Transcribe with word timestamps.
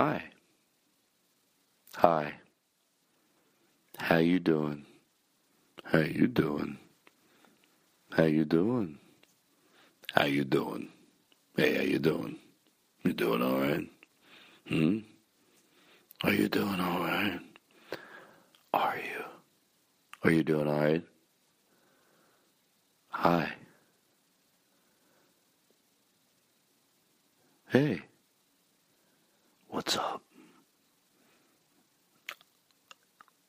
Hi. 0.00 0.22
Hi. 1.96 2.32
How 3.98 4.16
you 4.16 4.38
doing? 4.38 4.86
How 5.84 5.98
you 5.98 6.26
doing? 6.26 6.78
How 8.10 8.22
you 8.24 8.46
doing? 8.46 8.98
How 10.14 10.24
you 10.24 10.44
doing? 10.46 10.88
Hey, 11.54 11.74
how 11.76 11.82
you 11.82 11.98
doing? 11.98 12.38
You 13.04 13.12
doing 13.12 13.42
all 13.42 13.60
right? 13.60 13.86
Hmm? 14.68 14.98
Are 16.24 16.32
you 16.32 16.48
doing 16.48 16.80
all 16.80 17.00
right? 17.00 17.40
Are 18.72 18.96
you? 18.96 19.24
Are 20.24 20.30
you 20.30 20.42
doing 20.42 20.66
all 20.66 20.80
right? 20.80 21.04
Hi. 23.10 23.52
Hey. 27.68 28.00
What's 29.70 29.96
up? 29.96 30.22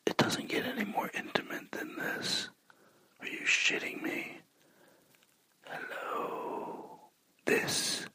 It 0.05 0.17
doesn't 0.17 0.49
get 0.49 0.65
any 0.65 0.85
more 0.85 1.09
intimate 1.15 1.71
than 1.71 1.95
this. 1.97 2.49
Are 3.19 3.27
you 3.27 3.39
shitting 3.45 4.01
me? 4.03 4.37
Hello. 5.65 6.99
This. 7.45 8.05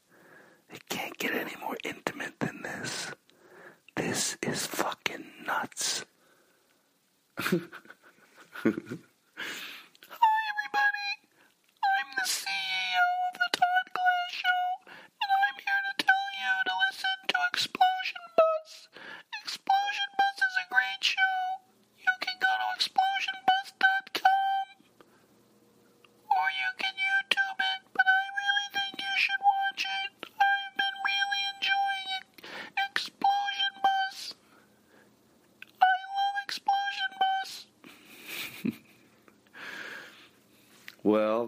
It 0.69 0.87
can't 0.89 1.17
get 1.17 1.33
any 1.33 1.55
more 1.61 1.75
intimate 1.83 2.39
than 2.39 2.61
this. 2.61 3.11
This 3.95 4.37
is 4.41 4.65
fucking 4.65 5.25
nuts. 5.45 6.05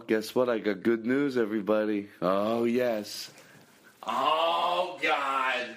guess 0.09 0.33
what? 0.33 0.49
I 0.49 0.57
got 0.57 0.81
good 0.81 1.05
news, 1.05 1.37
everybody. 1.37 2.09
Oh, 2.19 2.63
yes. 2.63 3.29
Oh, 4.01 4.97
God. 4.99 5.67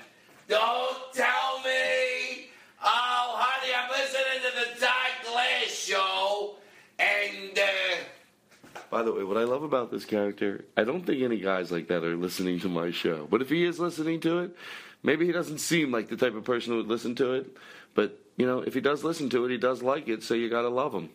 Don't 0.49 0.97
tell 1.13 1.59
me. 1.63 2.49
Oh, 2.83 3.37
honey, 3.37 3.75
I'm 3.77 3.91
listening 3.91 4.41
to 4.41 4.57
the 4.57 4.81
Todd 4.81 5.31
Glass 5.31 5.69
show. 5.69 6.55
And, 6.99 7.59
uh. 7.59 8.81
By 8.89 9.03
the 9.03 9.13
way, 9.13 9.23
what 9.23 9.37
I 9.37 9.45
love 9.45 9.65
about 9.65 9.91
this 9.91 10.07
character, 10.07 10.65
I 10.79 10.85
don't 10.85 11.05
think 11.05 11.23
any 11.23 11.39
guys 11.39 11.71
like 11.71 11.89
that 11.89 12.03
are 12.03 12.17
listening 12.17 12.59
to 12.61 12.71
my 12.71 12.91
show. 12.91 13.27
But 13.31 13.43
if 13.43 13.51
he 13.51 13.67
is 13.67 13.79
listening 13.79 14.21
to 14.21 14.39
it, 14.39 14.57
maybe 15.03 15.27
he 15.27 15.33
doesn't 15.33 15.59
seem 15.59 15.93
like 15.93 16.09
the 16.09 16.17
type 16.17 16.35
of 16.35 16.45
person 16.45 16.73
who 16.73 16.79
would 16.79 16.89
listen 16.89 17.15
to 17.17 17.35
it. 17.35 17.55
But, 17.95 18.19
you 18.39 18.47
know, 18.47 18.61
if 18.61 18.73
he 18.73 18.81
does 18.81 19.05
listen 19.05 19.29
to 19.29 19.45
it, 19.45 19.51
he 19.51 19.59
does 19.59 19.83
like 19.83 20.09
it, 20.09 20.23
so 20.23 20.33
you 20.33 20.49
gotta 20.49 20.71
love 20.71 20.95
him. 20.95 21.11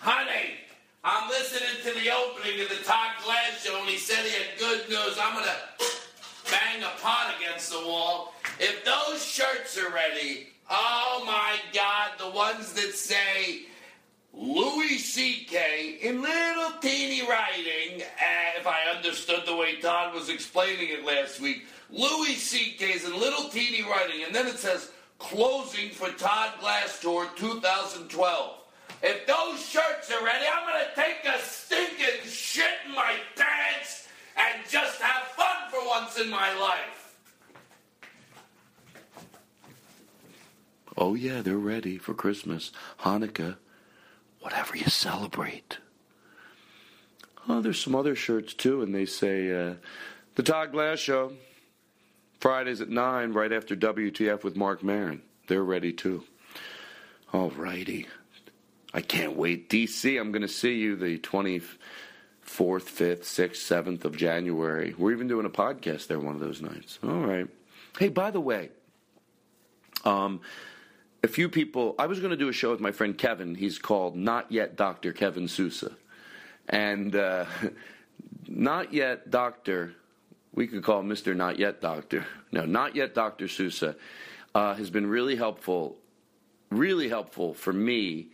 Honey, 0.00 0.56
I'm 1.08 1.28
listening 1.28 1.84
to 1.84 2.00
the 2.00 2.10
opening 2.12 2.60
of 2.62 2.68
the 2.68 2.82
Todd 2.82 3.12
Glass 3.24 3.62
show, 3.62 3.78
and 3.78 3.88
he 3.88 3.96
said 3.96 4.24
he 4.24 4.32
had 4.32 4.58
good 4.58 4.88
news. 4.88 5.16
I'm 5.22 5.34
gonna 5.34 5.54
bang 6.50 6.82
a 6.82 7.00
pot 7.00 7.32
against 7.38 7.70
the 7.70 7.78
wall. 7.78 8.34
If 8.58 8.84
those 8.84 9.24
shirts 9.24 9.78
are 9.78 9.92
ready, 9.92 10.48
oh 10.68 11.22
my 11.24 11.58
God, 11.72 12.10
the 12.18 12.36
ones 12.36 12.72
that 12.72 12.92
say 12.92 13.66
Louis 14.34 14.98
C.K. 14.98 15.98
in 16.02 16.22
little 16.22 16.72
teeny 16.80 17.20
writing, 17.20 18.02
uh, 18.02 18.58
if 18.58 18.66
I 18.66 18.92
understood 18.92 19.44
the 19.46 19.54
way 19.54 19.76
Todd 19.76 20.12
was 20.12 20.28
explaining 20.28 20.88
it 20.88 21.04
last 21.04 21.38
week, 21.38 21.66
Louis 21.88 22.34
C.K. 22.34 22.84
is 22.84 23.04
in 23.04 23.16
little 23.16 23.48
teeny 23.48 23.84
writing, 23.84 24.24
and 24.24 24.34
then 24.34 24.48
it 24.48 24.58
says 24.58 24.90
closing 25.20 25.90
for 25.90 26.08
Todd 26.08 26.54
Glass 26.58 26.98
Tour 27.00 27.28
2012. 27.36 28.65
If 29.02 29.26
those 29.26 29.64
shirts 29.64 30.10
are 30.10 30.24
ready, 30.24 30.44
I'm 30.46 30.66
gonna 30.66 30.86
take 30.94 31.24
a 31.24 31.38
stinking 31.40 32.28
shit 32.28 32.70
in 32.86 32.94
my 32.94 33.14
pants 33.36 34.08
and 34.36 34.62
just 34.68 35.00
have 35.00 35.28
fun 35.28 35.70
for 35.70 35.86
once 35.86 36.18
in 36.18 36.30
my 36.30 36.52
life. 36.58 37.06
Oh, 40.98 41.14
yeah, 41.14 41.42
they're 41.42 41.58
ready 41.58 41.98
for 41.98 42.14
Christmas, 42.14 42.72
Hanukkah, 43.00 43.56
whatever 44.40 44.76
you 44.76 44.86
celebrate. 44.86 45.78
Oh, 47.48 47.60
there's 47.60 47.80
some 47.80 47.94
other 47.94 48.14
shirts 48.14 48.54
too, 48.54 48.82
and 48.82 48.94
they 48.94 49.04
say, 49.04 49.52
uh, 49.52 49.74
The 50.36 50.42
Todd 50.42 50.72
Glass 50.72 50.98
Show, 50.98 51.32
Fridays 52.40 52.80
at 52.80 52.88
9, 52.88 53.32
right 53.32 53.52
after 53.52 53.76
WTF 53.76 54.42
with 54.42 54.56
Mark 54.56 54.82
Maron. 54.82 55.22
They're 55.48 55.62
ready 55.62 55.92
too. 55.92 56.24
All 57.32 57.50
righty. 57.50 58.06
I 58.96 59.02
can't 59.02 59.36
wait. 59.36 59.68
DC, 59.68 60.18
I'm 60.18 60.32
going 60.32 60.40
to 60.40 60.48
see 60.48 60.76
you 60.76 60.96
the 60.96 61.18
24th, 61.18 61.60
5th, 62.46 63.20
6th, 63.20 63.50
7th 63.50 64.06
of 64.06 64.16
January. 64.16 64.94
We're 64.96 65.12
even 65.12 65.28
doing 65.28 65.44
a 65.44 65.50
podcast 65.50 66.06
there 66.06 66.18
one 66.18 66.32
of 66.32 66.40
those 66.40 66.62
nights. 66.62 66.98
All 67.04 67.10
right. 67.10 67.46
Hey, 67.98 68.08
by 68.08 68.30
the 68.30 68.40
way, 68.40 68.70
um, 70.06 70.40
a 71.22 71.28
few 71.28 71.50
people, 71.50 71.94
I 71.98 72.06
was 72.06 72.20
going 72.20 72.30
to 72.30 72.38
do 72.38 72.48
a 72.48 72.54
show 72.54 72.70
with 72.70 72.80
my 72.80 72.90
friend 72.90 73.18
Kevin. 73.18 73.54
He's 73.54 73.78
called 73.78 74.16
Not 74.16 74.50
Yet 74.50 74.76
Dr. 74.76 75.12
Kevin 75.12 75.46
Sousa. 75.46 75.92
And 76.66 77.14
uh, 77.14 77.44
Not 78.48 78.94
Yet 78.94 79.30
Doctor, 79.30 79.92
we 80.54 80.66
could 80.66 80.82
call 80.82 81.02
Mr. 81.02 81.36
Not 81.36 81.58
Yet 81.58 81.82
Doctor. 81.82 82.24
No, 82.50 82.64
Not 82.64 82.96
Yet 82.96 83.14
Dr. 83.14 83.46
Sousa 83.46 83.94
uh, 84.54 84.72
has 84.72 84.88
been 84.88 85.06
really 85.06 85.36
helpful, 85.36 85.98
really 86.70 87.10
helpful 87.10 87.52
for 87.52 87.74
me 87.74 88.28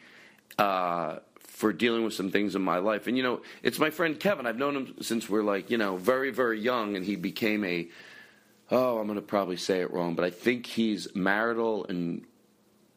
uh, 0.59 1.19
for 1.41 1.73
dealing 1.73 2.05
with 2.05 2.15
some 2.15 2.31
things 2.31 2.55
in 2.55 2.63
my 2.63 2.79
life. 2.79 3.07
And 3.07 3.17
you 3.17 3.23
know, 3.23 3.43
it's 3.63 3.79
my 3.79 3.91
friend 3.91 4.19
Kevin. 4.19 4.47
I've 4.47 4.57
known 4.57 4.77
him 4.77 4.95
since 5.01 5.29
we're 5.29 5.43
like 5.43 5.71
you 5.71 5.79
know 5.79 5.97
very 5.97 6.31
very 6.31 6.61
young, 6.61 6.97
and 6.97 7.05
he 7.05 7.17
became 7.17 7.65
a 7.65 7.89
oh, 8.71 8.99
I'm 8.99 9.07
going 9.07 9.17
to 9.17 9.23
probably 9.23 9.59
say 9.59 9.81
it 9.81 9.93
wrong, 9.93 10.15
but 10.15 10.25
I 10.25 10.31
think 10.31 10.67
he's 10.67 11.15
marital 11.15 11.85
and 11.85 12.25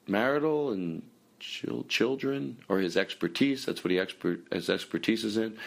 marital 0.07 0.71
and 0.71 1.03
chil- 1.39 1.85
children 1.89 2.57
or 2.69 2.79
his 2.79 2.95
expertise. 2.95 3.65
That's 3.65 3.83
what 3.83 3.91
he 3.91 3.99
expert 3.99 4.47
his 4.51 4.69
expertise 4.69 5.23
is 5.23 5.37
in. 5.37 5.57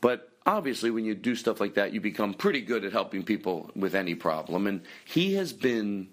But 0.00 0.30
obviously, 0.44 0.90
when 0.90 1.04
you 1.04 1.14
do 1.14 1.34
stuff 1.34 1.60
like 1.60 1.74
that, 1.74 1.92
you 1.92 2.00
become 2.00 2.34
pretty 2.34 2.60
good 2.60 2.84
at 2.84 2.92
helping 2.92 3.22
people 3.22 3.70
with 3.74 3.94
any 3.94 4.14
problem. 4.14 4.66
And 4.66 4.82
he 5.04 5.34
has 5.34 5.52
been 5.52 6.08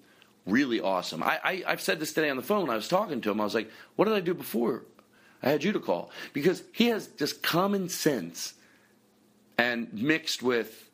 really 0.46 0.80
awesome. 0.80 1.22
I, 1.22 1.40
I 1.44 1.64
I've 1.68 1.81
said 1.81 2.00
this 2.00 2.14
today 2.14 2.30
on 2.30 2.38
the 2.38 2.44
phone. 2.44 2.70
I 2.70 2.75
was 2.75 2.88
talking 2.88 3.22
to 3.22 3.31
him. 3.31 3.42
I 3.42 3.44
was 3.44 3.56
like, 3.56 3.70
"What 3.96 4.06
did 4.06 4.14
I 4.14 4.22
do 4.22 4.34
before?" 4.34 4.84
I 5.44 5.50
had 5.50 5.63
you 5.63 5.74
to 5.74 5.80
call 5.80 6.10
because 6.31 6.63
he 6.72 6.88
has 6.88 7.07
just 7.07 7.44
common 7.44 7.90
sense 7.90 8.54
and 9.57 9.94
mixed 9.94 10.42
with 10.42 10.90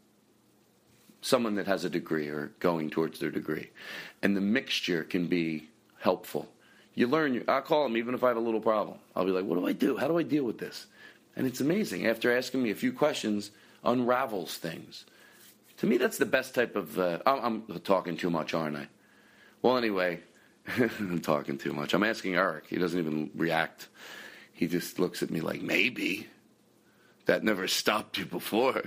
someone 1.22 1.56
that 1.56 1.68
has 1.68 1.86
a 1.86 1.90
degree 1.90 2.28
or 2.28 2.52
going 2.60 2.90
towards 2.90 3.20
their 3.20 3.32
degree. 3.32 3.70
And 4.22 4.36
the 4.36 4.42
mixture 4.42 5.04
can 5.04 5.28
be 5.28 5.70
helpful. 6.00 6.50
You 6.96 7.08
learn, 7.08 7.44
I'll 7.48 7.62
call 7.62 7.86
him 7.86 7.96
even 7.96 8.16
if 8.16 8.24
I 8.24 8.30
have 8.30 8.38
a 8.38 8.42
little 8.42 8.60
problem. 8.60 8.98
I'll 9.16 9.26
be 9.26 9.32
like, 9.32 9.46
what 9.46 9.60
do 9.60 9.68
I 9.68 9.74
do? 9.74 9.98
How 9.98 10.08
do 10.08 10.18
I 10.18 10.24
deal 10.24 10.44
with 10.44 10.58
this? 10.58 10.88
And 11.36 11.46
it's 11.46 11.62
amazing. 11.62 12.08
After 12.08 12.36
asking 12.36 12.64
me 12.64 12.72
a 12.72 12.76
few 12.76 12.92
questions, 12.92 13.52
unravels 13.84 14.58
things. 14.58 15.06
To 15.78 15.88
me, 15.88 15.98
that's 15.98 16.18
the 16.18 16.26
best 16.26 16.54
type 16.54 16.76
of. 16.76 17.00
Uh, 17.00 17.20
I'm, 17.26 17.64
I'm 17.70 17.80
talking 17.80 18.18
too 18.18 18.30
much, 18.30 18.54
aren't 18.54 18.76
I? 18.76 18.88
Well, 19.62 19.78
anyway, 19.78 20.20
I'm 20.78 21.22
talking 21.22 21.58
too 21.58 21.72
much. 21.72 21.94
I'm 21.94 22.04
asking 22.04 22.36
Eric. 22.36 22.66
He 22.68 22.78
doesn't 22.78 23.00
even 23.00 23.30
react. 23.34 23.88
He 24.60 24.68
just 24.68 25.00
looks 25.00 25.24
at 25.24 25.32
me 25.32 25.40
like, 25.40 25.62
maybe. 25.62 26.28
That 27.28 27.46
never 27.46 27.66
stopped 27.70 28.18
you 28.18 28.26
before. 28.26 28.84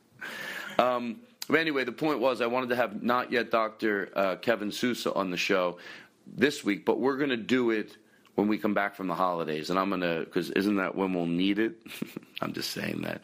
um, 0.80 1.20
but 1.48 1.60
anyway, 1.60 1.84
the 1.84 1.92
point 1.92 2.18
was 2.18 2.40
I 2.40 2.46
wanted 2.46 2.70
to 2.70 2.76
have 2.76 3.04
not 3.04 3.30
yet 3.30 3.52
Dr. 3.52 4.10
Uh, 4.16 4.34
Kevin 4.34 4.72
Sousa 4.72 5.14
on 5.14 5.30
the 5.30 5.36
show 5.36 5.78
this 6.26 6.64
week, 6.64 6.84
but 6.84 6.98
we're 6.98 7.18
going 7.18 7.30
to 7.30 7.36
do 7.36 7.70
it 7.70 7.96
when 8.34 8.48
we 8.48 8.58
come 8.58 8.74
back 8.74 8.96
from 8.96 9.06
the 9.06 9.14
holidays. 9.14 9.70
And 9.70 9.78
I'm 9.78 9.90
going 9.90 10.00
to, 10.00 10.24
because 10.24 10.50
isn't 10.50 10.74
that 10.74 10.96
when 10.96 11.14
we'll 11.14 11.26
need 11.26 11.60
it? 11.60 11.76
I'm 12.40 12.52
just 12.52 12.72
saying 12.72 13.02
that. 13.02 13.20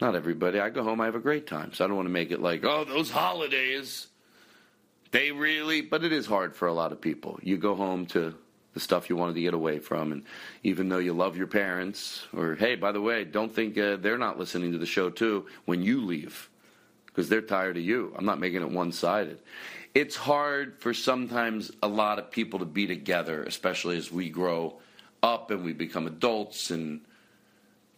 Not 0.00 0.14
everybody. 0.14 0.60
I 0.60 0.70
go 0.70 0.84
home, 0.84 1.00
I 1.00 1.06
have 1.06 1.16
a 1.16 1.20
great 1.20 1.48
time. 1.48 1.72
So 1.72 1.84
I 1.84 1.88
don't 1.88 1.96
want 1.96 2.06
to 2.06 2.12
make 2.12 2.30
it 2.30 2.40
like, 2.40 2.64
oh, 2.64 2.84
those 2.84 3.10
holidays. 3.10 4.06
They 5.10 5.32
really, 5.32 5.80
but 5.80 6.04
it 6.04 6.12
is 6.12 6.26
hard 6.26 6.54
for 6.54 6.68
a 6.68 6.72
lot 6.72 6.92
of 6.92 7.00
people. 7.00 7.40
You 7.42 7.58
go 7.58 7.74
home 7.74 8.06
to 8.06 8.36
the 8.74 8.80
stuff 8.80 9.08
you 9.08 9.16
wanted 9.16 9.34
to 9.34 9.40
get 9.40 9.54
away 9.54 9.78
from. 9.78 10.12
And 10.12 10.24
even 10.62 10.88
though 10.88 10.98
you 10.98 11.12
love 11.12 11.36
your 11.36 11.46
parents, 11.46 12.26
or 12.36 12.56
hey, 12.56 12.74
by 12.74 12.92
the 12.92 13.00
way, 13.00 13.24
don't 13.24 13.54
think 13.54 13.78
uh, 13.78 13.96
they're 13.96 14.18
not 14.18 14.38
listening 14.38 14.72
to 14.72 14.78
the 14.78 14.86
show 14.86 15.08
too 15.08 15.46
when 15.64 15.82
you 15.82 16.04
leave 16.04 16.50
because 17.06 17.28
they're 17.28 17.40
tired 17.40 17.76
of 17.76 17.84
you. 17.84 18.12
I'm 18.18 18.24
not 18.24 18.40
making 18.40 18.62
it 18.62 18.70
one 18.70 18.90
sided. 18.90 19.38
It's 19.94 20.16
hard 20.16 20.76
for 20.80 20.92
sometimes 20.92 21.70
a 21.80 21.86
lot 21.86 22.18
of 22.18 22.32
people 22.32 22.58
to 22.58 22.64
be 22.64 22.88
together, 22.88 23.44
especially 23.44 23.96
as 23.96 24.10
we 24.10 24.28
grow 24.28 24.74
up 25.22 25.52
and 25.52 25.64
we 25.64 25.72
become 25.72 26.08
adults 26.08 26.70
and, 26.70 27.00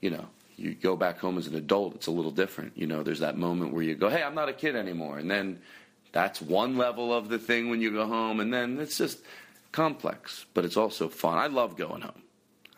you 0.03 0.11
know, 0.11 0.27
you 0.59 0.75
go 0.75 0.97
back 0.97 1.19
home 1.19 1.39
as 1.39 1.47
an 1.47 1.55
adult, 1.55 1.95
it's 1.95 2.07
a 2.07 2.11
little 2.11 2.31
different. 2.31 2.73
You 2.77 2.87
know, 2.87 3.03
there's 3.03 3.21
that 3.21 3.39
moment 3.39 3.73
where 3.73 3.83
you 3.83 3.95
go, 3.95 4.11
hey, 4.11 4.23
I'm 4.23 4.35
not 4.35 4.51
a 4.51 4.53
kid 4.53 4.77
anymore. 4.77 5.19
And 5.19 5.31
then 5.31 5.59
that's 6.13 6.41
one 6.41 6.77
level 6.77 7.15
of 7.15 7.29
the 7.29 7.39
thing 7.39 7.71
when 7.71 7.81
you 7.81 7.91
go 7.91 8.07
home. 8.07 8.41
And 8.41 8.53
then 8.53 8.79
it's 8.79 8.99
just 8.99 9.19
complex, 9.77 10.47
but 10.55 10.65
it's 10.65 10.79
also 10.79 11.07
fun. 11.07 11.37
I 11.37 11.49
love 11.49 11.77
going 11.77 12.01
home. 12.01 12.23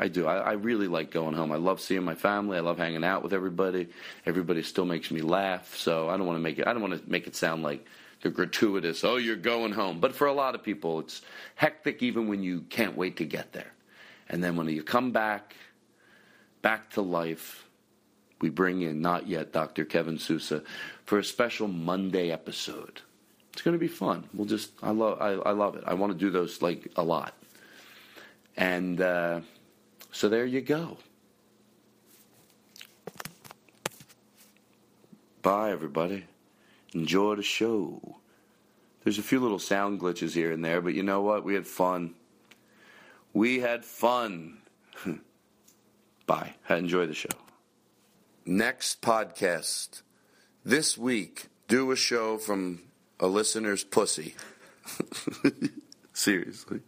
I 0.00 0.08
do. 0.08 0.26
I, 0.26 0.38
I, 0.38 0.52
really 0.54 0.88
like 0.88 1.12
going 1.12 1.32
home. 1.32 1.52
I 1.52 1.56
love 1.56 1.80
seeing 1.80 2.02
my 2.02 2.16
family. 2.16 2.56
I 2.56 2.60
love 2.60 2.76
hanging 2.76 3.04
out 3.04 3.22
with 3.22 3.32
everybody. 3.32 3.86
Everybody 4.26 4.64
still 4.64 4.84
makes 4.84 5.12
me 5.12 5.20
laugh. 5.20 5.76
So 5.76 6.08
I 6.08 6.16
don't 6.16 6.26
want 6.26 6.38
to 6.38 6.42
make 6.42 6.58
it. 6.58 6.66
I 6.66 6.72
don't 6.72 6.82
want 6.82 7.00
to 7.00 7.08
make 7.08 7.28
it 7.28 7.36
sound 7.36 7.62
like 7.62 7.86
they're 8.20 8.32
gratuitous. 8.32 9.04
Oh, 9.04 9.14
you're 9.14 9.36
going 9.36 9.70
home. 9.70 10.00
But 10.00 10.16
for 10.16 10.26
a 10.26 10.32
lot 10.32 10.56
of 10.56 10.64
people, 10.64 10.98
it's 10.98 11.22
hectic 11.54 12.02
even 12.02 12.26
when 12.26 12.42
you 12.42 12.62
can't 12.62 12.96
wait 12.96 13.16
to 13.18 13.24
get 13.24 13.52
there. 13.52 13.72
And 14.28 14.42
then 14.42 14.56
when 14.56 14.68
you 14.68 14.82
come 14.82 15.12
back, 15.12 15.54
back 16.62 16.90
to 16.94 17.00
life, 17.00 17.64
we 18.40 18.50
bring 18.50 18.82
in 18.82 19.00
not 19.00 19.28
yet 19.28 19.52
Dr. 19.52 19.84
Kevin 19.84 20.18
Sousa 20.18 20.64
for 21.04 21.20
a 21.20 21.24
special 21.24 21.68
Monday 21.68 22.32
episode. 22.32 23.02
It's 23.58 23.64
going 23.64 23.74
to 23.74 23.80
be 23.80 23.88
fun. 23.88 24.22
We'll 24.32 24.46
just. 24.46 24.70
I 24.84 24.92
love. 24.92 25.20
I, 25.20 25.30
I 25.30 25.50
love 25.50 25.74
it. 25.74 25.82
I 25.84 25.94
want 25.94 26.12
to 26.12 26.18
do 26.18 26.30
those 26.30 26.62
like 26.62 26.92
a 26.94 27.02
lot. 27.02 27.34
And. 28.56 29.00
Uh, 29.00 29.40
so 30.12 30.28
there 30.28 30.46
you 30.46 30.60
go. 30.60 30.96
Bye, 35.42 35.72
everybody. 35.72 36.26
Enjoy 36.94 37.34
the 37.34 37.42
show. 37.42 38.18
There's 39.02 39.18
a 39.18 39.24
few 39.24 39.40
little 39.40 39.58
sound 39.58 40.00
glitches 40.00 40.34
here 40.34 40.52
and 40.52 40.64
there, 40.64 40.80
but 40.80 40.94
you 40.94 41.02
know 41.02 41.22
what? 41.22 41.42
We 41.42 41.54
had 41.54 41.66
fun. 41.66 42.14
We 43.32 43.58
had 43.58 43.84
fun. 43.84 44.58
Bye. 46.26 46.54
Enjoy 46.70 47.06
the 47.06 47.14
show. 47.14 47.34
Next 48.46 49.02
podcast. 49.02 50.02
This 50.64 50.96
week, 50.96 51.48
do 51.66 51.90
a 51.90 51.96
show 51.96 52.38
from 52.38 52.82
a 53.20 53.26
listener's 53.26 53.84
pussy. 53.84 54.34
Seriously. 56.12 56.80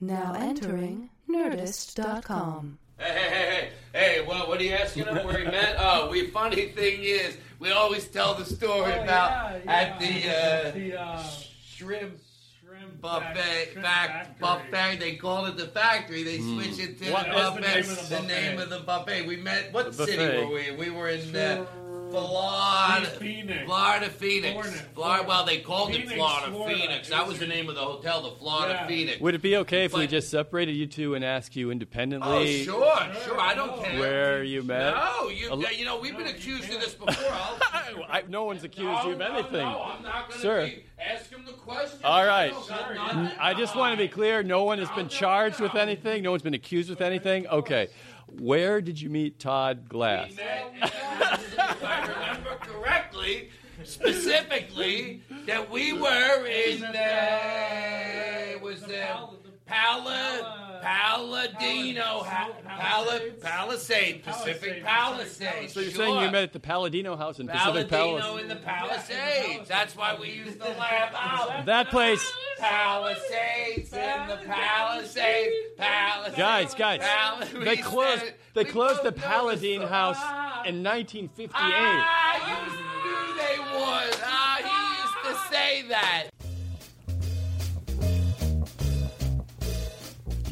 Now 0.00 0.34
entering 0.36 1.10
Nerdist.com. 1.30 2.78
Hey, 2.98 3.04
hey, 3.12 3.20
hey, 3.20 3.68
hey, 3.92 4.14
hey, 4.16 4.24
what, 4.24 4.48
what 4.48 4.60
are 4.60 4.64
you 4.64 4.72
asking 4.74 5.04
him 5.06 5.24
where 5.24 5.38
he 5.38 5.44
met? 5.44 5.76
Oh, 5.78 6.08
we, 6.10 6.26
funny 6.28 6.66
thing 6.68 7.00
is, 7.02 7.36
we 7.58 7.70
always 7.72 8.06
tell 8.06 8.34
the 8.34 8.44
story 8.44 8.92
Oh, 8.92 9.02
about 9.02 9.60
yeah, 9.64 9.72
at 9.72 9.98
the, 9.98 10.06
uh, 10.28 10.70
The, 10.72 11.00
uh, 11.00 11.22
shrimp 11.64 12.18
shrimp 12.60 13.00
buffet, 13.00 13.70
shrimp 13.72 13.84
fact, 13.86 14.38
factory. 14.40 14.70
buffet, 14.70 14.96
they 15.00 15.16
call 15.16 15.46
it 15.46 15.56
the 15.56 15.66
factory, 15.68 16.22
they 16.22 16.38
switch 16.38 16.78
it 16.78 17.00
to 17.02 17.10
What 17.12 17.26
the 17.26 17.38
is 17.38 17.54
the 17.54 17.60
name 17.60 17.90
of 17.90 18.08
the 18.08 18.16
The 18.16 18.22
name 18.22 18.56
buffet? 18.56 18.62
of 18.64 18.70
the 18.70 18.80
buffet. 18.80 19.26
We 19.26 19.36
met, 19.36 19.72
what 19.72 19.96
The 19.96 20.06
city 20.06 20.16
buffet. 20.18 20.44
were 20.46 20.54
we? 20.54 20.70
We 20.72 20.90
were 20.90 21.08
in, 21.08 21.34
uh, 21.34 21.64
Flor- 21.64 21.81
Florida, 22.12 23.06
Phoenix. 23.18 23.64
Florida, 23.64 24.08
Phoenix. 24.10 24.52
Florida, 24.52 24.70
Florida, 24.72 24.88
Florida. 24.94 25.24
well, 25.28 25.44
they 25.44 25.58
called 25.58 25.94
it 25.94 26.08
Florida, 26.08 26.50
Florida. 26.50 26.76
Phoenix. 26.78 27.08
That 27.08 27.26
was 27.26 27.32
was 27.32 27.38
the 27.40 27.46
name 27.46 27.66
of 27.70 27.74
the 27.74 27.80
hotel, 27.80 28.20
the 28.20 28.30
Florida 28.32 28.74
Yeah. 28.74 28.86
Phoenix. 28.86 29.20
Would 29.20 29.34
it 29.34 29.40
be 29.40 29.56
okay 29.56 29.84
if 29.86 29.94
we 29.94 30.06
just 30.06 30.28
separated 30.30 30.72
you 30.76 30.86
two 30.86 31.14
and 31.14 31.24
ask 31.24 31.56
you 31.56 31.70
independently? 31.70 32.28
Oh, 32.28 32.42
independently 32.42 32.64
sure, 33.24 33.24
sure. 33.24 33.40
I 33.40 33.54
don't 33.54 33.82
care. 33.82 33.98
where 33.98 34.42
you 34.44 34.62
met? 34.62 34.94
No, 34.94 35.28
you, 35.30 35.50
A 35.50 35.54
lo- 35.54 35.70
you 35.74 35.86
know, 35.86 35.98
we've 35.98 36.14
been 36.16 36.26
accused 36.26 36.64
of 36.72 36.78
this 36.80 36.92
before. 36.92 37.32
I'll, 37.32 38.22
no 38.28 38.44
one's 38.44 38.64
accused 38.64 39.04
you 39.06 39.12
of 39.12 39.18
No, 39.18 39.28
no, 39.28 39.34
anything. 39.38 39.62
No, 39.66 39.82
I'm 39.82 40.02
not 40.02 40.28
going 40.28 40.32
to 40.32 40.38
Sir. 40.40 40.66
be. 40.66 40.84
Ask 41.00 41.30
him 41.30 41.44
the 41.46 41.52
question. 41.52 41.98
All 42.04 42.24
right. 42.26 42.52
No, 42.52 42.60
got 42.68 42.94
nothing. 42.94 43.38
I 43.40 43.54
just 43.54 43.74
want 43.74 43.92
to 43.98 44.04
be 44.04 44.08
clear. 44.08 44.42
No 44.42 44.64
one 44.64 44.78
has 44.78 44.90
been 44.90 45.08
charged 45.08 45.58
with 45.58 45.74
anything. 45.74 46.22
No 46.22 46.30
one's 46.32 46.42
been 46.42 46.54
accused 46.54 46.90
with 46.90 47.00
anything. 47.00 47.46
Okay. 47.48 47.88
Where 48.38 48.80
did 48.80 49.00
you 49.00 49.10
meet 49.10 49.38
Todd 49.38 49.88
Glass? 49.88 50.28
He 50.30 50.36
met- 50.36 50.72
if 50.82 51.84
I 51.84 52.00
remember 52.06 52.56
correctly, 52.60 53.50
specifically, 53.84 55.22
that 55.46 55.70
we 55.70 55.92
were 55.92 56.46
in 56.46 56.82
uh, 56.84 58.58
was 58.62 58.82
the 58.82 59.02
Pala 59.72 60.80
Paladino 60.82 62.24
Pala 62.24 63.20
Palisade 63.40 64.22
Pacific 64.24 64.84
Palisades. 64.84 65.72
So 65.72 65.80
you're 65.80 65.90
saying 65.92 66.20
you 66.22 66.30
met 66.30 66.42
at 66.44 66.52
the 66.52 66.60
Paladino 66.60 67.16
House 67.16 67.38
in 67.40 67.46
Pacific 67.46 67.88
Paladino 67.88 68.20
Palace? 68.20 68.42
in 68.42 68.48
the 68.48 68.56
Palisades. 68.56 69.68
That's 69.68 69.96
why 69.96 70.16
we 70.20 70.30
used 70.30 70.60
to 70.60 70.68
laugh 70.70 71.12
out. 71.14 71.66
That 71.66 71.88
place. 71.90 72.22
Palisades 72.58 73.92
in 73.92 74.28
the 74.28 74.40
Palisades. 74.46 75.54
Palisades. 75.76 76.36
Guys, 76.36 76.74
guys, 76.74 77.00
they 77.64 77.76
closed. 77.76 78.24
They 78.54 78.64
closed 78.64 79.02
the 79.02 79.12
Paladine. 79.12 79.82
House 79.82 80.18
in 80.66 80.82
1958. 80.82 81.54
Ah, 81.54 82.48
you 82.48 82.56
knew 82.76 83.36
they 83.36 83.58
would. 83.58 84.20
Ah, 84.22 84.58
he 84.62 84.76
used 85.02 85.40
to 85.40 85.54
say 85.54 85.82
that. 85.88 86.28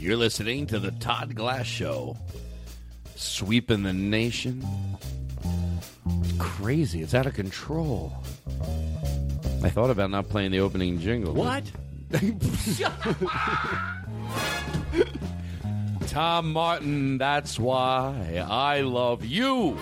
You're 0.00 0.16
listening 0.16 0.66
to 0.68 0.78
the 0.78 0.92
Todd 0.92 1.34
Glass 1.34 1.66
Show, 1.66 2.16
sweeping 3.16 3.82
the 3.82 3.92
nation. 3.92 4.64
It's 6.22 6.32
crazy. 6.38 7.02
It's 7.02 7.12
out 7.14 7.26
of 7.26 7.34
control. 7.34 8.10
I 9.62 9.68
thought 9.68 9.90
about 9.90 10.10
not 10.10 10.30
playing 10.30 10.52
the 10.52 10.60
opening 10.60 10.98
jingle. 11.00 11.34
What? 11.34 11.64
Tom 16.08 16.52
Martin, 16.54 17.18
that's 17.18 17.58
why 17.58 18.42
I 18.48 18.80
love 18.80 19.22
you. 19.26 19.76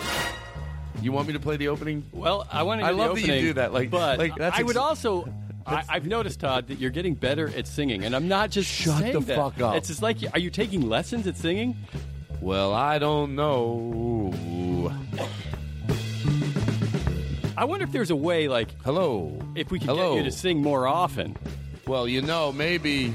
You 1.01 1.13
want 1.13 1.29
me 1.29 1.35
to 1.35 1.41
play 1.41 1.57
the 1.57 1.69
opening? 1.69 2.05
Well, 2.13 2.45
I 2.51 2.65
want 2.65 2.81
to. 2.81 2.87
I 2.89 2.91
love 2.91 3.15
that 3.15 3.21
you 3.23 3.27
do 3.41 3.53
that, 3.53 3.73
like- 3.73 3.91
but 3.91 4.19
like, 4.19 4.35
that's 4.35 4.59
I 4.59 4.65
would 4.65 4.77
also. 4.77 5.33
I, 5.69 5.85
I've 5.89 6.07
noticed, 6.07 6.41
Todd, 6.41 6.69
that 6.69 6.79
you're 6.79 6.91
getting 6.91 7.15
better 7.15 7.49
at 7.57 7.67
singing, 7.67 8.05
and 8.05 8.17
I'm 8.17 8.27
not 8.29 8.51
just 8.51 8.71
Shut 8.71 9.13
the 9.13 9.21
that. 9.21 9.37
fuck 9.37 9.61
up. 9.61 9.75
It's 9.77 9.89
just 9.89 10.03
like, 10.03 10.17
are 10.33 10.39
you 10.39 10.51
taking 10.51 10.89
lessons 10.89 11.27
at 11.27 11.37
singing? 11.37 11.77
Well, 12.41 12.73
I 12.73 12.99
don't 12.99 13.35
know. 13.35 14.33
I 17.57 17.65
wonder 17.65 17.85
if 17.85 17.93
there's 17.93 18.11
a 18.11 18.17
way, 18.17 18.49
like, 18.49 18.69
Hello. 18.85 19.37
if 19.57 19.71
we 19.71 19.79
could 19.79 19.89
Hello. 19.89 20.15
get 20.15 20.25
you 20.25 20.31
to 20.31 20.37
sing 20.37 20.63
more 20.63 20.87
often. 20.87 21.37
Well, 21.87 22.07
you 22.09 22.23
know, 22.23 22.53
maybe 22.53 23.13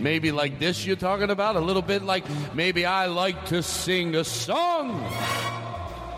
maybe 0.00 0.32
like 0.32 0.58
this 0.58 0.84
you're 0.86 0.96
talking 0.96 1.30
about 1.30 1.54
a 1.56 1.60
little 1.60 1.82
bit 1.82 2.02
like 2.02 2.24
maybe 2.54 2.84
I 2.86 3.06
like 3.06 3.46
to 3.46 3.62
sing 3.62 4.14
a 4.16 4.24
song. 4.24 4.98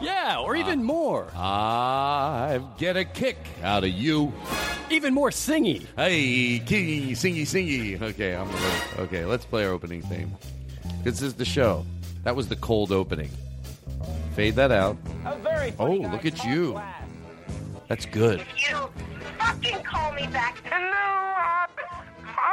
Yeah, 0.04 0.38
or 0.38 0.54
even 0.54 0.80
ah. 0.80 0.82
more. 0.82 1.28
I 1.34 2.60
get 2.76 2.96
a 2.96 3.04
kick 3.04 3.38
out 3.62 3.84
of 3.84 3.90
you. 3.90 4.32
Even 4.90 5.14
more 5.14 5.30
singy. 5.30 5.86
Hey, 5.96 6.60
kingy, 6.60 7.12
singy, 7.12 7.42
singy. 7.42 8.00
Okay, 8.00 8.36
I'm 8.36 8.50
gonna, 8.50 8.72
okay. 8.98 9.24
Let's 9.24 9.46
play 9.46 9.64
our 9.64 9.72
opening 9.72 10.02
theme. 10.02 10.30
This 11.02 11.22
is 11.22 11.34
the 11.34 11.44
show. 11.44 11.86
That 12.24 12.36
was 12.36 12.48
the 12.48 12.56
cold 12.56 12.92
opening. 12.92 13.30
Fade 14.34 14.56
that 14.56 14.70
out. 14.70 14.98
Oh, 15.78 15.92
look 15.92 16.26
at 16.26 16.44
you. 16.44 16.80
That's 17.88 18.04
good. 18.06 18.44
You 18.68 18.90
fucking 19.38 19.82
call 19.84 20.12
me 20.12 20.26
back. 20.26 20.58
Hello, 20.64 21.06
I'm, 21.38 21.70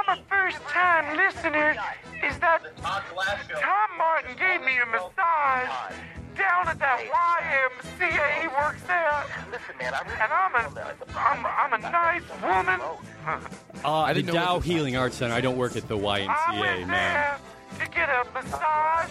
I'm 0.08 0.20
a 0.20 0.24
first 0.30 0.62
time 0.68 1.18
listener. 1.18 1.76
Is 2.24 2.38
that 2.40 2.62
Tom 2.78 3.98
Martin 3.98 4.36
gave 4.38 4.62
me 4.62 4.78
a 4.78 4.86
massage 4.86 5.96
down 6.42 6.68
at 6.68 6.80
that 6.80 7.00
YMCA. 7.00 8.42
He 8.42 8.48
works 8.48 8.82
there. 8.88 9.24
Listen, 9.52 9.76
man, 9.80 9.94
I 9.94 10.02
really 10.02 10.22
And 10.22 10.32
I'm 10.34 10.56
a, 10.56 11.18
I'm, 11.18 11.46
I'm 11.46 11.74
a 11.74 11.92
nice 11.92 12.24
woman. 12.42 12.80
Uh, 13.84 14.06
the 14.08 14.14
didn't 14.14 14.28
know 14.28 14.34
Dow 14.34 14.56
what 14.56 14.66
Healing 14.66 14.96
Arts 14.98 15.16
Center. 15.16 15.34
I 15.34 15.42
don't 15.42 15.58
work 15.58 15.76
at 15.76 15.88
the 15.88 15.98
YMCA, 15.98 16.28
I 16.28 16.54
YMCA, 16.56 16.60
went 16.60 16.88
man. 16.88 17.40
there 17.78 17.86
to 17.86 17.92
get 17.92 18.10
a 18.10 18.26
massage. 18.34 19.10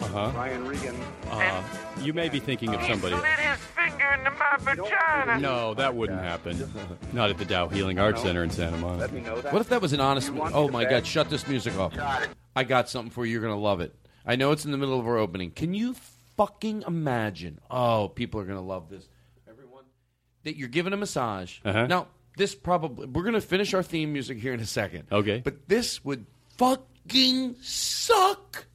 Uh 0.00 0.06
huh. 0.08 0.32
Ryan 0.34 0.66
Regan. 0.66 0.96
Uh, 1.30 1.62
you 2.00 2.12
may 2.12 2.28
be 2.28 2.38
thinking 2.40 2.74
of 2.74 2.80
He 2.80 2.88
somebody. 2.92 3.14
slid 3.16 3.24
his 3.38 3.58
finger 3.58 4.06
into 4.18 4.30
my 4.32 4.56
vagina. 4.58 5.38
No, 5.38 5.72
that 5.74 5.94
wouldn't 5.94 6.20
happen. 6.20 6.70
Not 7.12 7.30
at 7.30 7.38
the 7.38 7.44
Dow 7.46 7.68
Healing 7.68 7.98
Arts 7.98 8.20
Center 8.22 8.42
in 8.42 8.50
Santa 8.50 8.72
Let 8.76 8.80
Monica. 8.82 9.14
me 9.14 9.20
know 9.20 9.40
that. 9.40 9.52
What 9.52 9.60
if 9.60 9.68
that 9.68 9.80
was 9.80 9.92
an 9.92 10.00
honest? 10.00 10.28
You 10.28 10.34
want 10.34 10.54
Oh 10.54 10.62
me 10.62 10.66
to 10.68 10.72
my? 10.72 10.84
God! 10.84 11.06
Shut 11.06 11.30
this 11.30 11.46
music 11.46 11.78
off. 11.78 11.92
I 12.56 12.64
got 12.64 12.88
something 12.90 13.10
for 13.10 13.24
you. 13.24 13.32
You're 13.32 13.42
gonna 13.42 13.56
love 13.58 13.80
it. 13.80 13.94
I 14.26 14.36
know 14.36 14.50
it's 14.52 14.64
in 14.64 14.72
the 14.72 14.78
middle 14.78 14.98
of 15.00 15.06
our 15.06 15.18
opening. 15.18 15.50
Can 15.52 15.72
you 15.74 15.94
fucking 16.36 16.84
imagine? 16.86 17.60
Oh, 17.70 18.08
people 18.08 18.40
are 18.40 18.44
gonna 18.44 18.60
love 18.62 18.88
this. 18.88 19.08
Everyone, 19.48 19.84
that 20.44 20.56
you're 20.56 20.68
giving 20.68 20.92
a 20.92 20.96
massage. 20.96 21.58
Uh-huh. 21.64 21.86
Now, 21.86 22.08
this 22.36 22.54
probably 22.54 23.06
we're 23.06 23.24
gonna 23.24 23.40
finish 23.40 23.74
our 23.74 23.82
theme 23.82 24.12
music 24.12 24.38
here 24.38 24.54
in 24.54 24.60
a 24.60 24.66
second. 24.66 25.04
Okay. 25.12 25.40
but 25.44 25.68
this 25.68 26.04
would 26.04 26.26
fucking 26.58 27.56
suck. 27.60 28.66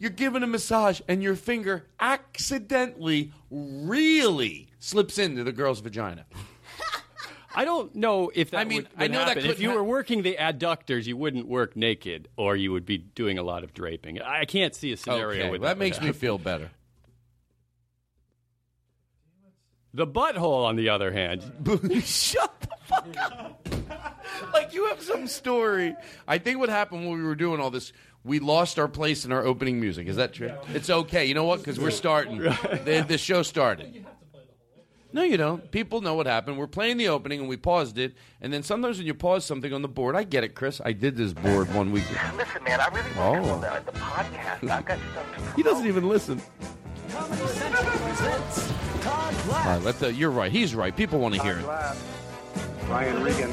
You're 0.00 0.10
giving 0.10 0.44
a 0.44 0.46
massage, 0.46 1.00
and 1.08 1.22
your 1.24 1.34
finger 1.34 1.86
accidentally, 1.98 3.32
really 3.50 4.68
slips 4.78 5.18
into 5.18 5.42
the 5.42 5.50
girl's 5.50 5.80
vagina. 5.80 6.24
I 7.54 7.64
don't 7.64 7.92
know 7.96 8.30
if 8.32 8.52
that 8.52 8.60
I 8.60 8.64
mean, 8.64 8.82
would, 8.82 8.88
I 8.96 9.08
know 9.08 9.24
that. 9.24 9.38
If 9.38 9.58
you 9.58 9.70
hap- 9.70 9.78
were 9.78 9.82
working 9.82 10.22
the 10.22 10.36
adductors, 10.38 11.06
you 11.06 11.16
wouldn't 11.16 11.48
work 11.48 11.74
naked, 11.76 12.28
or 12.36 12.54
you 12.54 12.70
would 12.70 12.86
be 12.86 12.98
doing 12.98 13.38
a 13.38 13.42
lot 13.42 13.64
of 13.64 13.74
draping. 13.74 14.22
I 14.22 14.44
can't 14.44 14.72
see 14.72 14.92
a 14.92 14.96
scenario 14.96 15.40
Okay, 15.40 15.50
where 15.50 15.58
that 15.60 15.70
would 15.70 15.78
makes 15.78 16.00
me 16.00 16.12
feel 16.12 16.38
better. 16.38 16.70
The 19.94 20.06
butthole, 20.06 20.64
on 20.66 20.76
the 20.76 20.90
other 20.90 21.10
hand, 21.12 21.42
Shut 22.04 22.60
the 22.60 22.68
fuck 22.84 23.06
up. 23.32 23.68
like 24.52 24.74
you 24.74 24.86
have 24.86 25.00
some 25.02 25.26
story. 25.26 25.96
I 26.26 26.38
think 26.38 26.58
what 26.58 26.68
happened 26.68 27.08
when 27.08 27.16
we 27.18 27.24
were 27.24 27.34
doing 27.34 27.60
all 27.60 27.70
this, 27.70 27.92
we 28.22 28.38
lost 28.38 28.78
our 28.78 28.88
place 28.88 29.24
in 29.24 29.32
our 29.32 29.44
opening 29.44 29.80
music. 29.80 30.06
Is 30.06 30.16
that 30.16 30.34
true? 30.34 30.52
It's 30.74 30.90
okay. 30.90 31.24
You 31.24 31.34
know 31.34 31.44
what? 31.44 31.60
Because 31.60 31.80
we're 31.80 31.90
starting. 31.90 32.38
the, 32.42 33.04
the 33.08 33.16
show 33.18 33.42
started. 33.42 34.04
No, 35.10 35.22
you 35.22 35.38
don't. 35.38 35.70
People 35.70 36.02
know 36.02 36.14
what 36.14 36.26
happened. 36.26 36.58
We're 36.58 36.66
playing 36.66 36.98
the 36.98 37.08
opening 37.08 37.40
and 37.40 37.48
we 37.48 37.56
paused 37.56 37.96
it. 37.96 38.14
And 38.42 38.52
then 38.52 38.62
sometimes 38.62 38.98
when 38.98 39.06
you 39.06 39.14
pause 39.14 39.42
something 39.46 39.72
on 39.72 39.80
the 39.80 39.88
board, 39.88 40.14
I 40.16 40.24
get 40.24 40.44
it, 40.44 40.54
Chris. 40.54 40.82
I 40.84 40.92
did 40.92 41.16
this 41.16 41.32
board 41.32 41.72
one 41.74 41.92
week. 41.92 42.04
Listen, 42.36 42.62
man, 42.62 42.78
I 42.78 42.88
really 42.88 43.08
Oh. 43.16 43.30
want 43.32 43.42
to 43.44 43.48
know 43.48 43.60
that 43.62 43.86
the 43.86 43.92
podcast. 43.92 44.70
I 44.70 44.82
got 44.82 44.98
stuff 45.12 45.34
to 45.36 45.56
He 45.56 45.62
doesn't 45.62 45.86
even 45.86 46.06
listen. 46.06 46.42
All 49.68 49.74
right, 49.74 49.84
let 49.84 49.98
the, 49.98 50.10
you're 50.14 50.30
right. 50.30 50.50
He's 50.50 50.74
right. 50.74 50.96
People 50.96 51.18
want 51.18 51.34
to 51.34 51.42
hear 51.42 51.58
it. 51.58 51.62
Glass. 51.62 52.02
Ryan 52.88 53.22
Regan. 53.22 53.50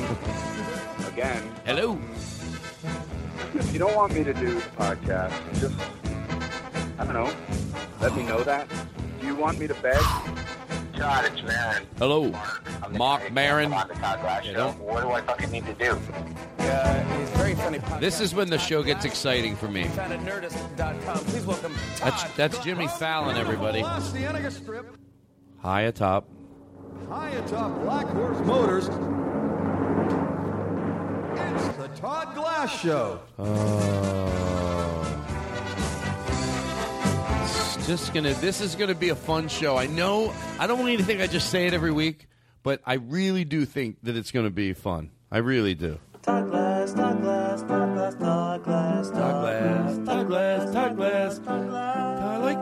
Again. 1.08 1.44
Hello. 1.66 2.00
If 3.54 3.74
you 3.74 3.80
don't 3.80 3.94
want 3.98 4.14
me 4.14 4.24
to 4.24 4.34
do 4.34 4.54
the 4.54 4.62
podcast, 4.78 5.34
just 5.60 5.76
I 6.98 7.04
don't 7.04 7.16
know. 7.16 7.30
Let 8.00 8.16
me 8.16 8.24
know 8.24 8.42
that. 8.44 8.70
Do 9.20 9.28
you 9.28 9.36
want 9.36 9.60
me 9.60 9.68
to 9.68 9.74
beg? 9.74 10.00
Todd, 10.94 11.26
it's 11.26 11.44
Maron. 11.44 11.86
Hello. 11.98 12.34
I'm 12.82 12.98
Mark 12.98 13.24
guy 13.24 13.30
Maron. 13.32 13.74
on 13.74 13.90
the 13.90 13.96
Todd 13.96 14.22
Glass 14.22 14.46
Yeah, 14.46 14.54
don't- 14.54 14.80
What 14.80 15.02
do 15.02 15.12
I 15.12 15.20
fucking 15.20 15.52
need 15.52 15.66
to 15.66 15.74
do? 15.74 16.00
Uh, 16.60 17.18
he's 17.20 17.30
very 17.32 17.56
funny. 17.56 17.80
This 18.00 18.22
is 18.22 18.34
when 18.34 18.50
the 18.50 18.58
show 18.58 18.84
gets 18.84 19.04
exciting 19.04 19.58
for 19.58 19.68
me. 19.68 19.84
Nerdist.com. 19.84 21.18
Please 21.26 21.46
welcome 21.46 21.76
That's 22.02 22.24
that's 22.38 22.58
Jimmy 22.60 22.88
Fallon, 22.88 23.36
everybody. 23.36 23.84
High 25.66 25.82
atop. 25.82 26.30
high 27.10 27.32
atop 27.32 27.82
Black 27.82 28.06
Horse 28.10 28.40
Motors. 28.46 28.86
It's 28.86 28.96
the 31.78 31.88
Todd 32.00 32.36
Glass 32.36 32.80
Show. 32.80 33.20
It's 37.78 37.88
just 37.88 38.14
gonna. 38.14 38.36
This 38.36 38.62
is 38.62 38.76
gonna 38.76 38.94
be 38.94 39.10
a 39.10 39.16
fun 39.16 39.48
show. 39.48 39.76
I 39.76 39.88
know. 39.88 40.32
I 40.60 40.68
don't 40.68 40.78
want 40.78 40.92
you 40.92 41.00
to 41.00 41.04
think 41.04 41.22
I 41.22 41.26
just 41.26 41.50
say 41.50 41.66
it 41.66 41.74
every 41.74 41.92
week, 41.92 42.28
but 42.62 42.80
I 42.86 42.94
really 42.94 43.44
do 43.44 43.66
think 43.66 43.98
that 44.04 44.16
it's 44.16 44.30
gonna 44.30 44.52
be 44.52 44.74
fun. 44.74 45.10
I 45.32 45.40
really 45.40 45.74
do. 45.74 45.98
Todd 46.22 46.52
Glass, 46.52 46.65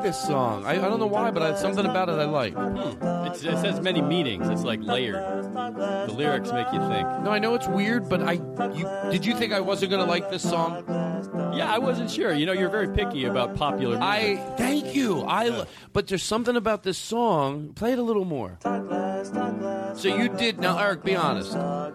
this 0.03 0.19
song. 0.21 0.65
I, 0.65 0.71
I 0.71 0.75
don't 0.75 0.99
know 0.99 1.07
why, 1.07 1.31
but 1.31 1.41
I, 1.41 1.55
something 1.55 1.85
about 1.85 2.09
it 2.09 2.13
I 2.13 2.25
like. 2.25 2.53
Hmm. 2.53 3.27
it's, 3.27 3.43
it 3.43 3.57
says 3.59 3.79
many 3.81 4.01
meanings. 4.01 4.49
It's 4.49 4.63
like 4.63 4.81
layered. 4.83 5.15
The 5.53 6.13
lyrics 6.13 6.51
make 6.51 6.67
you 6.73 6.79
think. 6.89 7.07
No, 7.23 7.31
I 7.31 7.39
know 7.39 7.55
it's 7.55 7.67
weird, 7.67 8.09
but 8.09 8.21
I. 8.21 8.33
You, 8.33 9.11
did 9.11 9.25
you 9.25 9.35
think 9.35 9.53
I 9.53 9.59
wasn't 9.59 9.91
gonna 9.91 10.05
like 10.05 10.29
this 10.29 10.43
song? 10.43 10.83
Yeah, 11.55 11.71
I 11.71 11.79
wasn't 11.79 12.11
sure. 12.11 12.33
You 12.33 12.45
know, 12.45 12.53
you're 12.53 12.69
very 12.69 12.89
picky 12.89 13.25
about 13.25 13.55
popular 13.55 13.97
music. 13.97 14.03
I 14.03 14.55
thank 14.57 14.93
you. 14.95 15.21
I 15.21 15.47
lo- 15.49 15.65
but 15.93 16.07
there's 16.07 16.23
something 16.23 16.55
about 16.55 16.83
this 16.83 16.97
song. 16.97 17.73
Play 17.73 17.93
it 17.93 17.99
a 17.99 18.03
little 18.03 18.25
more. 18.25 18.57
So 19.23 20.15
you 20.15 20.29
did 20.29 20.59
now, 20.59 20.77
Eric. 20.77 21.03
Be 21.03 21.15
honest. 21.15 21.55
I 21.55 21.89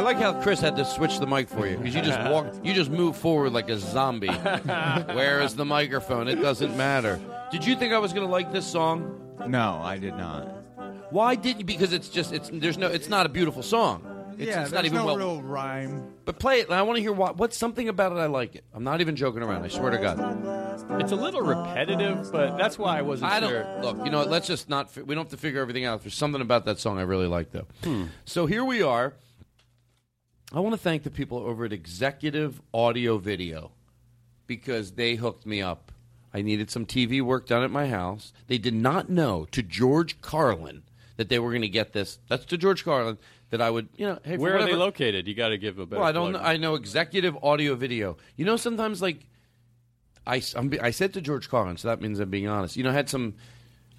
like 0.00 0.16
how 0.16 0.40
Chris 0.42 0.60
had 0.60 0.76
to 0.76 0.84
switch 0.84 1.18
the 1.18 1.26
mic 1.26 1.48
for 1.48 1.66
you 1.66 1.76
because 1.76 1.94
you 1.94 2.02
just 2.02 2.20
walk, 2.30 2.46
you 2.62 2.74
just 2.74 2.90
move 2.90 3.16
forward 3.16 3.52
like 3.52 3.68
a 3.68 3.78
zombie. 3.78 4.28
Where 4.28 5.40
is 5.42 5.56
the 5.56 5.64
microphone? 5.64 6.28
It 6.28 6.36
doesn't 6.36 6.76
matter. 6.76 7.20
Did 7.50 7.66
you 7.66 7.76
think 7.76 7.92
I 7.92 7.98
was 7.98 8.12
going 8.12 8.26
to 8.26 8.32
like 8.32 8.52
this 8.52 8.66
song? 8.66 9.20
No, 9.46 9.80
I 9.82 9.98
did 9.98 10.16
not. 10.16 10.48
Why 11.10 11.34
didn't 11.34 11.60
you? 11.60 11.66
Because 11.66 11.92
it's 11.92 12.08
just 12.08 12.32
it's 12.32 12.50
there's 12.52 12.78
no 12.78 12.88
it's 12.88 13.08
not 13.08 13.26
a 13.26 13.28
beautiful 13.28 13.62
song. 13.62 14.13
It's, 14.38 14.48
yeah, 14.48 14.62
it's 14.62 14.72
not 14.72 14.84
even 14.84 14.98
no 14.98 15.06
well. 15.06 15.16
real 15.16 15.42
rhyme. 15.42 16.12
But 16.24 16.38
play 16.38 16.60
it. 16.60 16.66
and 16.66 16.74
I 16.74 16.82
want 16.82 16.96
to 16.96 17.02
hear 17.02 17.12
what 17.12 17.36
what's 17.36 17.56
something 17.56 17.88
about 17.88 18.12
it. 18.12 18.16
I 18.16 18.26
like 18.26 18.54
it. 18.56 18.64
I'm 18.74 18.84
not 18.84 19.00
even 19.00 19.16
joking 19.16 19.42
around. 19.42 19.62
I 19.64 19.68
swear 19.68 19.90
to 19.90 19.98
God. 19.98 21.00
It's 21.00 21.12
a 21.12 21.16
little 21.16 21.42
repetitive, 21.42 22.30
but 22.32 22.56
that's 22.56 22.78
why 22.78 22.98
I 22.98 23.02
wasn't 23.02 23.30
I 23.32 23.40
don't 23.40 23.50
sure. 23.50 23.78
look. 23.82 24.04
You 24.04 24.10
know, 24.10 24.18
what, 24.18 24.30
let's 24.30 24.46
just 24.46 24.68
not. 24.68 24.90
fi- 24.90 25.02
We 25.02 25.14
don't 25.14 25.24
have 25.24 25.30
to 25.32 25.36
figure 25.36 25.60
everything 25.60 25.84
out. 25.84 26.02
There's 26.02 26.14
something 26.14 26.40
about 26.40 26.64
that 26.66 26.78
song 26.78 26.98
I 26.98 27.02
really 27.02 27.26
like, 27.28 27.50
though. 27.52 27.66
Hmm. 27.84 28.04
So 28.24 28.46
here 28.46 28.64
we 28.64 28.82
are. 28.82 29.14
I 30.52 30.60
want 30.60 30.74
to 30.74 30.80
thank 30.80 31.02
the 31.02 31.10
people 31.10 31.38
over 31.38 31.64
at 31.64 31.72
Executive 31.72 32.60
Audio 32.72 33.18
Video 33.18 33.72
because 34.46 34.92
they 34.92 35.14
hooked 35.16 35.46
me 35.46 35.62
up. 35.62 35.90
I 36.32 36.42
needed 36.42 36.70
some 36.70 36.84
TV 36.86 37.22
work 37.22 37.46
done 37.46 37.62
at 37.62 37.70
my 37.70 37.88
house. 37.88 38.32
They 38.46 38.58
did 38.58 38.74
not 38.74 39.08
know 39.08 39.46
to 39.52 39.62
George 39.62 40.20
Carlin 40.20 40.82
that 41.16 41.28
they 41.28 41.38
were 41.38 41.50
going 41.50 41.62
to 41.62 41.68
get 41.68 41.92
this. 41.92 42.18
That's 42.28 42.44
to 42.46 42.58
George 42.58 42.84
Carlin 42.84 43.18
that 43.54 43.62
I 43.62 43.70
would. 43.70 43.88
You 43.96 44.06
know, 44.08 44.18
hey, 44.24 44.36
Where 44.36 44.58
are 44.58 44.64
they 44.64 44.74
located? 44.74 45.28
You 45.28 45.34
got 45.34 45.48
to 45.50 45.58
give 45.58 45.78
a 45.78 45.86
better. 45.86 46.00
well, 46.00 46.08
I 46.08 46.12
don't. 46.12 46.32
Know, 46.32 46.40
I 46.40 46.56
know 46.56 46.74
executive 46.74 47.36
audio 47.42 47.76
video. 47.76 48.16
You 48.36 48.44
know, 48.44 48.56
sometimes 48.56 49.00
like 49.00 49.26
I, 50.26 50.42
I'm, 50.56 50.72
I 50.82 50.90
said 50.90 51.14
to 51.14 51.20
George 51.20 51.48
Carlin, 51.48 51.76
so 51.76 51.88
that 51.88 52.00
means 52.00 52.18
I'm 52.18 52.30
being 52.30 52.48
honest. 52.48 52.76
You 52.76 52.82
know, 52.82 52.90
I 52.90 52.94
had 52.94 53.08
some. 53.08 53.34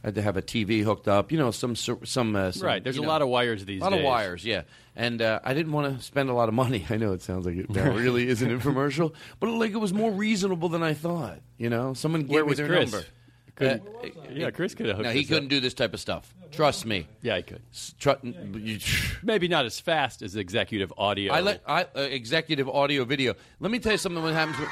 I 0.03 0.07
had 0.09 0.15
to 0.15 0.21
have 0.21 0.38
a 0.38 0.41
TV 0.41 0.83
hooked 0.83 1.07
up. 1.07 1.31
You 1.31 1.38
know, 1.39 1.50
some 1.51 1.75
some, 1.75 1.97
uh, 2.35 2.51
some 2.51 2.65
Right, 2.67 2.83
there's 2.83 2.97
a 2.97 3.01
know, 3.01 3.07
lot 3.07 3.21
of 3.24 3.27
wires 3.27 3.65
these 3.65 3.81
A 3.81 3.83
lot 3.85 3.93
of 3.93 4.03
wires, 4.03 4.45
yeah. 4.45 4.63
And 4.95 5.19
uh, 5.21 5.39
I 5.43 5.53
didn't 5.55 5.71
want 5.71 5.97
to 5.97 6.03
spend 6.03 6.29
a 6.29 6.33
lot 6.33 6.47
of 6.47 6.53
money. 6.53 6.85
I 6.89 6.97
know 6.97 7.13
it 7.13 7.21
sounds 7.24 7.45
like 7.45 7.55
it 7.55 7.69
really 7.69 8.27
is 8.27 8.41
an 8.43 8.50
infomercial, 8.50 9.13
but 9.39 9.50
like 9.50 9.71
it 9.71 9.77
was 9.77 9.93
more 9.93 10.12
reasonable 10.12 10.69
than 10.69 10.83
I 10.83 10.93
thought. 10.93 11.39
You 11.57 11.69
know, 11.69 11.93
someone 11.95 12.21
gave 12.21 12.29
Where 12.31 12.45
me 12.45 12.53
their 12.53 12.67
Chris? 12.67 12.91
number. 12.91 13.07
Couldn't- 13.55 13.83
Uh, 13.88 14.07
yeah, 14.33 14.51
Chris 14.51 14.75
could 14.75 14.88
have 14.88 14.97
hooked 14.97 15.07
No, 15.07 15.13
he 15.13 15.21
us 15.21 15.27
couldn't 15.27 15.45
up. 15.45 15.50
do 15.50 15.59
this 15.62 15.74
type 15.74 15.93
of 15.93 16.00
stuff. 16.00 16.33
Trust 16.51 16.85
me. 16.85 17.07
Yeah, 17.21 17.38
he 17.38 17.43
could. 17.43 17.62
S- 17.71 17.95
tru- 18.00 18.15
you- 18.53 18.79
Maybe 19.24 19.47
not 19.47 19.65
as 19.65 19.79
fast 19.79 20.21
as 20.21 20.35
executive 20.35 20.91
audio. 20.97 21.33
I 21.33 21.39
let 21.41 21.62
I, 21.67 21.83
uh, 21.95 22.01
executive 22.01 22.67
audio 22.69 23.05
video. 23.05 23.33
Let 23.59 23.71
me 23.71 23.79
tell 23.79 23.93
you 23.93 23.97
something. 23.97 24.21
What 24.21 24.33
happens? 24.33 24.59
With, 24.59 24.69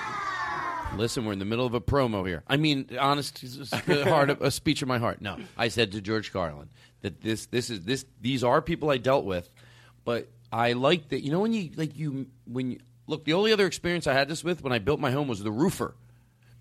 Listen, 0.97 1.25
we're 1.25 1.33
in 1.33 1.39
the 1.39 1.45
middle 1.45 1.65
of 1.65 1.73
a 1.73 1.81
promo 1.81 2.27
here. 2.27 2.43
I 2.47 2.57
mean, 2.57 2.87
honest, 2.99 3.41
a 3.71 4.03
heart, 4.07 4.29
a 4.41 4.51
speech 4.51 4.81
of 4.83 4.87
my 4.87 4.99
heart. 4.99 5.21
No, 5.21 5.37
I 5.57 5.69
said 5.69 5.91
to 5.93 6.01
George 6.01 6.31
Carlin 6.31 6.69
that 7.01 7.21
this, 7.21 7.47
this 7.47 7.69
is 7.71 7.81
this. 7.81 8.05
These 8.21 8.43
are 8.43 8.61
people 8.61 8.91
I 8.91 8.97
dealt 8.97 9.25
with, 9.25 9.49
but 10.05 10.27
I 10.51 10.73
like 10.73 11.09
that. 11.09 11.23
You 11.23 11.31
know, 11.31 11.39
when 11.39 11.51
you 11.51 11.71
like 11.75 11.97
you 11.97 12.27
when 12.45 12.71
you 12.71 12.79
look, 13.07 13.25
the 13.25 13.33
only 13.33 13.51
other 13.51 13.65
experience 13.65 14.05
I 14.05 14.13
had 14.13 14.27
this 14.29 14.43
with 14.43 14.61
when 14.61 14.71
I 14.71 14.77
built 14.79 14.99
my 14.99 15.09
home 15.11 15.27
was 15.27 15.41
the 15.41 15.51
roofer. 15.51 15.95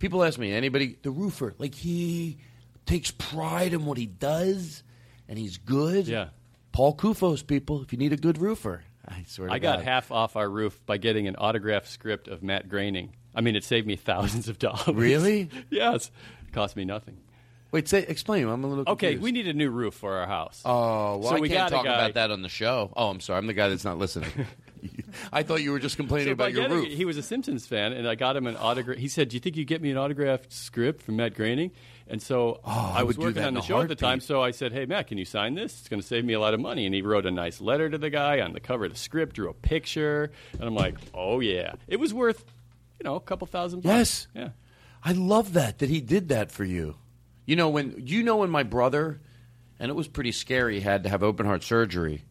People 0.03 0.25
ask 0.25 0.37
me, 0.37 0.53
anybody, 0.53 0.97
the 1.01 1.13
roofer, 1.13 1.55
like 1.59 1.77
he 1.77 2.39
takes 2.87 3.13
pride 3.13 3.73
in 3.73 3.85
what 3.85 3.97
he 3.97 4.07
does, 4.07 4.83
and 5.29 5.39
he's 5.39 5.59
good. 5.59 6.09
Yeah. 6.09 6.31
Paul 6.73 6.97
Kufos, 6.97 7.47
people, 7.47 7.83
if 7.83 7.93
you 7.93 7.99
need 8.01 8.13
a 8.13 8.17
good 8.17 8.39
roofer, 8.39 8.83
I 9.07 9.23
swear 9.29 9.47
to 9.47 9.55
I 9.55 9.61
got 9.61 9.77
God. 9.77 9.85
half 9.85 10.11
off 10.11 10.35
our 10.35 10.51
roof 10.51 10.85
by 10.87 10.97
getting 10.97 11.29
an 11.29 11.37
autographed 11.37 11.87
script 11.87 12.27
of 12.27 12.43
Matt 12.43 12.69
Groening. 12.69 13.15
I 13.33 13.43
mean, 13.43 13.55
it 13.55 13.63
saved 13.63 13.87
me 13.87 13.95
thousands 13.95 14.49
of 14.49 14.59
dollars. 14.59 14.89
Really? 14.89 15.49
yes. 15.71 16.11
It 16.49 16.53
cost 16.53 16.75
me 16.75 16.85
nothing. 16.85 17.19
Wait, 17.71 17.87
say 17.87 18.01
explain. 18.01 18.49
I'm 18.49 18.65
a 18.65 18.67
little 18.67 18.85
Okay, 18.95 19.19
we 19.19 19.31
need 19.31 19.47
a 19.47 19.55
new 19.55 19.71
roof 19.71 19.95
for 19.95 20.15
our 20.17 20.27
house. 20.27 20.63
Oh, 20.65 21.19
well, 21.19 21.31
So 21.31 21.37
I 21.37 21.39
we 21.39 21.49
can't 21.49 21.71
talk 21.71 21.85
about 21.85 22.15
that 22.15 22.33
on 22.33 22.43
the 22.43 22.49
show. 22.49 22.93
Oh, 22.97 23.09
I'm 23.09 23.21
sorry. 23.21 23.39
I'm 23.39 23.47
the 23.47 23.55
guy 23.55 23.69
that's 23.69 23.85
not 23.85 23.99
listening. 23.99 24.33
I 25.33 25.43
thought 25.43 25.63
you 25.63 25.73
were 25.73 25.79
just 25.79 25.97
complaining 25.97 26.29
So 26.29 26.33
about 26.33 26.53
your 26.53 26.69
roof. 26.69 26.89
He 26.89 27.05
was 27.05 27.17
a 27.17 27.23
Simpsons 27.23 27.67
fan, 27.67 27.93
and 27.93 28.09
I 28.09 28.15
got 28.15 28.37
him 28.37 28.47
an 28.47 28.57
autograph. 28.57 28.99
He 28.99 29.09
said, 29.09 29.29
"Do 29.29 29.37
you 29.37 29.41
think 29.41 29.57
you 29.57 29.65
get 29.65 29.83
me 29.83 29.91
an 29.91 29.99
autographed 29.99 30.53
script 30.53 31.03
from 31.03 31.17
Matt 31.17 31.35
Groening?" 31.35 31.71
And 32.09 32.21
so 32.21 32.61
Oh, 32.65 32.93
I 32.95 33.05
was 33.05 33.17
working 33.17 33.45
on 33.45 33.55
the 33.55 33.63
show 33.63 33.81
at 33.81 33.89
the 33.89 33.95
time. 33.95 34.21
So 34.21 34.43
I 34.43 34.51
said, 34.51 34.73
"Hey, 34.73 34.85
Matt, 34.87 35.07
can 35.07 35.19
you 35.19 35.25
sign 35.25 35.55
this? 35.55 35.81
It's 35.81 35.89
going 35.89 36.01
to 36.01 36.07
save 36.07 36.25
me 36.25 36.33
a 36.33 36.41
lot 36.41 36.55
of 36.55 36.61
money." 36.61 36.85
And 36.87 36.95
he 36.95 37.03
wrote 37.03 37.27
a 37.27 37.31
nice 37.31 37.61
letter 37.61 37.89
to 37.89 37.99
the 37.99 38.11
guy 38.11 38.41
on 38.41 38.53
the 38.53 38.61
cover 38.61 38.85
of 38.87 38.93
the 38.93 38.99
script, 38.99 39.37
drew 39.37 39.49
a 39.49 39.55
picture, 39.55 40.31
and 40.55 40.63
I'm 40.63 40.75
like, 40.75 40.97
"Oh 41.15 41.41
yeah, 41.41 41.75
it 41.89 41.99
was 42.01 42.13
worth, 42.13 42.45
you 42.99 43.05
know, 43.05 43.15
a 43.17 43.21
couple 43.21 43.47
thousand 43.47 43.83
bucks." 43.83 43.95
Yes. 43.95 44.27
Yeah. 44.35 44.49
I 45.05 45.13
love 45.13 45.55
that 45.55 45.79
that 45.79 45.89
he 45.91 46.01
did 46.01 46.29
that 46.29 46.53
for 46.53 46.65
you. 46.65 46.97
You 47.45 47.57
know 47.57 47.69
when 47.69 47.95
you 47.99 48.23
know 48.23 48.37
when 48.37 48.51
my 48.51 48.63
brother, 48.63 49.21
and 49.81 49.91
it 49.91 49.95
was 49.95 50.07
pretty 50.09 50.33
scary, 50.33 50.81
had 50.81 51.03
to 51.05 51.09
have 51.09 51.23
open 51.23 51.45
heart 51.47 51.63
surgery. 51.65 52.25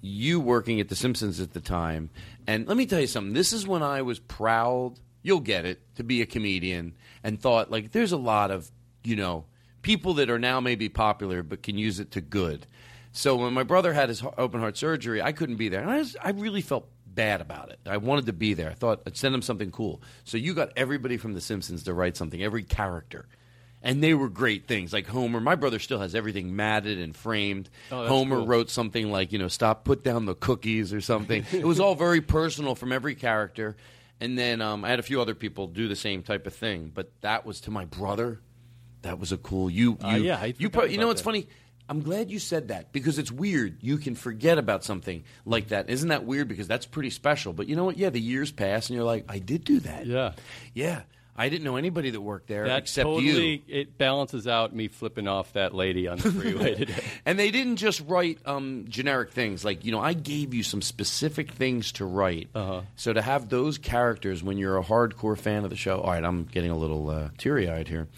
You 0.00 0.40
working 0.40 0.80
at 0.80 0.88
The 0.88 0.96
Simpsons 0.96 1.40
at 1.40 1.52
the 1.52 1.60
time, 1.60 2.10
and 2.46 2.66
let 2.66 2.76
me 2.76 2.86
tell 2.86 3.00
you 3.00 3.06
something. 3.06 3.32
This 3.32 3.52
is 3.52 3.66
when 3.66 3.82
I 3.82 4.02
was 4.02 4.18
proud. 4.18 4.94
You'll 5.22 5.40
get 5.40 5.64
it 5.64 5.80
to 5.96 6.04
be 6.04 6.22
a 6.22 6.26
comedian, 6.26 6.94
and 7.24 7.40
thought 7.40 7.70
like 7.70 7.92
there's 7.92 8.12
a 8.12 8.16
lot 8.16 8.50
of 8.50 8.70
you 9.02 9.16
know 9.16 9.44
people 9.82 10.14
that 10.14 10.30
are 10.30 10.38
now 10.38 10.60
maybe 10.60 10.88
popular 10.88 11.42
but 11.42 11.62
can 11.62 11.78
use 11.78 12.00
it 12.00 12.12
to 12.12 12.20
good. 12.20 12.66
So 13.12 13.36
when 13.36 13.52
my 13.52 13.62
brother 13.62 13.92
had 13.92 14.08
his 14.10 14.22
open 14.36 14.60
heart 14.60 14.76
surgery, 14.76 15.20
I 15.22 15.32
couldn't 15.32 15.56
be 15.56 15.68
there, 15.68 15.80
and 15.80 15.90
I, 15.90 15.98
was, 15.98 16.16
I 16.22 16.30
really 16.30 16.60
felt 16.60 16.88
bad 17.06 17.40
about 17.40 17.70
it. 17.70 17.80
I 17.86 17.96
wanted 17.96 18.26
to 18.26 18.32
be 18.32 18.54
there. 18.54 18.70
I 18.70 18.74
thought 18.74 19.02
I'd 19.06 19.16
send 19.16 19.34
him 19.34 19.42
something 19.42 19.72
cool. 19.72 20.02
So 20.24 20.36
you 20.36 20.54
got 20.54 20.70
everybody 20.76 21.16
from 21.16 21.32
The 21.32 21.40
Simpsons 21.40 21.82
to 21.84 21.94
write 21.94 22.16
something, 22.16 22.42
every 22.42 22.62
character. 22.62 23.26
And 23.82 24.02
they 24.02 24.12
were 24.12 24.28
great 24.28 24.66
things, 24.66 24.92
like 24.92 25.06
Homer. 25.06 25.40
My 25.40 25.54
brother 25.54 25.78
still 25.78 26.00
has 26.00 26.14
everything 26.14 26.56
matted 26.56 26.98
and 26.98 27.14
framed. 27.14 27.70
Oh, 27.92 28.06
Homer 28.08 28.36
cool. 28.38 28.46
wrote 28.46 28.70
something 28.70 29.10
like, 29.12 29.32
you 29.32 29.38
know, 29.38 29.46
stop, 29.48 29.84
put 29.84 30.02
down 30.02 30.26
the 30.26 30.34
cookies 30.34 30.92
or 30.92 31.00
something. 31.00 31.44
it 31.52 31.64
was 31.64 31.78
all 31.78 31.94
very 31.94 32.20
personal 32.20 32.74
from 32.74 32.92
every 32.92 33.14
character. 33.14 33.76
And 34.20 34.36
then 34.36 34.60
um, 34.60 34.84
I 34.84 34.88
had 34.88 34.98
a 34.98 35.02
few 35.04 35.20
other 35.20 35.36
people 35.36 35.68
do 35.68 35.86
the 35.86 35.94
same 35.94 36.24
type 36.24 36.48
of 36.48 36.54
thing. 36.54 36.90
But 36.92 37.12
that 37.20 37.46
was 37.46 37.60
to 37.62 37.70
my 37.70 37.84
brother. 37.84 38.40
That 39.02 39.20
was 39.20 39.30
a 39.30 39.36
cool. 39.38 39.70
You, 39.70 39.96
you, 40.00 40.06
Uh, 40.08 40.16
yeah, 40.16 40.38
I 40.40 40.46
you, 40.46 40.54
forgot 40.54 40.72
pro- 40.72 40.84
you 40.86 40.98
know 40.98 41.06
what's 41.06 41.20
that. 41.20 41.24
funny? 41.26 41.46
I'm 41.88 42.02
glad 42.02 42.30
you 42.32 42.40
said 42.40 42.68
that 42.68 42.92
because 42.92 43.18
it's 43.18 43.30
weird. 43.30 43.78
You 43.80 43.96
can 43.96 44.14
forget 44.16 44.58
about 44.58 44.82
something 44.84 45.22
like 45.46 45.68
that. 45.68 45.88
Isn't 45.88 46.08
that 46.08 46.24
weird? 46.24 46.48
Because 46.48 46.66
that's 46.66 46.84
pretty 46.84 47.10
special. 47.10 47.52
But 47.52 47.68
you 47.68 47.76
know 47.76 47.84
what? 47.84 47.96
Yeah, 47.96 48.10
the 48.10 48.20
years 48.20 48.50
pass 48.50 48.90
and 48.90 48.96
you're 48.96 49.06
like, 49.06 49.24
I 49.28 49.38
did 49.38 49.62
do 49.64 49.78
that. 49.80 50.04
Yeah. 50.04 50.32
Yeah. 50.74 51.02
I 51.38 51.48
didn't 51.48 51.62
know 51.64 51.76
anybody 51.76 52.10
that 52.10 52.20
worked 52.20 52.48
there 52.48 52.66
That 52.66 52.78
except 52.82 53.06
totally 53.06 53.62
you. 53.64 53.80
it 53.80 53.96
balances 53.96 54.48
out 54.48 54.74
me 54.74 54.88
flipping 54.88 55.28
off 55.28 55.52
that 55.52 55.72
lady 55.72 56.08
on 56.08 56.18
the 56.18 56.32
freeway 56.32 56.74
today. 56.78 57.00
And 57.24 57.38
they 57.38 57.52
didn't 57.52 57.76
just 57.76 58.02
write 58.08 58.40
um, 58.44 58.86
generic 58.88 59.30
things. 59.30 59.64
Like, 59.64 59.84
you 59.84 59.92
know, 59.92 60.00
I 60.00 60.14
gave 60.14 60.52
you 60.52 60.64
some 60.64 60.82
specific 60.82 61.52
things 61.52 61.92
to 61.92 62.04
write. 62.04 62.48
Uh-huh. 62.56 62.80
So 62.96 63.12
to 63.12 63.22
have 63.22 63.48
those 63.48 63.78
characters 63.78 64.42
when 64.42 64.58
you're 64.58 64.76
a 64.76 64.82
hardcore 64.82 65.38
fan 65.38 65.62
of 65.62 65.70
the 65.70 65.76
show. 65.76 66.00
All 66.00 66.10
right, 66.10 66.24
I'm 66.24 66.42
getting 66.44 66.72
a 66.72 66.76
little 66.76 67.08
uh, 67.08 67.28
teary 67.38 67.70
eyed 67.70 67.86
here. 67.86 68.08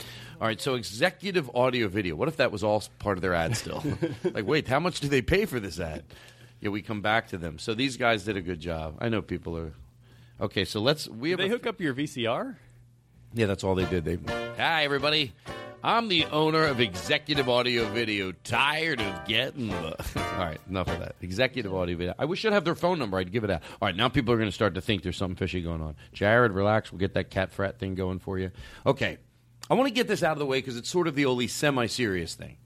All 0.40 0.46
right, 0.46 0.59
so 0.59 0.74
executive 0.74 1.50
audio 1.54 1.88
video. 1.88 2.16
What 2.16 2.28
if 2.28 2.38
that 2.38 2.50
was 2.50 2.64
all 2.64 2.83
part 2.98 3.18
of 3.18 3.22
their 3.22 3.35
ad 3.35 3.54
still? 3.54 3.85
like, 4.24 4.46
wait, 4.46 4.66
how 4.66 4.80
much 4.80 5.00
do 5.00 5.09
they 5.09 5.20
pay 5.20 5.44
for 5.44 5.61
this 5.61 5.78
ad? 5.78 6.04
Yeah, 6.61 6.70
we 6.70 6.80
come 6.80 7.02
back 7.02 7.28
to 7.28 7.37
them. 7.38 7.59
So 7.59 7.74
these 7.74 7.98
guys 7.98 8.24
did 8.24 8.38
a 8.38 8.40
good 8.42 8.61
job. 8.61 8.96
I 8.98 9.11
know 9.11 9.20
people 9.20 9.59
are. 9.59 9.72
Okay, 10.40 10.64
so 10.64 10.80
let's. 10.80 11.06
We 11.06 11.30
have 11.30 11.38
they 11.38 11.46
a- 11.46 11.50
hook 11.50 11.66
up 11.66 11.80
your 11.83 11.92
VCR? 11.92 12.56
Yeah, 13.35 13.47
that's 13.47 13.64
all 13.64 13.75
they 13.75 13.85
did. 13.87 14.05
They 14.05 14.19
Hi 14.57 14.85
everybody. 14.85 15.33
I'm 15.83 16.09
the 16.09 16.27
owner 16.27 16.64
of 16.64 16.79
Executive 16.79 17.49
Audio 17.49 17.88
Video. 17.88 18.33
Tired 18.45 19.01
of 19.01 19.25
getting 19.27 19.69
the 19.69 19.97
All 20.35 20.38
right, 20.38 20.61
enough 20.69 20.88
of 20.88 20.99
that. 20.99 21.14
Executive 21.23 21.73
Audio 21.75 21.97
Video. 21.97 22.14
I 22.19 22.27
wish 22.27 22.45
I'd 22.45 22.53
have 22.53 22.64
their 22.66 22.75
phone 22.75 22.99
number. 22.99 23.16
I'd 23.16 23.33
give 23.33 23.45
it 23.45 23.51
out. 23.51 23.62
All 23.81 23.87
right, 23.88 23.97
now 23.97 24.09
people 24.11 24.35
are 24.35 24.37
going 24.37 24.49
to 24.49 24.55
start 24.55 24.75
to 24.75 24.83
think 24.83 25.03
there's 25.03 25.16
something 25.16 25.37
fishy 25.37 25.62
going 25.62 25.81
on. 25.81 25.97
Jared, 26.12 26.53
relax. 26.53 26.93
We'll 26.93 26.99
get 26.99 27.14
that 27.14 27.31
cat 27.31 27.51
frat 27.53 27.79
thing 27.79 27.95
going 27.95 28.19
for 28.19 28.38
you. 28.38 28.51
Okay. 28.85 29.16
I 29.71 29.75
want 29.75 29.88
to 29.88 29.95
get 29.95 30.07
this 30.09 30.23
out 30.23 30.33
of 30.33 30.38
the 30.38 30.47
way 30.47 30.59
because 30.59 30.77
it's 30.77 30.90
sort 30.90 31.07
of 31.09 31.14
the 31.14 31.27
only 31.27 31.47
semi-serious 31.47 32.35
thing. 32.35 32.57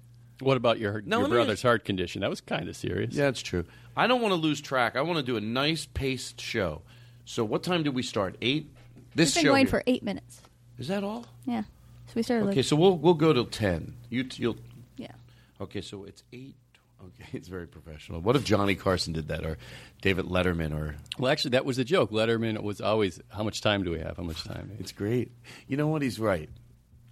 What 0.40 0.56
about 0.56 0.80
your 0.80 1.00
No, 1.02 1.20
your 1.20 1.28
brother's 1.28 1.58
ask- 1.58 1.62
heart 1.62 1.84
condition? 1.84 2.22
That 2.22 2.30
was 2.30 2.40
kind 2.40 2.68
of 2.68 2.74
serious. 2.74 3.14
Yeah, 3.14 3.26
that's 3.26 3.42
true. 3.42 3.64
I 3.96 4.08
don't 4.08 4.22
want 4.22 4.32
to 4.32 4.36
lose 4.40 4.60
track. 4.60 4.96
I 4.96 5.02
want 5.02 5.18
to 5.18 5.22
do 5.22 5.36
a 5.36 5.40
nice 5.40 5.86
paced 5.86 6.40
show. 6.40 6.82
So 7.26 7.44
what 7.44 7.62
time 7.62 7.84
did 7.84 7.94
we 7.94 8.02
start? 8.02 8.36
8? 8.42 8.74
This 9.14 9.28
We've 9.28 9.34
been 9.36 9.42
show 9.44 9.50
going 9.52 9.66
here- 9.66 9.70
for 9.70 9.82
eight 9.86 10.02
minutes. 10.02 10.40
Is 10.78 10.88
that 10.88 11.04
all? 11.04 11.26
Yeah. 11.44 11.62
So 12.06 12.12
we 12.16 12.22
started. 12.22 12.46
Okay, 12.48 12.56
like, 12.56 12.64
so 12.64 12.76
we'll 12.76 12.96
we'll 12.96 13.14
go 13.14 13.32
till 13.32 13.46
ten. 13.46 13.94
You 14.10 14.24
t- 14.24 14.42
you'll. 14.42 14.56
Yeah. 14.96 15.12
Okay, 15.60 15.80
so 15.80 16.04
it's 16.04 16.22
eight. 16.32 16.56
Okay, 17.02 17.28
it's 17.32 17.48
very 17.48 17.66
professional. 17.66 18.20
What 18.20 18.36
if 18.36 18.44
Johnny 18.44 18.74
Carson 18.74 19.12
did 19.12 19.28
that, 19.28 19.44
or 19.44 19.58
David 20.02 20.26
Letterman, 20.26 20.74
or 20.74 20.96
Well, 21.18 21.30
actually, 21.30 21.52
that 21.52 21.64
was 21.64 21.78
a 21.78 21.84
joke. 21.84 22.10
Letterman 22.10 22.60
was 22.62 22.80
always, 22.80 23.20
"How 23.28 23.42
much 23.42 23.60
time 23.60 23.84
do 23.84 23.90
we 23.90 24.00
have? 24.00 24.16
How 24.16 24.22
much 24.22 24.42
time?" 24.44 24.72
It's 24.78 24.92
great. 24.92 25.32
You 25.66 25.76
know 25.76 25.86
what? 25.86 26.02
He's 26.02 26.18
right. 26.18 26.48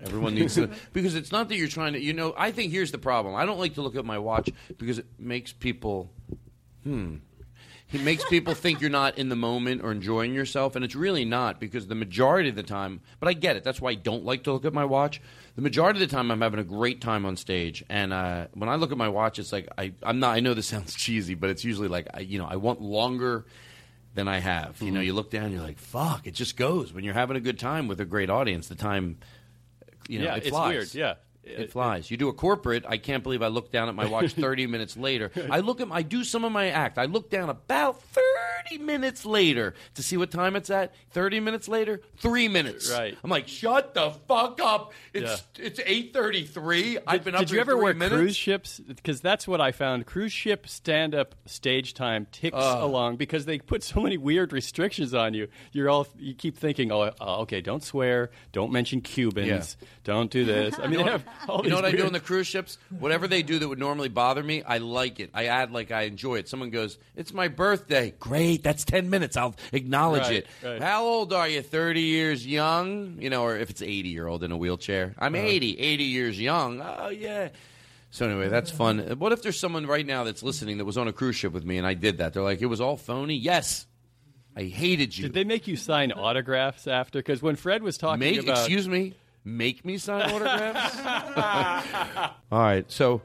Everyone 0.01 0.35
needs 0.35 0.57
to 0.57 0.69
because 0.93 1.15
it's 1.15 1.31
not 1.31 1.49
that 1.49 1.57
you're 1.57 1.69
trying 1.69 1.93
to. 1.93 2.01
You 2.01 2.13
know, 2.13 2.35
I 2.37 2.51
think 2.51 2.73
here's 2.73 2.91
the 2.91 2.99
problem. 2.99 3.35
I 3.35 3.47
don't 3.47 3.59
like 3.59 3.75
to 3.75 3.83
look 3.83 3.97
at 3.97 4.05
my 4.05 4.19
watch 4.19 4.51
because 4.77 4.99
it 4.99 5.07
makes 5.19 5.53
people. 5.53 6.11
Hmm. 6.85 7.17
It 7.93 8.01
makes 8.03 8.25
people 8.29 8.55
think 8.55 8.81
you're 8.81 8.91
not 8.91 9.19
in 9.19 9.29
the 9.29 9.37
moment 9.37 9.83
or 9.83 9.93
enjoying 9.93 10.33
yourself, 10.35 10.77
and 10.77 10.85
it's 10.85 10.95
really 10.95 11.25
not 11.25 11.61
because 11.61 11.87
the 11.87 11.95
majority 11.95 12.49
of 12.49 12.55
the 12.55 12.63
time. 12.63 13.01
But 13.21 13.29
I 13.29 13.33
get 13.35 13.57
it. 13.57 13.65
That's 13.65 13.81
why 13.81 13.91
I 13.91 13.95
don't 13.95 14.25
like 14.25 14.45
to 14.45 14.53
look 14.53 14.65
at 14.65 14.73
my 14.73 14.85
watch. 14.85 15.21
The 15.57 15.63
majority 15.63 16.03
of 16.03 16.09
the 16.09 16.15
time, 16.17 16.31
I'm 16.31 16.41
having 16.41 16.61
a 16.61 16.65
great 16.65 17.01
time 17.01 17.27
on 17.27 17.37
stage, 17.37 17.85
and 17.91 18.13
uh, 18.13 18.47
when 18.55 18.69
I 18.69 18.77
look 18.77 18.93
at 18.93 18.99
my 18.99 19.09
watch, 19.09 19.39
it's 19.39 19.53
like 19.53 19.69
I, 19.77 19.93
I'm 20.03 20.19
not. 20.21 20.35
I 20.35 20.41
know 20.41 20.55
this 20.55 20.67
sounds 20.75 20.95
cheesy, 20.95 21.35
but 21.35 21.51
it's 21.51 21.65
usually 21.65 21.89
like 21.89 22.07
I, 22.15 22.21
you 22.21 22.39
know, 22.39 22.47
I 22.47 22.57
want 22.57 22.81
longer 22.81 23.45
than 24.15 24.29
I 24.29 24.39
have. 24.41 24.81
You 24.81 24.91
know, 24.91 24.99
Mm-hmm. 25.01 25.07
you 25.07 25.13
look 25.15 25.31
down, 25.31 25.53
you're 25.53 25.63
like, 25.63 25.79
fuck. 25.79 26.27
It 26.27 26.35
just 26.35 26.57
goes 26.57 26.93
when 26.93 27.03
you're 27.05 27.15
having 27.15 27.37
a 27.37 27.41
good 27.41 27.59
time 27.59 27.89
with 27.89 28.01
a 28.01 28.05
great 28.05 28.29
audience. 28.31 28.69
The 28.69 28.75
time, 28.75 29.19
you 30.09 30.19
know, 30.19 30.27
Yeah, 30.27 30.35
it 30.37 30.39
it's 30.39 30.49
flies. 30.49 30.69
weird, 30.75 30.95
yeah. 30.95 31.15
It, 31.45 31.73
flies. 31.73 32.11
You 32.11 32.17
do 32.17 32.29
a 32.29 32.33
corporate. 32.33 32.85
I 32.87 32.99
can't 32.99 33.23
believe 33.23 33.43
I 33.43 33.49
look 33.49 33.73
down 33.73 33.89
at 33.89 33.95
my 33.95 34.07
watch 34.07 34.33
30 34.35 34.67
minutes 34.69 34.97
later. 34.97 35.31
I 35.51 35.59
look 35.61 35.81
at. 35.81 35.89
I 35.91 36.03
do 36.03 36.23
some 36.23 36.45
of 36.45 36.53
my 36.53 36.69
act. 36.71 36.99
I 36.99 37.07
look 37.07 37.31
down 37.31 37.51
about 37.51 38.01
30 38.03 38.79
minutes 38.79 39.27
later 39.27 39.75
to 39.95 40.03
see 40.03 40.17
what 40.17 40.31
time 40.31 40.55
it's 40.55 40.71
at. 40.71 40.95
30 41.11 41.41
minutes 41.41 41.67
later, 41.67 42.01
three 42.19 42.47
minutes. 42.47 42.93
Right. 42.93 43.19
I'm 43.25 43.31
like, 43.31 43.49
shut 43.49 43.93
the 43.95 44.11
fuck 44.29 44.61
up. 44.63 44.93
It's 45.13 45.43
it's 45.59 45.81
8:33. 45.81 46.99
I've 47.07 47.25
been 47.25 47.35
up 47.35 47.41
Did 47.41 47.51
you 47.51 47.61
ever 47.61 47.77
wear 47.77 47.93
minutes. 47.95 48.15
cruise 48.15 48.37
ships? 48.37 48.79
Because 48.81 49.21
that's 49.21 49.49
what 49.49 49.61
I 49.61 49.73
found. 49.73 50.07
Cruise 50.07 50.33
ship 50.33 50.69
stand 50.69 51.15
up 51.15 51.35
stage 51.47 51.95
time 51.95 52.27
ticks 52.31 52.57
Ugh. 52.57 52.83
along 52.83 53.17
because 53.17 53.45
they 53.47 53.59
put 53.59 53.83
so 53.83 54.01
many 54.01 54.17
weird 54.17 54.53
restrictions 54.53 55.13
on 55.13 55.35
you. 55.35 55.49
You're 55.73 55.91
all 55.91 56.07
you 56.19 56.35
keep 56.35 56.57
thinking, 56.57 56.93
oh, 56.93 57.11
uh, 57.21 57.41
okay, 57.41 57.61
don't 57.61 57.83
swear, 57.83 58.31
don't 58.53 58.73
mention 58.73 59.01
Cubans, 59.01 59.77
don't 60.05 60.31
do 60.31 60.45
this. 60.45 60.79
I 60.79 60.87
mean, 60.87 61.05
they 61.05 61.11
have 61.11 61.25
you 61.65 61.71
know 61.71 61.77
what 61.77 61.85
I 61.85 61.93
do 61.93 62.07
on 62.07 62.13
the 62.13 62.21
cruise 62.21 62.47
ships? 62.47 62.79
Whatever 62.99 63.27
they 63.29 63.43
do 63.43 63.59
that 63.59 63.69
would 63.69 63.79
normally 63.79 64.09
bother 64.09 64.43
me, 64.43 64.63
I 64.63 64.79
like 64.79 65.21
it. 65.21 65.31
I 65.35 65.47
add 65.47 65.71
like 65.73 65.91
I 65.91 66.03
enjoy 66.03 66.37
it. 66.37 66.49
Someone 66.49 66.71
goes, 66.71 66.99
"It's 67.17 67.33
my 67.33 67.49
birthday." 67.49 68.15
Great, 68.21 68.63
that's 68.63 68.85
ten 68.85 69.11
minutes. 69.11 69.37
I'll 69.37 69.55
acknowledge 69.73 70.23
Right, 70.23 70.33
it. 70.33 70.47
right. 70.63 70.81
How 70.83 71.05
old 71.05 71.33
are 71.33 71.49
you? 71.49 71.63
Thirty 71.63 72.03
years 72.03 72.47
young, 72.47 73.19
you 73.21 73.31
know, 73.31 73.43
or 73.43 73.57
if 73.57 73.71
it's 73.71 73.83
eighty 73.83 74.09
year 74.11 74.27
old 74.27 74.43
in 74.45 74.53
a 74.53 74.57
wheelchair, 74.57 75.15
I'm 75.19 75.35
Uh-huh. 75.35 75.45
80. 75.45 75.79
80 75.79 76.05
years 76.05 76.41
young. 76.41 76.81
Oh 76.81 77.09
yeah. 77.09 77.49
So 78.11 78.29
anyway, 78.29 78.49
that's 78.49 78.71
fun. 78.71 78.99
What 79.19 79.33
if 79.33 79.41
there's 79.43 79.59
someone 79.59 79.87
right 79.87 80.05
now 80.07 80.25
that's 80.25 80.43
listening 80.43 80.77
that 80.79 80.85
was 80.85 80.99
on 80.99 81.09
a 81.09 81.13
cruise 81.15 81.37
ship 81.37 81.53
with 81.53 81.65
me 81.65 81.79
and 81.79 81.87
I 81.87 81.95
did 81.95 82.19
that? 82.19 82.35
They're 82.35 82.43
like, 82.43 82.61
it 82.61 82.67
was 82.67 82.79
all 82.81 82.99
phony. 82.99 83.35
Yes, 83.37 83.87
I 84.55 84.65
hated 84.65 85.17
you. 85.17 85.23
Did 85.25 85.33
they 85.33 85.45
make 85.45 85.67
you 85.67 85.77
sign 85.77 86.13
autographs 86.13 86.87
after? 86.87 87.21
Because 87.21 87.41
when 87.41 87.57
Fred 87.57 87.83
was 87.83 87.97
talking 87.97 88.21
Make, 88.21 88.43
about, 88.43 88.59
excuse 88.59 88.87
me, 88.87 89.15
make 89.45 89.85
me 89.85 89.99
sign 89.99 90.31
autographs. 90.31 90.97
All 92.53 92.61
right, 92.61 92.91
so 92.91 93.21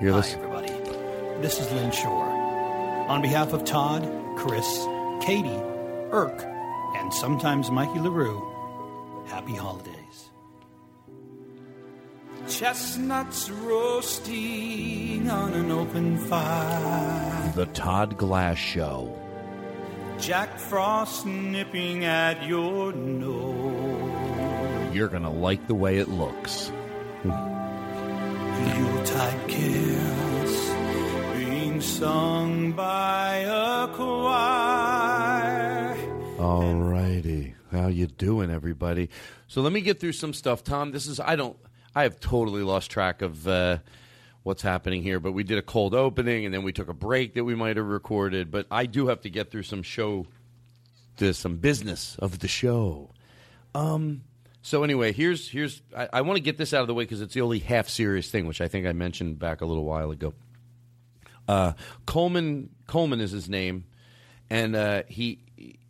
you're 0.00 0.12
Hi, 0.12 0.16
listening. 0.18 0.44
everybody. 0.44 1.40
This 1.40 1.60
is 1.60 1.70
Lynn 1.72 1.90
Shore. 1.90 2.28
On 3.08 3.20
behalf 3.22 3.52
of 3.52 3.64
Todd, 3.64 4.02
Chris, 4.36 4.66
Katie, 5.22 5.60
Eric, 6.12 6.42
and 6.96 7.12
sometimes 7.12 7.70
Mikey 7.70 8.00
LaRue, 8.00 8.42
happy 9.26 9.54
holidays. 9.54 9.94
Chestnuts 12.48 13.50
roasting 13.50 15.30
on 15.30 15.54
an 15.54 15.70
open 15.70 16.18
fire. 16.18 17.52
The 17.54 17.66
Todd 17.66 18.16
Glass 18.18 18.58
Show. 18.58 19.18
Jack 20.18 20.58
Frost 20.58 21.24
nipping 21.26 22.04
at 22.04 22.46
your 22.46 22.92
nose. 22.92 24.94
You're 24.94 25.08
going 25.08 25.24
to 25.24 25.30
like 25.30 25.66
the 25.66 25.74
way 25.74 25.98
it 25.98 26.08
looks. 26.08 26.70
Yuletide 27.24 27.48
carols 29.48 30.70
being 31.34 31.80
sung 31.80 32.72
by 32.72 33.38
a 33.38 33.88
choir. 33.88 35.96
All 36.38 36.74
righty. 36.74 37.54
How 37.72 37.88
you 37.88 38.06
doing, 38.06 38.50
everybody? 38.50 39.08
So 39.48 39.62
let 39.62 39.72
me 39.72 39.80
get 39.80 39.98
through 39.98 40.12
some 40.12 40.32
stuff. 40.32 40.62
Tom, 40.62 40.92
this 40.92 41.06
is 41.06 41.18
I 41.18 41.36
don't 41.36 41.56
I 41.94 42.04
have 42.04 42.20
totally 42.20 42.62
lost 42.62 42.90
track 42.90 43.22
of 43.22 43.46
uh, 43.46 43.78
what's 44.44 44.62
happening 44.62 45.02
here, 45.02 45.18
but 45.18 45.32
we 45.32 45.42
did 45.42 45.58
a 45.58 45.62
cold 45.62 45.94
opening 45.94 46.44
and 46.44 46.54
then 46.54 46.62
we 46.62 46.72
took 46.72 46.88
a 46.88 46.94
break 46.94 47.34
that 47.34 47.44
we 47.44 47.56
might 47.56 47.76
have 47.76 47.86
recorded. 47.86 48.50
But 48.50 48.66
I 48.70 48.86
do 48.86 49.08
have 49.08 49.22
to 49.22 49.30
get 49.30 49.50
through 49.50 49.64
some 49.64 49.82
show, 49.82 50.26
to 51.16 51.34
some 51.34 51.56
business 51.56 52.16
of 52.20 52.38
the 52.38 52.48
show. 52.48 53.10
Um. 53.74 54.22
So 54.62 54.82
anyway, 54.82 55.12
here's 55.12 55.50
here's 55.50 55.82
I, 55.94 56.08
I 56.14 56.20
want 56.22 56.38
to 56.38 56.42
get 56.42 56.56
this 56.56 56.72
out 56.72 56.80
of 56.80 56.86
the 56.86 56.94
way 56.94 57.04
because 57.04 57.20
it's 57.20 57.34
the 57.34 57.42
only 57.42 57.58
half 57.58 57.88
serious 57.88 58.30
thing, 58.30 58.46
which 58.46 58.62
I 58.62 58.68
think 58.68 58.86
I 58.86 58.92
mentioned 58.92 59.38
back 59.38 59.60
a 59.60 59.66
little 59.66 59.84
while 59.84 60.10
ago. 60.10 60.32
Uh, 61.46 61.72
Coleman 62.06 62.70
Coleman 62.86 63.20
is 63.20 63.30
his 63.30 63.48
name, 63.48 63.84
and 64.48 64.74
uh, 64.74 65.02
he 65.06 65.40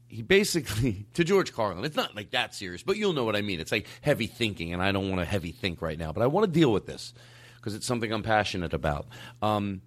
he 0.08 0.22
basically 0.22 1.06
to 1.14 1.22
George 1.22 1.52
Carlin. 1.52 1.84
It's 1.84 1.96
not 1.96 2.16
like 2.16 2.30
that 2.30 2.54
serious, 2.54 2.82
but 2.82 2.96
you'll 2.96 3.12
know 3.12 3.24
what 3.24 3.36
I 3.36 3.42
mean. 3.42 3.60
It's 3.60 3.70
like 3.70 3.86
heavy 4.00 4.26
thinking, 4.26 4.72
and 4.72 4.82
I 4.82 4.90
don't 4.90 5.08
want 5.08 5.20
to 5.20 5.24
heavy 5.24 5.52
think 5.52 5.80
right 5.80 5.98
now, 5.98 6.12
but 6.12 6.22
I 6.22 6.26
want 6.26 6.46
to 6.46 6.50
deal 6.52 6.72
with 6.72 6.86
this 6.86 7.14
because 7.64 7.74
it's 7.74 7.86
something 7.86 8.12
I'm 8.12 8.22
passionate 8.22 8.74
about. 8.74 9.06
Um, 9.40 9.80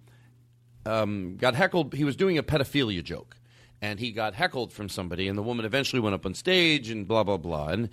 um, 0.84 1.36
got 1.36 1.54
heckled. 1.54 1.94
He 1.94 2.02
was 2.02 2.16
doing 2.16 2.36
a 2.36 2.42
pedophilia 2.42 3.04
joke, 3.04 3.36
and 3.80 4.00
he 4.00 4.10
got 4.10 4.34
heckled 4.34 4.72
from 4.72 4.88
somebody, 4.88 5.28
and 5.28 5.38
the 5.38 5.42
woman 5.42 5.64
eventually 5.64 6.00
went 6.00 6.14
up 6.14 6.26
on 6.26 6.34
stage 6.34 6.90
and 6.90 7.06
blah 7.06 7.22
blah 7.22 7.36
blah, 7.36 7.68
and 7.68 7.90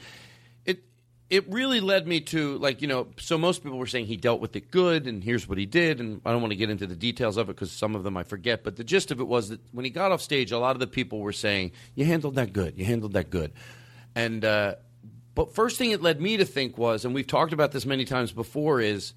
it 0.65 0.84
it 1.30 1.48
really 1.52 1.82
led 1.82 2.08
me 2.08 2.19
to 2.21 2.58
like 2.58 2.82
you 2.82 2.88
know. 2.88 3.08
So 3.19 3.38
most 3.38 3.62
people 3.62 3.78
were 3.78 3.86
saying 3.86 4.08
he 4.08 4.17
dealt 4.17 4.41
with 4.41 4.56
it 4.56 4.71
good, 4.71 5.06
and 5.06 5.24
here's 5.24 5.48
what 5.48 5.60
he 5.60 5.67
did, 5.67 6.00
and 6.00 6.19
I 6.26 6.32
don't 6.32 6.41
want 6.41 6.52
to 6.52 6.58
get 6.58 6.71
into 6.71 6.88
the 6.88 6.95
details 6.95 7.38
of 7.38 7.48
it 7.48 7.54
because 7.54 7.71
some 7.71 7.93
of 7.95 8.04
them 8.04 8.17
I 8.17 8.24
forget, 8.24 8.63
but 8.63 8.78
the 8.78 8.84
gist 8.84 9.12
of 9.12 9.19
it 9.19 9.28
was 9.28 9.50
that 9.50 9.60
when 9.71 9.86
he 9.86 9.91
got 9.91 10.12
off 10.12 10.21
stage, 10.21 10.52
a 10.52 10.58
lot 10.58 10.76
of 10.76 10.80
the 10.80 10.88
people 10.88 11.19
were 11.19 11.34
saying 11.34 11.74
you 11.93 12.06
handled 12.06 12.36
that 12.36 12.54
good, 12.54 12.76
you 12.76 12.86
handled 12.86 13.13
that 13.13 13.30
good, 13.30 13.54
and. 14.15 14.43
uh 14.43 14.76
but 15.36 15.54
first 15.54 15.78
thing 15.78 15.91
it 15.91 16.02
led 16.02 16.21
me 16.21 16.38
to 16.38 16.45
think 16.45 16.78
was, 16.78 17.04
and 17.04 17.13
we've 17.13 17.28
talked 17.28 17.52
about 17.52 17.74
this 17.74 17.86
many 17.86 18.06
times 18.06 18.32
before, 18.32 18.80
is 18.80 19.13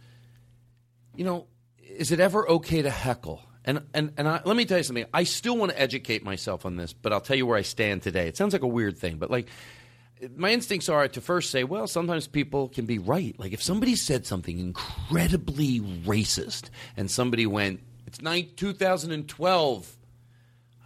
you 1.19 1.25
know, 1.25 1.49
is 1.83 2.13
it 2.13 2.21
ever 2.21 2.49
okay 2.49 2.81
to 2.81 2.91
heckle? 2.91 3.43
And 3.65 3.83
and 3.93 4.13
and 4.17 4.29
I, 4.29 4.41
let 4.45 4.57
me 4.57 4.65
tell 4.65 4.79
you 4.79 4.85
something. 4.85 5.05
I 5.13 5.25
still 5.25 5.57
want 5.57 5.73
to 5.73 5.81
educate 5.81 6.23
myself 6.23 6.65
on 6.65 6.77
this, 6.77 6.93
but 6.93 7.13
I'll 7.13 7.21
tell 7.21 7.37
you 7.37 7.45
where 7.45 7.59
I 7.59 7.63
stand 7.63 8.03
today. 8.03 8.29
It 8.29 8.37
sounds 8.37 8.53
like 8.53 8.63
a 8.63 8.69
weird 8.69 8.97
thing, 8.97 9.19
but 9.19 9.29
like 9.29 9.49
my 10.37 10.51
instincts 10.51 10.89
are 10.89 11.07
to 11.09 11.21
first 11.21 11.51
say, 11.51 11.65
well, 11.65 11.89
sometimes 11.89 12.29
people 12.29 12.69
can 12.69 12.87
be 12.87 12.99
right. 12.99 13.35
Like 13.39 13.53
if 13.53 13.63
somebody 13.63 13.97
said 13.97 14.27
something 14.27 14.59
incredibly 14.61 15.81
racist, 15.81 16.71
and 16.97 17.11
somebody 17.11 17.47
went, 17.47 17.81
"It's 18.07 18.23
nine, 18.23 18.51
2012." 18.55 19.97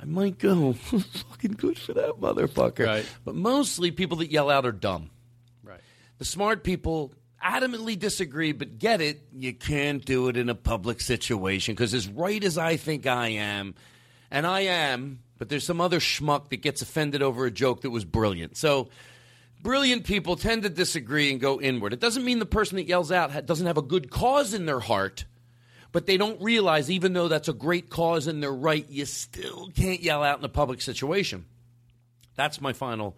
I 0.00 0.04
might 0.04 0.38
go, 0.38 0.72
fucking 0.72 1.52
good 1.52 1.78
for 1.78 1.92
that 1.92 2.14
motherfucker. 2.20 2.86
Right. 2.86 3.06
But 3.24 3.36
mostly 3.36 3.92
people 3.92 4.16
that 4.16 4.32
yell 4.32 4.50
out 4.50 4.66
are 4.66 4.72
dumb. 4.72 5.10
Right. 5.62 5.78
The 6.18 6.24
smart 6.24 6.64
people 6.64 7.12
adamantly 7.42 7.98
disagree, 7.98 8.52
but 8.52 8.78
get 8.78 9.00
it. 9.00 9.22
You 9.32 9.52
can't 9.52 10.04
do 10.04 10.28
it 10.28 10.36
in 10.36 10.48
a 10.48 10.54
public 10.54 11.00
situation 11.00 11.74
because, 11.74 11.94
as 11.94 12.08
right 12.08 12.42
as 12.42 12.58
I 12.58 12.76
think 12.76 13.06
I 13.06 13.28
am, 13.28 13.74
and 14.30 14.46
I 14.46 14.60
am, 14.60 15.20
but 15.38 15.48
there's 15.48 15.64
some 15.64 15.80
other 15.80 16.00
schmuck 16.00 16.50
that 16.50 16.58
gets 16.58 16.82
offended 16.82 17.22
over 17.22 17.44
a 17.44 17.50
joke 17.50 17.82
that 17.82 17.90
was 17.90 18.04
brilliant. 18.04 18.56
So, 18.56 18.88
brilliant 19.62 20.04
people 20.04 20.36
tend 20.36 20.62
to 20.62 20.70
disagree 20.70 21.30
and 21.30 21.40
go 21.40 21.60
inward. 21.60 21.92
It 21.92 22.00
doesn't 22.00 22.24
mean 22.24 22.38
the 22.38 22.46
person 22.46 22.76
that 22.76 22.86
yells 22.86 23.12
out 23.12 23.46
doesn't 23.46 23.66
have 23.66 23.78
a 23.78 23.82
good 23.82 24.10
cause 24.10 24.54
in 24.54 24.66
their 24.66 24.80
heart, 24.80 25.24
but 25.90 26.06
they 26.06 26.16
don't 26.16 26.40
realize, 26.40 26.90
even 26.90 27.12
though 27.12 27.28
that's 27.28 27.48
a 27.48 27.52
great 27.52 27.90
cause 27.90 28.26
and 28.26 28.42
they're 28.42 28.52
right, 28.52 28.88
you 28.88 29.04
still 29.04 29.70
can't 29.76 30.00
yell 30.00 30.22
out 30.22 30.38
in 30.38 30.44
a 30.44 30.48
public 30.48 30.80
situation. 30.80 31.44
That's 32.34 32.60
my 32.60 32.72
final 32.72 33.16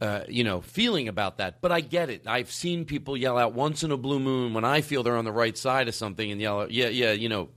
uh, 0.00 0.24
you 0.28 0.44
know, 0.44 0.60
feeling 0.60 1.08
about 1.08 1.38
that. 1.38 1.60
But 1.60 1.72
I 1.72 1.80
get 1.80 2.10
it. 2.10 2.26
I've 2.26 2.50
seen 2.50 2.84
people 2.84 3.16
yell 3.16 3.38
out 3.38 3.54
once 3.54 3.82
in 3.82 3.90
a 3.90 3.96
blue 3.96 4.20
moon 4.20 4.54
when 4.54 4.64
I 4.64 4.80
feel 4.80 5.02
they're 5.02 5.16
on 5.16 5.24
the 5.24 5.32
right 5.32 5.56
side 5.56 5.88
of 5.88 5.94
something 5.94 6.30
and 6.30 6.40
yell 6.40 6.62
out, 6.62 6.70
yeah, 6.70 6.88
yeah, 6.88 7.12
you 7.12 7.28
know, 7.28 7.48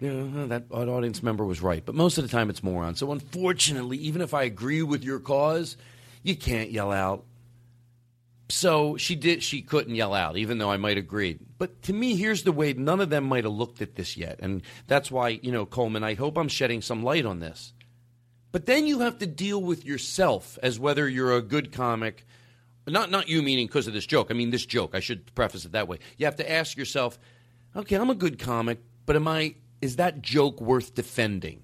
you 0.00 0.12
know, 0.12 0.46
that 0.48 0.64
audience 0.72 1.22
member 1.22 1.44
was 1.44 1.60
right. 1.60 1.84
But 1.84 1.94
most 1.94 2.18
of 2.18 2.24
the 2.24 2.30
time 2.30 2.50
it's 2.50 2.62
moron. 2.62 2.96
So 2.96 3.12
unfortunately, 3.12 3.98
even 3.98 4.20
if 4.20 4.34
I 4.34 4.42
agree 4.42 4.82
with 4.82 5.04
your 5.04 5.20
cause, 5.20 5.76
you 6.22 6.34
can't 6.34 6.70
yell 6.70 6.90
out. 6.90 7.24
So 8.48 8.96
she 8.96 9.14
did. 9.14 9.42
She 9.42 9.62
couldn't 9.62 9.94
yell 9.94 10.12
out, 10.12 10.36
even 10.36 10.58
though 10.58 10.70
I 10.70 10.76
might 10.76 10.98
agree. 10.98 11.38
But 11.56 11.82
to 11.84 11.92
me, 11.92 12.16
here's 12.16 12.42
the 12.42 12.52
way. 12.52 12.72
None 12.74 13.00
of 13.00 13.08
them 13.08 13.24
might 13.24 13.44
have 13.44 13.52
looked 13.52 13.80
at 13.80 13.94
this 13.94 14.16
yet, 14.16 14.40
and 14.42 14.62
that's 14.88 15.10
why 15.10 15.40
you 15.42 15.52
know, 15.52 15.64
Coleman. 15.64 16.04
I 16.04 16.14
hope 16.14 16.36
I'm 16.36 16.48
shedding 16.48 16.82
some 16.82 17.02
light 17.02 17.24
on 17.24 17.40
this. 17.40 17.72
But 18.52 18.66
then 18.66 18.86
you 18.86 19.00
have 19.00 19.18
to 19.18 19.26
deal 19.26 19.60
with 19.60 19.84
yourself 19.84 20.58
as 20.62 20.78
whether 20.78 21.08
you're 21.08 21.34
a 21.34 21.42
good 21.42 21.72
comic. 21.72 22.26
Not 22.86 23.10
not 23.10 23.28
you 23.28 23.42
meaning 23.42 23.66
because 23.66 23.86
of 23.86 23.94
this 23.94 24.06
joke. 24.06 24.28
I 24.30 24.34
mean 24.34 24.50
this 24.50 24.66
joke. 24.66 24.94
I 24.94 25.00
should 25.00 25.34
preface 25.34 25.64
it 25.64 25.72
that 25.72 25.88
way. 25.88 25.98
You 26.18 26.26
have 26.26 26.36
to 26.36 26.50
ask 26.50 26.76
yourself, 26.76 27.18
okay, 27.74 27.96
I'm 27.96 28.10
a 28.10 28.14
good 28.14 28.38
comic, 28.38 28.80
but 29.06 29.16
am 29.16 29.26
I 29.26 29.54
is 29.80 29.96
that 29.96 30.20
joke 30.22 30.60
worth 30.60 30.94
defending? 30.94 31.62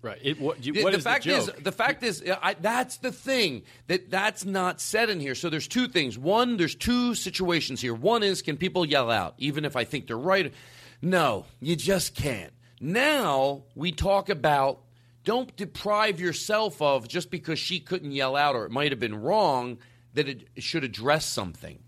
Right. 0.00 0.18
It, 0.20 0.40
what 0.40 0.64
you, 0.64 0.72
The- 0.72 0.82
what 0.82 0.92
the 0.92 0.98
is 0.98 1.04
fact 1.04 1.24
the 1.24 1.36
is 1.36 1.46
the 1.62 1.72
fact 1.72 2.02
is 2.02 2.22
I, 2.42 2.54
that's 2.54 2.98
the 2.98 3.12
thing 3.12 3.62
that 3.86 4.10
that's 4.10 4.44
not 4.44 4.80
said 4.80 5.10
in 5.10 5.20
here. 5.20 5.34
So 5.34 5.48
there's 5.48 5.68
two 5.68 5.88
things. 5.88 6.18
One, 6.18 6.56
there's 6.56 6.74
two 6.74 7.14
situations 7.14 7.80
here. 7.80 7.94
One 7.94 8.22
is 8.22 8.42
can 8.42 8.56
people 8.56 8.84
yell 8.84 9.10
out 9.10 9.34
even 9.38 9.64
if 9.64 9.74
I 9.76 9.84
think 9.84 10.06
they're 10.06 10.18
right? 10.18 10.52
No, 11.00 11.46
you 11.60 11.76
just 11.76 12.14
can't. 12.14 12.52
Now 12.80 13.62
we 13.74 13.90
talk 13.92 14.28
about 14.28 14.81
don't 15.24 15.54
deprive 15.56 16.20
yourself 16.20 16.80
of 16.82 17.08
just 17.08 17.30
because 17.30 17.58
she 17.58 17.80
couldn't 17.80 18.12
yell 18.12 18.36
out 18.36 18.54
or 18.56 18.64
it 18.64 18.70
might 18.70 18.92
have 18.92 19.00
been 19.00 19.20
wrong 19.20 19.78
that 20.14 20.28
it 20.28 20.48
should 20.58 20.84
address 20.84 21.24
something. 21.24 21.78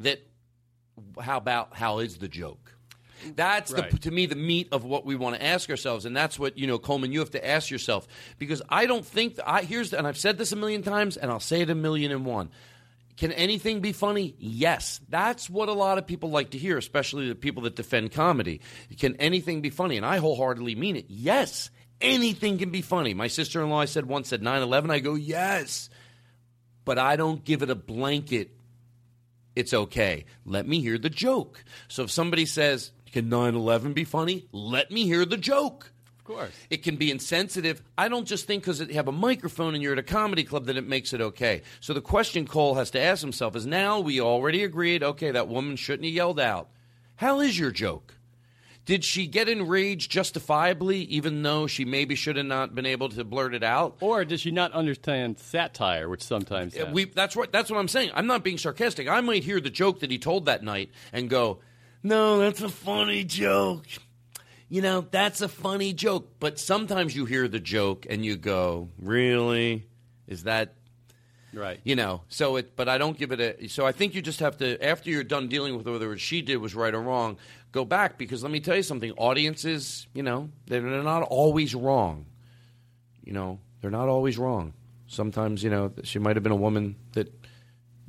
That 0.00 0.26
how 1.20 1.36
about 1.36 1.76
how 1.76 1.98
is 1.98 2.18
the 2.18 2.28
joke? 2.28 2.72
That's 3.34 3.72
the 3.72 3.82
Right. 3.82 4.02
to 4.02 4.10
me 4.10 4.26
the 4.26 4.36
meat 4.36 4.68
of 4.72 4.84
what 4.84 5.06
we 5.06 5.16
want 5.16 5.36
to 5.36 5.42
ask 5.42 5.70
ourselves, 5.70 6.04
and 6.04 6.16
that's 6.16 6.38
what 6.38 6.58
you 6.58 6.66
know, 6.66 6.78
Coleman. 6.78 7.12
You 7.12 7.20
have 7.20 7.30
to 7.30 7.46
ask 7.46 7.70
yourself 7.70 8.06
because 8.38 8.62
I 8.68 8.86
don't 8.86 9.04
think 9.04 9.38
I 9.44 9.62
here's 9.62 9.92
and 9.92 10.06
I've 10.06 10.18
said 10.18 10.38
this 10.38 10.52
a 10.52 10.56
million 10.56 10.82
times, 10.82 11.16
and 11.16 11.30
I'll 11.30 11.40
say 11.40 11.62
it 11.62 11.70
a 11.70 11.74
million 11.74 12.12
and 12.12 12.24
one. 12.26 12.50
Can 13.16 13.32
anything 13.32 13.80
be 13.80 13.92
funny? 13.92 14.34
Yes. 14.38 15.00
That's 15.08 15.48
what 15.48 15.70
a 15.70 15.72
lot 15.72 15.96
of 15.96 16.06
people 16.06 16.28
like 16.28 16.50
to 16.50 16.58
hear, 16.58 16.76
especially 16.76 17.28
the 17.28 17.34
people 17.34 17.62
that 17.62 17.74
defend 17.74 18.12
comedy. 18.12 18.60
Can 18.98 19.16
anything 19.16 19.62
be 19.62 19.70
funny? 19.70 19.96
And 19.96 20.04
I 20.04 20.18
wholeheartedly 20.18 20.74
mean 20.74 20.96
it. 20.96 21.06
Yes. 21.08 21.70
Anything 22.00 22.58
can 22.58 22.70
be 22.70 22.82
funny. 22.82 23.14
My 23.14 23.28
sister 23.28 23.62
in 23.62 23.70
law 23.70 23.80
I 23.80 23.86
said 23.86 24.06
once 24.06 24.28
said 24.28 24.42
9 24.42 24.62
11. 24.62 24.90
I 24.90 24.98
go, 24.98 25.14
yes. 25.14 25.88
But 26.84 26.98
I 26.98 27.16
don't 27.16 27.44
give 27.44 27.62
it 27.62 27.70
a 27.70 27.74
blanket 27.74 28.56
it's 29.56 29.72
okay. 29.72 30.26
Let 30.44 30.68
me 30.68 30.80
hear 30.80 30.98
the 30.98 31.10
joke. 31.10 31.64
So 31.88 32.04
if 32.04 32.10
somebody 32.10 32.44
says, 32.44 32.92
Can 33.10 33.30
9 33.30 33.54
11 33.54 33.94
be 33.94 34.04
funny? 34.04 34.46
Let 34.52 34.90
me 34.90 35.04
hear 35.04 35.24
the 35.24 35.38
joke. 35.38 35.92
Of 36.18 36.24
course. 36.24 36.52
It 36.68 36.82
can 36.82 36.96
be 36.96 37.10
insensitive. 37.10 37.82
I 37.96 38.08
don't 38.08 38.26
just 38.26 38.46
think 38.46 38.62
because 38.62 38.80
you 38.80 38.94
have 38.94 39.08
a 39.08 39.12
microphone 39.12 39.74
and 39.74 39.82
you're 39.82 39.94
at 39.94 39.98
a 39.98 40.02
comedy 40.02 40.44
club 40.44 40.66
that 40.66 40.76
it 40.76 40.86
makes 40.86 41.14
it 41.14 41.20
okay. 41.22 41.62
So 41.80 41.94
the 41.94 42.00
question 42.02 42.46
Cole 42.46 42.74
has 42.74 42.90
to 42.90 43.00
ask 43.00 43.22
himself 43.22 43.56
is 43.56 43.64
now 43.66 44.00
we 44.00 44.20
already 44.20 44.62
agreed, 44.62 45.02
okay, 45.02 45.30
that 45.30 45.48
woman 45.48 45.76
shouldn't 45.76 46.04
have 46.04 46.14
yelled 46.14 46.40
out. 46.40 46.68
How 47.14 47.40
is 47.40 47.58
your 47.58 47.70
joke? 47.70 48.15
Did 48.86 49.04
she 49.04 49.26
get 49.26 49.48
enraged 49.48 50.12
justifiably, 50.12 51.00
even 51.00 51.42
though 51.42 51.66
she 51.66 51.84
maybe 51.84 52.14
should 52.14 52.36
have 52.36 52.46
not 52.46 52.72
been 52.72 52.86
able 52.86 53.08
to 53.08 53.24
blurt 53.24 53.52
it 53.52 53.64
out? 53.64 53.96
Or 54.00 54.24
does 54.24 54.40
she 54.40 54.52
not 54.52 54.70
understand 54.72 55.40
satire, 55.40 56.08
which 56.08 56.22
sometimes 56.22 56.76
happens? 56.76 56.94
we 56.94 57.04
that's 57.06 57.34
what 57.34 57.50
that's 57.50 57.68
what 57.68 57.78
I'm 57.78 57.88
saying. 57.88 58.12
I'm 58.14 58.28
not 58.28 58.44
being 58.44 58.58
sarcastic. 58.58 59.08
I 59.08 59.20
might 59.20 59.42
hear 59.42 59.60
the 59.60 59.70
joke 59.70 60.00
that 60.00 60.10
he 60.12 60.18
told 60.18 60.46
that 60.46 60.62
night 60.62 60.90
and 61.12 61.28
go, 61.28 61.58
"No, 62.04 62.38
that's 62.38 62.62
a 62.62 62.68
funny 62.68 63.24
joke." 63.24 63.86
You 64.68 64.82
know, 64.82 65.06
that's 65.10 65.40
a 65.40 65.48
funny 65.48 65.92
joke, 65.92 66.36
but 66.38 66.60
sometimes 66.60 67.14
you 67.14 67.24
hear 67.24 67.48
the 67.48 67.60
joke 67.60 68.06
and 68.08 68.24
you 68.24 68.36
go, 68.36 68.88
"Really? 68.98 69.88
Is 70.28 70.44
that 70.44 70.74
Right. 71.56 71.80
You 71.84 71.96
know, 71.96 72.22
so 72.28 72.56
it, 72.56 72.76
but 72.76 72.86
I 72.88 72.98
don't 72.98 73.16
give 73.16 73.32
it 73.32 73.40
a. 73.40 73.68
So 73.68 73.86
I 73.86 73.92
think 73.92 74.14
you 74.14 74.20
just 74.20 74.40
have 74.40 74.58
to, 74.58 74.82
after 74.84 75.08
you're 75.08 75.24
done 75.24 75.48
dealing 75.48 75.74
with 75.76 75.86
whether 75.86 76.08
what 76.08 76.20
she 76.20 76.42
did 76.42 76.58
was 76.58 76.74
right 76.74 76.94
or 76.94 77.00
wrong, 77.00 77.38
go 77.76 77.84
back 77.84 78.16
because 78.16 78.42
let 78.42 78.50
me 78.50 78.58
tell 78.58 78.74
you 78.74 78.82
something. 78.82 79.12
Audiences, 79.12 80.06
you 80.14 80.22
know, 80.22 80.48
they're, 80.66 80.80
not 80.80 81.22
always 81.22 81.74
wrong. 81.74 82.24
You 83.22 83.34
know, 83.34 83.60
they're 83.80 83.90
not 83.90 84.08
always 84.08 84.38
wrong. 84.38 84.72
Sometimes, 85.06 85.62
you 85.62 85.68
know, 85.68 85.92
she 86.02 86.18
might 86.18 86.36
have 86.36 86.42
been 86.42 86.52
a 86.52 86.56
woman 86.56 86.96
that. 87.12 87.32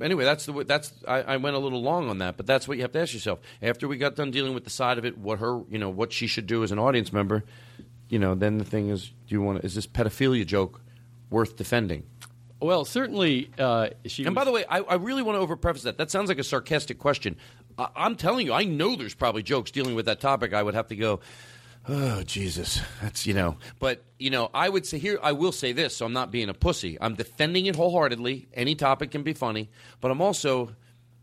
Anyway, 0.00 0.24
that's 0.24 0.46
the 0.46 0.52
way- 0.52 0.64
that's 0.64 0.92
I, 1.06 1.22
I 1.22 1.36
went 1.36 1.54
a 1.54 1.58
little 1.58 1.82
long 1.82 2.08
on 2.08 2.18
that, 2.18 2.36
but 2.36 2.46
that's 2.46 2.66
what 2.66 2.78
you 2.78 2.82
have 2.82 2.92
to 2.92 3.00
ask 3.00 3.12
yourself. 3.12 3.40
After 3.60 3.86
we 3.86 3.98
got 3.98 4.16
done 4.16 4.30
dealing 4.30 4.54
with 4.54 4.64
the 4.64 4.70
side 4.70 4.96
of 4.96 5.04
it, 5.04 5.18
what 5.18 5.40
her, 5.40 5.60
you 5.68 5.78
know, 5.78 5.90
what 5.90 6.12
she 6.12 6.26
should 6.26 6.46
do 6.46 6.62
as 6.62 6.72
an 6.72 6.78
audience 6.78 7.12
member, 7.12 7.44
you 8.08 8.18
know, 8.18 8.34
then 8.34 8.58
the 8.58 8.64
thing 8.64 8.88
is, 8.88 9.08
do 9.26 9.34
you 9.34 9.42
want? 9.42 9.60
to 9.60 9.66
Is 9.66 9.74
this 9.74 9.86
pedophilia 9.86 10.46
joke 10.46 10.80
worth 11.30 11.56
defending? 11.56 12.04
Well, 12.60 12.84
certainly 12.84 13.50
uh, 13.58 13.90
she. 14.06 14.24
And 14.24 14.34
by 14.34 14.44
the 14.44 14.50
way, 14.50 14.64
I, 14.68 14.80
I 14.80 14.94
really 14.94 15.22
want 15.22 15.40
to 15.40 15.46
overpreface 15.46 15.82
that. 15.82 15.98
That 15.98 16.10
sounds 16.10 16.28
like 16.28 16.38
a 16.38 16.44
sarcastic 16.44 16.98
question. 16.98 17.36
I, 17.78 17.88
I'm 17.96 18.16
telling 18.16 18.46
you, 18.46 18.52
I 18.52 18.64
know 18.64 18.96
there's 18.96 19.14
probably 19.14 19.42
jokes 19.42 19.70
dealing 19.70 19.94
with 19.94 20.06
that 20.06 20.20
topic. 20.20 20.52
I 20.52 20.62
would 20.62 20.74
have 20.74 20.88
to 20.88 20.96
go, 20.96 21.20
oh 21.88 22.22
Jesus, 22.24 22.80
that's 23.00 23.26
you 23.26 23.34
know. 23.34 23.56
But 23.78 24.02
you 24.18 24.30
know, 24.30 24.50
I 24.52 24.68
would 24.68 24.86
say 24.86 24.98
here, 24.98 25.18
I 25.22 25.32
will 25.32 25.52
say 25.52 25.72
this, 25.72 25.96
so 25.96 26.06
I'm 26.06 26.12
not 26.12 26.30
being 26.30 26.48
a 26.48 26.54
pussy. 26.54 26.98
I'm 27.00 27.14
defending 27.14 27.66
it 27.66 27.76
wholeheartedly. 27.76 28.48
Any 28.54 28.74
topic 28.74 29.10
can 29.10 29.22
be 29.22 29.32
funny, 29.32 29.70
but 30.00 30.10
I'm 30.10 30.20
also 30.20 30.74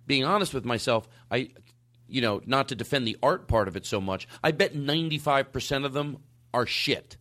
being 0.08 0.24
honest 0.24 0.54
with 0.54 0.66
myself. 0.66 1.08
I, 1.30 1.50
you 2.08 2.22
know, 2.22 2.42
not 2.46 2.70
to 2.70 2.76
defend 2.76 3.08
the 3.08 3.18
art 3.22 3.48
part 3.48 3.68
of 3.68 3.76
it 3.76 3.86
so 3.86 4.00
much. 4.00 4.28
I 4.44 4.52
bet 4.52 4.76
95 4.76 5.52
percent 5.52 5.86
of 5.86 5.94
them 5.94 6.18
are 6.54 6.66
shit. 6.66 7.18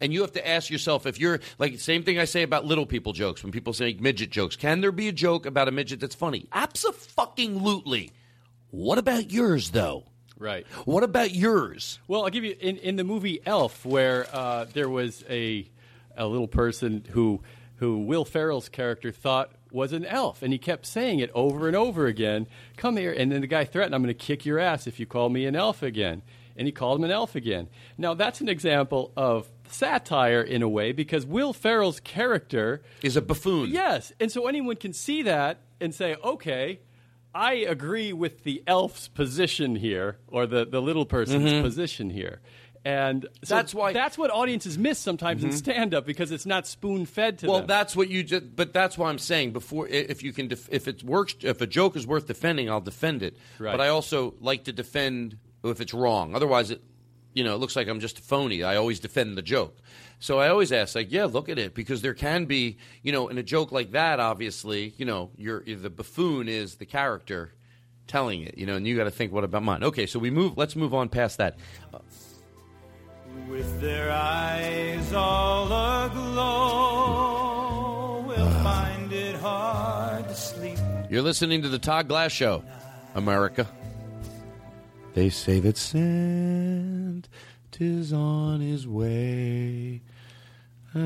And 0.00 0.12
you 0.12 0.22
have 0.22 0.32
to 0.32 0.46
ask 0.46 0.70
yourself 0.70 1.06
if 1.06 1.18
you're 1.20 1.40
like 1.58 1.78
same 1.78 2.02
thing 2.02 2.18
I 2.18 2.24
say 2.24 2.42
about 2.42 2.64
little 2.64 2.86
people 2.86 3.12
jokes 3.12 3.42
when 3.42 3.52
people 3.52 3.72
say 3.72 3.96
midget 3.98 4.30
jokes. 4.30 4.56
Can 4.56 4.80
there 4.80 4.92
be 4.92 5.08
a 5.08 5.12
joke 5.12 5.46
about 5.46 5.68
a 5.68 5.70
midget 5.70 6.00
that's 6.00 6.14
funny? 6.14 6.48
Absolutely. 6.52 8.10
What 8.70 8.98
about 8.98 9.30
yours 9.30 9.70
though? 9.70 10.04
Right. 10.36 10.66
What 10.84 11.04
about 11.04 11.32
yours? 11.32 12.00
Well, 12.08 12.24
I'll 12.24 12.30
give 12.30 12.44
you 12.44 12.56
in, 12.60 12.76
in 12.78 12.96
the 12.96 13.04
movie 13.04 13.40
Elf, 13.46 13.86
where 13.86 14.26
uh, 14.32 14.66
there 14.72 14.88
was 14.88 15.24
a 15.30 15.70
a 16.16 16.26
little 16.26 16.48
person 16.48 17.04
who 17.10 17.40
who 17.76 18.00
Will 18.00 18.24
Ferrell's 18.24 18.68
character 18.68 19.12
thought 19.12 19.52
was 19.70 19.92
an 19.92 20.04
elf, 20.04 20.42
and 20.42 20.52
he 20.52 20.58
kept 20.58 20.86
saying 20.86 21.18
it 21.18 21.30
over 21.34 21.66
and 21.66 21.76
over 21.76 22.06
again. 22.06 22.46
Come 22.76 22.96
here, 22.96 23.12
and 23.12 23.32
then 23.32 23.40
the 23.40 23.46
guy 23.46 23.64
threatened, 23.64 23.94
"I'm 23.94 24.02
going 24.02 24.14
to 24.14 24.26
kick 24.26 24.44
your 24.44 24.58
ass 24.58 24.86
if 24.86 25.00
you 25.00 25.06
call 25.06 25.28
me 25.28 25.46
an 25.46 25.56
elf 25.56 25.82
again." 25.82 26.22
And 26.56 26.66
he 26.66 26.72
called 26.72 26.98
him 26.98 27.04
an 27.04 27.10
elf 27.10 27.34
again. 27.34 27.68
Now 27.98 28.14
that's 28.14 28.40
an 28.40 28.48
example 28.48 29.12
of 29.16 29.48
satire 29.68 30.40
in 30.42 30.62
a 30.62 30.68
way 30.68 30.92
because 30.92 31.26
Will 31.26 31.52
Ferrell's 31.52 32.00
character 32.00 32.82
is 33.02 33.16
a 33.16 33.22
buffoon. 33.22 33.70
Yes, 33.70 34.12
and 34.20 34.30
so 34.30 34.46
anyone 34.46 34.76
can 34.76 34.92
see 34.92 35.22
that 35.22 35.60
and 35.80 35.94
say, 35.94 36.16
"Okay." 36.24 36.80
I 37.36 37.54
agree 37.54 38.12
with 38.12 38.44
the 38.44 38.62
elf's 38.64 39.08
position 39.08 39.74
here, 39.74 40.18
or 40.28 40.46
the, 40.46 40.64
the 40.64 40.80
little 40.80 41.04
person's 41.04 41.50
Mhm. 41.50 41.62
position 41.62 42.10
here. 42.10 42.40
And 42.84 43.26
so 43.42 43.56
That's 43.56 43.74
why- 43.74 43.92
that's 43.92 44.16
what 44.16 44.30
audiences 44.30 44.78
miss 44.78 45.00
sometimes 45.00 45.42
in 45.42 45.50
Mhm. 45.50 45.54
stand 45.54 45.94
up 45.94 46.06
because 46.06 46.30
it's 46.30 46.46
not 46.46 46.64
spoon 46.64 47.06
fed 47.06 47.38
to 47.40 47.46
well, 47.46 47.54
them. 47.54 47.62
Well, 47.62 47.66
that's 47.66 47.96
what 47.96 48.08
you 48.08 48.22
just. 48.22 48.54
But 48.54 48.72
that's 48.72 48.96
why 48.96 49.08
I'm 49.08 49.18
saying 49.18 49.50
before, 49.52 49.88
if 49.88 50.22
you 50.22 50.32
can, 50.32 50.46
def, 50.46 50.68
if 50.70 50.86
it 50.86 51.02
works, 51.02 51.34
if 51.40 51.60
a 51.60 51.66
joke 51.66 51.96
is 51.96 52.06
worth 52.06 52.28
defending, 52.28 52.70
I'll 52.70 52.80
defend 52.80 53.20
it. 53.24 53.36
Right. 53.58 53.72
But 53.72 53.80
I 53.80 53.88
also 53.88 54.34
like 54.40 54.62
to 54.64 54.72
defend 54.72 55.36
if 55.64 55.80
it's 55.80 55.92
wrong. 55.94 56.36
Otherwise, 56.36 56.70
it, 56.70 56.82
you 57.34 57.44
know, 57.44 57.54
it 57.54 57.58
looks 57.58 57.76
like 57.76 57.88
I'm 57.88 58.00
just 58.00 58.18
a 58.18 58.22
phony. 58.22 58.62
I 58.62 58.76
always 58.76 59.00
defend 59.00 59.36
the 59.36 59.42
joke. 59.42 59.76
So 60.20 60.38
I 60.38 60.48
always 60.48 60.72
ask, 60.72 60.94
like, 60.94 61.12
yeah, 61.12 61.24
look 61.26 61.50
at 61.50 61.58
it, 61.58 61.74
because 61.74 62.00
there 62.00 62.14
can 62.14 62.46
be, 62.46 62.78
you 63.02 63.12
know, 63.12 63.28
in 63.28 63.36
a 63.36 63.42
joke 63.42 63.72
like 63.72 63.90
that, 63.90 64.20
obviously, 64.20 64.94
you 64.96 65.04
know, 65.04 65.30
you're 65.36 65.62
the 65.62 65.90
buffoon 65.90 66.48
is 66.48 66.76
the 66.76 66.86
character 66.86 67.52
telling 68.06 68.42
it, 68.42 68.56
you 68.56 68.64
know, 68.64 68.76
and 68.76 68.86
you 68.86 68.96
got 68.96 69.04
to 69.04 69.10
think, 69.10 69.32
what 69.32 69.44
about 69.44 69.62
mine? 69.62 69.82
Okay, 69.82 70.06
so 70.06 70.18
we 70.18 70.30
move. 70.30 70.56
Let's 70.56 70.76
move 70.76 70.94
on 70.94 71.08
past 71.10 71.38
that. 71.38 71.56
Uh, 71.92 71.98
With 73.48 73.80
their 73.80 74.12
eyes 74.12 75.12
all 75.12 75.66
aglow, 76.06 77.44
will 78.26 78.50
find 78.62 79.12
it 79.12 79.34
hard 79.36 80.28
to 80.28 80.34
sleep. 80.34 80.78
You're 81.10 81.22
listening 81.22 81.62
to 81.62 81.68
the 81.68 81.78
Todd 81.78 82.08
Glass 82.08 82.32
Show, 82.32 82.62
America. 83.14 83.66
They 85.14 85.30
say 85.30 85.60
that 85.60 85.76
sent 85.76 87.28
is 87.80 88.12
on 88.12 88.60
his 88.60 88.86
way. 88.86 90.02
All 90.94 91.00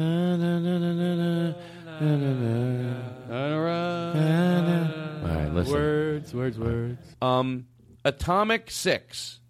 right, 5.25 5.49
listen. 5.53 5.73
Words, 5.73 6.35
words, 6.35 6.59
words. 6.59 7.17
Um, 7.23 7.67
Atomic 8.05 8.71
Six. 8.71 9.41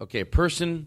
Okay, 0.00 0.24
person. 0.24 0.86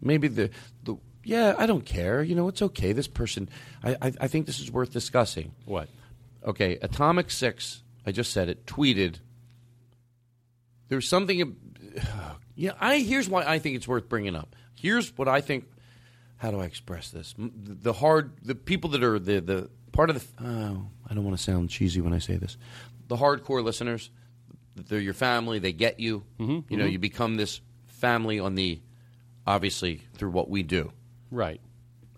Maybe 0.00 0.28
the 0.28 0.50
the 0.84 0.96
yeah. 1.24 1.54
I 1.58 1.66
don't 1.66 1.84
care. 1.84 2.22
You 2.22 2.34
know, 2.34 2.48
it's 2.48 2.62
okay. 2.62 2.92
This 2.92 3.08
person. 3.08 3.48
I 3.84 3.96
I, 4.00 4.12
I 4.22 4.28
think 4.28 4.46
this 4.46 4.60
is 4.60 4.70
worth 4.70 4.90
discussing. 4.92 5.52
What? 5.64 5.88
Okay, 6.44 6.78
Atomic 6.80 7.30
Six. 7.30 7.82
I 8.06 8.12
just 8.12 8.32
said 8.32 8.48
it. 8.48 8.64
Tweeted 8.64 9.16
there's 10.88 11.08
something. 11.08 11.56
Yeah, 12.60 12.72
I 12.80 12.98
here's 12.98 13.28
why 13.28 13.44
I 13.44 13.60
think 13.60 13.76
it's 13.76 13.86
worth 13.86 14.08
bringing 14.08 14.34
up. 14.34 14.56
Here's 14.74 15.16
what 15.16 15.28
I 15.28 15.40
think. 15.40 15.66
How 16.38 16.50
do 16.50 16.58
I 16.58 16.64
express 16.64 17.08
this? 17.08 17.32
The 17.38 17.92
hard, 17.92 18.32
the 18.42 18.56
people 18.56 18.90
that 18.90 19.04
are 19.04 19.20
the 19.20 19.40
the 19.40 19.70
part 19.92 20.10
of 20.10 20.16
the. 20.16 20.44
Oh, 20.44 20.86
I 21.08 21.14
don't 21.14 21.22
want 21.24 21.36
to 21.36 21.42
sound 21.42 21.70
cheesy 21.70 22.00
when 22.00 22.12
I 22.12 22.18
say 22.18 22.36
this. 22.36 22.56
The 23.06 23.14
hardcore 23.14 23.62
listeners, 23.62 24.10
they're 24.74 24.98
your 24.98 25.14
family. 25.14 25.60
They 25.60 25.72
get 25.72 26.00
you. 26.00 26.24
You 26.38 26.46
know, 26.46 26.84
mhm. 26.84 26.90
you 26.90 26.98
become 26.98 27.36
this 27.36 27.60
family 27.86 28.40
on 28.40 28.56
the, 28.56 28.80
obviously 29.46 30.02
through 30.14 30.30
what 30.30 30.50
we 30.50 30.64
do. 30.64 30.92
Right. 31.30 31.60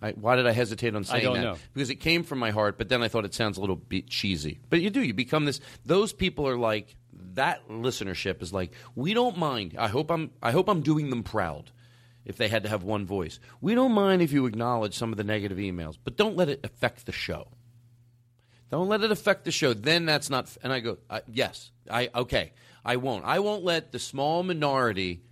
I, 0.03 0.13
why 0.13 0.37
did 0.37 0.47
I 0.47 0.53
hesitate 0.53 0.95
on 0.95 1.03
I 1.03 1.05
saying 1.05 1.25
don't 1.25 1.35
that? 1.35 1.43
know. 1.43 1.57
Because 1.75 1.91
it 1.91 1.97
came 1.97 2.23
from 2.23 2.39
my 2.39 2.51
heart, 2.51 2.79
but 2.79 2.89
then 2.89 3.03
I 3.03 3.09
thought 3.09 3.27
it 3.27 3.35
sounds 3.35 3.59
a 3.59 3.61
little 3.61 3.77
bit 3.77 4.09
cheesy. 4.09 4.59
But 4.71 4.81
you 4.81 4.89
do. 4.89 5.03
You 5.03 5.13
become 5.13 5.45
this. 5.45 5.61
Those 5.85 6.15
people 6.15 6.49
are 6.49 6.57
like 6.57 6.97
that. 7.35 7.69
Listenership 7.69 8.43
is 8.43 8.53
like 8.53 8.73
we 8.95 9.15
don't 9.15 9.37
mind. 9.37 9.77
I 9.79 9.89
hope 9.89 10.11
I'm. 10.11 10.31
I 10.43 10.51
hope 10.53 10.69
I'm 10.69 10.83
doing 10.83 11.11
them 11.11 11.23
proud. 11.23 11.71
If 12.25 12.37
they 12.37 12.49
had 12.49 12.65
to 12.65 12.69
have 12.69 12.83
one 12.83 13.07
voice, 13.07 13.41
we 13.61 13.75
don't 13.75 13.93
mind 13.93 14.21
if 14.21 14.31
you 14.31 14.47
acknowledge 14.47 14.95
some 14.95 15.11
of 15.11 15.17
the 15.17 15.25
negative 15.25 15.59
emails, 15.59 15.97
but 16.03 16.17
don't 16.17 16.37
let 16.37 16.49
it 16.51 16.61
affect 16.63 17.07
the 17.07 17.13
show. 17.13 17.49
Don't 18.71 18.89
let 18.89 19.03
it 19.03 19.11
affect 19.11 19.45
the 19.45 19.51
show. 19.51 19.73
Then 19.73 20.07
that's 20.07 20.31
not. 20.31 20.55
And 20.63 20.73
I 20.73 20.81
go, 20.81 20.99
uh, 21.09 21.21
yes, 21.33 21.71
I 21.91 22.11
okay. 22.15 22.53
I 22.85 22.97
won't. 22.97 23.25
I 23.25 23.41
won't 23.41 23.65
let 23.65 23.93
the 23.93 23.99
small 23.99 24.43
minority 24.43 25.23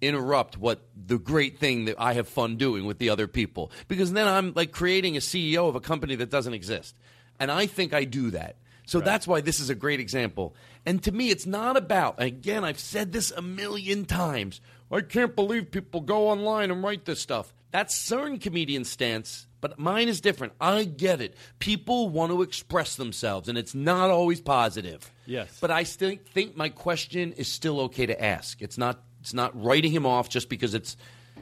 interrupt 0.00 0.58
what 0.58 0.82
the 0.96 1.18
great 1.18 1.58
thing 1.58 1.84
that 1.84 1.94
I 1.98 2.14
have 2.14 2.28
fun 2.28 2.56
doing 2.56 2.84
with 2.84 2.98
the 2.98 3.08
other 3.10 3.28
people 3.28 3.70
because 3.86 4.12
then 4.12 4.26
I'm 4.26 4.52
like 4.54 4.72
creating 4.72 5.16
a 5.16 5.20
CEO 5.20 5.68
of 5.68 5.76
a 5.76 5.80
company 5.80 6.16
that 6.16 6.28
doesn't 6.28 6.54
exist. 6.54 6.96
And 7.38 7.50
I 7.50 7.66
think 7.66 7.94
I 7.94 8.04
do 8.04 8.30
that. 8.32 8.56
So 8.86 9.00
that's 9.00 9.26
why 9.26 9.40
this 9.40 9.60
is 9.60 9.70
a 9.70 9.74
great 9.74 10.00
example. 10.00 10.54
And 10.84 11.02
to 11.04 11.12
me, 11.12 11.30
it's 11.30 11.46
not 11.46 11.76
about, 11.76 12.20
again, 12.20 12.64
I've 12.64 12.80
said 12.80 13.12
this 13.12 13.30
a 13.30 13.42
million 13.42 14.04
times. 14.04 14.60
I 14.90 15.00
can't 15.00 15.34
believe 15.34 15.70
people 15.70 16.00
go 16.00 16.28
online 16.28 16.70
and 16.70 16.82
write 16.82 17.04
this 17.04 17.20
stuff. 17.20 17.54
That's 17.70 17.96
certain 17.96 18.38
comedian 18.38 18.84
stance, 18.84 19.46
but 19.62 19.78
mine 19.78 20.08
is 20.08 20.20
different. 20.20 20.52
I 20.60 20.84
get 20.84 21.22
it. 21.22 21.34
People 21.58 22.10
want 22.10 22.30
to 22.30 22.42
express 22.42 22.96
themselves, 22.96 23.48
and 23.48 23.56
it's 23.56 23.74
not 23.74 24.10
always 24.10 24.42
positive. 24.42 25.10
Yes. 25.24 25.56
But 25.58 25.70
I 25.70 25.84
still 25.84 26.16
think 26.34 26.54
my 26.54 26.68
question 26.68 27.32
is 27.32 27.48
still 27.48 27.80
okay 27.82 28.04
to 28.04 28.22
ask. 28.22 28.60
It's 28.60 28.76
not 28.76 29.00
it's 29.22 29.32
not 29.32 29.58
writing 29.60 29.90
him 29.92 30.04
off 30.04 30.28
just 30.28 30.50
because 30.50 30.74
it's 30.74 30.98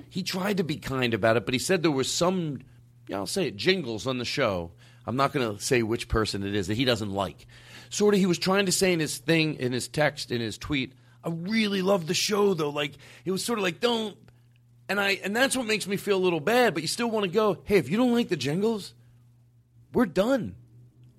he 0.09 0.23
tried 0.23 0.59
to 0.59 0.65
be 0.65 0.77
kind 0.77 1.15
about 1.15 1.37
it, 1.37 1.45
but 1.45 1.55
he 1.55 1.59
said 1.59 1.83
there 1.83 1.91
were 1.91 2.05
some 2.05 2.61
yeah, 3.09 3.17
I'll 3.17 3.27
say 3.27 3.49
it, 3.49 3.57
jingles 3.57 4.07
on 4.07 4.19
the 4.19 4.25
show. 4.25 4.71
I'm 5.11 5.17
not 5.17 5.33
going 5.33 5.57
to 5.57 5.61
say 5.61 5.83
which 5.83 6.07
person 6.07 6.45
it 6.45 6.55
is 6.55 6.69
that 6.69 6.77
he 6.77 6.85
doesn't 6.85 7.11
like. 7.11 7.49
Sort 7.89 8.15
of 8.15 8.21
he 8.21 8.27
was 8.27 8.39
trying 8.39 8.67
to 8.67 8.73
say 8.73 8.93
in 8.93 9.01
his 9.01 9.19
thing 9.19 9.57
in 9.57 9.73
his 9.73 9.89
text 9.89 10.31
in 10.31 10.41
his 10.41 10.57
tweet, 10.57 10.93
I 11.25 11.31
really 11.31 11.83
love 11.83 12.07
the 12.07 12.15
show 12.15 12.55
though. 12.55 12.71
Like 12.71 12.93
it 13.25 13.33
was 13.33 13.45
sort 13.45 13.59
of 13.59 13.65
like 13.65 13.81
don't 13.81 14.17
and 14.89 15.01
I 15.01 15.19
and 15.25 15.35
that's 15.35 15.57
what 15.57 15.67
makes 15.67 15.89
me 15.89 15.97
feel 15.97 16.17
a 16.17 16.23
little 16.23 16.39
bad, 16.39 16.75
but 16.75 16.85
you 16.85 16.87
still 16.87 17.11
want 17.11 17.25
to 17.25 17.31
go, 17.33 17.59
"Hey, 17.65 17.79
if 17.79 17.91
you 17.91 17.97
don't 17.97 18.13
like 18.13 18.29
the 18.29 18.37
jingles, 18.37 18.95
we're 19.93 20.07
done." 20.07 20.55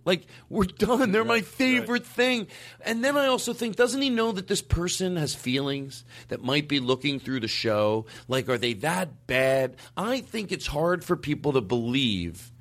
Like 0.06 0.25
we're 0.47 0.63
done. 0.77 1.12
They're 1.12 1.25
my 1.25 1.41
favorite 1.41 2.06
thing. 2.06 2.47
And 2.86 3.04
then 3.04 3.17
I 3.17 3.27
also 3.27 3.51
think, 3.51 3.75
doesn't 3.75 4.01
he 4.01 4.10
know 4.10 4.32
that 4.32 4.47
this 4.47 4.62
person 4.62 5.17
has 5.17 5.36
feelings 5.36 6.06
that 6.30 6.41
might 6.41 6.69
be 6.69 6.80
looking 6.80 7.19
through 7.19 7.41
the 7.41 7.49
show? 7.49 8.06
Like, 8.30 8.47
are 8.47 8.58
they 8.58 8.73
that 8.75 9.27
bad? 9.27 9.75
I 9.97 10.21
think 10.21 10.54
it's 10.54 10.67
hard 10.67 11.04
for 11.04 11.17
people 11.17 11.51
to 11.51 11.62
believe. 11.62 12.51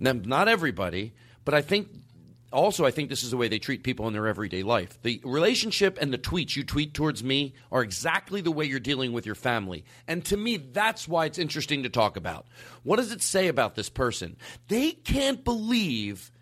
Now, 0.00 0.12
not 0.12 0.48
everybody, 0.48 1.12
but 1.44 1.54
I 1.54 1.62
think 1.62 1.88
also 2.52 2.84
I 2.84 2.90
think 2.90 3.08
this 3.08 3.22
is 3.22 3.30
the 3.30 3.36
way 3.36 3.48
they 3.48 3.58
treat 3.58 3.82
people 3.82 4.06
in 4.08 4.12
their 4.12 4.26
everyday 4.26 4.62
life. 4.62 5.00
The 5.02 5.20
relationship 5.24 5.98
and 6.00 6.12
the 6.12 6.18
tweets 6.18 6.56
you 6.56 6.64
tweet 6.64 6.94
towards 6.94 7.22
me 7.22 7.54
are 7.70 7.82
exactly 7.82 8.40
the 8.40 8.50
way 8.50 8.64
you're 8.64 8.80
dealing 8.80 9.12
with 9.12 9.26
your 9.26 9.34
family. 9.34 9.84
And 10.08 10.24
to 10.26 10.36
me, 10.36 10.56
that's 10.56 11.06
why 11.06 11.26
it's 11.26 11.38
interesting 11.38 11.84
to 11.84 11.88
talk 11.88 12.16
about. 12.16 12.46
What 12.82 12.96
does 12.96 13.12
it 13.12 13.22
say 13.22 13.48
about 13.48 13.74
this 13.74 13.88
person? 13.88 14.36
They 14.68 14.92
can't 14.92 15.44
believe 15.44 16.32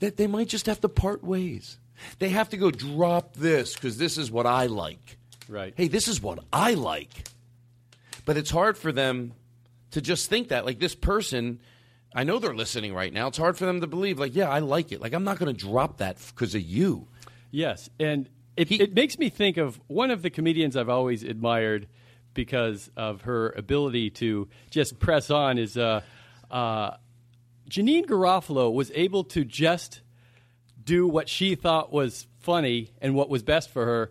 that 0.00 0.16
they 0.16 0.26
might 0.26 0.48
just 0.48 0.66
have 0.66 0.80
to 0.80 0.88
part 0.88 1.24
ways. 1.24 1.78
They 2.18 2.30
have 2.30 2.50
to 2.50 2.56
go 2.56 2.70
drop 2.70 3.34
this 3.34 3.74
because 3.74 3.98
this 3.98 4.18
is 4.18 4.30
what 4.30 4.46
I 4.46 4.66
like. 4.66 5.18
Right. 5.48 5.74
Hey, 5.76 5.88
this 5.88 6.08
is 6.08 6.22
what 6.22 6.38
I 6.52 6.74
like. 6.74 7.10
But 8.24 8.36
it's 8.36 8.50
hard 8.50 8.78
for 8.78 8.92
them 8.92 9.34
to 9.92 10.00
just 10.00 10.30
think 10.30 10.48
that. 10.48 10.64
Like 10.64 10.78
this 10.78 10.94
person, 10.94 11.60
I 12.14 12.24
know 12.24 12.38
they're 12.38 12.54
listening 12.54 12.92
right 12.92 13.12
now. 13.12 13.28
It's 13.28 13.38
hard 13.38 13.56
for 13.56 13.66
them 13.66 13.80
to 13.80 13.86
believe, 13.86 14.18
like, 14.18 14.34
yeah, 14.34 14.48
I 14.48 14.58
like 14.58 14.90
it. 14.90 15.00
Like, 15.00 15.12
I'm 15.12 15.24
not 15.24 15.38
going 15.38 15.54
to 15.54 15.58
drop 15.58 15.98
that 15.98 16.16
because 16.34 16.54
of 16.54 16.62
you. 16.62 17.06
Yes, 17.52 17.88
and 18.00 18.28
it, 18.56 18.70
it 18.72 18.94
makes 18.94 19.18
me 19.18 19.28
think 19.28 19.56
of 19.56 19.80
one 19.86 20.10
of 20.10 20.22
the 20.22 20.30
comedians 20.30 20.76
I've 20.76 20.88
always 20.88 21.22
admired 21.22 21.86
because 22.34 22.90
of 22.96 23.22
her 23.22 23.50
ability 23.50 24.10
to 24.10 24.48
just 24.70 24.98
press 24.98 25.30
on 25.30 25.58
is 25.58 25.76
uh, 25.76 26.00
uh, 26.50 26.92
Janeane 27.68 28.06
Garofalo 28.06 28.72
was 28.72 28.90
able 28.94 29.24
to 29.24 29.44
just 29.44 30.00
do 30.82 31.06
what 31.06 31.28
she 31.28 31.54
thought 31.54 31.92
was 31.92 32.26
funny 32.40 32.90
and 33.00 33.14
what 33.14 33.28
was 33.28 33.42
best 33.42 33.70
for 33.70 33.84
her, 33.84 34.10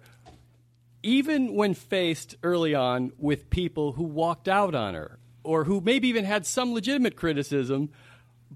even 1.03 1.53
when 1.53 1.73
faced 1.73 2.35
early 2.43 2.75
on 2.75 3.11
with 3.17 3.49
people 3.49 3.93
who 3.93 4.03
walked 4.03 4.47
out 4.47 4.75
on 4.75 4.93
her 4.93 5.18
or 5.43 5.63
who 5.65 5.81
maybe 5.81 6.07
even 6.07 6.25
had 6.25 6.45
some 6.45 6.73
legitimate 6.73 7.15
criticism 7.15 7.89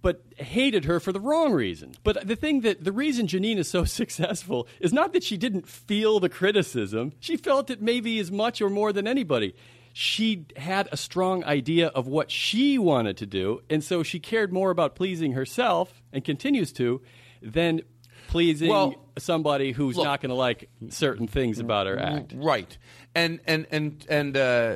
but 0.02 0.24
hated 0.38 0.86
her 0.86 1.00
for 1.00 1.12
the 1.12 1.20
wrong 1.20 1.54
reason. 1.54 1.94
But 2.04 2.28
the 2.28 2.36
thing 2.36 2.62
that 2.62 2.84
the 2.84 2.92
reason 2.92 3.28
Janeane 3.28 3.58
is 3.58 3.70
so 3.70 3.84
successful 4.02 4.68
is 4.80 4.92
not 4.92 5.14
that 5.14 5.24
she 5.24 5.38
didn't 5.38 5.68
feel 5.68 6.20
the 6.20 6.30
criticism. 6.30 7.14
She 7.20 7.38
felt 7.38 7.70
it 7.70 7.82
maybe 7.82 8.20
as 8.20 8.32
much 8.32 8.62
or 8.62 8.70
more 8.70 8.92
than 8.92 9.08
anybody. 9.08 9.56
She 9.96 10.48
had 10.58 10.90
a 10.92 10.98
strong 10.98 11.44
idea 11.44 11.88
of 11.90 12.08
what 12.08 12.32
she 12.32 12.80
wanted 12.80 13.16
to 13.18 13.28
do, 13.28 13.62
and 13.70 13.84
so 13.84 14.02
she 14.02 14.20
cared 14.20 14.52
more 14.52 14.72
about 14.72 14.96
pleasing 14.96 15.34
herself 15.34 16.02
and 16.12 16.24
continues 16.24 16.72
to 16.74 17.00
than 17.44 17.82
pleasing 18.28 18.70
Well, 18.70 18.96
somebody 19.20 19.72
who's 19.72 19.96
look- 19.96 20.06
not 20.06 20.22
going 20.22 20.32
to 20.32 20.36
like 20.36 20.70
certain 20.90 21.28
things 21.28 21.60
about 21.60 21.86
her 21.86 22.00
act. 22.00 22.34
Right. 22.36 22.76
And 23.14 23.40
and 23.46 23.68
and 23.70 24.04
and 24.10 24.36
uh, 24.36 24.76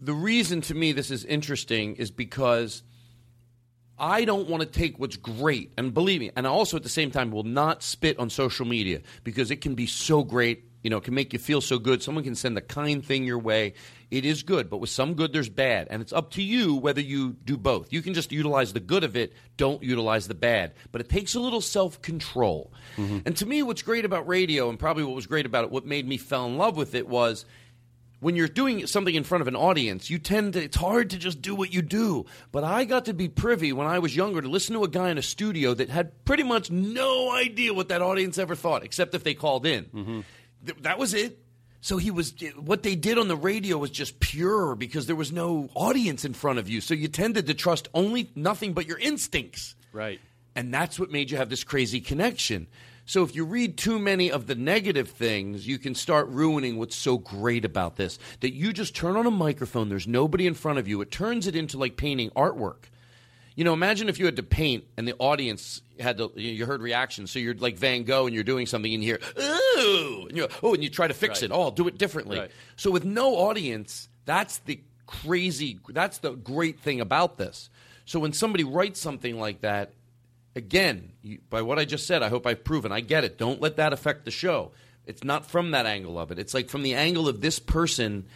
the 0.00 0.12
reason 0.14 0.60
to 0.62 0.74
me 0.74 0.92
this 0.92 1.10
is 1.10 1.24
interesting 1.24 1.96
is 1.96 2.10
because 2.10 2.82
I 3.98 4.24
don't 4.24 4.48
want 4.48 4.62
to 4.62 4.68
take 4.68 4.98
what's 4.98 5.16
great 5.16 5.72
and 5.78 5.94
believe 5.94 6.20
me, 6.20 6.30
and 6.36 6.46
also 6.46 6.76
at 6.76 6.82
the 6.82 6.88
same 6.88 7.10
time 7.10 7.30
will 7.30 7.44
not 7.44 7.82
spit 7.82 8.18
on 8.18 8.28
social 8.28 8.66
media 8.66 9.00
because 9.24 9.50
it 9.50 9.60
can 9.60 9.74
be 9.74 9.86
so 9.86 10.22
great. 10.22 10.64
You 10.82 10.90
know, 10.90 10.98
it 10.98 11.04
can 11.04 11.14
make 11.14 11.32
you 11.32 11.38
feel 11.38 11.60
so 11.60 11.78
good. 11.78 12.02
Someone 12.02 12.22
can 12.22 12.36
send 12.36 12.56
a 12.58 12.60
kind 12.60 13.04
thing 13.04 13.24
your 13.24 13.38
way. 13.38 13.72
It 14.10 14.24
is 14.24 14.44
good, 14.44 14.70
but 14.70 14.76
with 14.76 14.90
some 14.90 15.14
good, 15.14 15.32
there's 15.32 15.48
bad. 15.48 15.88
And 15.90 16.00
it's 16.00 16.12
up 16.12 16.30
to 16.32 16.42
you 16.42 16.76
whether 16.76 17.00
you 17.00 17.32
do 17.32 17.56
both. 17.56 17.92
You 17.92 18.02
can 18.02 18.14
just 18.14 18.30
utilize 18.30 18.72
the 18.72 18.80
good 18.80 19.02
of 19.02 19.16
it, 19.16 19.32
don't 19.56 19.82
utilize 19.82 20.28
the 20.28 20.34
bad. 20.34 20.74
But 20.92 21.00
it 21.00 21.08
takes 21.08 21.34
a 21.34 21.40
little 21.40 21.62
self 21.62 22.00
control. 22.02 22.72
Mm-hmm. 22.96 23.20
And 23.26 23.36
to 23.38 23.46
me, 23.46 23.62
what's 23.62 23.82
great 23.82 24.04
about 24.04 24.28
radio, 24.28 24.68
and 24.68 24.78
probably 24.78 25.04
what 25.04 25.16
was 25.16 25.26
great 25.26 25.46
about 25.46 25.64
it, 25.64 25.70
what 25.70 25.86
made 25.86 26.06
me 26.06 26.18
fell 26.18 26.46
in 26.46 26.58
love 26.58 26.76
with 26.76 26.94
it 26.94 27.08
was 27.08 27.46
when 28.20 28.34
you're 28.34 28.48
doing 28.48 28.86
something 28.86 29.14
in 29.14 29.24
front 29.24 29.42
of 29.42 29.48
an 29.48 29.56
audience, 29.56 30.08
you 30.08 30.18
tend 30.18 30.54
to, 30.54 30.62
it's 30.62 30.76
hard 30.76 31.10
to 31.10 31.18
just 31.18 31.42
do 31.42 31.54
what 31.54 31.72
you 31.72 31.82
do. 31.82 32.24
But 32.50 32.64
I 32.64 32.84
got 32.84 33.04
to 33.06 33.14
be 33.14 33.28
privy 33.28 33.72
when 33.72 33.86
I 33.86 33.98
was 33.98 34.16
younger 34.16 34.40
to 34.40 34.48
listen 34.48 34.74
to 34.74 34.84
a 34.84 34.88
guy 34.88 35.10
in 35.10 35.18
a 35.18 35.22
studio 35.22 35.74
that 35.74 35.90
had 35.90 36.24
pretty 36.24 36.42
much 36.42 36.70
no 36.70 37.30
idea 37.30 37.74
what 37.74 37.88
that 37.88 38.02
audience 38.02 38.38
ever 38.38 38.54
thought, 38.54 38.84
except 38.84 39.14
if 39.14 39.22
they 39.22 39.34
called 39.34 39.66
in. 39.66 39.84
Mm-hmm. 39.84 40.20
Th- 40.64 40.78
that 40.82 40.98
was 40.98 41.12
it. 41.12 41.38
So 41.82 41.98
he 41.98 42.10
was, 42.10 42.34
eh, 42.42 42.50
what 42.56 42.82
they 42.82 42.96
did 42.96 43.18
on 43.18 43.28
the 43.28 43.36
radio 43.36 43.76
was 43.76 43.90
just 43.90 44.18
pure 44.18 44.74
because 44.74 45.06
there 45.06 45.14
was 45.14 45.30
no 45.30 45.68
audience 45.74 46.24
in 46.24 46.32
front 46.32 46.58
of 46.58 46.68
you. 46.68 46.80
So 46.80 46.94
you 46.94 47.08
tended 47.08 47.46
to 47.46 47.54
trust 47.54 47.88
only 47.94 48.30
nothing 48.34 48.72
but 48.72 48.86
your 48.86 48.98
instincts. 48.98 49.74
Right. 49.92 50.20
And 50.56 50.72
that's 50.72 50.98
what 50.98 51.10
made 51.10 51.30
you 51.30 51.36
have 51.36 51.50
this 51.50 51.64
crazy 51.64 52.00
connection. 52.00 52.66
So 53.06 53.22
if 53.22 53.36
you 53.36 53.44
read 53.44 53.78
too 53.78 53.98
many 54.00 54.30
of 54.32 54.48
the 54.48 54.56
negative 54.56 55.08
things, 55.10 55.66
you 55.66 55.78
can 55.78 55.94
start 55.94 56.28
ruining 56.28 56.76
what's 56.76 56.96
so 56.96 57.18
great 57.18 57.64
about 57.64 57.96
this. 57.96 58.18
That 58.40 58.52
you 58.52 58.72
just 58.72 58.96
turn 58.96 59.16
on 59.16 59.26
a 59.26 59.30
microphone, 59.30 59.88
there's 59.88 60.08
nobody 60.08 60.46
in 60.46 60.54
front 60.54 60.80
of 60.80 60.88
you. 60.88 61.00
It 61.00 61.10
turns 61.12 61.46
it 61.46 61.54
into 61.54 61.78
like 61.78 61.96
painting 61.96 62.30
artwork. 62.30 62.84
You 63.54 63.64
know, 63.64 63.72
imagine 63.72 64.08
if 64.10 64.18
you 64.18 64.26
had 64.26 64.36
to 64.36 64.42
paint 64.42 64.84
and 64.98 65.08
the 65.08 65.14
audience 65.18 65.80
had 65.98 66.18
to, 66.18 66.30
you 66.34 66.66
heard 66.66 66.82
reactions. 66.82 67.30
So 67.30 67.38
you're 67.38 67.54
like 67.54 67.78
Van 67.78 68.02
Gogh 68.02 68.26
and 68.26 68.34
you're 68.34 68.44
doing 68.44 68.66
something 68.66 68.92
and 68.92 69.02
you 69.02 69.16
hear, 69.16 69.20
ooh, 69.42 70.26
and 70.28 70.48
oh, 70.62 70.74
and 70.74 70.82
you 70.82 70.90
try 70.90 71.06
to 71.08 71.14
fix 71.14 71.40
Right. 71.40 71.50
it. 71.50 71.54
Oh, 71.54 71.62
I'll 71.62 71.70
do 71.70 71.88
it 71.88 71.96
differently. 71.96 72.38
Right. 72.38 72.50
So 72.74 72.90
with 72.90 73.04
no 73.04 73.36
audience, 73.36 74.08
that's 74.26 74.58
the 74.58 74.80
crazy, 75.06 75.78
that's 75.88 76.18
the 76.18 76.32
great 76.32 76.80
thing 76.80 77.00
about 77.00 77.38
this. 77.38 77.70
So 78.04 78.20
when 78.20 78.32
somebody 78.32 78.64
writes 78.64 79.00
something 79.00 79.38
like 79.38 79.62
that, 79.62 79.92
again, 80.56 81.12
you, 81.22 81.38
by 81.50 81.62
what 81.62 81.78
I 81.78 81.84
just 81.84 82.06
said, 82.06 82.22
I 82.22 82.28
hope 82.28 82.46
I've 82.46 82.64
proven. 82.64 82.90
I 82.90 83.00
get 83.00 83.22
it. 83.22 83.38
Don't 83.38 83.60
let 83.60 83.76
that 83.76 83.92
affect 83.92 84.24
the 84.24 84.30
show. 84.30 84.72
It's 85.06 85.22
not 85.22 85.46
from 85.46 85.70
that 85.70 85.86
angle 85.86 86.18
of 86.18 86.32
it. 86.32 86.38
It's 86.38 86.54
like 86.54 86.68
from 86.68 86.82
the 86.82 86.94
angle 86.94 87.28
of 87.28 87.40
this 87.40 87.60
person. 87.60 88.26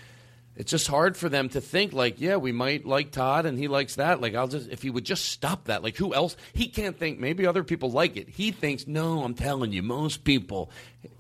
It's 0.55 0.71
just 0.71 0.87
hard 0.87 1.17
for 1.17 1.29
them 1.29 1.49
to 1.51 1.61
think 1.61 1.93
like, 1.93 2.21
yeah, 2.21 2.37
we 2.37 2.53
might 2.53 2.85
like 2.85 3.11
Todd 3.11 3.47
and 3.47 3.59
he 3.59 3.67
likes 3.67 3.97
that. 3.97 4.21
Like, 4.21 4.35
I'll 4.35 4.47
just 4.47 4.69
if 4.69 4.83
he 4.83 4.91
would 4.91 5.05
just 5.05 5.25
stop 5.25 5.65
that. 5.65 5.83
Like, 5.83 5.97
who 5.97 6.15
else? 6.15 6.37
He 6.53 6.69
can't 6.69 6.99
think. 6.99 7.19
Maybe 7.19 7.47
other 7.47 7.65
people 7.65 7.91
like 7.91 8.17
it. 8.17 8.29
He 8.29 8.53
thinks, 8.53 8.87
no, 8.87 9.25
I'm 9.25 9.35
telling 9.35 9.73
you, 9.73 9.83
most 9.83 10.23
people 10.23 10.71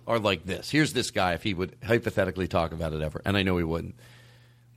are 0.06 0.18
like 0.18 0.44
this. 0.44 0.70
Here's 0.70 0.92
this 0.92 1.10
guy 1.10 1.32
if 1.32 1.42
he 1.42 1.54
would 1.54 1.76
hypothetically 1.84 2.48
talk 2.48 2.72
about 2.72 2.92
it 2.92 3.00
ever, 3.00 3.22
and 3.24 3.36
I 3.36 3.42
know 3.42 3.56
he 3.56 3.64
wouldn't. 3.64 3.96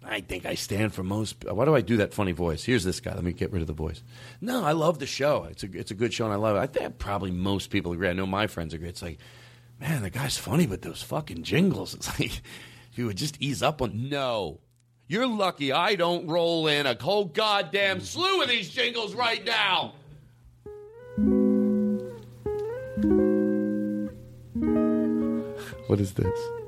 I 0.05 0.21
think 0.21 0.45
I 0.45 0.55
stand 0.55 0.93
for 0.93 1.03
most. 1.03 1.45
Why 1.45 1.65
do 1.65 1.75
I 1.75 1.81
do 1.81 1.97
that 1.97 2.13
funny 2.13 2.33
voice? 2.33 2.63
Here's 2.63 2.83
this 2.83 2.99
guy. 2.99 3.13
Let 3.13 3.23
me 3.23 3.33
get 3.33 3.51
rid 3.51 3.61
of 3.61 3.67
the 3.67 3.73
voice. 3.73 4.03
No, 4.41 4.63
I 4.63 4.73
love 4.73 4.99
the 4.99 5.05
show. 5.05 5.47
It's 5.49 5.63
a 5.63 5.67
it's 5.71 5.91
a 5.91 5.95
good 5.95 6.13
show, 6.13 6.25
and 6.25 6.33
I 6.33 6.37
love 6.37 6.55
it. 6.55 6.59
I 6.59 6.67
think 6.67 6.97
probably 6.97 7.31
most 7.31 7.69
people 7.69 7.93
agree. 7.93 8.09
I 8.09 8.13
know 8.13 8.25
my 8.25 8.47
friends 8.47 8.73
agree. 8.73 8.89
It's 8.89 9.01
like, 9.01 9.19
man, 9.79 10.01
the 10.01 10.09
guy's 10.09 10.37
funny, 10.37 10.67
but 10.67 10.81
those 10.81 11.01
fucking 11.01 11.43
jingles. 11.43 11.93
It's 11.93 12.19
like 12.19 12.41
you 12.93 13.05
would 13.05 13.17
just 13.17 13.37
ease 13.41 13.63
up 13.63 13.81
on. 13.81 14.09
No, 14.09 14.59
you're 15.07 15.27
lucky. 15.27 15.71
I 15.71 15.95
don't 15.95 16.27
roll 16.27 16.67
in 16.67 16.85
a 16.85 16.97
whole 17.01 17.25
goddamn 17.25 18.01
slew 18.01 18.41
of 18.41 18.49
these 18.49 18.69
jingles 18.69 19.15
right 19.15 19.43
now. 19.45 19.93
What 25.87 25.99
is 25.99 26.13
this? 26.13 26.62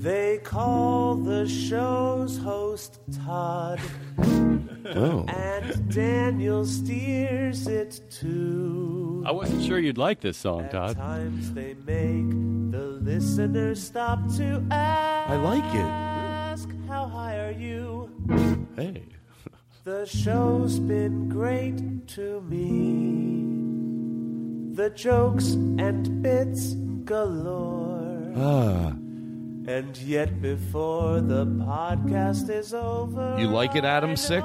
They 0.00 0.38
call 0.38 1.16
the 1.16 1.46
show's 1.46 2.38
host 2.38 3.00
Todd. 3.22 3.78
Oh. 4.92 5.26
And 5.28 5.92
Daniel 5.92 6.64
steers 6.64 7.66
it 7.68 8.00
too. 8.10 9.22
I 9.26 9.30
wasn't 9.30 9.62
sure 9.62 9.78
you'd 9.78 9.98
like 9.98 10.20
this 10.20 10.38
song, 10.38 10.62
At 10.62 10.70
Todd. 10.70 10.96
times 10.96 11.52
they 11.52 11.74
make 11.74 12.30
the 12.72 12.98
listener 13.02 13.74
stop 13.74 14.20
to 14.38 14.64
ask. 14.70 15.30
I 15.30 15.36
like 15.36 15.74
it. 15.74 15.84
Ask 15.84 16.68
how 16.88 17.06
high 17.06 17.38
are 17.38 17.52
you? 17.52 18.10
Hey. 18.76 19.02
The 19.84 20.06
show's 20.06 20.78
been 20.78 21.28
great 21.28 22.08
to 22.16 22.40
me. 22.40 23.52
The 24.74 24.88
jokes 24.90 25.52
and 25.78 26.22
bits 26.22 26.72
galore. 27.04 28.32
Ah. 28.34 28.94
And 29.70 29.96
yet, 29.98 30.42
before 30.42 31.20
the 31.20 31.46
podcast 31.46 32.50
is 32.50 32.74
over, 32.74 33.36
You 33.38 33.46
like 33.46 33.76
it, 33.76 33.84
Adam 33.84 34.16
Six? 34.16 34.44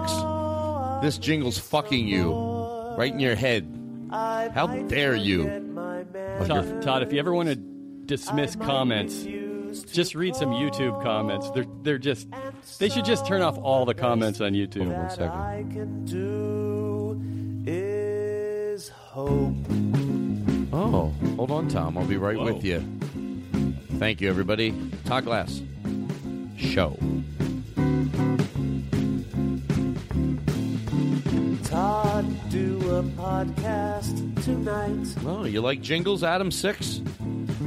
This 1.02 1.18
jingle's 1.18 1.58
fucking 1.58 2.08
you 2.08 2.32
right 2.96 3.12
in 3.12 3.20
your 3.20 3.34
head. 3.34 3.66
How 4.12 4.68
dare 4.68 5.16
you? 5.16 5.46
Todd, 6.46 6.84
Todd, 6.84 7.02
if 7.02 7.12
you 7.12 7.18
ever 7.18 7.34
want 7.34 7.50
to 7.50 7.56
dismiss 7.56 8.56
comments, 8.56 9.26
just 9.92 10.14
read 10.14 10.36
some 10.36 10.52
YouTube 10.52 11.02
comments. 11.02 11.50
They're 11.50 11.66
they're 11.82 11.98
just 11.98 12.28
they 12.78 12.90
should 12.90 13.06
just 13.06 13.26
turn 13.26 13.42
off 13.42 13.58
all 13.58 13.86
the 13.86 13.96
comments 13.96 14.42
on 14.42 14.54
YouTube. 14.54 14.96
One 14.96 15.10
second. 15.10 15.30
I 15.32 15.66
can 15.74 16.06
do 16.06 17.20
is 17.66 18.90
hope. 18.90 19.56
Oh, 20.72 21.12
hold 21.36 21.50
on, 21.50 21.68
Tom. 21.68 21.98
I'll 21.98 22.06
be 22.06 22.18
right 22.18 22.38
with 22.40 22.64
you. 22.64 22.84
Thank 23.98 24.22
you, 24.22 24.30
everybody. 24.30 24.74
Todd 25.06 25.26
Glass 25.26 25.62
Show. 26.58 26.98
Todd, 31.64 32.26
do 32.50 32.78
a 32.98 33.04
podcast 33.04 34.44
tonight. 34.44 35.24
Well, 35.24 35.48
you 35.48 35.62
like 35.62 35.82
jingles, 35.82 36.24
Adam 36.24 36.52
Six? 36.52 37.00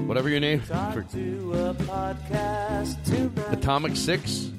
Whatever 0.07 0.29
your 0.29 0.41
name. 0.41 0.61
Todd, 0.63 1.07
do 1.11 1.53
a 1.55 1.75
podcast 1.75 3.03
tonight. 3.05 3.53
Atomic 3.53 3.97
Six? 3.97 4.51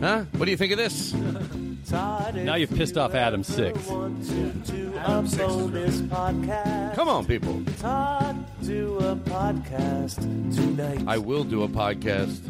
Huh? 0.00 0.24
What 0.36 0.44
do 0.46 0.50
you 0.50 0.56
think 0.56 0.72
of 0.72 0.78
this? 0.78 1.14
Todd, 1.86 2.34
Now 2.34 2.54
you've 2.56 2.74
pissed 2.74 2.98
off 2.98 3.14
Adam 3.14 3.42
Six. 3.42 3.86
want 3.86 4.22
to 4.26 4.50
do 4.72 4.92
a 4.96 5.22
bonus 5.22 6.00
podcast. 6.02 6.94
Come 6.94 7.08
on, 7.08 7.24
people. 7.24 7.62
Todd, 7.78 8.44
do 8.62 8.98
a 8.98 9.16
podcast 9.16 10.16
tonight. 10.54 11.02
I 11.06 11.16
will 11.18 11.44
do 11.44 11.62
a 11.62 11.68
podcast. 11.68 12.40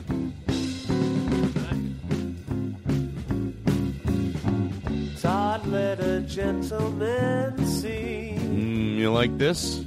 Todd, 5.20 5.66
let 5.66 6.00
a 6.00 6.20
gentleman 6.20 7.66
see 7.66 8.34
Mm, 8.38 8.96
you 8.96 9.10
like 9.12 9.36
this? 9.38 9.84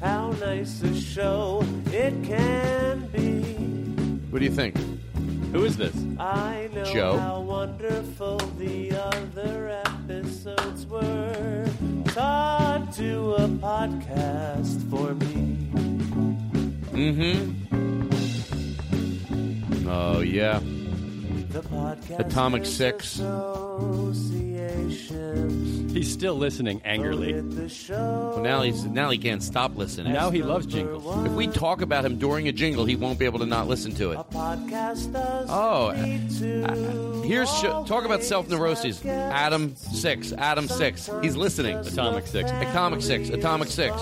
how 0.00 0.30
nice 0.40 0.82
a 0.82 0.94
show 0.94 1.62
it 1.92 2.14
can 2.24 3.06
be. 3.12 3.42
What 4.30 4.38
do 4.38 4.44
you 4.44 4.50
think? 4.50 4.76
Who 5.52 5.64
is 5.64 5.76
this? 5.76 5.94
I 6.18 6.68
know 6.74 6.84
Joe. 6.84 7.16
how 7.16 7.40
wonderful 7.40 8.36
the 8.58 8.92
other 8.92 9.80
episodes 9.86 10.86
were. 10.86 11.66
Todd, 12.06 12.94
do 12.94 13.32
a 13.34 13.48
podcast 13.48 14.88
for 14.90 15.14
me. 15.14 15.68
Mm-hmm. 16.92 17.64
Oh 19.88 20.20
yeah. 20.20 20.60
The 21.50 21.62
podcast 21.62 22.18
Atomic 22.20 22.66
Six. 22.66 23.20
He's 25.92 26.12
still 26.12 26.34
listening 26.34 26.80
angrily. 26.84 27.32
Well, 27.88 28.40
now 28.40 28.62
he's 28.62 28.84
now 28.84 29.10
he 29.10 29.18
can't 29.18 29.42
stop 29.42 29.76
listening. 29.76 30.12
Now 30.12 30.30
he 30.30 30.42
loves 30.42 30.66
jingles. 30.66 31.26
If 31.26 31.32
we 31.32 31.46
talk 31.48 31.80
about 31.80 32.04
him 32.04 32.18
during 32.18 32.46
a 32.48 32.52
jingle, 32.52 32.84
he 32.84 32.94
won't 32.96 33.18
be 33.18 33.24
able 33.24 33.38
to 33.40 33.46
not 33.46 33.66
listen 33.66 33.94
to 33.96 34.12
it. 34.12 34.18
Oh, 35.48 35.88
uh, 35.88 37.22
here's 37.22 37.50
sh- 37.50 37.62
talk 37.62 38.04
about 38.04 38.22
self 38.22 38.48
neuroses. 38.48 39.04
Adam 39.04 39.74
six, 39.76 40.32
Adam 40.34 40.68
six. 40.68 41.08
He's 41.22 41.34
listening. 41.36 41.76
Atomic 41.78 42.26
Six. 42.26 42.50
Atomic 42.50 43.00
six, 43.02 43.30
Atomic 43.30 43.30
six, 43.30 43.30
Atomic 43.30 43.68
six, 43.68 43.94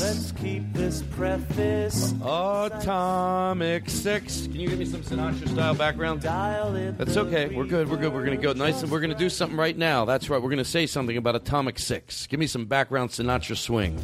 Let's 0.00 0.32
keep 0.32 0.72
this 0.72 1.04
preface 1.04 2.14
Atomic 2.20 3.88
six. 3.88 4.48
Can 4.48 4.58
you 4.58 4.68
give 4.68 4.80
me 4.80 4.84
some 4.84 5.02
Sinatra 5.02 5.48
style 5.48 5.76
background? 5.76 6.22
That's 6.22 7.16
okay. 7.16 7.54
We're 7.54 7.66
good. 7.66 7.88
We're 7.88 7.98
good. 7.98 8.12
We're 8.12 8.24
gonna 8.24 8.38
go 8.38 8.52
nice, 8.54 8.82
and 8.82 8.90
we're 8.90 8.98
gonna 8.98 9.14
do 9.14 9.28
something 9.28 9.56
right 9.56 9.78
now. 9.78 10.04
That's 10.04 10.28
right. 10.28 10.42
We're 10.42 10.50
gonna 10.50 10.64
say 10.64 10.84
something 10.86 11.16
about 11.16 11.36
Atomic 11.36 11.78
Six. 11.78 12.26
Give 12.26 12.40
me 12.40 12.48
some 12.48 12.64
background 12.64 13.10
Sinatra 13.10 13.56
swing. 13.56 14.00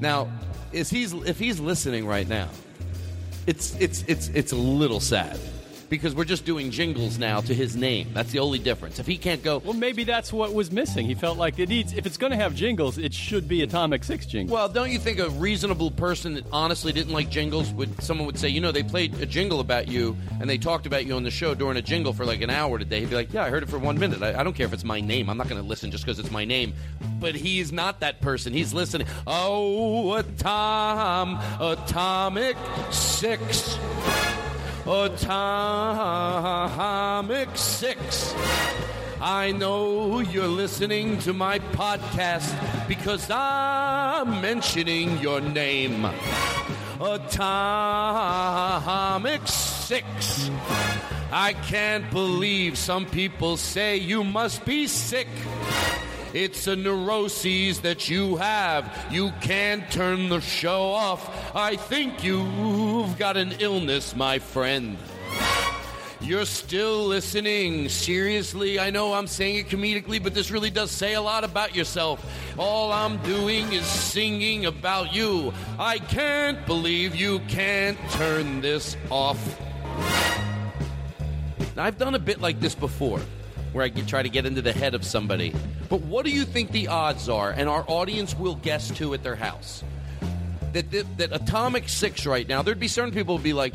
Now, 0.00 0.28
is 0.72 0.90
he's 0.90 1.12
if 1.12 1.38
he's 1.38 1.60
listening 1.60 2.04
right 2.04 2.26
now, 2.26 2.48
it's 3.46 3.76
it's 3.76 4.02
it's 4.08 4.26
it's 4.30 4.50
a 4.50 4.56
little 4.56 4.98
sad 4.98 5.38
because 5.88 6.14
we're 6.14 6.24
just 6.24 6.44
doing 6.44 6.70
jingles 6.70 7.18
now 7.18 7.40
to 7.40 7.54
his 7.54 7.76
name. 7.76 8.10
That's 8.12 8.30
the 8.30 8.38
only 8.40 8.58
difference. 8.58 8.98
If 8.98 9.06
he 9.06 9.16
can't 9.16 9.42
go, 9.42 9.58
Well, 9.58 9.74
maybe 9.74 10.04
that's 10.04 10.32
what 10.32 10.52
was 10.52 10.70
missing. 10.70 11.06
He 11.06 11.14
felt 11.14 11.38
like 11.38 11.58
it 11.58 11.68
needs. 11.68 11.92
If 11.92 12.06
it's 12.06 12.16
going 12.16 12.30
to 12.32 12.36
have 12.36 12.54
jingles, 12.54 12.98
it 12.98 13.14
should 13.14 13.48
be 13.48 13.62
Atomic 13.62 14.04
Six 14.04 14.26
jingles. 14.26 14.52
Well, 14.52 14.68
don't 14.68 14.90
you 14.90 14.98
think 14.98 15.18
a 15.18 15.30
reasonable 15.30 15.90
person 15.90 16.34
that 16.34 16.44
honestly 16.52 16.92
didn't 16.92 17.12
like 17.12 17.30
jingles 17.30 17.70
would 17.72 18.02
someone 18.02 18.26
would 18.26 18.38
say, 18.38 18.48
you 18.48 18.60
know, 18.60 18.72
they 18.72 18.82
played 18.82 19.14
a 19.20 19.26
jingle 19.26 19.60
about 19.60 19.88
you 19.88 20.16
and 20.40 20.48
they 20.48 20.58
talked 20.58 20.86
about 20.86 21.06
you 21.06 21.14
on 21.14 21.22
the 21.22 21.30
show 21.30 21.54
during 21.54 21.76
a 21.76 21.82
jingle 21.82 22.12
for 22.12 22.24
like 22.24 22.42
an 22.42 22.50
hour 22.50 22.78
today. 22.78 23.00
He'd 23.00 23.10
be 23.10 23.16
like, 23.16 23.32
yeah, 23.32 23.44
I 23.44 23.50
heard 23.50 23.62
it 23.62 23.68
for 23.68 23.78
one 23.78 23.98
minute. 23.98 24.22
I, 24.22 24.40
I 24.40 24.42
don't 24.42 24.54
care 24.54 24.66
if 24.66 24.72
it's 24.72 24.84
my 24.84 25.00
name. 25.00 25.30
I'm 25.30 25.36
not 25.36 25.48
going 25.48 25.60
to 25.60 25.66
listen 25.66 25.90
just 25.90 26.04
because 26.04 26.18
it's 26.18 26.30
my 26.30 26.44
name. 26.44 26.74
But 27.20 27.34
he's 27.34 27.72
not 27.72 28.00
that 28.00 28.20
person. 28.20 28.52
He's 28.52 28.74
listening. 28.74 29.06
Oh, 29.26 30.16
atom, 30.16 31.38
atomic 31.60 32.56
six. 32.90 33.78
Atomic 34.88 35.28
Six. 37.54 38.34
I 39.20 39.52
know 39.52 40.20
you're 40.20 40.48
listening 40.48 41.18
to 41.18 41.34
my 41.34 41.58
podcast 41.58 42.48
because 42.88 43.28
I'm 43.30 44.40
mentioning 44.40 45.18
your 45.18 45.42
name. 45.42 46.06
Atomic 47.02 47.36
Six. 49.46 50.50
I 51.30 51.52
can't 51.52 52.10
believe 52.10 52.78
some 52.78 53.04
people 53.04 53.58
say 53.58 53.98
you 53.98 54.24
must 54.24 54.64
be 54.64 54.86
sick. 54.86 55.28
It's 56.34 56.66
a 56.66 56.76
neuroses 56.76 57.80
that 57.80 58.08
you 58.10 58.36
have. 58.36 59.06
You 59.10 59.32
can't 59.40 59.90
turn 59.90 60.28
the 60.28 60.40
show 60.40 60.90
off. 60.90 61.54
I 61.54 61.76
think 61.76 62.22
you've 62.22 63.18
got 63.18 63.36
an 63.36 63.54
illness, 63.60 64.14
my 64.14 64.38
friend. 64.38 64.98
You're 66.20 66.46
still 66.46 67.06
listening. 67.06 67.88
Seriously, 67.88 68.78
I 68.78 68.90
know 68.90 69.14
I'm 69.14 69.26
saying 69.28 69.56
it 69.56 69.68
comedically, 69.68 70.22
but 70.22 70.34
this 70.34 70.50
really 70.50 70.68
does 70.68 70.90
say 70.90 71.14
a 71.14 71.22
lot 71.22 71.44
about 71.44 71.76
yourself. 71.76 72.24
All 72.58 72.92
I'm 72.92 73.18
doing 73.18 73.72
is 73.72 73.86
singing 73.86 74.66
about 74.66 75.14
you. 75.14 75.54
I 75.78 75.98
can't 75.98 76.66
believe 76.66 77.14
you 77.14 77.38
can't 77.48 77.98
turn 78.10 78.60
this 78.60 78.96
off. 79.10 79.38
I've 81.76 81.96
done 81.96 82.16
a 82.16 82.18
bit 82.18 82.40
like 82.40 82.58
this 82.58 82.74
before, 82.74 83.20
where 83.78 83.86
I 83.86 83.88
get, 83.88 84.08
try 84.08 84.22
to 84.22 84.28
get 84.28 84.44
into 84.44 84.60
the 84.60 84.72
head 84.72 84.94
of 84.94 85.04
somebody. 85.04 85.54
But 85.88 86.02
what 86.02 86.24
do 86.24 86.32
you 86.32 86.44
think 86.44 86.72
the 86.72 86.88
odds 86.88 87.28
are, 87.28 87.50
and 87.50 87.68
our 87.68 87.84
audience 87.86 88.36
will 88.36 88.56
guess 88.56 88.90
too 88.90 89.14
at 89.14 89.22
their 89.22 89.36
house, 89.36 89.84
that, 90.72 90.90
that, 90.90 91.18
that 91.18 91.32
Atomic 91.32 91.88
Six 91.88 92.26
right 92.26 92.46
now, 92.46 92.60
there'd 92.62 92.80
be 92.80 92.88
certain 92.88 93.14
people 93.14 93.36
who'd 93.36 93.44
be 93.44 93.52
like, 93.52 93.72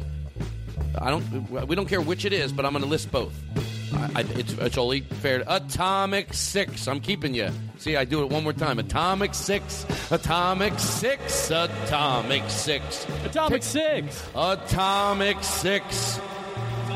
I 1.00 1.10
don't, 1.10 1.50
we 1.68 1.76
don't 1.76 1.88
care 1.88 2.02
which 2.02 2.26
it 2.26 2.34
is, 2.34 2.52
but 2.52 2.66
I'm 2.66 2.74
going 2.74 2.84
to 2.84 2.90
list 2.90 3.12
both. 3.12 3.34
I, 3.94 4.10
I, 4.16 4.22
it's, 4.36 4.54
it's 4.54 4.78
only 4.78 5.02
fair. 5.02 5.44
Atomic 5.48 6.34
Six, 6.34 6.88
I'm 6.88 7.00
keeping 7.00 7.34
you. 7.34 7.50
See, 7.78 7.96
I 7.96 8.04
do 8.04 8.24
it 8.24 8.30
one 8.30 8.44
more 8.44 8.54
time. 8.54 8.80
Atomic 8.80 9.34
Six, 9.34 9.86
Atomic 10.12 10.78
Six, 10.80 11.50
Atomic 11.50 12.44
Six, 12.50 13.08
Atomic 13.24 13.64
Six, 13.64 14.30
Atomic 14.36 15.44
Six. 15.44 16.20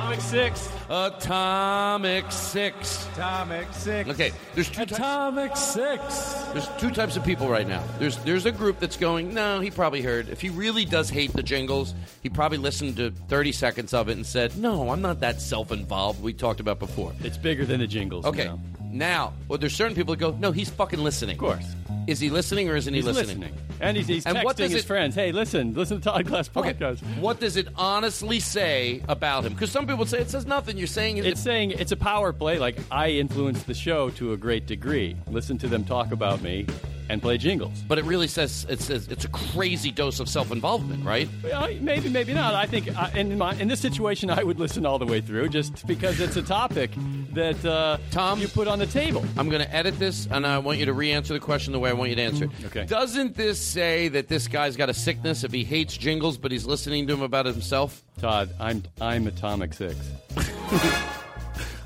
Atomic 0.07 0.21
Six. 0.21 0.69
Atomic 0.89 2.31
Six. 2.31 3.07
Atomic 3.11 3.67
Six. 3.73 4.09
Okay, 4.09 4.31
there's 4.55 4.69
two 4.69 4.83
Atomic 4.83 5.57
Six. 5.57 6.33
There's 6.53 6.69
two 6.77 6.91
types 6.91 7.17
of 7.17 7.25
people 7.25 7.49
right 7.49 7.67
now. 7.67 7.83
There's 7.99 8.15
there's 8.19 8.45
a 8.45 8.51
group 8.53 8.79
that's 8.79 8.95
going, 8.95 9.33
no, 9.33 9.59
he 9.59 9.69
probably 9.69 10.01
heard. 10.01 10.29
If 10.29 10.39
he 10.39 10.47
really 10.47 10.85
does 10.85 11.09
hate 11.09 11.33
the 11.33 11.43
jingles, 11.43 11.93
he 12.23 12.29
probably 12.29 12.57
listened 12.57 12.95
to 12.95 13.11
30 13.27 13.51
seconds 13.51 13.93
of 13.93 14.07
it 14.07 14.13
and 14.13 14.25
said, 14.25 14.57
no, 14.57 14.91
I'm 14.91 15.01
not 15.01 15.19
that 15.19 15.41
self-involved. 15.41 16.23
We 16.23 16.31
talked 16.31 16.61
about 16.61 16.79
before. 16.79 17.11
It's 17.19 17.37
bigger 17.37 17.65
than 17.65 17.81
the 17.81 17.87
jingles. 17.87 18.25
Okay, 18.25 18.45
now. 18.45 18.61
Now, 18.91 19.33
well, 19.47 19.57
there's 19.59 19.75
certain 19.75 19.95
people 19.95 20.13
that 20.15 20.19
go, 20.19 20.31
no, 20.39 20.51
he's 20.51 20.69
fucking 20.69 20.99
listening. 20.99 21.35
Of 21.35 21.39
course. 21.39 21.65
Is 22.07 22.19
he 22.19 22.29
listening 22.29 22.69
or 22.69 22.75
isn't 22.75 22.93
he 22.93 22.99
He's 22.99 23.05
listening? 23.05 23.39
listening. 23.41 23.53
And 23.81 23.97
he's, 23.97 24.07
he's 24.07 24.25
And 24.25 24.37
texting 24.37 24.69
his 24.69 24.75
it- 24.75 24.85
friends. 24.85 25.13
Hey, 25.13 25.31
listen, 25.33 25.73
listen 25.73 25.97
to 25.97 26.03
Todd 26.03 26.25
Glass 26.25 26.49
Okay, 26.55 26.73
podcast. 26.73 26.99
what 27.19 27.39
does 27.39 27.57
it 27.57 27.67
honestly 27.75 28.39
say 28.39 29.03
about 29.09 29.45
him? 29.45 29.53
Because 29.53 29.71
some 29.71 29.85
people 29.87 30.05
say 30.05 30.19
it 30.19 30.29
says 30.29 30.45
nothing. 30.45 30.77
You're 30.77 30.87
saying 30.87 31.17
It's 31.17 31.41
saying 31.41 31.71
it's 31.71 31.91
a 31.91 31.97
power 31.97 32.31
play. 32.33 32.59
Like 32.59 32.77
I 32.89 33.09
influenced 33.09 33.67
the 33.67 33.73
show 33.73 34.09
to 34.11 34.33
a 34.33 34.37
great 34.37 34.65
degree. 34.67 35.15
Listen 35.29 35.57
to 35.59 35.67
them 35.67 35.83
talk 35.83 36.11
about 36.11 36.41
me 36.41 36.65
and 37.09 37.21
play 37.21 37.37
jingles. 37.37 37.83
but 37.87 37.97
it 37.97 38.05
really 38.05 38.27
says 38.27 38.65
it 38.69 38.79
says 38.79 39.07
it's 39.07 39.25
a 39.25 39.29
crazy 39.29 39.91
dose 39.91 40.19
of 40.19 40.27
self-involvement, 40.29 41.03
right? 41.05 41.29
Well, 41.43 41.69
maybe, 41.79 42.09
maybe 42.09 42.33
not. 42.33 42.53
I 42.53 42.65
think 42.65 42.89
uh, 42.97 43.09
in 43.15 43.37
my, 43.37 43.53
in 43.55 43.67
this 43.67 43.79
situation, 43.79 44.29
I 44.29 44.43
would 44.43 44.59
listen 44.59 44.85
all 44.85 44.99
the 44.99 45.05
way 45.05 45.21
through, 45.21 45.49
just 45.49 45.85
because 45.87 46.19
it's 46.19 46.35
a 46.35 46.41
topic 46.41 46.91
that 47.33 47.63
uh, 47.65 47.97
Tom, 48.11 48.39
you 48.39 48.47
put 48.47 48.67
on 48.67 48.79
the 48.79 48.85
table. 48.87 49.23
I'm 49.37 49.49
going 49.49 49.61
to 49.61 49.73
edit 49.75 49.99
this, 49.99 50.27
and 50.29 50.45
I 50.45 50.57
want 50.59 50.79
you 50.79 50.85
to 50.85 50.93
re-answer 50.93 51.33
the 51.33 51.39
question 51.39 51.73
the 51.73 51.79
way 51.79 51.89
I 51.89 51.93
want 51.93 52.09
you 52.09 52.15
to 52.15 52.21
answer 52.21 52.45
it. 52.45 52.51
Okay. 52.65 52.85
Doesn't 52.85 53.35
this 53.35 53.59
say 53.59 54.07
that 54.09 54.27
this 54.27 54.47
guy's 54.47 54.75
got 54.75 54.89
a 54.89 54.93
sickness 54.93 55.43
if 55.43 55.51
he 55.51 55.63
hates 55.63 55.95
jingles, 55.97 56.37
but 56.37 56.51
he's 56.51 56.65
listening 56.65 57.07
to 57.07 57.13
him 57.13 57.21
about 57.21 57.45
himself? 57.45 58.03
Todd, 58.19 58.49
I'm 58.59 58.83
I'm 58.99 59.27
Atomic 59.27 59.73
Six. 59.73 59.95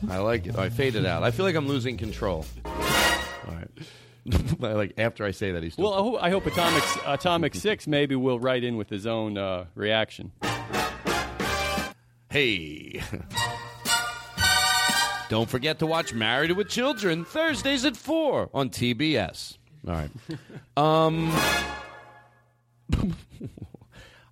I 0.09 0.17
like 0.17 0.47
it. 0.47 0.57
I 0.57 0.69
fade 0.69 0.95
it 0.95 1.05
out. 1.05 1.23
I 1.23 1.31
feel 1.31 1.45
like 1.45 1.55
I'm 1.55 1.67
losing 1.67 1.97
control. 1.97 2.45
All 2.65 2.71
right. 3.49 3.67
like 4.59 4.93
after 4.97 5.25
I 5.25 5.31
say 5.31 5.51
that, 5.51 5.63
he's 5.63 5.73
still 5.73 5.89
Well, 5.89 5.93
I 5.93 6.03
hope, 6.03 6.23
I 6.23 6.29
hope 6.29 6.45
Atomic 6.45 6.83
Atomic 7.05 7.55
Six 7.55 7.87
maybe 7.87 8.15
will 8.15 8.39
write 8.39 8.63
in 8.63 8.77
with 8.77 8.89
his 8.89 9.07
own 9.07 9.37
uh, 9.37 9.65
reaction. 9.75 10.31
Hey. 12.29 13.01
Don't 15.29 15.49
forget 15.49 15.79
to 15.79 15.87
watch 15.87 16.13
Married 16.13 16.51
with 16.51 16.67
Children 16.67 17.23
Thursdays 17.25 17.85
at 17.85 17.95
4 17.95 18.49
on 18.53 18.69
TBS. 18.69 19.57
All 19.87 19.93
right. 19.93 20.11
Um 20.77 21.31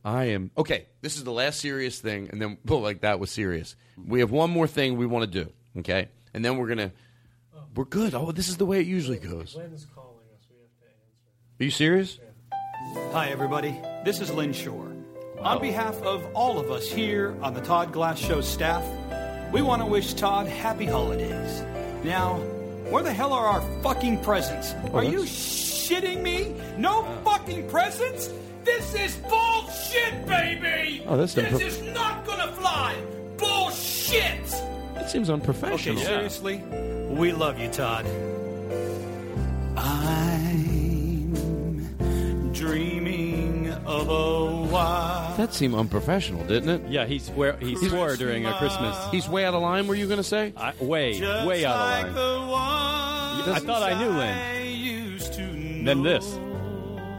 I 0.04 0.26
am 0.26 0.52
Okay, 0.58 0.88
this 1.02 1.18
is 1.18 1.24
the 1.24 1.32
last 1.32 1.60
serious 1.60 2.00
thing 2.00 2.30
and 2.32 2.42
then 2.42 2.58
well, 2.66 2.82
like 2.82 3.02
that 3.02 3.20
was 3.20 3.32
serious. 3.32 3.76
We 3.98 4.22
have 4.22 4.32
one 4.32 4.50
more 4.50 4.68
thing 4.68 4.98
we 4.98 5.06
want 5.06 5.32
to 5.32 5.44
do, 5.44 5.52
okay? 5.80 6.10
And 6.34 6.44
then 6.44 6.58
we're 6.58 6.68
going 6.68 6.90
to 6.90 6.92
We're 7.80 7.86
good. 7.86 8.14
Oh, 8.14 8.34
this 8.34 8.50
is 8.50 8.58
the 8.58 8.66
way 8.66 8.82
it 8.82 8.88
usually 8.88 9.20
goes. 9.20 9.56
Lynn's 9.56 9.88
calling 9.96 10.28
us. 10.36 10.46
We 10.52 10.58
have 10.60 10.70
to 10.82 10.86
answer. 10.86 11.62
Are 11.62 11.64
you 11.64 11.72
serious? 11.72 12.20
Hi, 13.14 13.30
everybody. 13.30 13.72
This 14.04 14.20
is 14.20 14.34
Lynn 14.34 14.52
Shore. 14.52 14.92
On 15.40 15.62
behalf 15.62 15.96
of 16.02 16.28
all 16.36 16.60
of 16.60 16.72
us 16.72 16.92
here 16.92 17.38
on 17.42 17.54
the 17.54 17.62
Todd 17.62 17.94
Glass 17.94 18.20
Show 18.20 18.42
staff, 18.42 18.84
we 19.54 19.62
want 19.62 19.82
to 19.82 19.86
wish 19.86 20.14
Todd 20.14 20.46
happy 20.48 20.88
holidays. 20.88 21.62
Now, 22.04 22.40
where 22.90 23.02
the 23.02 23.14
hell 23.14 23.32
are 23.32 23.48
our 23.48 23.62
fucking 23.82 24.24
presents? 24.24 24.76
Oh, 24.92 24.98
are 24.98 25.06
you 25.06 25.20
shitting 25.20 26.22
me? 26.22 26.54
No 26.78 27.04
uh. 27.06 27.22
fucking 27.22 27.70
presents? 27.70 28.30
This 28.66 28.94
is 28.94 29.16
bullshit, 29.30 30.28
baby! 30.28 31.06
Oh, 31.08 31.16
that's 31.16 31.34
this 31.34 31.48
impro- 31.48 31.62
is 31.62 31.82
not 31.94 32.26
gonna 32.26 32.52
fly! 32.52 33.02
Bullshit! 33.38 34.10
shit. 34.10 34.54
It 34.96 35.10
seems 35.10 35.30
unprofessional. 35.30 35.98
Okay, 35.98 36.06
seriously, 36.06 36.64
we 37.10 37.32
love 37.32 37.60
you, 37.60 37.70
Todd. 37.70 38.06
I'm 39.78 41.34
dreaming 42.54 43.70
of 43.86 44.10
a 44.10 44.68
while. 44.72 45.36
That 45.38 45.54
seemed 45.54 45.76
unprofessional, 45.76 46.46
didn't 46.46 46.70
it? 46.70 46.82
Yeah, 46.92 47.06
he 47.06 47.20
swore 47.20 47.54
he 47.60 47.76
swore 47.76 48.16
during 48.16 48.46
a 48.46 48.54
Christmas. 48.58 48.98
He's 49.12 49.28
way 49.30 49.46
out 49.46 49.54
of 49.54 49.62
line. 49.62 49.88
Were 49.88 49.96
you 49.96 50.06
going 50.08 50.18
to 50.18 50.24
say? 50.24 50.54
I, 50.58 50.74
way, 50.80 51.18
Just 51.20 51.48
way 51.48 51.66
out 51.66 51.78
like 51.80 52.06
of 52.08 52.16
line. 52.16 52.16
the 52.16 52.40
one 52.52 53.56
I 53.56 53.60
thought 53.60 53.84
I 53.84 53.98
knew 54.00 54.10
Lynn. 54.10 54.38
I 54.38 54.64
used 54.64 55.34
to 55.34 55.42
know. 55.42 55.86
Then 55.86 56.04
this. 56.04 56.40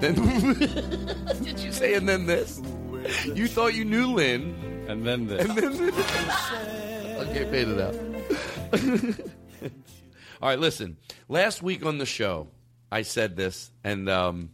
Then 0.00 0.14
did 1.44 1.60
you 1.60 1.72
say 1.72 1.94
and 1.94 2.08
then 2.08 2.26
this? 2.26 2.60
You 3.34 3.48
thought 3.48 3.74
you 3.74 3.84
knew 3.84 4.12
Lynn, 4.12 4.54
and 4.88 5.06
then 5.06 5.26
this. 5.26 5.44
and 5.48 5.56
then 5.58 5.76
this. 5.76 6.52
okay, 7.28 7.44
fade 7.50 7.68
it 7.68 7.80
out. 7.80 9.30
All 9.62 10.48
right, 10.48 10.58
listen. 10.58 10.96
Last 11.28 11.62
week 11.62 11.84
on 11.84 11.98
the 11.98 12.06
show, 12.06 12.48
I 12.90 13.02
said 13.02 13.36
this, 13.36 13.70
and 13.84 14.08
um, 14.08 14.50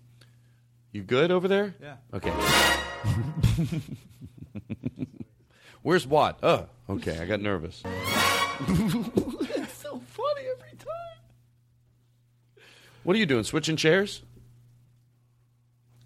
you 0.93 1.03
good 1.03 1.31
over 1.31 1.49
there? 1.49 1.75
Yeah. 1.81 1.97
Okay. 2.13 2.33
Where's 5.83 6.07
Watt? 6.07 6.39
Oh, 6.43 6.67
okay. 6.91 7.19
I 7.19 7.25
got 7.27 7.41
nervous. 7.41 7.83
it's 7.85 9.73
so 9.75 10.01
funny 10.01 10.43
every 10.51 10.77
time. 10.79 11.21
What 13.05 13.15
are 13.15 13.19
you 13.19 13.27
doing? 13.27 13.45
Switching 13.45 13.77
chairs? 13.77 14.23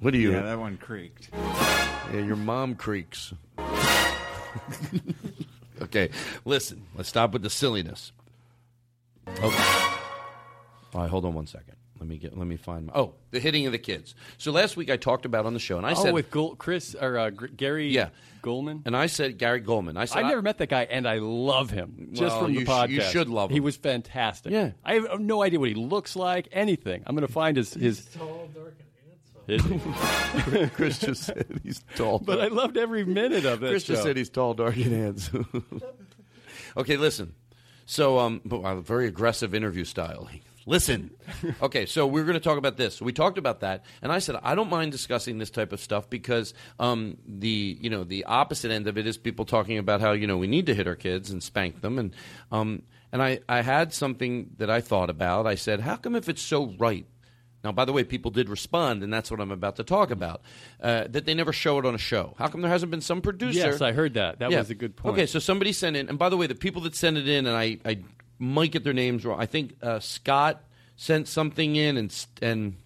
What 0.01 0.13
are 0.15 0.19
you? 0.19 0.33
Yeah, 0.33 0.43
that 0.43 0.59
one 0.59 0.77
creaked. 0.77 1.31
Yeah, 1.33 2.21
your 2.25 2.37
mom 2.37 2.75
creaks. 2.75 3.33
okay, 5.83 6.11
listen. 6.45 6.85
Let's 6.95 7.09
stop 7.09 7.33
with 7.33 7.43
the 7.43 7.51
silliness. 7.51 8.13
Okay. 9.39 9.65
All 10.95 11.01
right, 11.03 11.11
hold 11.11 11.25
on 11.25 11.35
one 11.35 11.47
second. 11.47 11.77
Let 11.99 12.09
me 12.09 12.17
get. 12.17 12.37
Let 12.37 12.47
me 12.47 12.57
find. 12.57 12.87
My, 12.87 12.93
oh, 12.95 13.15
the 13.31 13.41
hitting 13.41 13.67
of 13.67 13.73
the 13.73 13.79
kids. 13.79 14.15
So 14.39 14.53
last 14.53 14.77
week 14.77 14.91
I 14.91 14.97
talked 14.97 15.27
about 15.27 15.45
on 15.47 15.53
the 15.55 15.61
show, 15.61 15.77
and 15.77 15.87
I 15.87 15.93
oh, 15.93 16.03
said, 16.03 16.15
with 16.15 16.31
Gol- 16.31 16.57
Chris 16.57 16.95
or 16.99 17.19
uh, 17.19 17.31
Gr- 17.31 17.47
Gary 17.49 17.89
Yeah. 17.91 18.09
Goldman. 18.43 18.83
and 18.87 18.97
I 18.97 19.07
said 19.07 19.37
Gary 19.37 19.61
Goldman. 19.61 19.99
I 19.99 20.07
said 20.07 20.21
I've 20.25 20.29
never 20.31 20.41
met 20.41 20.57
that 20.59 20.69
guy, 20.71 20.85
and 20.91 21.07
I 21.07 21.19
love 21.19 21.71
him 21.71 22.09
just 22.13 22.23
Well, 22.35 22.45
from 22.45 22.55
the 22.55 22.61
you 22.61 22.65
sh- 22.65 22.69
podcast. 22.69 22.89
you 22.89 23.01
should 23.03 23.29
love 23.29 23.51
him. 23.51 23.55
He 23.55 23.61
was 23.61 23.77
fantastic. 23.77 24.51
Yeah. 24.53 24.71
I 24.83 24.95
have 24.95 25.21
no 25.21 25.43
idea 25.43 25.61
what 25.61 25.69
he 25.69 25.75
looks 25.75 26.17
like, 26.17 26.49
anything. 26.53 27.03
I'm 27.07 27.15
going 27.15 27.27
to 27.27 27.33
find 27.33 27.57
his 27.59 27.75
his. 27.75 28.05
Tall, 28.07 28.49
dark, 28.55 28.75
and 29.49 29.61
handsome. 29.61 30.71
Chris 30.71 30.99
just 31.01 31.23
said 31.25 31.61
he's 31.63 31.85
tall. 31.97 32.19
But 32.19 32.41
I 32.41 32.49
loved 32.49 32.79
every 32.79 33.05
minute 33.05 33.45
of 33.45 33.61
that 33.61 33.69
Chris 33.69 33.85
just 33.85 34.03
said 34.03 34.17
he's 34.17 34.31
tall, 34.31 34.55
dark, 34.55 34.77
and 34.77 34.93
handsome. 34.93 35.83
okay, 36.79 36.97
listen. 36.97 37.35
So, 37.91 38.21
um, 38.21 38.41
but, 38.45 38.61
uh, 38.61 38.81
very 38.81 39.09
aggressive 39.09 39.53
interview 39.53 39.85
style. 39.85 40.29
Listen. 40.65 41.11
Okay, 41.63 41.87
so 41.87 42.07
we're 42.07 42.25
going 42.25 42.35
to 42.35 42.41
talk 42.41 42.59
about 42.59 42.77
this. 42.77 43.01
We 43.01 43.13
talked 43.13 43.39
about 43.39 43.61
that, 43.61 43.85
and 44.03 44.13
I 44.13 44.19
said 44.19 44.37
I 44.43 44.55
don't 44.55 44.69
mind 44.69 44.93
discussing 44.93 45.39
this 45.39 45.51
type 45.51 45.73
of 45.73 45.81
stuff 45.81 46.11
because 46.11 46.55
um, 46.79 47.17
the 47.27 47.79
you 47.81 47.89
know 47.89 48.05
the 48.05 48.25
opposite 48.25 48.71
end 48.71 48.87
of 48.87 48.99
it 48.99 49.07
is 49.07 49.17
people 49.17 49.45
talking 49.45 49.79
about 49.79 50.01
how 50.01 50.13
you 50.13 50.27
know 50.27 50.37
we 50.37 50.47
need 50.47 50.67
to 50.67 50.75
hit 50.75 50.87
our 50.87 50.97
kids 50.97 51.31
and 51.31 51.43
spank 51.43 51.81
them, 51.81 51.99
and 51.99 52.15
um, 52.51 52.83
and 53.13 53.23
I 53.23 53.41
I 53.49 53.63
had 53.63 53.93
something 53.93 54.51
that 54.59 54.71
I 54.71 54.81
thought 54.81 55.09
about. 55.09 55.47
I 55.47 55.55
said, 55.55 55.81
how 55.81 55.97
come 55.97 56.15
if 56.15 56.29
it's 56.29 56.43
so 56.43 56.75
right 56.79 57.07
now, 57.63 57.73
by 57.73 57.85
the 57.85 57.93
way, 57.93 58.05
people 58.05 58.31
did 58.31 58.49
respond, 58.49 59.03
and 59.03 59.13
that's 59.13 59.31
what 59.31 59.39
I'm 59.41 59.51
about 59.51 59.77
to 59.77 59.85
talk 59.85 60.11
about. 60.11 60.41
Uh, 60.81 61.05
that 61.09 61.27
they 61.27 61.35
never 61.35 61.53
show 61.53 61.79
it 61.79 61.85
on 61.85 61.95
a 61.95 61.99
show. 61.99 62.35
How 62.39 62.49
come 62.49 62.63
there 62.63 62.71
hasn't 62.71 62.91
been 62.91 63.03
some 63.03 63.21
producer? 63.21 63.59
Yes, 63.59 63.81
I 63.83 63.93
heard 63.93 64.15
that. 64.15 64.39
That 64.39 64.51
Yeah. 64.51 64.59
was 64.61 64.71
a 64.71 64.75
good 64.75 64.97
point. 64.97 65.13
Okay, 65.15 65.27
so 65.27 65.39
somebody 65.39 65.73
sent 65.73 65.95
in, 65.97 66.09
and 66.09 66.19
by 66.19 66.29
the 66.31 66.37
way, 66.39 66.47
the 66.47 66.55
people 66.55 66.81
that 66.83 66.95
sent 66.95 67.19
it 67.19 67.29
in, 67.29 67.47
and 67.47 67.57
I, 67.57 67.79
I 67.85 67.99
might 68.39 68.73
get 68.73 68.83
their 68.85 68.95
names 68.95 69.25
wrong. 69.27 69.39
I 69.39 69.47
think 69.47 69.75
uh, 69.83 70.01
Scott 70.01 70.63
sent 70.97 71.29
something 71.29 71.77
in, 71.77 71.97
and 71.99 72.27
and 72.41 72.77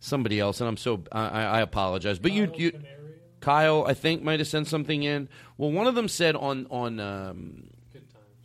somebody 0.00 0.40
else, 0.40 0.60
and 0.60 0.68
I'm 0.68 0.76
so 0.78 1.02
I, 1.12 1.28
I 1.28 1.42
I 1.44 1.60
apologize. 1.60 2.18
But 2.18 2.32
you 2.32 2.50
you 2.56 2.72
Kyle, 3.40 3.84
I 3.86 3.94
think 3.94 4.22
might 4.22 4.40
have 4.40 4.48
sent 4.48 4.66
something 4.68 5.02
in. 5.02 5.28
Well, 5.58 5.70
one 5.70 5.86
of 5.86 5.94
them 5.94 6.08
said 6.08 6.34
on 6.34 6.66
on. 6.70 6.98
Um, 7.00 7.64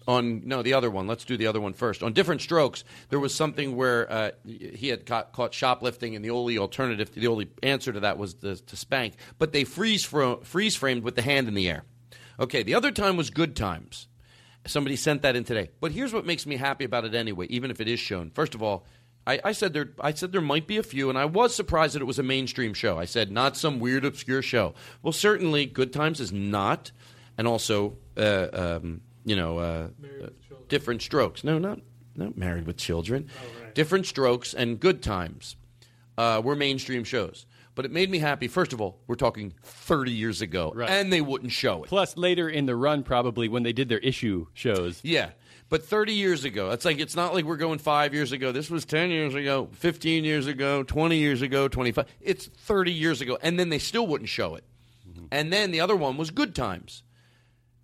on 0.07 0.41
no 0.45 0.61
the 0.61 0.73
other 0.73 0.89
one. 0.89 1.07
Let's 1.07 1.25
do 1.25 1.37
the 1.37 1.47
other 1.47 1.61
one 1.61 1.73
first. 1.73 2.03
On 2.03 2.13
different 2.13 2.41
strokes 2.41 2.83
there 3.09 3.19
was 3.19 3.33
something 3.33 3.75
where 3.75 4.11
uh, 4.11 4.31
he 4.45 4.89
had 4.89 5.05
caught, 5.05 5.33
caught 5.33 5.53
shoplifting 5.53 6.15
and 6.15 6.23
the 6.23 6.29
only 6.29 6.57
alternative 6.57 7.13
the 7.13 7.27
only 7.27 7.49
answer 7.61 7.93
to 7.93 8.01
that 8.01 8.17
was 8.17 8.35
the, 8.35 8.55
to 8.55 8.75
spank. 8.75 9.15
But 9.37 9.53
they 9.53 9.63
freeze 9.63 10.03
fro- 10.03 10.41
freeze 10.41 10.75
framed 10.75 11.03
with 11.03 11.15
the 11.15 11.21
hand 11.21 11.47
in 11.47 11.53
the 11.53 11.69
air. 11.69 11.83
Okay 12.39 12.63
the 12.63 12.75
other 12.75 12.91
time 12.91 13.17
was 13.17 13.29
good 13.29 13.55
times. 13.55 14.07
Somebody 14.65 14.95
sent 14.95 15.23
that 15.23 15.35
in 15.35 15.43
today. 15.43 15.71
But 15.81 15.91
here's 15.91 16.13
what 16.13 16.25
makes 16.25 16.45
me 16.45 16.55
happy 16.55 16.85
about 16.85 17.05
it 17.05 17.13
anyway 17.13 17.47
even 17.49 17.71
if 17.71 17.81
it 17.81 17.87
is 17.87 17.99
shown. 17.99 18.29
First 18.31 18.55
of 18.55 18.63
all 18.63 18.85
I, 19.25 19.39
I 19.43 19.51
said 19.53 19.73
there. 19.73 19.91
I 19.99 20.13
said 20.13 20.31
there 20.31 20.41
might 20.41 20.67
be 20.67 20.77
a 20.77 20.83
few, 20.83 21.09
and 21.09 21.17
I 21.17 21.25
was 21.25 21.55
surprised 21.55 21.95
that 21.95 22.01
it 22.01 22.05
was 22.05 22.19
a 22.19 22.23
mainstream 22.23 22.73
show. 22.73 22.99
I 22.99 23.05
said 23.05 23.31
not 23.31 23.55
some 23.55 23.79
weird, 23.79 24.05
obscure 24.05 24.41
show. 24.41 24.73
Well, 25.01 25.13
certainly, 25.13 25.65
Good 25.65 25.93
Times 25.93 26.19
is 26.19 26.31
not, 26.31 26.91
and 27.37 27.47
also, 27.47 27.97
uh, 28.17 28.47
um, 28.51 29.01
you 29.25 29.35
know, 29.35 29.57
uh, 29.59 29.87
uh, 30.23 30.27
different 30.69 31.01
strokes. 31.01 31.43
No, 31.43 31.57
not 31.59 31.79
not 32.15 32.37
Married 32.37 32.67
with 32.67 32.77
Children. 32.77 33.29
Different 33.73 34.05
Strokes 34.05 34.53
and 34.53 34.79
Good 34.79 35.01
Times 35.01 35.55
uh, 36.17 36.41
were 36.43 36.55
mainstream 36.55 37.03
shows. 37.03 37.45
But 37.75 37.85
it 37.85 37.91
made 37.91 38.11
me 38.11 38.19
happy. 38.19 38.47
First 38.47 38.71
of 38.71 38.79
all, 38.79 38.99
we're 39.07 39.15
talking 39.15 39.51
30 39.63 40.11
years 40.11 40.41
ago, 40.41 40.71
Right. 40.75 40.87
and 40.91 41.11
they 41.11 41.21
wouldn't 41.21 41.51
show 41.51 41.83
it. 41.83 41.89
Plus, 41.89 42.15
later 42.15 42.47
in 42.47 42.67
the 42.67 42.75
run, 42.75 43.01
probably 43.01 43.47
when 43.47 43.63
they 43.63 43.73
did 43.73 43.89
their 43.89 43.97
issue 43.97 44.45
shows. 44.53 44.99
Yeah. 45.03 45.31
But 45.69 45.83
30 45.83 46.13
years 46.13 46.43
ago, 46.45 46.69
it's 46.69 46.85
like 46.85 46.99
it's 46.99 47.15
not 47.15 47.33
like 47.33 47.45
we're 47.45 47.57
going 47.57 47.79
five 47.79 48.13
years 48.13 48.31
ago. 48.31 48.51
This 48.51 48.69
was 48.69 48.85
10 48.85 49.09
years 49.09 49.33
ago, 49.33 49.69
15 49.71 50.23
years 50.23 50.45
ago, 50.45 50.83
20 50.83 51.17
years 51.17 51.41
ago, 51.41 51.67
25. 51.67 52.05
It's 52.21 52.45
30 52.45 52.91
years 52.91 53.21
ago. 53.21 53.39
And 53.41 53.57
then 53.59 53.69
they 53.69 53.79
still 53.79 54.05
wouldn't 54.05 54.29
show 54.29 54.53
it. 54.53 54.63
And 55.31 55.51
then 55.51 55.71
the 55.71 55.79
other 55.79 55.95
one 55.95 56.15
was 56.15 56.29
Good 56.29 56.53
Times. 56.53 57.01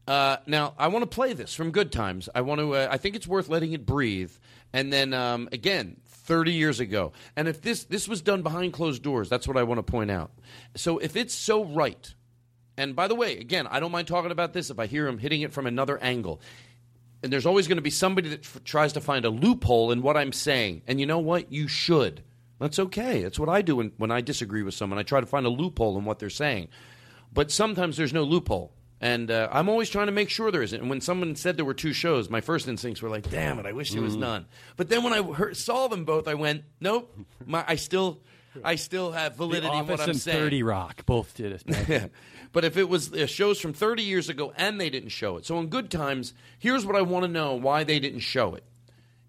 Uh, 0.10 0.38
now, 0.48 0.74
I 0.76 0.88
want 0.88 1.04
to 1.04 1.16
play 1.16 1.34
this 1.34 1.54
from 1.54 1.70
Good 1.70 1.92
Times. 1.92 2.30
I 2.34 2.42
want 2.42 2.60
to. 2.60 2.74
Uh, 2.74 2.88
I 2.90 2.98
think 2.98 3.16
it's 3.16 3.28
worth 3.28 3.48
letting 3.48 3.74
it 3.74 3.86
breathe. 3.86 4.32
And 4.74 4.92
then 4.92 5.14
um, 5.14 5.50
again, 5.52 5.98
30 6.08 6.52
years 6.52 6.80
ago. 6.80 7.14
And 7.36 7.48
if 7.48 7.62
this 7.62 7.84
this 7.84 8.08
was 8.08 8.20
done 8.24 8.42
behind 8.42 8.74
closed 8.74 9.04
doors, 9.04 9.30
that's 9.30 9.48
what 9.48 9.56
I 9.56 9.62
want 9.62 9.78
to 9.78 9.84
point 9.84 10.10
out. 10.10 10.32
So 10.76 10.98
if 10.98 11.16
it's 11.16 11.36
so 11.36 11.64
right, 11.64 12.12
and 12.76 12.96
by 12.96 13.08
the 13.08 13.14
way, 13.14 13.38
again, 13.38 13.68
I 13.68 13.80
don't 13.80 13.92
mind 13.92 14.08
talking 14.08 14.32
about 14.32 14.52
this 14.52 14.72
if 14.72 14.80
I 14.80 14.88
hear 14.88 15.08
him 15.08 15.20
hitting 15.20 15.42
it 15.42 15.54
from 15.54 15.68
another 15.68 16.00
angle. 16.00 16.42
And 17.22 17.32
there's 17.32 17.46
always 17.46 17.68
going 17.68 17.78
to 17.78 17.84
be 17.84 17.92
somebody 17.92 18.30
that 18.30 18.46
f- 18.46 18.64
tries 18.64 18.94
to 18.94 19.02
find 19.02 19.26
a 19.26 19.30
loophole 19.30 19.92
in 19.92 20.02
what 20.02 20.18
I'm 20.18 20.34
saying. 20.34 20.82
And 20.88 21.00
you 21.00 21.06
know 21.06 21.20
what? 21.20 21.52
You 21.52 21.68
should. 21.68 22.24
That's 22.60 22.80
okay. 22.80 23.22
That's 23.22 23.38
what 23.38 23.50
I 23.50 23.62
do 23.62 23.76
when, 23.76 23.92
when 23.98 24.10
I 24.10 24.22
disagree 24.22 24.64
with 24.64 24.74
someone. 24.74 24.98
I 24.98 25.04
try 25.04 25.20
to 25.20 25.28
find 25.28 25.46
a 25.46 25.50
loophole 25.50 26.00
in 26.00 26.06
what 26.06 26.18
they're 26.18 26.32
saying. 26.32 26.70
But 27.32 27.52
sometimes 27.52 27.96
there's 27.96 28.14
no 28.14 28.24
loophole. 28.24 28.74
And 29.02 29.32
uh, 29.32 29.48
I'm 29.52 29.70
always 29.70 29.90
trying 29.90 30.08
to 30.08 30.12
make 30.12 30.30
sure 30.30 30.52
there 30.52 30.62
isn't. 30.62 30.80
And 30.82 30.90
when 30.90 31.00
someone 31.00 31.36
said 31.36 31.56
there 31.56 31.64
were 31.66 31.74
two 31.74 31.94
shows, 31.94 32.30
my 32.30 32.42
first 32.42 32.68
instincts 32.68 33.02
were 33.02 33.10
like, 33.10 33.30
damn 33.30 33.58
it, 33.58 33.66
I 33.66 33.72
wish 33.72 33.92
there 33.92 34.02
was 34.02 34.18
Mhm. 34.18 34.20
none. 34.20 34.46
But 34.76 34.90
then 34.90 35.04
when 35.04 35.14
I 35.14 35.22
heard, 35.22 35.56
saw 35.56 35.88
them 35.88 36.04
both, 36.04 36.28
I 36.28 36.34
went, 36.34 36.64
nope, 36.82 37.16
my, 37.46 37.64
I 37.68 37.76
still. 37.76 38.20
I 38.64 38.76
still 38.76 39.12
have 39.12 39.36
validity 39.36 39.68
the 39.68 39.78
in 39.78 39.88
what 39.88 40.00
I'm 40.02 40.10
and 40.10 40.20
saying. 40.20 40.38
30 40.40 40.64
Rock 40.64 41.06
both 41.06 41.36
did 41.36 41.62
it. 41.68 42.12
But 42.52 42.66
if 42.66 42.78
it 42.78 42.90
was 42.90 43.14
uh, 43.14 43.28
shows 43.28 43.62
from 43.62 43.74
30 43.74 44.02
years 44.02 44.28
ago 44.28 44.52
and 44.58 44.82
they 44.82 44.90
didn't 44.90 45.10
show 45.10 45.38
it. 45.38 45.46
So 45.46 45.60
in 45.60 45.68
good 45.68 45.92
times, 45.92 46.34
here's 46.58 46.84
what 46.84 46.96
I 46.96 47.02
want 47.04 47.24
to 47.26 47.32
know 47.32 47.54
why 47.54 47.84
they 47.84 48.00
didn't 48.00 48.22
show 48.22 48.56
it. 48.56 48.64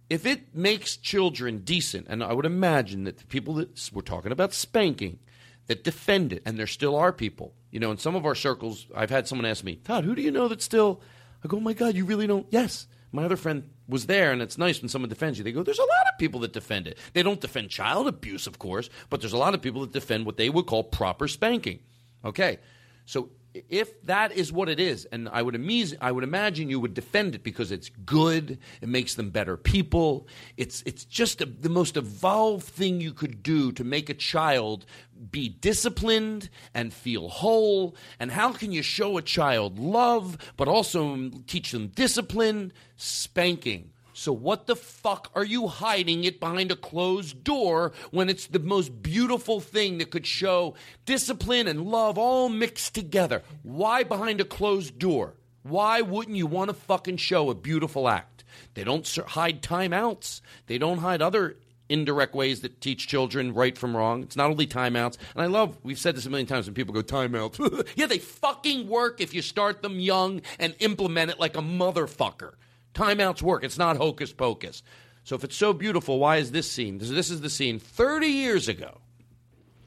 If 0.08 0.24
it 0.24 0.54
makes 0.54 0.96
children 0.96 1.58
decent, 1.58 2.06
and 2.08 2.24
I 2.24 2.32
would 2.32 2.46
imagine 2.46 3.04
that 3.04 3.18
the 3.18 3.26
people 3.26 3.52
that 3.54 3.90
we're 3.92 4.00
talking 4.00 4.32
about 4.32 4.54
spanking, 4.54 5.18
that 5.66 5.84
defend 5.84 6.32
it, 6.32 6.42
and 6.46 6.58
there 6.58 6.66
still 6.66 6.96
are 6.96 7.12
people. 7.12 7.52
You 7.70 7.80
know, 7.80 7.90
in 7.90 7.98
some 7.98 8.14
of 8.16 8.26
our 8.26 8.34
circles, 8.34 8.86
I've 8.94 9.10
had 9.10 9.28
someone 9.28 9.46
ask 9.46 9.62
me, 9.62 9.76
Todd, 9.76 10.04
who 10.04 10.14
do 10.14 10.22
you 10.22 10.30
know 10.30 10.48
that 10.48 10.62
still? 10.62 11.00
I 11.44 11.48
go, 11.48 11.58
oh 11.58 11.60
my 11.60 11.72
God, 11.72 11.94
you 11.94 12.04
really 12.04 12.26
don't? 12.26 12.46
Yes. 12.50 12.86
My 13.12 13.24
other 13.24 13.36
friend 13.36 13.68
was 13.88 14.06
there, 14.06 14.30
and 14.30 14.40
it's 14.40 14.58
nice 14.58 14.80
when 14.80 14.88
someone 14.88 15.08
defends 15.08 15.38
you. 15.38 15.44
They 15.44 15.52
go, 15.52 15.62
there's 15.62 15.78
a 15.78 15.82
lot 15.82 16.06
of 16.12 16.18
people 16.18 16.40
that 16.40 16.52
defend 16.52 16.86
it. 16.86 16.98
They 17.12 17.22
don't 17.22 17.40
defend 17.40 17.70
child 17.70 18.06
abuse, 18.06 18.46
of 18.46 18.58
course, 18.58 18.88
but 19.08 19.20
there's 19.20 19.32
a 19.32 19.38
lot 19.38 19.54
of 19.54 19.62
people 19.62 19.80
that 19.80 19.92
defend 19.92 20.26
what 20.26 20.36
they 20.36 20.48
would 20.48 20.66
call 20.66 20.84
proper 20.84 21.26
spanking. 21.26 21.80
Okay. 22.24 22.58
So 23.06 23.30
if 23.54 24.00
that 24.02 24.32
is 24.32 24.52
what 24.52 24.68
it 24.68 24.78
is, 24.78 25.06
and 25.06 25.28
I 25.28 25.42
would, 25.42 25.54
amaz- 25.54 25.96
I 26.00 26.12
would 26.12 26.24
imagine 26.24 26.70
you 26.70 26.80
would 26.80 26.94
defend 26.94 27.34
it 27.34 27.42
because 27.42 27.72
it's 27.72 27.88
good, 27.88 28.58
it 28.80 28.88
makes 28.88 29.14
them 29.14 29.30
better 29.30 29.56
people. 29.56 30.28
It's, 30.56 30.82
it's 30.86 31.04
just 31.04 31.40
a, 31.40 31.46
the 31.46 31.68
most 31.68 31.96
evolved 31.96 32.66
thing 32.66 33.00
you 33.00 33.12
could 33.12 33.42
do 33.42 33.72
to 33.72 33.84
make 33.84 34.08
a 34.08 34.14
child 34.14 34.86
be 35.30 35.48
disciplined 35.48 36.48
and 36.74 36.92
feel 36.92 37.28
whole. 37.28 37.96
And 38.18 38.30
how 38.30 38.52
can 38.52 38.72
you 38.72 38.82
show 38.82 39.18
a 39.18 39.22
child 39.22 39.78
love, 39.78 40.38
but 40.56 40.68
also 40.68 41.30
teach 41.46 41.72
them 41.72 41.88
discipline? 41.88 42.72
Spanking. 42.96 43.92
So 44.20 44.34
what 44.34 44.66
the 44.66 44.76
fuck 44.76 45.30
are 45.34 45.46
you 45.46 45.66
hiding 45.68 46.24
it 46.24 46.40
behind 46.40 46.70
a 46.70 46.76
closed 46.76 47.42
door 47.42 47.92
when 48.10 48.28
it's 48.28 48.48
the 48.48 48.58
most 48.58 49.02
beautiful 49.02 49.60
thing 49.60 49.96
that 49.96 50.10
could 50.10 50.26
show 50.26 50.74
discipline 51.06 51.66
and 51.66 51.86
love 51.86 52.18
all 52.18 52.50
mixed 52.50 52.94
together? 52.94 53.42
Why 53.62 54.02
behind 54.02 54.38
a 54.38 54.44
closed 54.44 54.98
door? 54.98 55.36
Why 55.62 56.02
wouldn't 56.02 56.36
you 56.36 56.46
want 56.46 56.68
to 56.68 56.74
fucking 56.74 57.16
show 57.16 57.48
a 57.48 57.54
beautiful 57.54 58.10
act? 58.10 58.44
They 58.74 58.84
don't 58.84 59.08
hide 59.28 59.62
timeouts. 59.62 60.42
They 60.66 60.76
don't 60.76 60.98
hide 60.98 61.22
other 61.22 61.56
indirect 61.88 62.34
ways 62.34 62.60
that 62.60 62.82
teach 62.82 63.08
children 63.08 63.54
right 63.54 63.78
from 63.78 63.96
wrong. 63.96 64.22
It's 64.22 64.36
not 64.36 64.50
only 64.50 64.66
timeouts. 64.66 65.16
And 65.34 65.42
I 65.42 65.46
love, 65.46 65.78
we've 65.82 65.98
said 65.98 66.14
this 66.14 66.26
a 66.26 66.30
million 66.30 66.46
times 66.46 66.66
when 66.66 66.74
people 66.74 66.92
go, 66.92 67.02
timeouts. 67.02 67.88
yeah, 67.96 68.04
they 68.04 68.18
fucking 68.18 68.86
work 68.86 69.22
if 69.22 69.32
you 69.32 69.40
start 69.40 69.80
them 69.80 69.98
young 69.98 70.42
and 70.58 70.74
implement 70.78 71.30
it 71.30 71.40
like 71.40 71.56
a 71.56 71.62
motherfucker. 71.62 72.52
Timeouts 72.94 73.42
work. 73.42 73.64
It's 73.64 73.78
not 73.78 73.96
hocus 73.96 74.32
pocus. 74.32 74.82
So 75.24 75.36
if 75.36 75.44
it's 75.44 75.56
so 75.56 75.72
beautiful, 75.72 76.18
why 76.18 76.36
is 76.36 76.50
this 76.50 76.70
scene? 76.70 76.98
This, 76.98 77.10
this 77.10 77.30
is 77.30 77.40
the 77.40 77.50
scene 77.50 77.78
30 77.78 78.26
years 78.26 78.68
ago. 78.68 78.98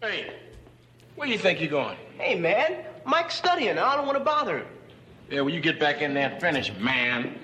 Hey, 0.01 0.33
where 1.15 1.27
do 1.27 1.33
you 1.33 1.39
think 1.39 1.59
you're 1.59 1.69
going? 1.69 1.97
Hey, 2.17 2.35
man, 2.39 2.85
Mike's 3.05 3.35
studying. 3.35 3.77
I 3.77 3.95
don't 3.95 4.05
want 4.05 4.17
to 4.17 4.23
bother 4.23 4.59
him. 4.59 4.67
Yeah, 5.29 5.41
well, 5.41 5.53
you 5.53 5.61
get 5.61 5.79
back 5.79 6.01
in 6.01 6.13
there 6.13 6.29
and 6.29 6.41
finish, 6.41 6.71
man. 6.77 7.39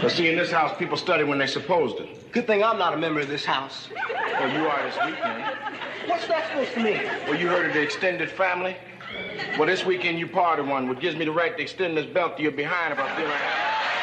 Well, 0.00 0.10
see, 0.10 0.28
in 0.28 0.36
this 0.36 0.50
house, 0.52 0.76
people 0.78 0.96
study 0.96 1.24
when 1.24 1.38
they're 1.38 1.46
supposed 1.48 1.96
to. 1.98 2.06
Good 2.30 2.46
thing 2.46 2.62
I'm 2.62 2.78
not 2.78 2.94
a 2.94 2.96
member 2.96 3.20
of 3.20 3.28
this 3.28 3.44
house. 3.44 3.88
Well, 4.14 4.52
you 4.52 4.66
are 4.68 4.82
this 4.84 4.94
weekend. 5.04 5.44
What's 6.06 6.26
that 6.28 6.48
supposed 6.48 6.72
to 6.74 6.82
mean? 6.82 7.02
Well, 7.26 7.34
you 7.34 7.48
heard 7.48 7.66
of 7.66 7.74
the 7.74 7.80
extended 7.82 8.30
family? 8.30 8.76
Well, 9.58 9.66
this 9.66 9.84
weekend 9.84 10.18
you 10.18 10.26
part 10.26 10.58
of 10.58 10.66
one, 10.68 10.88
which 10.88 11.00
gives 11.00 11.16
me 11.16 11.24
the 11.24 11.32
right 11.32 11.54
to 11.56 11.62
extend 11.62 11.96
this 11.96 12.06
belt 12.06 12.36
to 12.36 12.42
your 12.42 12.52
behind 12.52 12.92
if 12.92 12.98
I 12.98 13.14
feel 13.16 13.26
like 13.26 13.40
Yeah, 13.40 14.01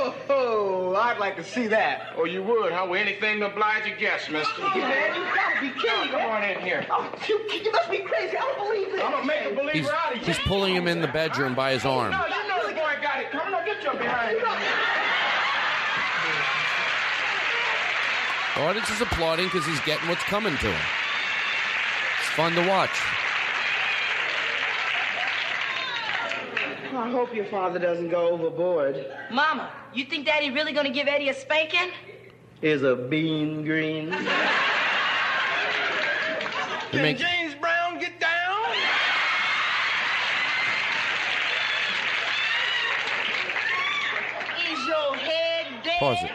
Oh, 0.00 0.14
oh, 0.30 0.94
I'd 0.94 1.18
like 1.18 1.34
to 1.36 1.44
see 1.44 1.66
that. 1.68 2.12
Oh, 2.16 2.24
you 2.24 2.42
would, 2.42 2.72
huh? 2.72 2.86
Well, 2.88 3.00
anything 3.00 3.40
to 3.40 3.46
oblige 3.46 3.86
your 3.86 3.96
guests, 3.96 4.30
mister. 4.30 4.62
Hey, 4.68 4.80
man, 4.80 5.14
you 5.16 5.22
gotta 5.34 5.60
be 5.60 5.70
kidding, 5.80 6.10
Come 6.12 6.22
on 6.30 6.44
in 6.44 6.60
here. 6.60 6.86
Oh, 6.90 7.10
you, 7.28 7.38
you 7.64 7.72
must 7.72 7.90
be 7.90 7.98
crazy. 7.98 8.36
I 8.36 8.40
don't 8.40 8.58
believe 8.68 8.92
this. 8.92 9.02
I'm 9.02 9.10
gonna 9.12 9.26
make 9.26 9.44
a 9.44 9.54
believer 9.54 9.72
He's, 9.72 9.88
out 9.88 10.12
of 10.14 10.20
you. 10.20 10.24
he's 10.26 10.38
pulling 10.40 10.74
him 10.74 10.86
in 10.86 11.00
the 11.00 11.08
bedroom 11.08 11.54
by 11.54 11.72
his 11.72 11.84
arm. 11.84 12.12
No, 12.12 12.26
you 12.26 12.48
know 12.48 12.68
the 12.68 12.74
boy 12.74 12.94
got 13.02 13.20
it. 13.20 13.30
Come 13.30 13.54
on, 13.54 13.64
get 13.64 13.82
your 13.82 13.94
behind. 13.94 14.38
The 18.54 18.64
audience 18.64 18.90
is 18.90 19.00
applauding 19.00 19.46
because 19.46 19.64
he's 19.66 19.80
getting 19.80 20.08
what's 20.08 20.24
coming 20.24 20.56
to 20.56 20.66
him. 20.66 20.86
It's 22.20 22.30
fun 22.30 22.54
to 22.54 22.68
watch. 22.68 22.90
I 26.98 27.10
hope 27.10 27.32
your 27.32 27.44
father 27.44 27.78
doesn't 27.78 28.08
go 28.08 28.28
overboard. 28.30 29.06
Mama, 29.30 29.70
you 29.94 30.04
think 30.04 30.26
Daddy 30.26 30.50
really 30.50 30.72
gonna 30.72 30.90
give 30.90 31.06
Eddie 31.06 31.28
a 31.28 31.34
spanking? 31.34 31.92
Is 32.60 32.82
a 32.82 32.96
bean 32.96 33.64
green? 33.64 34.10
Can 36.90 37.02
make- 37.02 37.18
James 37.18 37.54
Brown 37.54 38.00
get 38.00 38.18
down? 38.18 38.64
Is 44.58 44.86
your 44.86 45.14
head 45.16 45.66
dead? 45.84 45.98
Pause 46.00 46.24
it. 46.24 46.30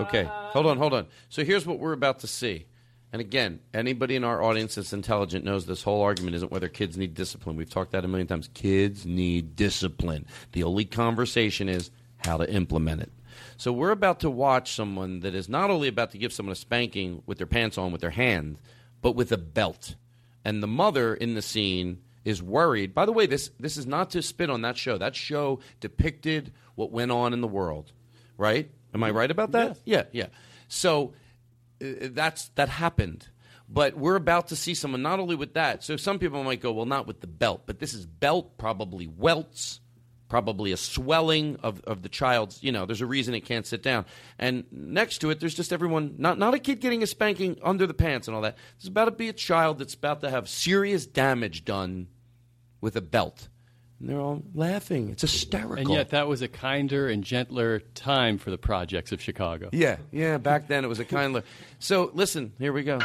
Okay, 0.00 0.24
hold 0.30 0.66
on, 0.66 0.78
hold 0.78 0.94
on. 0.94 1.06
So 1.28 1.44
here's 1.44 1.66
what 1.66 1.78
we're 1.78 1.92
about 1.92 2.20
to 2.20 2.26
see. 2.26 2.66
And 3.12 3.20
again, 3.20 3.60
anybody 3.72 4.16
in 4.16 4.24
our 4.24 4.42
audience 4.42 4.74
that's 4.74 4.92
intelligent 4.92 5.44
knows 5.44 5.64
this 5.64 5.82
whole 5.82 6.02
argument 6.02 6.36
isn't 6.36 6.52
whether 6.52 6.68
kids 6.68 6.96
need 6.96 7.14
discipline. 7.14 7.56
We've 7.56 7.70
talked 7.70 7.92
that 7.92 8.04
a 8.04 8.08
million 8.08 8.26
times. 8.26 8.50
Kids 8.52 9.06
need 9.06 9.56
discipline. 9.56 10.26
The 10.52 10.64
only 10.64 10.84
conversation 10.84 11.68
is 11.68 11.90
how 12.18 12.36
to 12.36 12.50
implement 12.50 13.02
it. 13.02 13.12
So 13.56 13.72
we're 13.72 13.90
about 13.90 14.20
to 14.20 14.30
watch 14.30 14.72
someone 14.72 15.20
that 15.20 15.34
is 15.34 15.48
not 15.48 15.70
only 15.70 15.88
about 15.88 16.10
to 16.12 16.18
give 16.18 16.32
someone 16.32 16.52
a 16.52 16.56
spanking 16.56 17.22
with 17.26 17.38
their 17.38 17.46
pants 17.46 17.78
on 17.78 17.92
with 17.92 18.00
their 18.00 18.10
hand, 18.10 18.58
but 19.02 19.12
with 19.12 19.32
a 19.32 19.38
belt. 19.38 19.94
And 20.44 20.62
the 20.62 20.66
mother 20.66 21.14
in 21.14 21.34
the 21.34 21.42
scene 21.42 22.00
is 22.24 22.42
worried. 22.42 22.92
By 22.92 23.06
the 23.06 23.12
way, 23.12 23.26
this 23.26 23.50
this 23.58 23.76
is 23.76 23.86
not 23.86 24.10
to 24.10 24.22
spit 24.22 24.50
on 24.50 24.62
that 24.62 24.76
show. 24.76 24.98
That 24.98 25.14
show 25.14 25.60
depicted 25.80 26.52
what 26.74 26.90
went 26.90 27.12
on 27.12 27.32
in 27.32 27.40
the 27.40 27.48
world, 27.48 27.92
right? 28.36 28.70
Am 28.92 29.02
I 29.02 29.10
right 29.10 29.30
about 29.30 29.52
that? 29.52 29.78
Yeah, 29.84 30.04
yeah. 30.12 30.26
So 30.68 31.12
Uh, 31.82 32.08
that's 32.12 32.48
that 32.50 32.68
happened. 32.68 33.28
But 33.68 33.96
we're 33.96 34.16
about 34.16 34.48
to 34.48 34.56
see 34.56 34.74
someone 34.74 35.02
not 35.02 35.18
only 35.18 35.34
with 35.34 35.54
that. 35.54 35.82
So 35.82 35.96
some 35.96 36.18
people 36.18 36.44
might 36.44 36.60
go, 36.60 36.72
well, 36.72 36.86
not 36.86 37.06
with 37.06 37.20
the 37.20 37.26
belt, 37.26 37.62
but 37.66 37.80
this 37.80 37.94
is 37.94 38.06
belt, 38.06 38.58
probably 38.58 39.08
welts, 39.08 39.80
probably 40.28 40.70
a 40.70 40.76
swelling 40.76 41.56
of, 41.64 41.80
of 41.82 42.02
the 42.02 42.08
child's. 42.08 42.62
You 42.62 42.70
know, 42.70 42.86
there's 42.86 43.00
a 43.00 43.06
reason 43.06 43.34
it 43.34 43.40
can't 43.40 43.66
sit 43.66 43.82
down. 43.82 44.06
And 44.38 44.64
next 44.70 45.18
to 45.18 45.30
it, 45.30 45.40
there's 45.40 45.54
just 45.54 45.72
everyone, 45.72 46.14
not 46.18 46.38
not 46.38 46.54
a 46.54 46.60
kid 46.60 46.80
getting 46.80 47.02
a 47.02 47.06
spanking 47.06 47.58
under 47.62 47.86
the 47.86 47.94
pants 47.94 48.28
and 48.28 48.36
all 48.36 48.42
that. 48.42 48.56
It's 48.76 48.88
about 48.88 49.06
to 49.06 49.10
be 49.10 49.28
a 49.28 49.32
child 49.32 49.78
that's 49.78 49.94
about 49.94 50.20
to 50.20 50.30
have 50.30 50.48
serious 50.48 51.06
damage 51.06 51.64
done 51.64 52.06
with 52.80 52.94
a 52.94 53.00
belt. 53.00 53.48
And 53.98 54.10
they're 54.10 54.20
all 54.20 54.42
laughing. 54.54 55.10
It's 55.10 55.22
hysterical. 55.22 55.78
And 55.78 55.88
yet, 55.88 56.10
that 56.10 56.28
was 56.28 56.42
a 56.42 56.48
kinder 56.48 57.08
and 57.08 57.24
gentler 57.24 57.80
time 57.94 58.36
for 58.36 58.50
the 58.50 58.58
projects 58.58 59.10
of 59.10 59.22
Chicago. 59.22 59.70
Yeah, 59.72 59.96
yeah. 60.12 60.36
Back 60.36 60.68
then, 60.68 60.84
it 60.84 60.88
was 60.88 60.98
a 60.98 61.04
kinder. 61.04 61.42
So 61.78 62.10
listen, 62.12 62.52
here 62.58 62.74
we 62.74 62.82
go. 62.82 62.98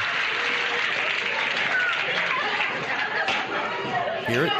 Hear 4.28 4.46
it? 4.46 4.54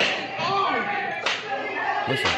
Listen. 2.08 2.32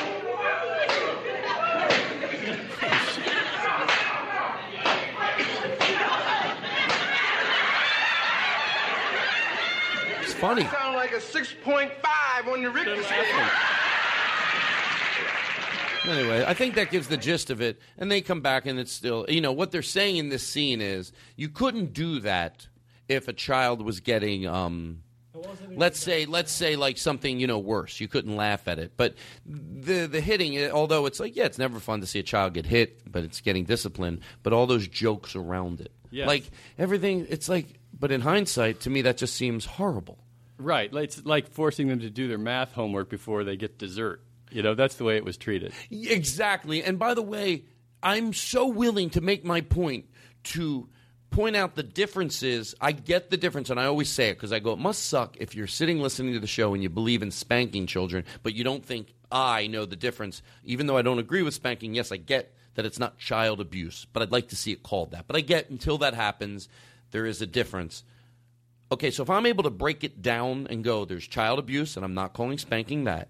It's 10.21 10.33
funny. 10.33 10.63
Sound 10.63 10.95
like 10.95 11.11
a 11.11 11.17
6.5 11.17 12.47
on 12.51 12.63
the 12.63 12.69
Richter 12.69 13.01
scale. 13.03 13.72
Anyway, 16.05 16.43
I 16.45 16.53
think 16.53 16.75
that 16.75 16.91
gives 16.91 17.07
the 17.07 17.17
gist 17.17 17.49
of 17.49 17.61
it. 17.61 17.79
And 17.97 18.11
they 18.11 18.21
come 18.21 18.41
back, 18.41 18.65
and 18.65 18.79
it's 18.79 18.91
still, 18.91 19.25
you 19.29 19.41
know, 19.41 19.51
what 19.51 19.71
they're 19.71 19.81
saying 19.81 20.17
in 20.17 20.29
this 20.29 20.45
scene 20.45 20.81
is 20.81 21.11
you 21.35 21.49
couldn't 21.49 21.93
do 21.93 22.19
that 22.21 22.67
if 23.07 23.27
a 23.27 23.33
child 23.33 23.81
was 23.81 23.99
getting, 24.01 24.45
um, 24.45 25.01
let's 25.71 25.99
say, 25.99 26.25
let's 26.25 26.51
say 26.51 26.75
like 26.75 26.97
something, 26.97 27.39
you 27.39 27.47
know, 27.47 27.57
worse. 27.59 27.99
You 28.01 28.07
couldn't 28.07 28.35
laugh 28.35 28.67
at 28.67 28.79
it. 28.79 28.93
But 28.97 29.15
the 29.45 30.07
the 30.07 30.19
hitting, 30.21 30.69
although 30.71 31.05
it's 31.05 31.19
like, 31.19 31.35
yeah, 31.35 31.45
it's 31.45 31.57
never 31.57 31.79
fun 31.79 32.01
to 32.01 32.07
see 32.07 32.19
a 32.19 32.23
child 32.23 32.53
get 32.53 32.65
hit, 32.65 33.01
but 33.09 33.23
it's 33.23 33.41
getting 33.41 33.63
disciplined. 33.65 34.21
But 34.41 34.53
all 34.53 34.67
those 34.67 34.87
jokes 34.87 35.35
around 35.35 35.79
it, 35.81 35.91
Yes. 36.11 36.27
like 36.27 36.43
everything, 36.77 37.27
it's 37.29 37.47
like. 37.49 37.67
But 37.97 38.11
in 38.11 38.21
hindsight, 38.21 38.81
to 38.81 38.89
me, 38.89 39.03
that 39.03 39.17
just 39.17 39.35
seems 39.35 39.63
horrible. 39.65 40.17
Right. 40.57 40.93
It's 40.93 41.23
like 41.25 41.49
forcing 41.51 41.87
them 41.87 41.99
to 41.99 42.09
do 42.09 42.27
their 42.27 42.37
math 42.39 42.73
homework 42.73 43.07
before 43.09 43.43
they 43.45 43.55
get 43.55 43.77
dessert. 43.77 44.21
You 44.53 44.61
know, 44.61 44.75
that's 44.75 44.95
the 44.95 45.03
way 45.03 45.17
it 45.17 45.25
was 45.25 45.37
treated. 45.37 45.73
Exactly. 45.89 46.83
And 46.83 46.99
by 46.99 47.13
the 47.13 47.21
way, 47.21 47.63
I'm 48.01 48.33
so 48.33 48.67
willing 48.67 49.09
to 49.11 49.21
make 49.21 49.43
my 49.43 49.61
point 49.61 50.05
to 50.43 50.87
point 51.31 51.55
out 51.55 51.75
the 51.75 51.83
differences. 51.83 52.75
I 52.79 52.91
get 52.91 53.29
the 53.29 53.37
difference, 53.37 53.69
and 53.69 53.79
I 53.79 53.85
always 53.85 54.09
say 54.09 54.29
it 54.29 54.35
because 54.35 54.53
I 54.53 54.59
go, 54.59 54.73
it 54.73 54.79
must 54.79 55.07
suck 55.07 55.37
if 55.37 55.55
you're 55.55 55.67
sitting 55.67 55.99
listening 55.99 56.33
to 56.33 56.39
the 56.39 56.47
show 56.47 56.73
and 56.73 56.83
you 56.83 56.89
believe 56.89 57.23
in 57.23 57.31
spanking 57.31 57.87
children, 57.87 58.25
but 58.43 58.53
you 58.53 58.63
don't 58.63 58.85
think 58.85 59.13
I 59.31 59.67
know 59.67 59.85
the 59.85 59.95
difference. 59.95 60.43
Even 60.63 60.85
though 60.85 60.97
I 60.97 61.01
don't 61.01 61.19
agree 61.19 61.41
with 61.41 61.55
spanking, 61.55 61.95
yes, 61.95 62.11
I 62.11 62.17
get 62.17 62.53
that 62.75 62.85
it's 62.85 62.99
not 62.99 63.17
child 63.17 63.59
abuse, 63.59 64.05
but 64.13 64.21
I'd 64.21 64.31
like 64.31 64.49
to 64.49 64.55
see 64.55 64.71
it 64.71 64.83
called 64.83 65.11
that. 65.11 65.25
But 65.27 65.35
I 65.35 65.41
get 65.41 65.69
until 65.69 65.97
that 65.99 66.13
happens, 66.13 66.69
there 67.11 67.25
is 67.25 67.41
a 67.41 67.47
difference. 67.47 68.03
Okay, 68.91 69.09
so 69.09 69.23
if 69.23 69.29
I'm 69.29 69.45
able 69.45 69.63
to 69.63 69.69
break 69.71 70.03
it 70.03 70.21
down 70.21 70.67
and 70.69 70.83
go, 70.83 71.05
there's 71.05 71.27
child 71.27 71.57
abuse, 71.57 71.95
and 71.95 72.05
I'm 72.05 72.13
not 72.13 72.33
calling 72.33 72.57
spanking 72.57 73.05
that. 73.05 73.29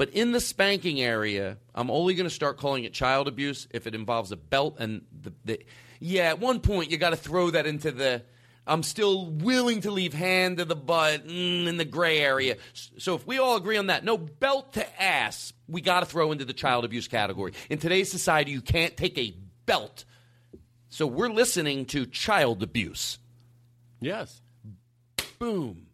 But 0.00 0.08
in 0.14 0.32
the 0.32 0.40
spanking 0.40 0.98
area, 0.98 1.58
I'm 1.74 1.90
only 1.90 2.14
going 2.14 2.24
to 2.24 2.34
start 2.34 2.56
calling 2.56 2.84
it 2.84 2.94
child 2.94 3.28
abuse 3.28 3.68
if 3.70 3.86
it 3.86 3.94
involves 3.94 4.32
a 4.32 4.36
belt 4.38 4.76
and 4.78 5.02
the, 5.12 5.34
the 5.44 5.60
yeah. 5.98 6.22
At 6.30 6.40
one 6.40 6.60
point, 6.60 6.90
you 6.90 6.96
got 6.96 7.10
to 7.10 7.16
throw 7.16 7.50
that 7.50 7.66
into 7.66 7.92
the. 7.92 8.22
I'm 8.66 8.82
still 8.82 9.26
willing 9.26 9.82
to 9.82 9.90
leave 9.90 10.14
hand 10.14 10.56
to 10.56 10.64
the 10.64 10.74
butt 10.74 11.26
mm, 11.26 11.66
in 11.66 11.76
the 11.76 11.84
gray 11.84 12.18
area. 12.18 12.56
So 12.96 13.14
if 13.14 13.26
we 13.26 13.38
all 13.38 13.56
agree 13.56 13.76
on 13.76 13.88
that, 13.88 14.02
no 14.02 14.16
belt 14.16 14.72
to 14.72 15.02
ass, 15.02 15.52
we 15.68 15.82
got 15.82 16.00
to 16.00 16.06
throw 16.06 16.32
into 16.32 16.46
the 16.46 16.54
child 16.54 16.86
abuse 16.86 17.06
category. 17.06 17.52
In 17.68 17.76
today's 17.76 18.10
society, 18.10 18.52
you 18.52 18.62
can't 18.62 18.96
take 18.96 19.18
a 19.18 19.36
belt. 19.66 20.06
So 20.88 21.06
we're 21.06 21.28
listening 21.28 21.84
to 21.86 22.06
child 22.06 22.62
abuse. 22.62 23.18
Yes. 24.00 24.40
Boom. 25.38 25.88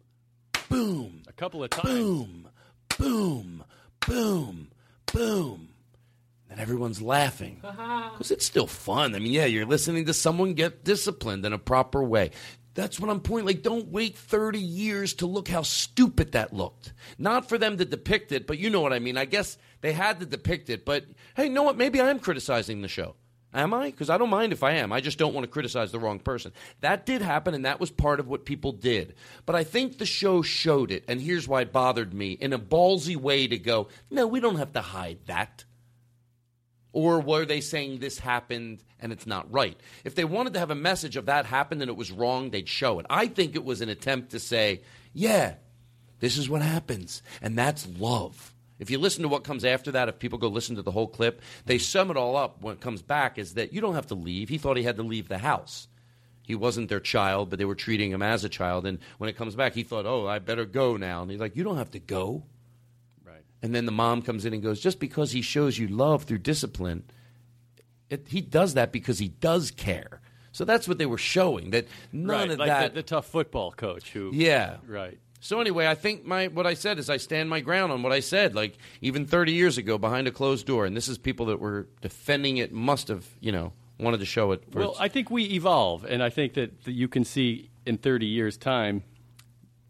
Boom. 0.69 1.23
A 1.27 1.33
couple 1.33 1.61
of 1.61 1.71
times. 1.71 1.89
Boom. 1.89 2.49
Boom. 2.97 3.63
Boom. 4.07 4.69
Boom. 5.13 5.69
And 6.49 6.59
everyone's 6.59 7.01
laughing. 7.01 7.61
Because 8.17 8.31
it's 8.31 8.47
still 8.47 8.65
fun. 8.65 9.13
I 9.13 9.19
mean, 9.19 9.31
yeah, 9.31 9.45
you're 9.45 9.67
listening 9.67 10.05
to 10.07 10.13
someone 10.13 10.55
get 10.55 10.83
disciplined 10.83 11.45
in 11.45 11.53
a 11.53 11.59
proper 11.59 12.03
way. 12.03 12.31
That's 12.73 12.99
what 12.99 13.11
I'm 13.11 13.19
pointing. 13.19 13.45
Like, 13.45 13.61
don't 13.61 13.89
wait 13.89 14.17
30 14.17 14.59
years 14.59 15.13
to 15.15 15.27
look 15.27 15.47
how 15.47 15.61
stupid 15.61 16.31
that 16.31 16.53
looked. 16.53 16.93
Not 17.19 17.47
for 17.47 17.59
them 17.59 17.77
to 17.77 17.85
depict 17.85 18.31
it, 18.31 18.47
but 18.47 18.57
you 18.57 18.71
know 18.71 18.81
what 18.81 18.91
I 18.91 18.97
mean. 18.97 19.17
I 19.17 19.25
guess 19.25 19.59
they 19.81 19.93
had 19.93 20.19
to 20.21 20.25
depict 20.25 20.71
it. 20.71 20.83
But 20.83 21.05
hey, 21.35 21.45
you 21.45 21.51
know 21.51 21.61
what? 21.61 21.77
Maybe 21.77 22.01
I 22.01 22.09
am 22.09 22.17
criticizing 22.17 22.81
the 22.81 22.87
show. 22.87 23.15
Am 23.53 23.73
I? 23.73 23.91
Because 23.91 24.09
I 24.09 24.17
don't 24.17 24.29
mind 24.29 24.51
if 24.51 24.61
I 24.61 24.73
am. 24.73 24.91
I 24.91 24.99
just 24.99 25.17
don't 25.17 25.33
want 25.33 25.45
to 25.45 25.51
criticize 25.51 25.91
the 25.91 25.99
wrong 25.99 26.19
person. 26.19 26.51
That 26.81 27.05
did 27.05 27.21
happen, 27.21 27.53
and 27.53 27.65
that 27.65 27.79
was 27.79 27.89
part 27.89 28.19
of 28.19 28.27
what 28.27 28.45
people 28.45 28.71
did. 28.71 29.15
But 29.45 29.55
I 29.55 29.63
think 29.63 29.97
the 29.97 30.05
show 30.05 30.41
showed 30.41 30.91
it, 30.91 31.05
and 31.07 31.21
here's 31.21 31.47
why 31.47 31.61
it 31.61 31.71
bothered 31.71 32.13
me 32.13 32.33
in 32.33 32.53
a 32.53 32.59
ballsy 32.59 33.15
way 33.15 33.47
to 33.47 33.57
go, 33.57 33.87
no, 34.11 34.27
we 34.27 34.41
don't 34.41 34.57
have 34.57 34.73
to 34.73 34.81
hide 34.81 35.19
that. 35.27 35.63
Or 36.91 37.19
were 37.19 37.45
they 37.45 37.61
saying 37.61 37.99
this 37.99 38.19
happened 38.19 38.83
and 38.99 39.11
it's 39.11 39.27
not 39.27 39.51
right? 39.53 39.79
If 40.03 40.15
they 40.15 40.25
wanted 40.25 40.53
to 40.53 40.59
have 40.59 40.71
a 40.71 40.75
message 40.75 41.15
of 41.15 41.27
that 41.27 41.45
happened 41.45 41.81
and 41.81 41.89
it 41.89 41.97
was 41.97 42.11
wrong, 42.11 42.49
they'd 42.49 42.67
show 42.67 42.99
it. 42.99 43.05
I 43.09 43.27
think 43.27 43.55
it 43.55 43.63
was 43.63 43.81
an 43.81 43.89
attempt 43.89 44.31
to 44.31 44.39
say, 44.39 44.81
yeah, 45.13 45.55
this 46.19 46.37
is 46.37 46.49
what 46.49 46.63
happens, 46.63 47.21
and 47.41 47.57
that's 47.57 47.87
love. 47.99 48.53
If 48.79 48.91
you 48.91 48.99
listen 48.99 49.23
to 49.23 49.27
what 49.27 49.43
comes 49.43 49.65
after 49.65 49.91
that, 49.91 50.07
if 50.07 50.19
people 50.19 50.37
go 50.37 50.49
listen 50.49 50.75
to 50.75 50.81
the 50.81 50.91
whole 50.91 51.07
clip, 51.07 51.41
they 51.65 51.77
sum 51.77 52.11
it 52.11 52.17
all 52.17 52.35
up 52.35 52.61
when 52.61 52.73
it 52.73 52.81
comes 52.81 53.01
back 53.01 53.37
is 53.37 53.55
that 53.55 53.73
you 53.73 53.81
don't 53.81 53.95
have 53.95 54.07
to 54.07 54.15
leave. 54.15 54.49
He 54.49 54.57
thought 54.57 54.77
he 54.77 54.83
had 54.83 54.97
to 54.97 55.03
leave 55.03 55.27
the 55.27 55.39
house. 55.39 55.87
He 56.43 56.55
wasn't 56.55 56.87
their 56.87 56.99
child, 56.99 57.49
but 57.49 57.59
they 57.59 57.65
were 57.65 57.75
treating 57.75 58.11
him 58.11 58.21
as 58.21 58.43
a 58.43 58.49
child. 58.49 58.85
And 58.85 58.99
when 59.17 59.29
it 59.29 59.35
comes 59.35 59.55
back, 59.55 59.73
he 59.73 59.83
thought, 59.83 60.05
oh, 60.05 60.27
I 60.27 60.39
better 60.39 60.65
go 60.65 60.95
now. 60.95 61.21
And 61.21 61.29
he's 61.29 61.39
like, 61.39 61.55
you 61.55 61.63
don't 61.63 61.77
have 61.77 61.91
to 61.91 61.99
go. 61.99 62.43
Right. 63.25 63.43
And 63.61 63.75
then 63.75 63.85
the 63.85 63.91
mom 63.91 64.21
comes 64.21 64.45
in 64.45 64.53
and 64.53 64.63
goes, 64.63 64.79
just 64.79 64.99
because 64.99 65.31
he 65.31 65.41
shows 65.41 65.77
you 65.77 65.87
love 65.87 66.23
through 66.23 66.37
discipline, 66.37 67.03
it, 68.09 68.27
he 68.29 68.39
does 68.39 68.75
that 68.75 68.93
because 68.93 69.19
he 69.19 69.27
does 69.27 69.71
care. 69.71 70.21
So 70.53 70.63
that's 70.63 70.87
what 70.87 70.97
they 70.97 71.05
were 71.05 71.17
showing. 71.17 71.71
That 71.71 71.87
none 72.13 72.27
right, 72.27 72.51
of 72.51 72.59
like 72.59 72.67
that. 72.67 72.93
The, 72.93 73.01
the 73.01 73.03
tough 73.03 73.27
football 73.27 73.71
coach 73.71 74.11
who. 74.11 74.31
Yeah. 74.33 74.77
Right. 74.87 75.19
So 75.39 75.59
anyway, 75.61 75.87
I 75.87 75.95
think 75.95 76.25
my 76.25 76.47
what 76.47 76.65
I 76.65 76.73
said 76.73 76.97
is 76.99 77.09
I 77.09 77.17
stand 77.17 77.49
my 77.49 77.59
ground 77.59 77.91
on 77.91 78.01
what 78.03 78.11
I 78.11 78.19
said. 78.21 78.55
Like 78.55 78.77
even 79.01 79.25
30 79.25 79.51
years 79.51 79.77
ago, 79.77 79.97
behind 79.97 80.27
a 80.27 80.31
closed 80.31 80.65
door, 80.65 80.85
and 80.85 80.95
this 80.97 81.07
is 81.07 81.17
people 81.17 81.45
that 81.47 81.59
were 81.59 81.87
defending 82.01 82.57
it 82.57 82.71
must 82.73 83.07
have 83.07 83.25
you 83.39 83.51
know 83.51 83.73
wanted 83.99 84.19
to 84.19 84.25
show 84.25 84.51
it. 84.51 84.63
Well, 84.73 84.91
its- 84.91 84.99
I 84.99 85.07
think 85.07 85.29
we 85.29 85.43
evolve, 85.45 86.05
and 86.05 86.21
I 86.23 86.29
think 86.29 86.53
that, 86.55 86.83
that 86.83 86.91
you 86.93 87.07
can 87.07 87.23
see 87.23 87.69
in 87.85 87.97
30 87.97 88.25
years' 88.25 88.57
time 88.57 89.03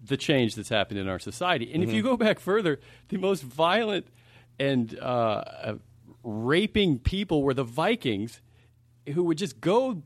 the 0.03 0.17
change 0.17 0.55
that's 0.55 0.69
happened 0.69 0.99
in 0.99 1.07
our 1.09 1.19
society. 1.19 1.71
And 1.73 1.83
if 1.83 1.91
you 1.91 2.01
go 2.01 2.15
back 2.15 2.39
further, 2.39 2.79
the 3.09 3.17
most 3.17 3.43
violent 3.43 4.07
and 4.59 4.97
uh, 4.99 5.03
uh, 5.03 5.75
raping 6.23 6.99
people 6.99 7.43
were 7.43 7.53
the 7.53 7.63
Vikings, 7.63 8.41
who 9.13 9.23
would 9.23 9.37
just 9.37 9.59
go 9.59 10.03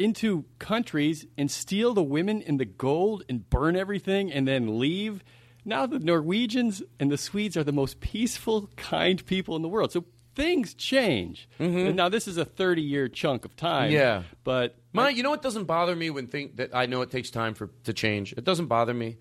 into 0.00 0.46
countries 0.58 1.26
and 1.36 1.50
steal 1.50 1.92
the 1.92 2.02
women 2.02 2.42
and 2.42 2.58
the 2.58 2.64
gold 2.64 3.22
and 3.28 3.48
burn 3.50 3.76
everything 3.76 4.32
and 4.32 4.48
then 4.48 4.78
leave. 4.78 5.22
Now 5.64 5.86
the 5.86 5.98
Norwegians 5.98 6.82
and 6.98 7.10
the 7.10 7.18
Swedes 7.18 7.56
are 7.56 7.64
the 7.64 7.72
most 7.72 8.00
peaceful, 8.00 8.70
kind 8.76 9.24
people 9.26 9.56
in 9.56 9.62
the 9.62 9.68
world. 9.68 9.92
So 9.92 10.06
things 10.34 10.72
change. 10.74 11.48
Mm-hmm. 11.58 11.88
And 11.88 11.96
now 11.96 12.08
this 12.08 12.26
is 12.26 12.38
a 12.38 12.44
30 12.44 12.80
year 12.80 13.08
chunk 13.08 13.44
of 13.44 13.54
time. 13.56 13.90
Yeah. 13.90 14.22
But 14.42 14.76
My, 14.92 15.10
you 15.10 15.22
know 15.22 15.30
what 15.30 15.42
doesn't 15.42 15.64
bother 15.64 15.94
me 15.94 16.08
when 16.08 16.26
think 16.26 16.56
that 16.56 16.74
I 16.74 16.86
know 16.86 17.02
it 17.02 17.10
takes 17.10 17.30
time 17.30 17.54
for 17.54 17.68
to 17.84 17.92
change. 17.92 18.32
It 18.32 18.44
doesn't 18.44 18.66
bother 18.66 18.94
me. 18.94 19.18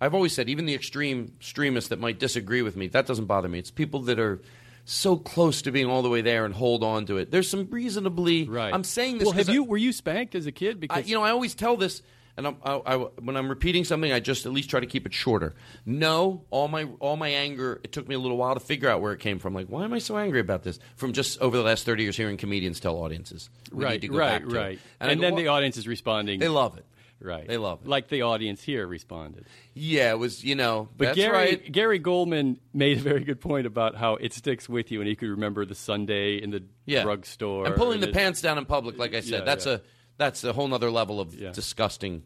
I've 0.00 0.14
always 0.14 0.32
said, 0.32 0.48
even 0.48 0.64
the 0.64 0.74
extreme 0.74 1.32
extremists 1.36 1.90
that 1.90 1.98
might 1.98 2.18
disagree 2.18 2.62
with 2.62 2.76
me, 2.76 2.86
that 2.88 3.06
doesn't 3.06 3.26
bother 3.26 3.48
me. 3.48 3.58
It's 3.58 3.70
people 3.70 4.00
that 4.02 4.18
are 4.18 4.40
so 4.84 5.16
close 5.16 5.62
to 5.62 5.70
being 5.72 5.86
all 5.86 6.02
the 6.02 6.08
way 6.08 6.20
there 6.20 6.44
and 6.44 6.54
hold 6.54 6.82
on 6.82 7.06
to 7.06 7.18
it. 7.18 7.30
There's 7.30 7.48
some 7.48 7.66
reasonably. 7.70 8.48
Right. 8.48 8.72
I'm 8.72 8.84
saying 8.84 9.18
this. 9.18 9.26
Well, 9.26 9.34
have 9.34 9.48
I- 9.48 9.52
you 9.52 9.64
were 9.64 9.76
you 9.76 9.92
spanked 9.92 10.34
as 10.34 10.46
a 10.46 10.52
kid? 10.52 10.80
Because 10.80 10.98
I, 11.04 11.06
you 11.06 11.14
know, 11.14 11.22
I 11.22 11.30
always 11.30 11.54
tell 11.54 11.76
this, 11.76 12.02
and 12.36 12.46
I'm, 12.46 12.56
I, 12.64 12.80
I, 12.86 12.96
when 12.96 13.36
I'm 13.36 13.48
repeating 13.48 13.84
something, 13.84 14.10
I 14.12 14.20
just 14.20 14.46
at 14.46 14.52
least 14.52 14.70
try 14.70 14.80
to 14.80 14.86
keep 14.86 15.04
it 15.06 15.12
shorter. 15.12 15.54
No, 15.84 16.44
all 16.50 16.68
my 16.68 16.84
all 17.00 17.16
my 17.16 17.28
anger. 17.28 17.80
It 17.84 17.92
took 17.92 18.08
me 18.08 18.14
a 18.14 18.18
little 18.18 18.36
while 18.36 18.54
to 18.54 18.60
figure 18.60 18.88
out 18.88 19.00
where 19.00 19.12
it 19.12 19.20
came 19.20 19.38
from. 19.38 19.54
Like, 19.54 19.66
why 19.66 19.84
am 19.84 19.92
I 19.92 19.98
so 19.98 20.16
angry 20.16 20.40
about 20.40 20.62
this? 20.62 20.78
From 20.96 21.12
just 21.12 21.40
over 21.40 21.56
the 21.56 21.62
last 21.62 21.84
30 21.84 22.02
years, 22.04 22.16
hearing 22.16 22.36
comedians 22.36 22.80
tell 22.80 22.96
audiences, 22.96 23.50
we 23.72 23.84
right, 23.84 23.92
need 23.92 24.02
to 24.02 24.08
go 24.08 24.18
right, 24.18 24.40
back 24.40 24.48
to 24.48 24.54
it. 24.54 24.58
right. 24.58 24.78
And, 25.00 25.10
And, 25.10 25.20
go, 25.20 25.26
then 25.26 25.34
"Well, 25.34 25.42
the 25.44 25.48
audience 25.48 25.76
is 25.76 25.86
responding. 25.88 26.40
They 26.40 26.48
love 26.48 26.78
it. 26.78 26.84
Right. 27.22 27.46
They 27.46 27.58
love 27.58 27.80
it. 27.82 27.88
Like 27.88 28.08
the 28.08 28.22
audience 28.22 28.62
here 28.62 28.86
responded. 28.86 29.44
Yeah, 29.74 30.12
it 30.12 30.18
was. 30.18 30.42
You 30.42 30.54
know, 30.54 30.88
But 30.96 31.04
that's 31.06 31.16
Gary 31.16 31.32
right. 31.36 31.72
Gary 31.72 31.98
Goldman 31.98 32.58
made 32.72 32.98
a 32.98 33.02
very 33.02 33.24
good 33.24 33.40
point 33.40 33.66
about 33.66 33.94
how 33.94 34.14
it 34.16 34.32
sticks 34.32 34.68
with 34.70 34.90
you, 34.90 35.00
and 35.00 35.08
he 35.08 35.16
could 35.16 35.28
remember 35.28 35.66
the 35.66 35.74
Sunday 35.74 36.36
in 36.42 36.50
the 36.50 36.62
Yeah. 36.86 37.02
drugstore 37.02 37.66
and 37.66 37.76
pulling 37.76 38.00
the 38.00 38.08
it- 38.08 38.14
pants 38.14 38.40
down 38.40 38.56
in 38.56 38.64
public. 38.64 38.96
Like 38.98 39.14
I 39.14 39.20
said, 39.20 39.40
Yeah, 39.40 39.44
that's 39.44 39.66
yeah. 39.66 39.72
a 39.74 39.80
that's 40.16 40.44
a 40.44 40.52
whole 40.54 40.72
other 40.72 40.90
level 40.90 41.20
of 41.20 41.36
disgusting. 41.52 42.22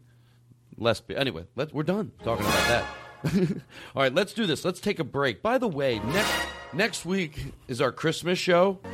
Lesbian. 0.77 1.21
Anyway, 1.21 1.45
let's, 1.55 1.73
we're 1.73 1.85
done 1.85 2.11
talking 2.25 2.45
about 2.45 2.69
that. 2.69 2.85
All 3.95 4.03
right, 4.03 4.13
let's 4.15 4.33
do 4.33 4.47
this. 4.47 4.65
Let's 4.65 4.81
take 4.81 4.99
a 4.99 5.05
break. 5.05 5.43
By 5.43 5.59
the 5.59 5.69
way, 5.69 5.99
next 6.01 6.33
next 6.73 7.07
week 7.07 7.53
is 7.69 7.81
our 7.81 7.93
Christmas 7.93 8.39
show. 8.39 8.81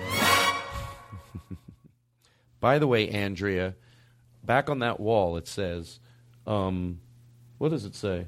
By 2.61 2.79
the 2.79 2.87
way, 2.87 3.09
Andrea, 3.09 3.75
back 4.51 4.69
on 4.69 4.81
that 4.81 4.99
wall 4.99 5.37
it 5.37 5.47
says, 5.47 6.01
um, 6.45 6.99
what 7.59 7.69
does 7.69 7.85
it 7.85 7.95
say? 7.95 8.27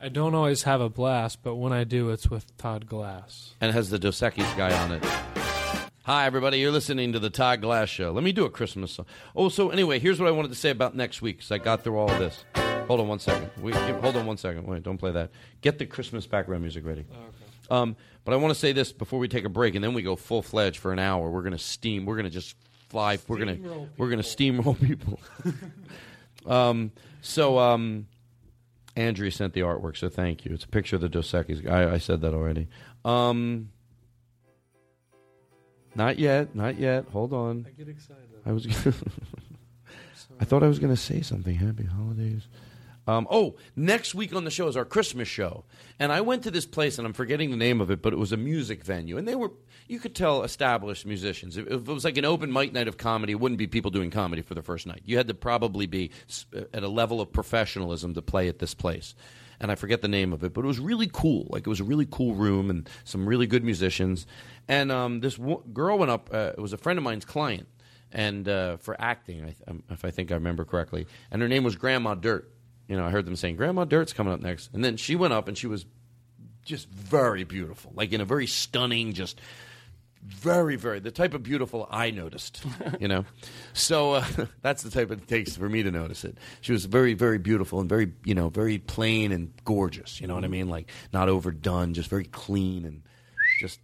I 0.00 0.08
don't 0.08 0.34
always 0.34 0.64
have 0.64 0.80
a 0.80 0.88
blast, 0.88 1.44
but 1.44 1.54
when 1.54 1.72
I 1.72 1.84
do, 1.84 2.10
it's 2.10 2.28
with 2.28 2.56
Todd 2.56 2.86
Glass. 2.86 3.54
and 3.60 3.70
it 3.70 3.72
has 3.74 3.90
the 3.90 4.00
Dos 4.00 4.18
Equis 4.20 4.56
guy 4.56 4.76
on 4.76 4.90
it. 4.90 5.04
Hi, 6.02 6.26
everybody. 6.26 6.58
You're 6.58 6.72
listening 6.72 7.12
to 7.12 7.20
the 7.20 7.30
Todd 7.30 7.60
Glass 7.60 7.88
Show. 7.88 8.10
Let 8.10 8.24
me 8.24 8.32
do 8.32 8.46
a 8.46 8.50
Christmas 8.50 8.90
song. 8.90 9.06
Oh, 9.36 9.48
so 9.48 9.70
anyway, 9.70 10.00
here's 10.00 10.18
what 10.18 10.26
I 10.26 10.32
wanted 10.32 10.48
to 10.48 10.56
say 10.56 10.70
about 10.70 10.96
next 10.96 11.22
week 11.22 11.36
because 11.36 11.52
I 11.52 11.58
got 11.58 11.84
through 11.84 11.96
all 11.96 12.10
of 12.10 12.18
this. 12.18 12.44
Hold 12.88 12.98
on 12.98 13.06
one 13.06 13.20
second. 13.20 13.50
We, 13.60 13.70
hold 13.70 14.16
on 14.16 14.26
one 14.26 14.38
second. 14.38 14.66
Wait, 14.66 14.82
don't 14.82 14.98
play 14.98 15.12
that. 15.12 15.30
Get 15.60 15.78
the 15.78 15.86
Christmas 15.86 16.26
background 16.26 16.62
music 16.62 16.84
ready. 16.84 17.04
Um, 17.70 17.94
but 18.24 18.34
I 18.34 18.38
want 18.38 18.52
to 18.52 18.58
say 18.58 18.72
this 18.72 18.92
before 18.92 19.20
we 19.20 19.28
take 19.28 19.44
a 19.44 19.48
break, 19.48 19.76
and 19.76 19.84
then 19.84 19.94
we 19.94 20.02
go 20.02 20.16
full 20.16 20.42
fledged 20.42 20.78
for 20.78 20.92
an 20.92 20.98
hour. 20.98 21.30
We're 21.30 21.42
gonna 21.42 21.58
steam. 21.58 22.06
We're 22.06 22.16
gonna 22.16 22.28
just 22.30 22.56
fly. 22.88 23.18
We're 23.26 23.38
gonna 23.38 23.88
we're 23.96 24.10
gonna 24.10 24.22
steamroll 24.22 24.80
people. 24.86 25.20
um, 26.46 26.92
so 27.20 27.58
um, 27.58 28.06
Andrea 28.96 29.30
sent 29.30 29.52
the 29.54 29.60
artwork, 29.60 29.96
so 29.96 30.08
thank 30.08 30.44
you. 30.44 30.52
It's 30.54 30.64
a 30.64 30.68
picture 30.68 30.96
of 30.96 31.02
the 31.02 31.08
Dos 31.08 31.30
Equis. 31.32 31.68
I, 31.70 31.94
I 31.94 31.98
said 31.98 32.20
that 32.22 32.34
already. 32.34 32.68
Um, 33.04 33.70
not 35.94 36.18
yet, 36.18 36.54
not 36.54 36.78
yet. 36.78 37.06
Hold 37.12 37.32
on. 37.32 37.66
I 37.66 37.70
get 37.70 37.88
excited. 37.88 38.24
I 38.46 38.52
was. 38.52 38.66
I 40.40 40.44
thought 40.44 40.62
I 40.62 40.68
was 40.68 40.78
going 40.78 40.94
to 40.94 41.00
say 41.00 41.20
something. 41.20 41.54
Happy 41.56 41.84
holidays. 41.84 42.46
Um, 43.08 43.26
oh, 43.30 43.56
next 43.74 44.14
week 44.14 44.34
on 44.34 44.44
the 44.44 44.50
show 44.50 44.68
is 44.68 44.76
our 44.76 44.84
Christmas 44.84 45.28
show, 45.28 45.64
and 45.98 46.12
I 46.12 46.20
went 46.20 46.42
to 46.42 46.50
this 46.50 46.66
place, 46.66 46.98
and 46.98 47.06
I'm 47.06 47.14
forgetting 47.14 47.50
the 47.50 47.56
name 47.56 47.80
of 47.80 47.90
it, 47.90 48.02
but 48.02 48.12
it 48.12 48.18
was 48.18 48.32
a 48.32 48.36
music 48.36 48.84
venue, 48.84 49.16
and 49.16 49.26
they 49.26 49.34
were 49.34 49.50
you 49.88 49.98
could 49.98 50.14
tell 50.14 50.42
established 50.42 51.06
musicians. 51.06 51.56
If 51.56 51.66
it 51.66 51.86
was 51.86 52.04
like 52.04 52.18
an 52.18 52.26
open 52.26 52.52
mic 52.52 52.74
night 52.74 52.86
of 52.86 52.98
comedy, 52.98 53.32
it 53.32 53.40
wouldn't 53.40 53.58
be 53.58 53.66
people 53.66 53.90
doing 53.90 54.10
comedy 54.10 54.42
for 54.42 54.52
the 54.52 54.60
first 54.60 54.86
night. 54.86 55.00
You 55.06 55.16
had 55.16 55.28
to 55.28 55.34
probably 55.34 55.86
be 55.86 56.10
at 56.74 56.82
a 56.82 56.88
level 56.88 57.22
of 57.22 57.32
professionalism 57.32 58.12
to 58.12 58.20
play 58.20 58.48
at 58.48 58.58
this 58.58 58.74
place. 58.74 59.14
And 59.58 59.72
I 59.72 59.74
forget 59.74 60.02
the 60.02 60.08
name 60.08 60.34
of 60.34 60.44
it, 60.44 60.52
but 60.52 60.62
it 60.62 60.68
was 60.68 60.78
really 60.78 61.08
cool. 61.10 61.46
Like 61.48 61.66
it 61.66 61.70
was 61.70 61.80
a 61.80 61.84
really 61.84 62.06
cool 62.08 62.34
room 62.34 62.68
and 62.68 62.88
some 63.04 63.26
really 63.26 63.46
good 63.46 63.64
musicians. 63.64 64.26
And 64.68 64.92
um, 64.92 65.20
this 65.20 65.38
wo- 65.38 65.64
girl 65.72 65.98
went 65.98 66.10
up. 66.10 66.28
Uh, 66.30 66.52
it 66.56 66.60
was 66.60 66.74
a 66.74 66.78
friend 66.78 66.98
of 66.98 67.02
mine's 67.02 67.24
client, 67.24 67.66
and 68.12 68.46
uh, 68.46 68.76
for 68.76 68.94
acting, 69.00 69.44
I, 69.44 69.70
um, 69.70 69.82
if 69.88 70.04
I 70.04 70.10
think 70.10 70.30
I 70.30 70.34
remember 70.34 70.66
correctly. 70.66 71.06
And 71.30 71.40
her 71.40 71.48
name 71.48 71.64
was 71.64 71.74
Grandma 71.74 72.14
Dirt. 72.14 72.52
You 72.88 72.96
know, 72.96 73.04
I 73.06 73.10
heard 73.10 73.26
them 73.26 73.36
saying 73.36 73.56
Grandma 73.56 73.84
Dirt's 73.84 74.12
coming 74.12 74.32
up 74.32 74.40
next, 74.40 74.70
and 74.72 74.84
then 74.84 74.96
she 74.96 75.14
went 75.14 75.34
up 75.34 75.46
and 75.46 75.56
she 75.56 75.66
was 75.66 75.84
just 76.64 76.88
very 76.88 77.44
beautiful, 77.44 77.92
like 77.94 78.12
in 78.12 78.20
a 78.20 78.24
very 78.24 78.46
stunning, 78.46 79.12
just 79.12 79.40
very, 80.22 80.76
very 80.76 80.98
the 80.98 81.10
type 81.10 81.34
of 81.34 81.42
beautiful 81.42 81.86
I 81.90 82.10
noticed. 82.10 82.62
You 83.00 83.06
know, 83.06 83.26
so 83.74 84.14
uh, 84.14 84.24
that's 84.62 84.82
the 84.82 84.90
type 84.90 85.10
it 85.12 85.28
takes 85.28 85.56
for 85.56 85.68
me 85.68 85.82
to 85.84 85.90
notice 85.90 86.24
it. 86.24 86.36
She 86.62 86.72
was 86.72 86.86
very, 86.86 87.14
very 87.14 87.38
beautiful 87.38 87.78
and 87.80 87.88
very, 87.88 88.12
you 88.24 88.34
know, 88.34 88.48
very 88.48 88.78
plain 88.78 89.30
and 89.30 89.52
gorgeous. 89.64 90.20
You 90.20 90.26
know 90.26 90.34
what 90.34 90.42
I 90.42 90.48
mean? 90.48 90.68
Like 90.68 90.90
not 91.12 91.28
overdone, 91.28 91.94
just 91.94 92.10
very 92.10 92.24
clean 92.24 92.84
and 92.84 93.02
just 93.60 93.78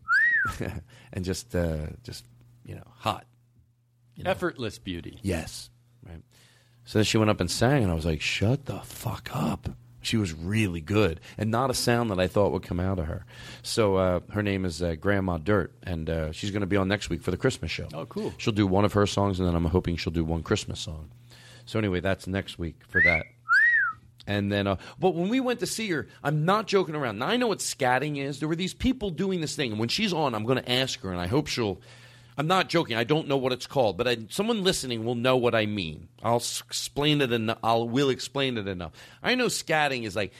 and 1.12 1.24
just 1.24 1.55
uh, 1.55 1.86
just 2.02 2.24
you 2.64 2.74
know 2.74 2.86
hot. 2.96 3.26
Effortless 4.24 4.78
beauty. 4.78 5.18
Yes. 5.22 5.70
So 6.85 6.99
then 6.99 7.05
she 7.05 7.18
went 7.18 7.30
up 7.30 7.41
and 7.41 7.51
sang, 7.51 7.82
and 7.82 7.91
I 7.91 7.95
was 7.95 8.05
like, 8.05 8.20
shut 8.20 8.66
the 8.66 8.80
fuck 8.80 9.30
up. 9.35 9.70
She 10.03 10.18
was 10.18 10.35
really 10.35 10.82
good, 10.82 11.18
and 11.39 11.51
not 11.51 11.70
a 11.70 11.74
sound 11.74 12.11
that 12.11 12.20
I 12.20 12.26
thought 12.26 12.53
would 12.53 12.62
come 12.62 12.78
out 12.78 12.99
of 12.99 13.07
her. 13.07 13.24
So 13.62 13.97
uh, 13.97 14.20
her 14.32 14.43
name 14.43 14.66
is 14.66 14.82
uh, 14.82 14.97
Grandma 14.97 15.39
Dirt, 15.39 15.72
and 15.82 16.11
uh, 16.11 16.32
she's 16.32 16.51
going 16.51 16.61
to 16.61 16.66
be 16.66 16.76
on 16.76 16.89
next 16.89 17.09
week 17.09 17.22
for 17.22 17.30
the 17.30 17.39
Christmas 17.39 17.70
show. 17.70 17.89
Oh, 17.95 18.05
cool. 18.05 18.35
She'll 18.37 18.53
do 18.53 18.66
one 18.66 18.85
of 18.85 18.93
her 18.93 19.07
songs, 19.07 19.41
and 19.41 19.49
then 19.49 19.55
I'm 19.55 19.64
hoping 19.64 19.97
she'll 19.97 20.12
do 20.12 20.24
one 20.24 20.43
Christmas 20.43 20.78
song. 20.78 21.11
So 21.64 21.78
anyway, 21.78 22.01
that's 22.01 22.26
next 22.26 22.59
week 22.59 22.76
for 22.87 23.01
that. 23.03 23.24
And 24.26 24.53
then, 24.53 24.66
uh, 24.66 24.76
but 24.99 25.14
when 25.14 25.30
we 25.30 25.41
went 25.41 25.61
to 25.61 25.66
see 25.66 25.89
her, 25.91 26.07
I'm 26.22 26.45
not 26.45 26.66
joking 26.66 26.95
around. 26.95 27.18
Now 27.18 27.28
I 27.28 27.39
know 27.39 27.47
what 27.47 27.61
scatting 27.61 28.18
is. 28.18 28.41
There 28.41 28.49
were 28.49 28.57
these 28.57 28.74
people 28.74 29.09
doing 29.09 29.41
this 29.41 29.57
thing, 29.57 29.70
and 29.70 29.80
when 29.80 29.89
she's 29.89 30.12
on, 30.12 30.35
I'm 30.35 30.45
going 30.45 30.62
to 30.62 30.70
ask 30.70 31.01
her, 31.01 31.11
and 31.11 31.20
I 31.20 31.28
hope 31.28 31.47
she'll. 31.47 31.80
I'm 32.37 32.47
not 32.49 32.68
joking. 32.68 32.97
I 32.97 33.05
don't 33.05 33.28
know 33.28 33.37
what 33.37 33.53
it's 33.53 33.66
called, 33.66 33.97
but 33.97 34.09
I, 34.09 34.16
someone 34.28 34.64
listening 34.64 35.05
will 35.05 35.14
know 35.14 35.37
what 35.37 35.55
I 35.55 35.66
mean. 35.66 36.09
I'll 36.22 36.37
s- 36.37 36.62
explain 36.66 37.20
it 37.20 37.32
enough. 37.32 37.59
I'll 37.62 37.89
will 37.89 38.11
explain 38.11 38.59
it 38.59 38.66
enough. 38.66 38.93
I 39.22 39.35
know 39.37 39.47
scatting 39.47 40.03
is 40.05 40.16
like, 40.16 40.32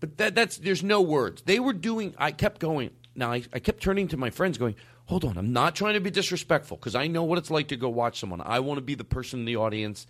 but 0.00 0.16
that, 0.18 0.34
that's 0.34 0.56
there's 0.58 0.82
no 0.82 1.00
words. 1.00 1.42
They 1.42 1.60
were 1.60 1.72
doing. 1.72 2.14
I 2.18 2.32
kept 2.32 2.60
going. 2.60 2.90
now 3.14 3.32
I, 3.32 3.42
I 3.52 3.58
kept 3.60 3.82
turning 3.82 4.08
to 4.08 4.16
my 4.16 4.30
friends, 4.30 4.58
going, 4.58 4.74
"Hold 5.06 5.24
on, 5.24 5.38
I'm 5.38 5.52
not 5.52 5.74
trying 5.74 5.94
to 5.94 6.00
be 6.00 6.10
disrespectful 6.10 6.76
because 6.76 6.94
I 6.94 7.06
know 7.06 7.22
what 7.24 7.38
it's 7.38 7.50
like 7.50 7.68
to 7.68 7.76
go 7.76 7.88
watch 7.88 8.18
someone. 8.20 8.40
I 8.40 8.60
want 8.60 8.78
to 8.78 8.82
be 8.82 8.94
the 8.94 9.04
person 9.04 9.40
in 9.40 9.46
the 9.46 9.56
audience 9.56 10.06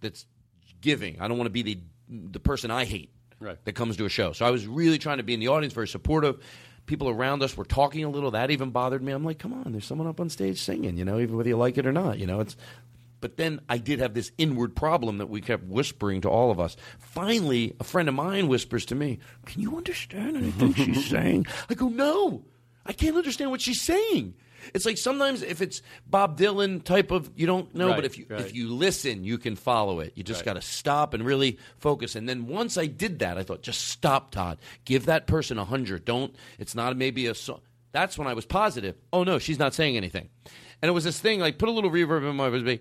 that's 0.00 0.26
giving. 0.80 1.20
I 1.20 1.28
don't 1.28 1.38
want 1.38 1.46
to 1.46 1.50
be 1.52 1.62
the 1.62 1.78
the 2.08 2.40
person 2.40 2.70
I 2.70 2.84
hate 2.84 3.10
Right. 3.40 3.56
that 3.64 3.72
comes 3.72 3.96
to 3.96 4.04
a 4.04 4.08
show. 4.08 4.32
So 4.32 4.44
I 4.46 4.50
was 4.50 4.66
really 4.66 4.98
trying 4.98 5.16
to 5.16 5.22
be 5.24 5.34
in 5.34 5.40
the 5.40 5.48
audience, 5.48 5.72
very 5.74 5.88
supportive. 5.88 6.38
People 6.86 7.08
around 7.08 7.42
us 7.42 7.56
were 7.56 7.64
talking 7.64 8.04
a 8.04 8.10
little. 8.10 8.32
That 8.32 8.50
even 8.50 8.70
bothered 8.70 9.02
me. 9.02 9.12
I'm 9.12 9.24
like, 9.24 9.38
come 9.38 9.52
on, 9.52 9.72
there's 9.72 9.86
someone 9.86 10.08
up 10.08 10.20
on 10.20 10.28
stage 10.28 10.60
singing, 10.60 10.96
you 10.96 11.04
know, 11.04 11.20
even 11.20 11.36
whether 11.36 11.48
you 11.48 11.56
like 11.56 11.78
it 11.78 11.86
or 11.86 11.92
not. 11.92 12.18
You 12.18 12.26
know, 12.26 12.40
it's. 12.40 12.56
But 13.20 13.36
then 13.36 13.60
I 13.68 13.78
did 13.78 14.00
have 14.00 14.14
this 14.14 14.32
inward 14.36 14.74
problem 14.74 15.18
that 15.18 15.28
we 15.28 15.40
kept 15.40 15.62
whispering 15.64 16.22
to 16.22 16.28
all 16.28 16.50
of 16.50 16.58
us. 16.58 16.76
Finally, 16.98 17.76
a 17.78 17.84
friend 17.84 18.08
of 18.08 18.16
mine 18.16 18.48
whispers 18.48 18.84
to 18.86 18.96
me, 18.96 19.20
"Can 19.46 19.62
you 19.62 19.76
understand 19.76 20.36
anything 20.36 20.74
she's 20.74 21.06
saying?" 21.08 21.46
I 21.70 21.74
go, 21.74 21.88
"No, 21.88 22.44
I 22.84 22.92
can't 22.92 23.16
understand 23.16 23.52
what 23.52 23.60
she's 23.60 23.80
saying." 23.80 24.34
It's 24.74 24.84
like 24.86 24.98
sometimes 24.98 25.42
if 25.42 25.60
it's 25.60 25.82
Bob 26.06 26.38
Dylan 26.38 26.82
type 26.84 27.10
of 27.10 27.30
you 27.36 27.46
don't 27.46 27.74
know, 27.74 27.88
Right, 27.88 27.96
but 27.96 28.04
if 28.04 28.18
you 28.18 28.26
right. 28.28 28.40
if 28.40 28.54
you 28.54 28.72
listen, 28.72 29.24
you 29.24 29.38
can 29.38 29.56
follow 29.56 30.00
it. 30.00 30.12
You 30.16 30.22
just 30.22 30.40
Right. 30.40 30.46
got 30.46 30.52
to 30.54 30.62
stop 30.62 31.14
and 31.14 31.24
really 31.24 31.58
focus. 31.78 32.14
And 32.16 32.28
then 32.28 32.46
once 32.46 32.76
I 32.78 32.86
did 32.86 33.18
that, 33.20 33.38
I 33.38 33.42
thought, 33.42 33.62
just 33.62 33.88
stop, 33.88 34.30
Todd. 34.30 34.58
Give 34.84 35.06
that 35.06 35.26
person 35.26 35.58
a 35.58 35.64
hundred. 35.64 36.04
Don't. 36.04 36.34
It's 36.58 36.74
not 36.74 36.96
maybe 36.96 37.26
a. 37.26 37.34
So- 37.34 37.60
That's 37.92 38.16
when 38.16 38.26
I 38.26 38.34
was 38.34 38.46
positive. 38.46 38.96
Oh 39.12 39.22
no, 39.24 39.38
she's 39.38 39.58
not 39.58 39.74
saying 39.74 39.96
anything. 39.96 40.28
And 40.80 40.88
it 40.88 40.92
was 40.92 41.04
this 41.04 41.20
thing 41.20 41.38
like 41.40 41.58
put 41.58 41.68
a 41.68 41.72
little 41.72 41.90
reverb 41.90 42.28
in 42.28 42.36
my 42.36 42.48
voice. 42.48 42.78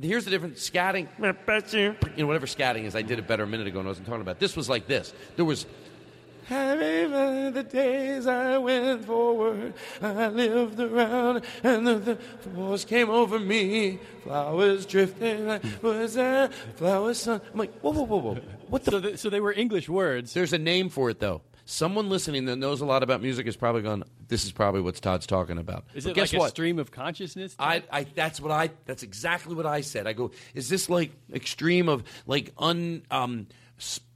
Here's 0.00 0.24
the 0.24 0.30
difference. 0.30 0.68
Scatting, 0.68 1.06
you 1.18 2.22
know, 2.22 2.26
whatever 2.26 2.46
scatting 2.46 2.84
is. 2.84 2.96
I 2.96 3.02
did 3.02 3.18
it 3.18 3.26
better 3.28 3.42
a 3.42 3.46
minute 3.46 3.66
ago, 3.66 3.78
and 3.80 3.86
I 3.86 3.90
wasn't 3.90 4.06
talking 4.06 4.22
about. 4.22 4.38
This 4.40 4.56
was 4.56 4.68
like 4.68 4.86
this. 4.86 5.12
There 5.36 5.44
was. 5.44 5.66
Happy 6.48 7.06
were 7.06 7.50
the 7.50 7.62
days 7.62 8.26
I 8.26 8.56
went 8.56 9.04
forward, 9.04 9.74
I 10.00 10.28
lived 10.28 10.80
around, 10.80 11.42
and 11.62 11.86
the, 11.86 11.94
the 11.96 12.16
force 12.16 12.84
came 12.86 13.10
over 13.10 13.38
me. 13.38 13.98
Flowers 14.24 14.86
drifting, 14.86 15.46
like 15.46 15.62
was 15.82 16.14
that 16.14 16.52
flowers? 16.76 17.18
Sun. 17.18 17.40
I'm 17.52 17.58
like, 17.58 17.78
whoa, 17.80 17.90
whoa, 17.92 18.04
whoa, 18.04 18.16
whoa. 18.18 18.40
What 18.68 18.84
the? 18.84 18.90
So, 18.92 19.00
th- 19.00 19.18
so 19.18 19.30
they 19.30 19.40
were 19.40 19.52
English 19.52 19.88
words. 19.90 20.32
There's 20.32 20.52
a 20.54 20.58
name 20.58 20.88
for 20.88 21.10
it 21.10 21.20
though. 21.20 21.42
Someone 21.66 22.08
listening 22.08 22.46
that 22.46 22.56
knows 22.56 22.80
a 22.80 22.86
lot 22.86 23.02
about 23.02 23.20
music 23.20 23.46
is 23.46 23.54
probably 23.56 23.82
going. 23.82 24.02
This 24.28 24.44
is 24.46 24.52
probably 24.52 24.80
what 24.80 24.94
Todd's 24.96 25.26
talking 25.26 25.58
about. 25.58 25.84
Is 25.94 26.04
But 26.04 26.10
it 26.10 26.14
guess 26.14 26.32
like 26.32 26.40
what? 26.40 26.46
a 26.46 26.50
stream 26.50 26.78
of 26.78 26.90
consciousness? 26.90 27.54
I, 27.58 27.82
I 27.92 28.04
that's 28.14 28.40
what 28.40 28.50
I 28.52 28.70
that's 28.86 29.02
exactly 29.02 29.54
what 29.54 29.66
I 29.66 29.82
said. 29.82 30.06
I 30.06 30.14
go, 30.14 30.30
is 30.54 30.70
this 30.70 30.88
like 30.88 31.10
extreme 31.30 31.90
of 31.90 32.04
like 32.26 32.54
un 32.56 33.02
um 33.10 33.48
sp- 33.76 34.07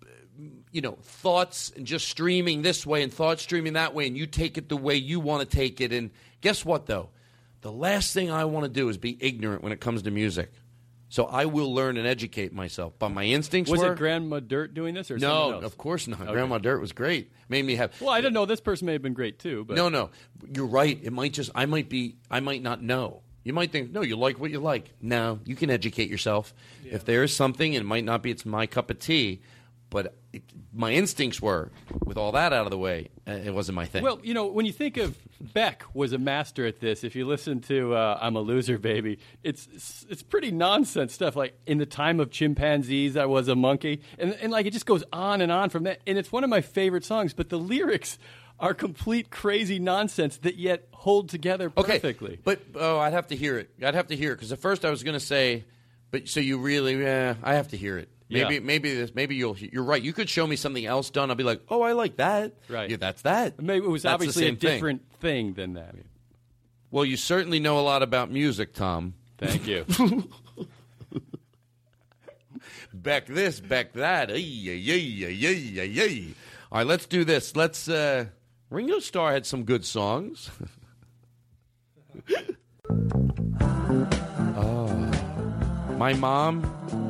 you 0.73 0.81
know 0.81 0.99
thoughts 1.03 1.73
and 1.77 1.87
just 1.87 2.09
streaming 2.09 2.63
this 2.63 2.85
way 2.85 3.03
and 3.03 3.13
thoughts 3.13 3.43
streaming 3.43 3.75
that 3.75 3.95
way 3.95 4.07
and 4.07 4.17
you 4.17 4.27
take 4.27 4.59
it 4.59 4.69
the 4.69 4.77
way 4.77 4.97
you 4.97 5.21
want 5.21 5.49
to 5.49 5.57
take 5.57 5.81
it 5.81 5.93
and 5.93 6.11
guess 6.41 6.65
what 6.65 6.87
though 6.87 7.11
the 7.61 7.71
last 7.71 8.13
thing 8.13 8.31
i 8.31 8.45
want 8.45 8.65
to 8.65 8.71
do 8.71 8.89
is 8.89 8.97
be 8.97 9.17
ignorant 9.21 9.63
when 9.63 9.73
it 9.73 9.81
comes 9.81 10.03
to 10.03 10.11
music 10.11 10.51
so 11.09 11.27
i 11.27 11.45
will 11.45 11.73
learn 11.75 11.97
and 11.97 12.07
educate 12.07 12.53
myself 12.53 12.95
but 12.99 13.11
my 13.11 13.25
instincts 13.25 13.71
was 13.71 13.81
were 13.81 13.93
it 13.93 13.99
Grandma 13.99 14.41
Dirt 14.41 14.75
doing 14.75 14.95
this 14.95 15.11
or 15.11 15.19
no 15.19 15.61
of 15.61 15.77
course 15.79 16.09
not 16.09 16.21
Okay. 16.23 16.33
grandma 16.33 16.59
dirt 16.59 16.81
was 16.81 16.93
great 16.93 17.31
made 17.49 17.65
me 17.67 17.77
have 17.77 17.93
Well, 18.01 18.09
I 18.11 18.23
don't 18.23 18.33
know. 18.33 18.47
This 18.47 18.61
person 18.61 18.87
may 18.87 18.95
have 18.95 19.03
been 19.03 19.13
great 19.13 19.39
too, 19.39 19.65
but 19.67 19.77
no, 19.77 19.91
no, 19.91 20.09
you're 20.55 20.65
right. 20.65 20.99
It 21.03 21.13
might 21.13 21.35
just 21.35 21.51
I 21.55 21.67
might 21.67 21.91
be 21.91 22.17
I 22.31 22.41
might 22.41 22.63
not 22.63 22.83
know. 22.83 23.21
You 23.45 23.53
might 23.53 23.71
think 23.71 23.93
no, 23.93 24.01
you 24.01 24.17
like 24.17 24.41
what 24.41 24.51
you 24.51 24.59
like. 24.59 24.91
No, 25.03 25.39
you 25.45 25.55
can 25.55 25.69
educate 25.69 26.09
yourself. 26.09 26.55
If 26.83 27.05
there 27.05 27.23
is 27.23 27.37
something, 27.37 27.75
it 27.75 27.85
might 27.85 28.05
not 28.05 28.23
be 28.23 28.31
it's 28.31 28.47
my 28.47 28.67
cup 28.67 28.89
of 28.89 29.01
tea, 29.01 29.43
but 29.93 30.17
it, 30.33 30.43
my 30.73 30.91
instincts 30.93 31.41
were 31.41 31.71
with 32.05 32.17
all 32.17 32.33
that 32.33 32.53
out 32.53 32.65
of 32.65 32.71
the 32.71 32.79
way, 32.79 33.11
uh, 33.29 33.33
it 33.33 33.53
wasn't 33.53 33.77
my 33.77 33.85
thing. 33.85 34.03
Well, 34.03 34.19
you 34.23 34.33
know, 34.33 34.47
when 34.47 34.65
you 34.65 34.73
think 34.73 34.97
of 34.97 35.17
Beck 35.43 35.85
was 35.93 36.13
a 36.13 36.19
master 36.19 36.67
at 36.67 36.81
this. 36.81 37.05
If 37.05 37.17
you 37.17 37.27
listen 37.27 37.61
to 37.63 37.95
uh, 37.95 38.19
"I'm 38.21 38.37
a 38.37 38.41
Loser, 38.41 38.79
Baby," 38.79 39.19
it's, 39.43 39.69
it's 39.75 40.07
it's 40.09 40.23
pretty 40.23 40.51
nonsense 40.51 41.13
stuff. 41.13 41.37
Like 41.37 41.59
in 41.67 41.79
the 41.79 41.87
time 41.87 42.21
of 42.21 42.31
chimpanzees, 42.31 43.17
I 43.17 43.27
was 43.27 43.49
a 43.49 43.57
monkey, 43.57 44.03
and 44.19 44.33
and 44.41 44.53
like 44.53 44.67
it 44.67 44.73
just 44.73 44.87
goes 44.87 45.05
on 45.13 45.41
and 45.41 45.51
on 45.51 45.69
from 45.69 45.85
that. 45.85 46.01
And 46.07 46.17
it's 46.17 46.33
one 46.33 46.45
of 46.45 46.51
my 46.51 46.61
favorite 46.61 47.05
songs. 47.05 47.35
But 47.35 47.51
the 47.51 47.59
lyrics 47.59 48.19
are 48.61 48.73
complete 48.73 49.31
crazy 49.31 49.79
nonsense 49.79 50.37
that 50.39 50.57
yet 50.57 50.87
hold 50.93 51.29
together 51.29 51.69
perfectly. 51.69 52.39
But 52.43 52.63
oh, 52.77 52.99
I'd 52.99 53.13
have 53.13 53.27
to 53.29 53.37
hear 53.37 53.59
it. 53.59 53.71
I'd 53.85 53.95
have 53.95 54.07
to 54.09 54.17
hear 54.17 54.33
it 54.33 54.37
because 54.37 54.53
at 54.53 54.61
first 54.61 54.85
I 54.85 54.91
was 54.91 55.03
going 55.03 55.19
to 55.19 55.25
say, 55.25 55.65
but 56.13 56.29
so 56.29 56.39
you 56.39 56.59
really? 56.59 57.03
Yeah, 57.03 57.35
I 57.43 57.55
have 57.55 57.69
to 57.69 57.77
hear 57.77 57.99
it. 57.99 58.09
Maybe 58.33 58.55
Yeah. 58.55 58.61
maybe 58.61 58.95
this 58.95 59.15
maybe 59.15 59.35
you'll 59.37 59.57
you're 59.59 59.85
right. 59.85 60.03
You 60.03 60.13
could 60.13 60.29
show 60.29 60.47
me 60.47 60.57
something 60.57 60.85
else 60.87 61.11
done. 61.11 61.31
I'll 61.31 61.37
be 61.37 61.45
like, 61.45 61.61
oh, 61.69 61.83
I 61.83 61.93
like 61.93 62.17
that. 62.17 62.55
Right. 62.69 62.89
Yeah, 62.91 62.97
that's 62.97 63.23
that. 63.23 63.61
Maybe 63.61 63.85
it 63.85 63.89
was 63.91 64.03
That's 64.03 64.15
obviously 64.15 64.45
a 64.45 64.47
same 64.47 64.57
thing. 64.57 64.71
different 64.75 65.03
thing 65.21 65.53
than 65.55 65.75
that. 65.75 65.95
Well, 66.91 67.05
you 67.05 67.17
certainly 67.17 67.61
know 67.61 67.79
a 67.79 67.83
lot 67.83 68.03
about 68.03 68.31
music, 68.31 68.75
Tom. 68.75 69.15
Thank 69.39 69.67
you. 69.67 69.85
Beck 72.95 73.27
this, 73.27 73.59
Beck 73.61 73.93
that. 73.95 74.31
Ay, 74.31 74.35
ay, 74.35 76.01
ay. 76.01 76.25
All 76.71 76.79
right, 76.79 76.87
let's 76.87 77.07
do 77.07 77.25
this. 77.25 77.57
Let's. 77.57 77.89
Uh, 77.89 78.27
Ringo 78.71 78.99
Starr 79.01 79.33
had 79.33 79.45
some 79.47 79.65
good 79.65 79.85
songs. 79.85 80.51
my 86.03 86.15
mom. 86.15 86.55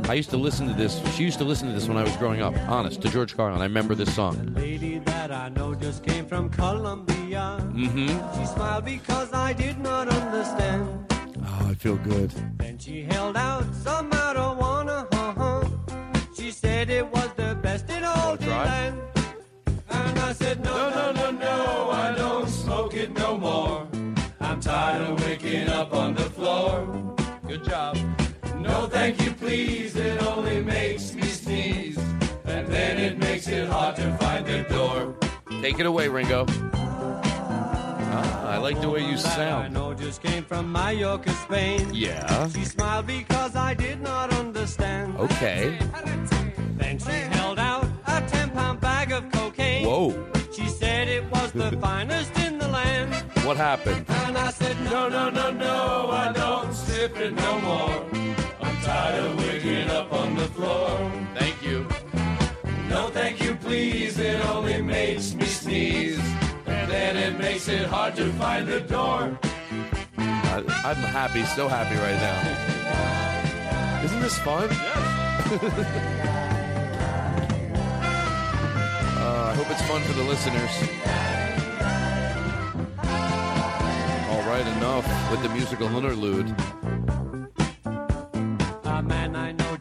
I 0.06 0.12
used 0.12 0.28
to 0.30 0.36
listen 0.36 0.68
to 0.68 0.74
this. 0.74 1.00
She 1.14 1.24
used 1.24 1.38
to 1.38 1.44
listen 1.44 1.66
to 1.66 1.72
this 1.72 1.88
when 1.88 1.96
I 1.96 2.02
was 2.02 2.14
growing 2.18 2.42
up. 2.42 2.54
Honest, 2.68 3.00
to 3.00 3.08
George 3.08 3.34
Carlin. 3.34 3.62
I 3.62 3.64
remember 3.64 3.94
this 3.94 4.14
song. 4.14 4.34
lady 4.54 4.98
that 4.98 5.32
I 5.32 5.48
know 5.48 5.74
just 5.74 6.04
came 6.04 6.26
from 6.26 6.50
Colombia. 6.50 7.56
Mm-hmm. 7.72 8.08
She 8.34 8.44
smiled 8.54 8.84
because 8.84 9.32
I 9.32 9.54
did 9.54 9.78
not 9.78 10.08
understand. 10.08 10.82
Oh, 11.10 11.68
I 11.70 11.74
feel 11.74 11.96
good. 11.96 12.30
Then 12.58 12.76
she 12.76 13.04
held 13.04 13.34
out 13.34 13.64
some 13.76 14.10
marijuana. 14.10 14.98
Uh-huh. 15.14 15.64
She 16.36 16.50
said 16.50 16.90
it 16.90 17.06
was 17.10 17.30
the 17.34 17.54
best 17.62 17.88
in 17.88 18.04
all 18.04 18.36
the 18.36 18.46
land. 18.46 19.00
And 19.88 20.18
I 20.18 20.34
said, 20.34 20.62
no, 20.62 20.90
no, 20.90 21.12
no, 21.12 21.30
no, 21.30 21.90
I 21.90 22.14
don't 22.14 22.46
smoke 22.46 22.92
it 22.92 23.10
no 23.14 23.38
more. 23.38 23.88
I'm 24.38 24.60
tired 24.60 25.00
of 25.08 25.24
waking 25.24 25.68
up 25.70 25.94
on 25.94 26.14
the 26.14 26.28
floor. 26.36 27.16
Good 27.48 27.64
job. 27.64 27.96
Thank 28.92 29.24
you, 29.24 29.32
please. 29.32 29.96
It 29.96 30.22
only 30.22 30.60
makes 30.62 31.14
me 31.14 31.22
sneeze. 31.22 31.98
And 32.44 32.66
then 32.68 32.98
it 32.98 33.18
makes 33.18 33.48
it 33.48 33.68
hard 33.68 33.96
to 33.96 34.16
find 34.18 34.46
the 34.46 34.62
door. 34.64 35.14
Take 35.62 35.78
it 35.80 35.86
away, 35.86 36.08
Ringo. 36.08 36.44
Ah, 38.14 38.46
I 38.54 38.56
like 38.58 38.80
the 38.80 38.90
way 38.90 39.00
you 39.00 39.16
That 39.16 39.26
I 39.26 39.36
sound. 39.36 39.74
know 39.74 39.94
just 39.94 40.22
came 40.22 40.44
from 40.44 40.70
Mallorca, 40.70 41.30
Spain. 41.44 41.88
Yeah. 41.92 42.48
She 42.50 42.64
smiled 42.64 43.06
because 43.06 43.56
I 43.56 43.74
did 43.74 44.00
not 44.02 44.32
understand. 44.34 45.16
Okay. 45.18 45.78
Then 46.76 46.98
she 46.98 47.12
held 47.36 47.58
out 47.58 47.86
a 48.06 48.20
10 48.28 48.50
pound 48.50 48.80
bag 48.80 49.12
of 49.12 49.30
cocaine. 49.32 49.86
Whoa. 49.86 50.14
She 50.52 50.68
said 50.68 51.08
it 51.08 51.24
was 51.30 51.52
the 51.52 51.70
finest 51.80 52.36
in 52.38 52.58
the 52.58 52.68
land. 52.68 53.14
What 53.46 53.56
happened? 53.56 54.04
And 54.08 54.36
I 54.36 54.50
said, 54.50 54.76
no, 54.84 55.08
no, 55.08 55.30
no, 55.30 55.50
no, 55.50 56.10
I 56.10 56.32
don't 56.32 56.72
sip 56.74 57.16
it 57.16 57.32
no 57.34 57.60
more. 57.60 58.04
I'm 58.82 58.88
tired 58.88 59.24
of 59.24 59.38
waking 59.38 59.90
up 59.90 60.12
on 60.12 60.34
the 60.34 60.48
floor. 60.48 61.12
Thank 61.36 61.62
you. 61.62 61.86
No, 62.88 63.10
thank 63.10 63.40
you, 63.40 63.54
please. 63.54 64.18
It 64.18 64.44
only 64.46 64.82
makes 64.82 65.34
me 65.34 65.44
sneeze. 65.44 66.18
And 66.66 66.90
then 66.90 67.16
it 67.16 67.38
makes 67.38 67.68
it 67.68 67.86
hard 67.86 68.16
to 68.16 68.32
find 68.32 68.66
the 68.66 68.80
door. 68.80 69.38
I, 70.18 70.64
I'm 70.84 70.96
happy, 70.96 71.44
so 71.44 71.68
happy 71.68 71.94
right 71.94 72.18
now. 72.18 74.02
Isn't 74.04 74.20
this 74.20 74.36
fun? 74.40 74.68
uh, 79.22 79.46
I 79.46 79.54
hope 79.54 79.70
it's 79.70 79.82
fun 79.82 80.02
for 80.02 80.14
the 80.14 80.24
listeners. 80.24 80.70
All 84.28 84.42
right, 84.50 84.66
enough 84.76 85.06
with 85.30 85.40
the 85.44 85.50
musical 85.50 85.86
interlude. 85.86 86.52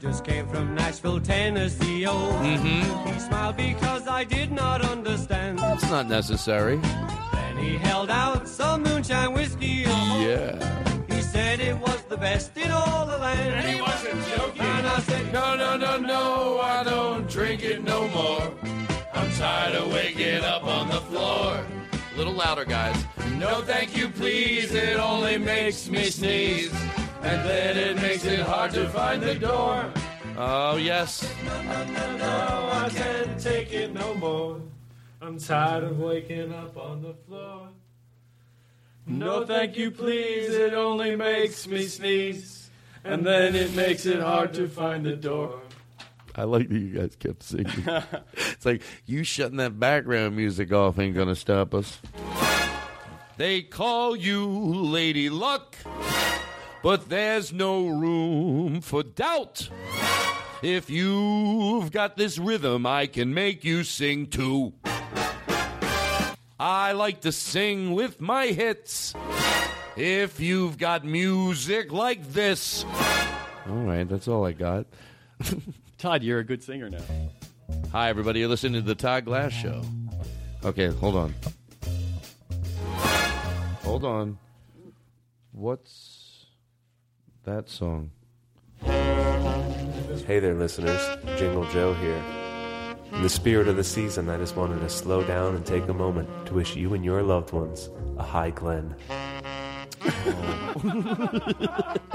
Just 0.01 0.25
came 0.25 0.47
from 0.47 0.73
Nashville, 0.73 1.19
Tennessee. 1.19 2.07
Oh, 2.07 2.33
Mhm. 2.41 3.13
he 3.13 3.19
smiled 3.19 3.55
because 3.55 4.07
I 4.07 4.23
did 4.23 4.51
not 4.51 4.81
understand. 4.83 5.59
It's 5.63 5.89
not 5.91 6.07
necessary. 6.07 6.77
Then 7.33 7.57
he 7.57 7.77
held 7.77 8.09
out 8.09 8.47
some 8.47 8.81
moonshine 8.81 9.31
whiskey. 9.33 9.85
Oh, 9.85 10.19
Yeah. 10.27 10.55
he 11.07 11.21
said 11.21 11.59
it 11.59 11.77
was 11.77 12.01
the 12.09 12.17
best 12.17 12.57
in 12.57 12.71
all 12.71 13.05
the 13.05 13.17
land. 13.19 13.53
And 13.53 13.67
he 13.67 13.79
wasn't 13.79 14.19
joking. 14.35 14.61
And 14.63 14.87
I 14.87 14.99
said, 15.01 15.31
No, 15.31 15.55
no, 15.55 15.77
no, 15.77 15.97
no, 15.97 16.59
I 16.61 16.83
don't 16.83 17.29
drink 17.29 17.63
it 17.63 17.83
no 17.83 18.07
more. 18.07 18.51
I'm 19.13 19.31
tired 19.33 19.75
of 19.75 19.93
waking 19.93 20.43
up 20.43 20.63
on 20.65 20.89
the 20.89 21.01
floor. 21.01 21.59
A 22.13 22.17
little 22.17 22.33
louder, 22.33 22.65
guys. 22.65 22.95
No, 23.37 23.61
thank 23.61 23.95
you, 23.95 24.09
please. 24.09 24.73
It 24.73 24.97
only 24.99 25.37
makes 25.37 25.87
me 25.87 26.09
sneeze. 26.09 26.73
And 27.23 27.47
then 27.47 27.77
it 27.77 27.95
makes 28.01 28.25
it 28.25 28.39
hard 28.39 28.71
to 28.71 28.87
find 28.89 29.21
the 29.21 29.35
door. 29.35 29.91
Oh, 30.37 30.77
yes. 30.77 31.29
no, 31.45 31.61
no, 31.63 31.85
no, 31.85 32.17
no, 32.17 32.69
I 32.73 32.89
can't 32.89 33.39
take 33.39 33.71
it 33.71 33.93
no 33.93 34.15
more. 34.15 34.61
I'm 35.21 35.37
tired 35.37 35.83
of 35.83 35.99
waking 35.99 36.51
up 36.51 36.75
on 36.77 37.03
the 37.03 37.13
floor. 37.13 37.69
No, 39.05 39.45
thank 39.45 39.77
you, 39.77 39.91
please. 39.91 40.49
It 40.49 40.73
only 40.73 41.15
makes 41.15 41.67
me 41.67 41.85
sneeze. 41.85 42.69
And 43.03 43.25
then 43.25 43.55
it 43.55 43.75
makes 43.75 44.05
it 44.05 44.19
hard 44.19 44.53
to 44.55 44.67
find 44.67 45.05
the 45.05 45.15
door. 45.15 45.61
I 46.35 46.43
like 46.43 46.69
that 46.69 46.79
you 46.79 46.95
guys 46.95 47.15
kept 47.17 47.43
singing. 47.43 47.85
it's 48.33 48.65
like 48.65 48.81
you 49.05 49.23
shutting 49.23 49.57
that 49.57 49.79
background 49.79 50.35
music 50.35 50.71
off 50.71 50.97
ain't 50.97 51.15
gonna 51.15 51.35
stop 51.35 51.73
us. 51.73 51.99
They 53.37 53.61
call 53.63 54.15
you 54.15 54.47
Lady 54.47 55.29
Luck, 55.29 55.75
but 56.83 57.09
there's 57.09 57.53
no 57.53 57.87
room 57.87 58.81
for 58.81 59.03
doubt. 59.03 59.69
If 60.61 60.89
you've 60.89 61.91
got 61.91 62.17
this 62.17 62.37
rhythm, 62.37 62.85
I 62.85 63.07
can 63.07 63.33
make 63.33 63.63
you 63.63 63.83
sing 63.83 64.27
too. 64.27 64.73
I 66.59 66.91
like 66.91 67.21
to 67.21 67.31
sing 67.31 67.93
with 67.93 68.21
my 68.21 68.47
hits. 68.47 69.15
If 69.97 70.39
you've 70.39 70.77
got 70.77 71.03
music 71.03 71.91
like 71.91 72.31
this. 72.31 72.85
All 73.67 73.75
right, 73.75 74.07
that's 74.07 74.27
all 74.27 74.45
I 74.45 74.51
got. 74.51 74.85
Todd, 75.97 76.23
you're 76.23 76.39
a 76.39 76.43
good 76.43 76.63
singer 76.63 76.89
now. 76.89 77.03
Hi, 77.91 78.09
everybody. 78.09 78.39
You're 78.39 78.49
listening 78.49 78.81
to 78.81 78.87
the 78.87 78.95
Todd 78.95 79.25
Glass 79.25 79.51
Show. 79.51 79.81
Okay, 80.63 80.87
hold 80.87 81.15
on. 81.15 81.33
Hold 83.83 84.05
on. 84.05 84.37
What's 85.51 86.10
that 87.43 87.69
song? 87.69 88.11
Hey 88.83 90.39
there, 90.39 90.53
listeners. 90.53 91.01
Jingle 91.37 91.65
Joe 91.71 91.93
here. 91.95 92.21
In 93.13 93.21
the 93.23 93.29
spirit 93.29 93.67
of 93.67 93.75
the 93.75 93.83
season, 93.83 94.29
I 94.29 94.37
just 94.37 94.55
wanted 94.55 94.79
to 94.79 94.89
slow 94.89 95.23
down 95.23 95.55
and 95.55 95.65
take 95.65 95.87
a 95.87 95.93
moment 95.93 96.29
to 96.45 96.53
wish 96.53 96.75
you 96.75 96.93
and 96.93 97.03
your 97.03 97.23
loved 97.23 97.51
ones 97.51 97.89
a 98.17 98.23
high 98.23 98.51
Glen. 98.51 98.95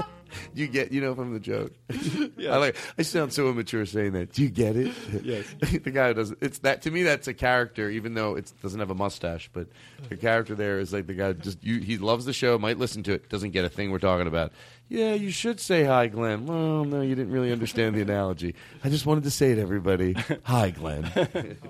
you 0.53 0.67
get, 0.67 0.91
you 0.91 1.01
know, 1.01 1.15
from 1.15 1.33
the 1.33 1.39
joke. 1.39 1.73
I 2.39 2.57
like. 2.57 2.75
I 2.97 3.01
sound 3.01 3.33
so 3.33 3.49
immature 3.49 3.85
saying 3.85 4.13
that. 4.13 4.33
Do 4.33 4.43
you 4.43 4.49
get 4.49 4.75
it? 4.75 4.93
Yes. 5.23 5.45
the 5.59 5.91
guy 5.91 6.09
who 6.09 6.13
does 6.15 6.33
it's 6.41 6.59
that 6.59 6.81
to 6.83 6.91
me. 6.91 7.03
That's 7.03 7.27
a 7.27 7.33
character, 7.33 7.89
even 7.89 8.13
though 8.13 8.35
it 8.35 8.51
doesn't 8.61 8.79
have 8.79 8.89
a 8.89 8.95
mustache. 8.95 9.49
But 9.53 9.67
the 10.09 10.17
character 10.17 10.55
there 10.55 10.79
is 10.79 10.93
like 10.93 11.07
the 11.07 11.13
guy 11.13 11.33
just 11.33 11.63
you, 11.63 11.79
he 11.79 11.97
loves 11.97 12.25
the 12.25 12.33
show, 12.33 12.57
might 12.57 12.77
listen 12.77 13.03
to 13.03 13.13
it, 13.13 13.29
doesn't 13.29 13.51
get 13.51 13.65
a 13.65 13.69
thing 13.69 13.91
we're 13.91 13.99
talking 13.99 14.27
about. 14.27 14.51
Yeah, 14.89 15.13
you 15.13 15.31
should 15.31 15.59
say 15.59 15.83
hi, 15.83 16.07
Glenn. 16.07 16.45
Well, 16.45 16.85
no, 16.85 17.01
you 17.01 17.13
didn't 17.15 17.33
really 17.33 17.51
understand 17.51 17.95
the 17.95 18.01
analogy. 18.01 18.55
I 18.83 18.89
just 18.89 19.05
wanted 19.05 19.25
to 19.25 19.31
say 19.31 19.51
it, 19.51 19.59
everybody. 19.59 20.15
Hi, 20.43 20.69
Glenn. 20.69 21.57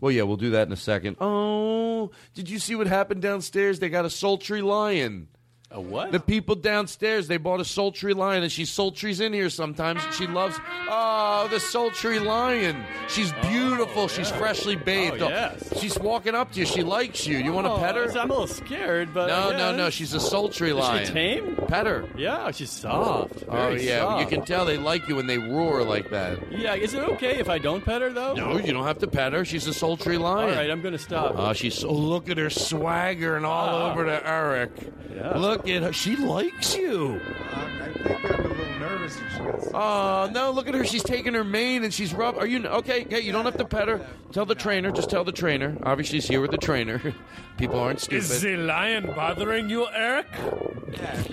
Well, 0.00 0.10
yeah, 0.10 0.22
we'll 0.22 0.36
do 0.36 0.50
that 0.50 0.66
in 0.66 0.72
a 0.72 0.76
second. 0.76 1.16
Oh, 1.20 2.10
did 2.34 2.48
you 2.48 2.58
see 2.58 2.74
what 2.74 2.86
happened 2.86 3.20
downstairs? 3.20 3.78
They 3.78 3.90
got 3.90 4.06
a 4.06 4.10
sultry 4.10 4.62
lion. 4.62 5.28
A 5.72 5.80
what? 5.80 6.10
The 6.10 6.18
people 6.18 6.56
downstairs, 6.56 7.28
they 7.28 7.36
bought 7.36 7.60
a 7.60 7.64
sultry 7.64 8.12
lion, 8.12 8.42
and 8.42 8.50
she 8.50 8.64
sultries 8.64 9.20
in 9.20 9.32
here 9.32 9.48
sometimes. 9.48 10.04
And 10.04 10.12
she 10.14 10.26
loves, 10.26 10.58
oh, 10.88 11.46
the 11.48 11.60
sultry 11.60 12.18
lion. 12.18 12.84
She's 13.06 13.32
oh, 13.32 13.48
beautiful. 13.48 14.08
She's 14.08 14.32
freshly 14.32 14.74
oh, 14.76 14.84
bathed. 14.84 15.22
Oh, 15.22 15.28
yes. 15.28 15.78
She's 15.80 15.96
walking 15.96 16.34
up 16.34 16.50
to 16.52 16.60
you. 16.60 16.66
She 16.66 16.82
likes 16.82 17.24
you. 17.24 17.38
You 17.38 17.52
want 17.52 17.68
to 17.68 17.72
oh, 17.72 17.78
pet 17.78 17.94
her? 17.94 18.06
Oh, 18.08 18.18
I'm 18.18 18.30
a 18.30 18.32
little 18.32 18.46
scared, 18.48 19.14
but 19.14 19.28
No, 19.28 19.50
yeah. 19.52 19.58
no, 19.58 19.76
no. 19.76 19.90
She's 19.90 20.12
a 20.12 20.18
sultry 20.18 20.72
lion. 20.72 21.02
Is 21.02 21.08
she 21.08 21.14
tame? 21.14 21.54
Pet 21.68 21.86
her. 21.86 22.04
Yeah, 22.16 22.50
she's 22.50 22.70
soft. 22.70 23.44
Oh, 23.48 23.68
yeah. 23.70 24.00
soft. 24.00 24.22
You 24.22 24.26
can 24.36 24.44
tell 24.44 24.64
they 24.64 24.76
like 24.76 25.06
you 25.08 25.14
when 25.14 25.28
they 25.28 25.38
roar 25.38 25.84
like 25.84 26.10
that. 26.10 26.50
Yeah, 26.50 26.74
is 26.74 26.94
it 26.94 27.04
okay 27.10 27.38
if 27.38 27.48
I 27.48 27.58
don't 27.58 27.84
pet 27.84 28.02
her 28.02 28.10
though? 28.10 28.34
No, 28.34 28.58
you 28.58 28.72
don't 28.72 28.86
have 28.86 28.98
to 28.98 29.06
pet 29.06 29.32
her. 29.34 29.44
She's 29.44 29.68
a 29.68 29.74
sultry 29.74 30.18
lion. 30.18 30.50
All 30.50 30.56
right, 30.56 30.68
I'm 30.68 30.80
going 30.82 30.94
to 30.94 30.98
stop. 30.98 31.34
Oh, 31.36 31.52
she's 31.52 31.74
so 31.74 31.92
look 31.92 32.28
at 32.28 32.38
her 32.38 32.50
swagger 32.50 33.36
and 33.36 33.46
all 33.46 33.60
Wow. 33.60 33.92
over 33.92 34.04
to 34.06 34.28
Eric. 34.28 34.70
Yeah. 35.14 35.36
Look 35.36 35.59
at 35.68 35.82
her. 35.82 35.92
She 35.92 36.16
likes 36.16 36.76
you. 36.76 37.20
I 37.52 37.90
think 37.92 38.49
little 38.60 38.78
nervous 38.78 39.16
if 39.20 39.32
she 39.32 39.38
gets. 39.38 39.68
Oh 39.74 40.30
no! 40.32 40.50
Look 40.50 40.68
at 40.68 40.74
her. 40.74 40.84
She's 40.84 41.02
taking 41.02 41.34
her 41.34 41.44
mane 41.44 41.84
and 41.84 41.92
she's 41.92 42.12
rub. 42.14 42.36
Are 42.36 42.46
you 42.46 42.66
okay? 42.66 43.02
Okay, 43.04 43.20
you 43.20 43.32
don't 43.32 43.44
have 43.44 43.56
to 43.58 43.64
pet 43.64 43.88
her. 43.88 44.06
Tell 44.32 44.46
the 44.46 44.54
trainer. 44.54 44.90
Just 44.90 45.10
tell 45.10 45.24
the 45.24 45.32
trainer. 45.32 45.76
Obviously, 45.82 46.20
she's 46.20 46.28
here 46.28 46.40
with 46.40 46.50
the 46.50 46.58
trainer. 46.58 47.00
People 47.56 47.78
aren't 47.78 48.00
stupid. 48.00 48.24
Is 48.24 48.40
the 48.40 48.56
lion 48.56 49.06
bothering 49.14 49.68
you, 49.68 49.86
Eric? 49.94 50.26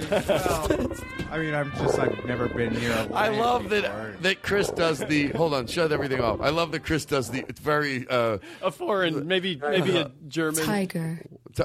well, 0.10 0.68
I 1.32 1.38
mean, 1.40 1.54
I'm 1.54 1.72
just 1.72 1.98
I've 2.00 2.26
never 2.26 2.48
been 2.48 2.74
near 2.74 2.92
a 2.92 3.14
I 3.14 3.30
lion 3.30 3.40
love 3.40 3.64
before. 3.70 3.82
that 3.82 4.24
that 4.24 4.42
Chris 4.42 4.70
does 4.72 5.00
the. 5.00 5.28
Hold 5.30 5.54
on, 5.54 5.68
shut 5.68 5.92
everything 5.92 6.20
off. 6.22 6.42
I 6.42 6.50
love 6.50 6.72
that 6.72 6.84
Chris 6.84 7.06
does 7.06 7.30
the. 7.30 7.46
It's 7.48 7.60
very. 7.60 8.08
Uh, 8.08 8.38
a 8.62 8.72
foreign, 8.72 9.28
maybe 9.28 9.56
maybe 9.56 9.98
a 9.98 10.12
German. 10.28 10.64
Tiger. 10.64 11.20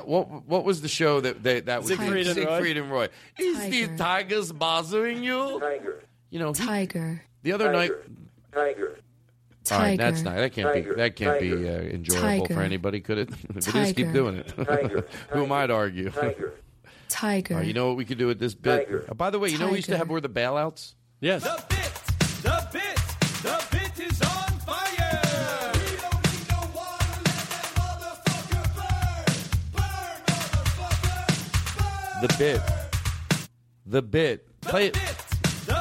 what 0.04 0.46
what 0.46 0.64
was 0.64 0.80
the 0.82 0.88
show 0.88 1.20
that 1.20 1.42
they, 1.42 1.60
that 1.60 1.80
was 1.80 1.88
Siegfried 1.88 2.26
and 2.26 2.36
Roy? 2.36 2.44
Siegfried 2.44 2.76
and 2.76 2.90
Roy? 2.90 3.08
Is 3.38 3.60
these 3.70 3.86
Tiger. 3.88 3.98
tigers 3.98 4.52
bothering 4.52 5.22
you? 5.24 5.51
Tiger. 5.61 6.03
You 6.30 6.38
know, 6.38 6.53
Tiger. 6.53 7.22
the 7.42 7.53
other 7.53 7.72
night. 7.72 7.92
Tiger. 8.53 8.98
All 9.70 9.78
right, 9.78 9.98
that's 9.98 10.22
not. 10.22 10.36
That 10.36 10.53
can't 10.53 10.74
be. 10.74 10.94
That 10.94 11.14
can't 11.14 11.40
be 11.40 11.53
uh, 11.53 11.57
enjoyable 11.57 12.46
Tiger. 12.46 12.55
for 12.55 12.62
anybody, 12.62 13.00
could 13.00 13.18
it? 13.18 13.30
if 13.57 13.68
it 13.68 13.74
is, 13.74 13.92
keep 13.92 14.12
doing 14.12 14.36
it. 14.36 14.48
Tiger. 14.57 15.07
Who 15.30 15.44
am 15.44 15.53
I 15.53 15.66
to 15.66 15.72
argue? 15.72 16.11
Tiger. 16.11 16.55
Tiger. 17.09 17.55
All 17.55 17.61
right, 17.61 17.66
you 17.66 17.74
know 17.74 17.86
what 17.88 17.96
we 17.96 18.05
could 18.05 18.18
do 18.18 18.26
with 18.26 18.40
this 18.40 18.55
bit? 18.55 18.86
Tiger. 18.86 19.07
Oh, 19.09 19.14
by 19.14 19.30
the 19.30 19.38
way, 19.38 19.50
you 19.50 19.59
know 19.59 19.68
we 19.68 19.76
used 19.76 19.86
to 19.86 19.92
Tiger. 19.92 19.98
have 19.98 20.11
where 20.11 20.20
the 20.20 20.28
bailouts. 20.28 20.94
Yes. 21.20 21.44
The 21.44 21.64
bit, 21.68 21.92
the 22.42 22.68
bit, 22.72 22.96
the 23.42 23.64
bit 23.70 24.00
is 24.11 24.20
on 24.22 24.59
fire. 24.61 25.70
We 25.74 25.96
don't 26.00 26.32
need 26.32 26.48
no 26.50 26.61
water, 26.74 27.20
let 27.22 27.46
that 27.53 27.68
motherfucker 27.76 28.64
burn, 28.74 29.34
burn, 29.72 30.18
motherfucker, 30.96 32.20
burn. 32.20 32.26
The 32.26 32.34
bit. 32.36 32.61
The 33.86 34.03
bit. 34.03 34.61
Play 34.61 34.86
it. 34.88 34.98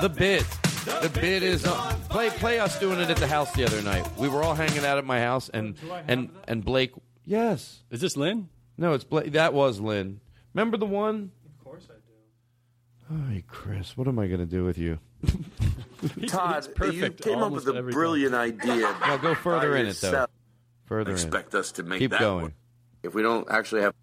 The 0.02 0.10
bit. 0.10 0.46
The 0.86 1.12
bit 1.14 1.44
is 1.44 1.66
on. 1.66 1.94
Play 2.10 2.30
play 2.32 2.60
us 2.60 2.80
doing 2.80 3.00
it 3.00 3.10
at 3.10 3.18
the 3.18 3.28
house 3.28 3.52
the 3.54 3.64
other 3.66 3.82
night. 3.84 4.08
We 4.18 4.30
were 4.30 4.44
all 4.44 4.56
hanging 4.56 4.84
out 4.84 4.98
at 4.98 5.06
my 5.06 5.20
house, 5.20 5.50
and 5.50 5.76
and 6.08 6.30
and 6.48 6.66
Blake. 6.66 6.94
Yes. 7.24 7.84
Is 7.92 8.02
this 8.02 8.18
Lynn? 8.18 8.50
No, 8.78 8.94
it's 8.94 9.04
Blake. 9.04 9.34
That 9.34 9.54
was 9.54 9.80
Lynn. 9.80 10.20
Remember 10.54 10.78
the 10.78 10.88
one? 10.88 11.32
Of 11.46 11.64
course 11.64 11.88
I 11.90 13.14
do. 13.14 13.32
Hey, 13.32 13.44
Chris, 13.48 13.96
what 13.96 14.08
am 14.08 14.18
I 14.18 14.26
going 14.28 14.40
to 14.40 14.46
do 14.48 14.64
with 14.64 14.78
you? 14.80 14.98
Todd, 16.28 16.66
you 16.66 16.74
perfect 16.74 17.22
came 17.22 17.40
up 17.40 17.52
with 17.52 17.68
a 17.68 17.76
every 17.76 17.94
brilliant 17.94 18.34
idea. 18.34 18.96
No, 19.08 19.18
go 19.20 19.36
further 19.36 19.76
in 19.76 19.82
it 19.86 19.96
though. 19.98 20.08
yourself. 20.08 20.30
Further 20.86 21.12
in. 21.12 21.16
Expect 21.16 21.54
us 21.54 21.72
to 21.74 21.84
make 21.84 22.00
Keep 22.00 22.12
that 22.12 22.20
going. 22.22 22.42
one. 22.44 22.54
If 23.04 23.14
we 23.14 23.22
don't 23.22 23.48
actually 23.52 23.82
have 23.82 23.94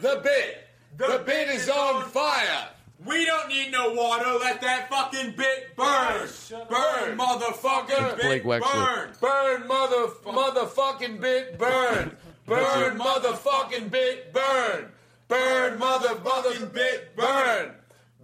The 0.00 0.20
bit. 0.22 0.66
The 0.96 1.22
bit 1.26 1.48
is 1.48 1.68
on 1.68 2.02
fire. 2.04 2.68
We 3.02 3.26
don't 3.26 3.48
need 3.48 3.72
no 3.72 3.92
water. 3.92 4.38
Let 4.38 4.60
that 4.62 4.88
fucking 4.88 5.34
bit 5.36 5.76
burn. 5.76 6.28
Burn, 6.70 7.18
motherfucker. 7.18 8.14
It's 8.14 8.22
Blake 8.22 8.42
Bit 8.42 8.62
Wexler. 8.62 9.20
Burn. 9.20 9.20
Burn, 9.20 9.68
mother, 9.68 10.06
motherfucking 10.24 11.20
bit. 11.20 11.58
Burn. 11.58 12.16
Burn, 12.46 12.98
motherfucking 12.98 13.90
bit. 13.90 14.32
Burn. 14.32 14.92
Burn, 15.28 15.78
motherfucking 15.78 16.72
bit. 16.72 17.16
Burn. 17.16 17.74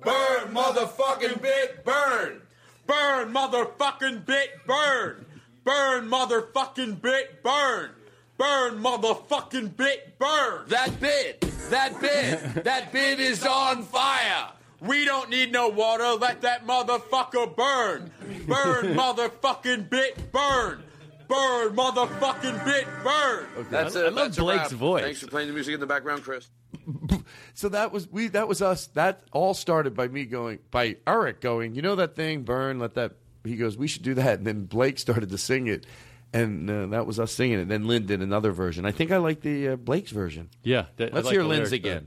Burn, 0.03 0.55
motherfucking 0.55 1.43
bit. 1.43 1.85
Burn. 1.85 2.43
Burn, 2.87 3.33
motherfucking 3.33 4.25
bit. 4.27 4.65
Burn. 4.65 5.27
Burn, 5.65 6.09
motherfucking 6.09 7.03
bit. 7.03 7.43
Burn. 7.43 7.91
Burn, 8.39 8.83
motherfucking 8.83 9.77
bit. 9.77 10.19
Burn. 10.19 10.69
That 10.69 10.99
bit. 11.01 11.41
That 11.69 12.01
bit. 12.01 12.65
that 12.65 12.93
bit 12.93 13.21
is 13.21 13.45
on 13.45 13.83
fire. 13.83 14.53
We 14.81 15.05
don't 15.05 15.29
need 15.31 15.53
no 15.53 15.69
water. 15.69 16.05
Let 16.19 16.41
that 16.43 16.67
motherfucker 16.67 17.55
burn. 17.55 18.11
Burn, 18.47 18.95
motherfucking 18.97 19.91
bit. 19.91 20.33
Burn. 20.33 20.83
Burn, 21.29 21.77
motherfucking 21.77 22.65
bit. 22.65 22.87
Burn. 23.05 23.47
That's 23.71 23.95
I 23.95 24.07
it. 24.07 24.13
love 24.15 24.15
That's 24.27 24.39
Blake's 24.39 24.73
wrap. 24.73 24.81
voice. 24.81 25.03
Thanks 25.05 25.21
for 25.21 25.27
playing 25.29 25.49
the 25.49 25.55
music 25.55 25.75
in 25.75 25.81
the 25.81 25.87
background, 25.87 26.23
Chris. 26.23 26.49
So 27.55 27.69
that 27.69 27.93
was 27.93 28.09
we. 28.11 28.29
That 28.29 28.49
was 28.49 28.63
us. 28.63 28.87
That 28.89 29.23
all 29.33 29.53
started 29.55 29.95
by 29.95 30.09
me 30.09 30.25
going 30.25 30.61
by 30.71 30.97
Eric 31.07 31.41
going. 31.41 31.75
You 31.75 31.83
know 31.83 31.95
that 31.97 32.17
thing, 32.17 32.43
burn. 32.43 32.79
Let 32.79 32.95
that. 32.95 33.13
He 33.45 33.57
goes. 33.57 33.77
We 33.77 33.87
should 33.87 34.03
do 34.03 34.15
that. 34.15 34.39
And 34.39 34.47
then 34.47 34.65
Blake 34.65 34.99
started 34.99 35.29
to 35.31 35.37
sing 35.39 35.67
it, 35.67 35.85
and 36.33 36.71
uh, 36.71 36.87
that 36.87 37.07
was 37.07 37.21
us 37.21 37.33
singing 37.33 37.59
it. 37.61 37.69
then 37.69 37.87
Lynn 37.87 38.07
did 38.07 38.23
another 38.23 38.51
version. 38.53 38.87
I 38.87 38.93
think 38.93 39.11
I 39.13 39.19
like 39.19 39.43
the 39.43 39.71
uh, 39.71 39.77
Blake's 39.77 40.11
version. 40.11 40.49
Yeah. 40.63 40.87
that- 40.97 41.13
Let's 41.13 41.27
like 41.27 41.33
hear 41.35 41.43
the 41.43 41.49
Lynn's 41.49 41.71
lyrics 41.71 41.73
again. 41.73 42.07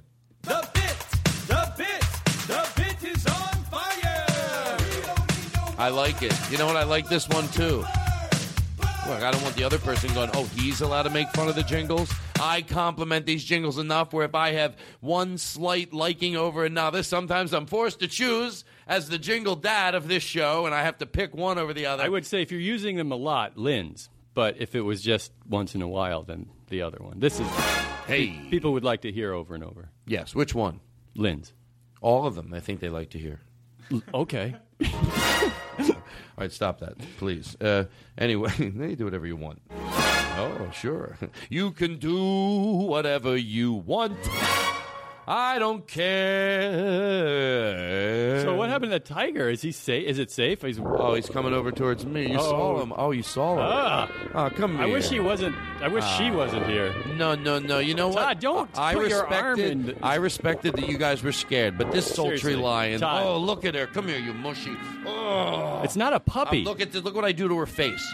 I 5.84 5.90
like 5.90 6.22
it. 6.24 6.34
You 6.50 6.58
know 6.58 6.66
what? 6.66 6.78
I 6.78 6.86
like 6.86 7.10
this 7.10 7.28
one 7.28 7.46
too. 7.50 7.80
Look, 9.06 9.22
I 9.22 9.32
don't 9.32 9.44
want 9.44 9.58
the 9.58 9.66
other 9.66 9.78
person 9.80 10.14
going, 10.14 10.30
oh, 10.34 10.46
he's 10.56 10.80
allowed 10.80 11.04
to 11.04 11.10
make 11.10 11.28
fun 11.32 11.50
of 11.50 11.56
the 11.56 11.64
jingles. 11.64 12.10
I 12.40 12.62
compliment 12.62 13.26
these 13.26 13.44
jingles 13.44 13.78
enough 13.78 14.14
where 14.14 14.24
if 14.24 14.34
I 14.34 14.54
have 14.54 14.78
one 15.02 15.38
slight 15.38 15.92
liking 15.92 16.38
over 16.38 16.64
another, 16.64 17.04
sometimes 17.04 17.54
I'm 17.54 17.66
forced 17.66 18.00
to 18.00 18.08
choose 18.08 18.64
as 18.88 19.10
the 19.10 19.18
jingle 19.18 19.58
dad 19.58 19.94
of 19.94 20.08
this 20.08 20.24
show, 20.24 20.66
and 20.66 20.74
I 20.74 20.84
have 20.84 21.00
to 21.00 21.06
pick 21.06 21.36
one 21.36 21.58
over 21.58 21.74
the 21.74 21.88
other. 21.88 22.02
I 22.02 22.08
would 22.08 22.26
say 22.26 22.42
if 22.42 22.50
you're 22.50 22.62
using 22.62 22.96
them 22.96 23.12
a 23.12 23.18
lot, 23.18 23.58
Lynn's. 23.58 24.10
But 24.34 24.62
if 24.62 24.76
it 24.76 24.82
was 24.84 25.02
just 25.02 25.34
once 25.50 25.76
in 25.76 25.82
a 25.82 25.88
while, 25.90 26.24
then 26.24 26.48
the 26.70 26.84
other 26.84 27.00
one. 27.02 27.20
This 27.20 27.42
is 27.42 27.48
Hey. 28.08 28.28
Pe- 28.28 28.50
people 28.52 28.72
would 28.72 28.86
like 28.86 29.02
to 29.02 29.12
hear 29.12 29.34
over 29.34 29.54
and 29.54 29.66
over. 29.66 29.90
Yes, 30.08 30.34
which 30.34 30.56
one? 30.56 30.80
Lynn's. 31.14 31.52
All 32.00 32.26
of 32.26 32.36
them. 32.36 32.54
I 32.54 32.62
think 32.62 32.80
they 32.80 32.88
like 32.88 33.10
to 33.10 33.20
hear. 33.20 33.42
Okay. 34.14 34.56
All 36.36 36.42
right, 36.44 36.52
stop 36.52 36.80
that, 36.80 36.96
please. 37.18 37.56
Uh, 37.62 37.86
anyway, 38.18 38.52
you 38.58 38.96
do 38.96 39.06
whatever 39.06 39.28
you 39.28 39.36
want. 39.36 39.62
Oh, 39.72 40.70
sure. 40.74 41.18
You 41.50 41.72
can 41.72 41.98
do 42.00 42.18
whatever 42.88 43.38
you 43.38 43.74
want. 43.74 44.18
I 45.26 45.58
don't 45.58 45.88
care. 47.24 48.42
So 48.42 48.56
what 48.56 48.70
happened 48.70 48.92
to 48.92 49.00
that 49.00 49.06
tiger? 49.06 49.50
Is 49.50 49.62
he 49.62 49.72
safe? 49.72 50.06
Is 50.08 50.20
it 50.20 50.30
safe? 50.32 50.62
He's 50.62 50.80
Oh, 50.80 51.14
he's 51.14 51.30
coming 51.30 51.54
over 51.54 51.72
towards 51.72 52.06
me. 52.06 52.30
You 52.32 52.40
Oh. 52.40 52.42
saw 52.50 52.82
him. 52.82 52.92
Oh, 52.96 53.12
you 53.12 53.24
saw 53.24 53.54
him. 53.54 53.60
Ah. 53.62 54.10
Oh, 54.36 54.50
come 54.50 54.76
here. 54.78 54.86
I 54.86 54.90
wish 54.90 55.10
he 55.10 55.20
wasn't. 55.22 55.56
I 55.82 55.88
wish 55.88 56.04
she 56.18 56.26
Ah. 56.30 56.36
wasn't 56.36 56.66
here. 56.68 56.94
No, 57.16 57.36
no, 57.36 57.58
no. 57.60 57.80
You 57.80 57.94
know 57.96 58.10
what? 58.10 58.22
Todd, 58.22 58.40
don't 58.42 58.70
I 58.78 58.94
put 58.96 59.10
your 59.10 59.26
arm 59.34 59.58
respected. 59.60 59.90
in- 59.90 60.04
I 60.04 60.16
respected 60.16 60.74
that 60.76 60.88
you 60.90 60.98
guys 60.98 61.24
were 61.24 61.32
scared, 61.32 61.78
but 61.78 61.92
this 61.92 62.06
sultry 62.14 62.38
Seriously, 62.40 62.62
lion. 62.64 63.00
Todd. 63.00 63.24
Oh, 63.26 63.38
look 63.38 63.64
at 63.66 63.76
her. 63.76 63.88
Come 63.88 64.10
here, 64.10 64.20
you 64.20 64.34
mushy. 64.34 64.76
Oh. 65.08 65.80
It's 65.84 65.96
not 65.96 66.12
a 66.14 66.20
puppy. 66.20 66.64
Look 66.66 66.82
at 66.82 66.92
this. 66.92 67.02
Look 67.04 67.16
what 67.16 67.24
I 67.26 67.32
do 67.32 67.48
to 67.48 67.58
her 67.60 67.66
face. 67.66 68.06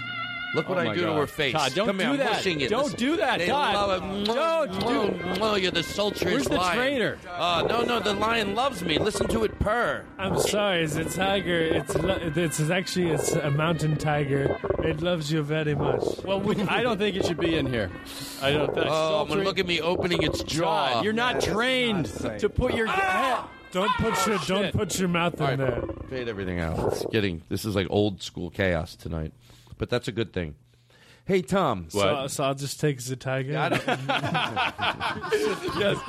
Look 0.55 0.67
what 0.67 0.77
Oh 0.79 0.81
I 0.81 0.85
my 0.85 0.95
do 0.95 1.01
to 1.05 1.13
her 1.13 1.27
face. 1.27 1.53
Todd, 1.53 1.73
don't 1.75 1.85
Come 1.87 1.99
here, 1.99 2.07
do 2.07 2.13
I'm 2.13 2.17
that. 2.19 2.45
it. 2.47 2.69
Don't 2.69 2.83
Listen, 2.85 2.99
do 2.99 3.17
that, 3.17 3.37
they 3.39 3.47
Todd. 3.47 3.75
love 3.75 3.91
it. 4.03 4.25
Don't 4.25 4.71
Mwah, 4.71 5.35
mwah, 5.37 5.61
You're 5.61 5.71
the 5.71 5.81
sultriest 5.83 6.25
Where's 6.25 6.47
the 6.47 6.55
lion. 6.57 6.77
trainer? 6.77 7.17
Uh, 7.29 7.65
no, 7.69 7.81
no, 7.83 7.99
the 7.99 8.13
lion 8.13 8.55
loves 8.55 8.83
me. 8.83 8.97
Listen 8.97 9.27
to 9.27 9.43
it 9.43 9.59
purr. 9.59 10.03
I'm 10.17 10.39
sorry, 10.39 10.83
it's 10.83 10.95
a 10.95 11.05
tiger. 11.05 11.59
It's 11.59 11.95
it's 11.95 12.69
actually 12.71 13.09
it's 13.11 13.33
a 13.33 13.51
mountain 13.51 13.95
tiger. 13.97 14.57
It 14.83 15.01
loves 15.01 15.31
you 15.31 15.43
very 15.43 15.75
much. 15.75 16.03
Well, 16.25 16.41
we, 16.41 16.59
I 16.63 16.81
don't 16.81 16.97
think 16.97 17.15
it 17.15 17.25
should 17.25 17.39
be 17.39 17.55
in 17.55 17.67
here. 17.67 17.91
I 18.41 18.51
don't. 18.51 18.73
That's 18.73 18.87
Oh, 18.89 19.25
sultry. 19.27 19.43
look 19.43 19.59
at 19.59 19.67
me 19.67 19.81
opening 19.81 20.23
its 20.23 20.41
jaw. 20.43 20.93
Todd, 20.93 21.03
you're 21.03 21.13
not 21.13 21.41
trained 21.41 22.05
to 22.39 22.49
put 22.49 22.73
your 22.73 22.87
head. 22.87 23.43
Don't 23.71 23.91
put 23.97 24.25
your 24.25 24.39
don't 24.47 24.71
put 24.73 24.97
your 24.97 25.09
mouth 25.09 25.35
in 25.35 25.41
All 25.41 25.47
right, 25.49 25.57
there. 25.59 25.83
Fade 26.09 26.27
everything 26.27 26.59
out. 26.59 26.79
It's 26.91 27.05
getting. 27.11 27.43
This 27.49 27.65
is 27.65 27.75
like 27.75 27.85
old 27.91 28.23
school 28.23 28.49
chaos 28.49 28.95
tonight, 28.95 29.31
but 29.79 29.89
that's 29.89 30.07
a 30.07 30.11
good 30.11 30.31
thing. 30.31 30.53
Hey, 31.25 31.41
Tom. 31.43 31.85
So, 31.89 32.25
so 32.27 32.43
I'll 32.43 32.55
just 32.55 32.79
take 32.79 32.99
the 33.03 33.15
tiger. 33.15 33.51
yes, 35.77 35.99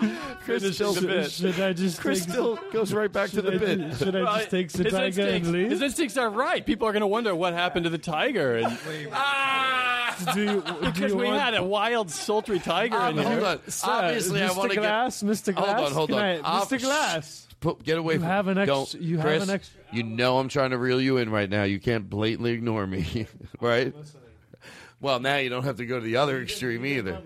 Chris 0.44 0.74
still 0.74 0.94
the 0.94 1.06
bit. 1.06 1.30
should 1.30 1.60
I 1.60 1.74
just 1.74 2.00
Chris 2.00 2.20
take, 2.20 2.30
still 2.30 2.58
goes 2.72 2.94
right 2.94 3.12
back 3.12 3.28
to 3.30 3.42
the 3.42 3.52
I 3.52 3.58
bit. 3.58 3.96
Should 3.96 4.16
I 4.16 4.38
just 4.38 4.50
take 4.50 4.72
the 4.72 4.84
tiger 4.90 5.22
and 5.28 5.52
leave? 5.52 5.70
His 5.70 5.82
instincts 5.82 6.16
are 6.16 6.30
right. 6.30 6.64
People 6.64 6.88
are 6.88 6.92
going 6.92 7.02
to 7.02 7.06
wonder 7.06 7.34
what 7.34 7.52
happened 7.52 7.84
to 7.84 7.90
the 7.90 7.98
tiger, 7.98 8.56
and 8.56 8.78
do 10.34 10.40
you, 10.40 10.62
do 10.62 10.74
because 10.80 11.12
we 11.14 11.26
want, 11.26 11.40
had 11.40 11.54
a 11.54 11.62
wild, 11.64 12.10
sultry 12.10 12.58
tiger 12.58 12.96
Um, 12.96 13.18
in 13.18 13.24
hold 13.26 13.38
here. 13.40 13.46
on. 13.46 13.60
Sir, 13.70 13.90
Obviously, 13.90 14.42
I 14.42 14.48
Mr. 14.48 14.56
want 14.56 14.70
to 14.70 14.74
get. 14.76 14.80
Glass, 14.82 15.22
Mr. 15.22 15.54
Glass. 15.54 15.66
Hold 15.66 15.86
on, 15.86 15.92
hold 15.92 16.12
on. 16.12 16.18
I- 16.22 16.38
Mr. 16.64 16.80
Glass. 16.80 17.46
Put, 17.61 17.82
get 17.82 17.98
away 17.98 18.14
You 18.14 18.20
from 18.20 18.28
have 18.28 18.48
an 18.48 18.56
Don't, 18.66 18.82
extra- 18.82 19.00
you 19.00 19.16
have 19.18 19.26
Chris, 19.26 19.42
an 19.44 19.50
extra- 19.50 19.80
You 19.92 20.02
know 20.02 20.38
I'm 20.38 20.48
trying 20.48 20.70
to 20.70 20.78
reel 20.78 21.00
you 21.00 21.18
in 21.18 21.30
right 21.30 21.48
now. 21.48 21.64
You 21.64 21.78
can't 21.78 22.08
blatantly 22.08 22.52
ignore 22.52 22.86
me, 22.86 23.26
right? 23.61 23.94
Well, 25.00 25.20
now 25.20 25.36
you 25.36 25.50
don't 25.50 25.64
have 25.64 25.76
to 25.76 25.86
go 25.86 25.98
to 25.98 26.04
the 26.04 26.16
other 26.16 26.40
extreme 26.40 26.84
either. 26.86 27.20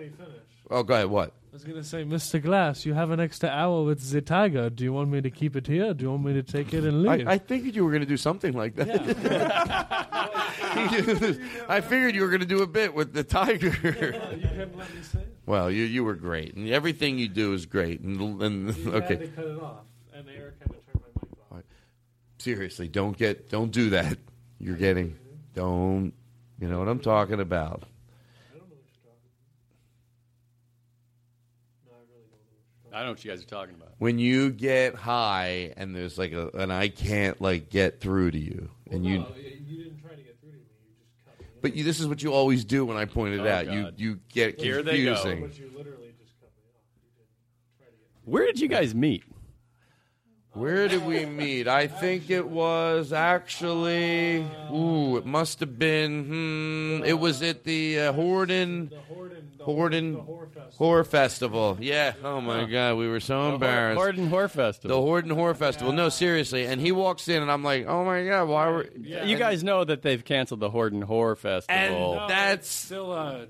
Oh, 0.71 0.83
go 0.83 0.95
ahead. 0.95 1.07
What? 1.07 1.33
I 1.53 1.55
was 1.55 1.63
gonna 1.63 1.85
say, 1.85 2.05
Mr. 2.05 2.43
Glass, 2.43 2.85
you 2.85 2.95
have 2.95 3.13
an 3.13 3.21
extra 3.21 3.49
hour 3.49 3.85
with 3.85 4.11
the 4.11 4.21
tiger. 4.21 4.71
Do 4.71 4.83
you 4.83 4.93
want 4.93 5.09
me 5.11 5.21
to 5.21 5.31
keep 5.31 5.55
it 5.55 5.69
here? 5.69 5.95
Do 5.95 6.03
you 6.05 6.11
want 6.11 6.25
me 6.25 6.33
to 6.33 6.43
take 6.43 6.75
it 6.75 6.83
and 6.83 7.05
leave? 7.05 7.29
I, 7.29 7.35
I 7.35 7.39
figured 7.39 7.77
you 7.77 7.85
were 7.85 7.93
going 7.93 8.03
to 8.03 8.09
do 8.09 8.17
something 8.17 8.55
like 8.55 8.75
that. 8.75 8.89
I 11.69 11.81
figured 11.81 12.17
you 12.17 12.23
were 12.23 12.29
going 12.29 12.41
to 12.41 12.47
do 12.47 12.63
a 12.63 12.67
bit 12.67 12.93
with 12.93 13.13
the 13.13 13.23
tiger. 13.23 13.69
you 13.85 13.93
can 13.93 14.73
let 14.77 14.93
me 14.95 15.03
say 15.03 15.21
it. 15.21 15.37
well, 15.47 15.71
you 15.71 15.85
you 15.85 16.03
were 16.03 16.15
great, 16.15 16.57
and 16.57 16.69
everything 16.69 17.19
you 17.19 17.29
do 17.29 17.53
is 17.53 17.67
great. 17.67 18.01
And, 18.01 18.43
and 18.43 18.87
okay, 18.89 19.31
had 20.15 20.27
to 20.27 20.33
cut 20.33 20.35
it 20.35 20.37
off, 20.37 20.37
and 20.37 20.43
Eric 20.43 20.55
had 20.61 20.69
to 20.69 20.75
turn 20.75 21.01
my 21.03 21.57
mic 21.57 21.59
off. 21.59 21.63
seriously, 22.39 22.89
don't 22.89 23.17
get 23.17 23.49
don't 23.51 23.71
do 23.71 23.91
that. 23.91 24.19
You're 24.59 24.77
getting 24.77 25.17
don't. 25.55 26.13
You 26.61 26.69
know 26.69 26.79
what 26.79 26.89
I'm 26.89 27.01
talking 27.01 27.41
about. 27.41 27.83
I 32.93 32.99
don't 32.99 33.07
know 33.07 33.13
what 33.13 33.25
you 33.25 33.31
guys 33.31 33.43
are 33.43 33.47
talking 33.47 33.75
about. 33.75 33.95
When 33.99 34.19
you 34.21 34.51
get 34.51 34.95
high 34.95 35.73
and 35.77 35.95
there's 35.97 36.17
like 36.17 36.33
a 36.33 36.49
and 36.57 36.73
I 36.73 36.89
can't 36.89 37.41
like 37.41 37.69
get 37.69 38.01
through 38.01 38.31
to 38.33 38.39
you, 38.39 38.71
and 38.91 39.05
you. 39.05 39.27
you 39.67 39.83
didn't 39.83 40.01
try 40.01 40.11
to 40.13 40.23
get 40.23 40.41
through 40.41 40.53
to 40.53 40.57
me. 40.59 40.63
You 40.87 40.95
just 41.03 41.25
cut 41.27 41.41
me. 41.41 41.47
But 41.61 41.75
you, 41.75 41.83
this 41.83 41.99
is 41.99 42.07
what 42.07 42.23
you 42.23 42.33
always 42.33 42.65
do 42.65 42.87
when 42.87 42.97
I 42.97 43.05
point 43.05 43.35
it 43.35 43.41
Oh, 43.41 43.49
out. 43.49 43.67
You 43.67 43.83
God. 43.83 43.95
you 43.97 44.21
get 44.33 44.61
Here 44.61 44.83
they 44.85 45.03
go. 45.03 45.15
confusing. 45.15 45.41
But 45.43 45.59
you 45.59 45.73
literally 45.77 46.15
just 46.23 46.39
cut 46.41 46.51
me 46.57 46.63
off. 46.71 46.83
You 46.95 47.11
didn't 47.19 47.79
try 47.79 47.87
to 47.87 47.93
get. 47.93 48.31
Where 48.31 48.47
did 48.47 48.61
you 48.61 48.69
guys 48.69 48.95
meet? 48.95 49.25
Where 50.55 50.87
did 50.89 51.05
we 51.05 51.27
meet? 51.27 51.67
I 51.67 51.89
think 51.89 52.31
it 52.31 52.47
was 52.49 53.13
actually. 53.13 54.47
Ooh, 54.73 55.17
it 55.17 55.27
must 55.27 55.61
have 55.61 55.79
been. 55.79 56.25
Hmm, 56.25 57.05
it 57.05 57.19
was 57.19 57.43
at 57.43 57.65
the 57.65 57.99
uh, 58.01 58.13
Horden. 58.13 58.91
Horden 59.61 60.23
Horror 60.77 61.05
Festival. 61.05 61.79
Yeah. 61.81 62.13
Oh 62.23 62.41
my 62.41 62.67
God, 62.67 62.97
we 62.99 63.09
were 63.09 63.19
so 63.21 63.55
embarrassed. 63.55 63.99
Horden 64.01 64.29
Horror 64.29 64.49
Festival. 64.49 64.89
the 65.03 65.03
Festival. 65.03 65.07
Horden 65.07 65.35
Horror 65.35 65.55
Festival. 65.55 65.93
No, 65.93 66.09
seriously. 66.11 66.67
And 66.67 66.81
he 66.81 66.93
walks 66.93 67.29
in, 67.29 67.41
and 67.43 67.51
I'm 67.51 67.65
like, 67.65 67.87
oh 67.87 68.05
my 68.05 68.25
God, 68.27 68.49
why 68.49 68.69
were? 68.69 68.87
You 68.95 69.37
guys 69.39 69.65
know 69.65 69.83
that 69.85 70.03
they've 70.03 70.23
canceled 70.25 70.61
the 70.61 70.71
Horden 70.71 71.03
Horror 71.03 71.35
Festival 71.37 72.21
And 72.21 72.31
that's 72.31 72.69
Still, 72.69 73.11
uh, 73.13 73.47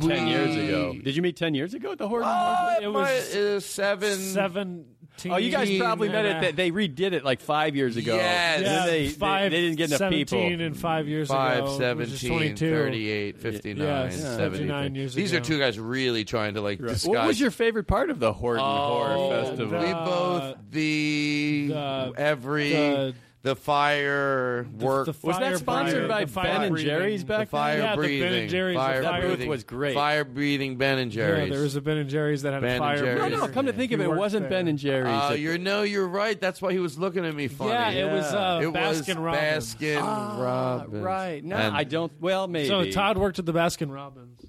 ten 0.00 0.26
years 0.26 0.56
ago. 0.56 0.94
Did 1.02 1.14
you 1.14 1.22
meet 1.22 1.36
ten 1.36 1.54
years 1.54 1.72
ago 1.74 1.92
at 1.92 1.98
the 1.98 2.08
Horden 2.08 2.08
Horror 2.08 2.24
Uh, 2.24 2.66
Festival? 2.70 2.84
it 2.84 2.92
was 3.00 3.36
uh, 3.36 3.60
seven. 3.60 4.86
Seventeen. 5.16 5.32
Oh, 5.32 5.36
you 5.36 5.50
guys 5.50 5.78
probably 5.78 6.08
met 6.08 6.24
and 6.26 6.44
it. 6.44 6.52
a- 6.52 6.56
They, 6.56 6.70
they 6.70 6.88
redid 6.88 7.12
it 7.12 7.24
like 7.24 7.40
five 7.40 7.74
years 7.76 7.96
ago. 7.96 8.16
Yes. 8.16 8.56
And 8.58 8.66
Yeah, 8.66 8.72
then 8.78 8.86
they, 8.86 9.08
five, 9.08 9.50
they, 9.50 9.56
they 9.56 9.62
didn't 9.62 9.76
get 9.78 9.88
enough 9.90 9.98
17 9.98 10.26
people. 10.26 10.66
and 10.66 10.76
five 10.78 11.08
years 11.08 11.28
5, 11.28 11.58
ago. 11.58 11.64
which 11.96 12.08
is 12.08 12.20
17, 12.20 12.30
22. 12.30 12.70
38, 12.70 13.38
59, 13.38 13.86
Yeah, 13.86 14.10
70. 14.10 14.50
59 14.58 14.94
years 14.94 15.14
These 15.14 15.32
are 15.34 15.40
two 15.40 15.58
guys 15.58 15.78
really 15.78 16.24
trying 16.24 16.54
to 16.54 16.60
like 16.60 16.78
disguise. 16.78 17.06
What 17.06 17.26
was 17.26 17.40
your 17.40 17.50
favorite 17.50 17.86
part 17.86 18.10
of 18.10 18.18
the 18.18 18.32
Horden 18.32 18.58
Horror 18.60 19.14
Oh, 19.16 19.30
Festival? 19.30 19.80
We 19.80 19.92
both 19.92 20.56
the, 20.70 21.66
the- 21.68 22.12
every 22.16 22.70
the, 22.72 23.14
the- 23.44 23.54
fire 23.56 24.66
work. 24.80 25.06
the 25.06 25.14
was 25.22 25.38
that 25.38 25.58
sponsored 25.58 26.08
breathing- 26.08 26.26
by 26.34 26.42
Ben 26.42 26.62
and 26.62 26.72
breathing- 26.72 26.88
Jerry's 26.90 27.20
the 27.22 27.26
back 27.26 27.48
fire 27.48 27.76
then? 27.76 27.84
Yeah, 27.84 27.96
the 27.96 28.02
Ben 28.02 28.10
and 28.10 28.20
breathing, 28.20 28.48
Jerry's, 28.48 28.76
fire 28.76 29.02
That 29.02 29.20
booth 29.20 29.30
breathing, 29.30 29.48
was 29.48 29.64
great. 29.64 29.94
Fire 29.94 30.24
breathing 30.24 30.76
Ben 30.76 30.98
and 30.98 31.10
Jerry's. 31.12 31.48
Yeah, 31.48 31.54
there 31.54 31.62
was 31.62 31.76
a 31.76 31.80
Ben 31.80 31.96
and 31.98 32.10
Jerry's 32.10 32.42
that 32.42 32.52
had 32.54 32.62
Ben 32.62 32.76
a 32.76 32.78
fire. 32.78 33.14
No, 33.16 33.28
no. 33.28 33.48
Come 33.48 33.66
to 33.66 33.72
think 33.72 33.92
of 33.92 34.00
it, 34.00 34.04
it 34.04 34.08
wasn't 34.10 34.42
there. 34.42 34.50
Ben 34.50 34.68
and 34.68 34.78
Jerry's. 34.78 35.12
Oh, 35.22 35.34
It- 35.34 35.40
you're 35.40 35.58
no, 35.58 35.82
you're 35.82 36.08
right. 36.08 36.40
That's 36.40 36.60
why 36.60 36.72
he 36.72 36.78
was 36.80 36.98
looking 36.98 37.24
at 37.24 37.34
me 37.34 37.46
funny. 37.48 37.70
Yeah, 37.70 37.90
it 37.90 38.10
was 38.12 38.24
uh, 38.32 38.60
it 38.62 38.66
was 38.72 39.02
Baskin 39.02 39.22
Robbins. 39.22 39.74
Baskin 39.76 40.00
Ah, 40.02 40.36
Robbins. 40.40 41.02
right. 41.04 41.44
No, 41.44 41.56
And- 41.56 41.76
I 41.76 41.84
don't. 41.84 42.12
Well, 42.20 42.48
maybe. 42.48 42.68
So 42.68 42.90
Todd 42.90 43.18
worked 43.18 43.38
at 43.38 43.46
the 43.46 43.52
Baskin 43.52 43.92
Robbins. 43.92 44.40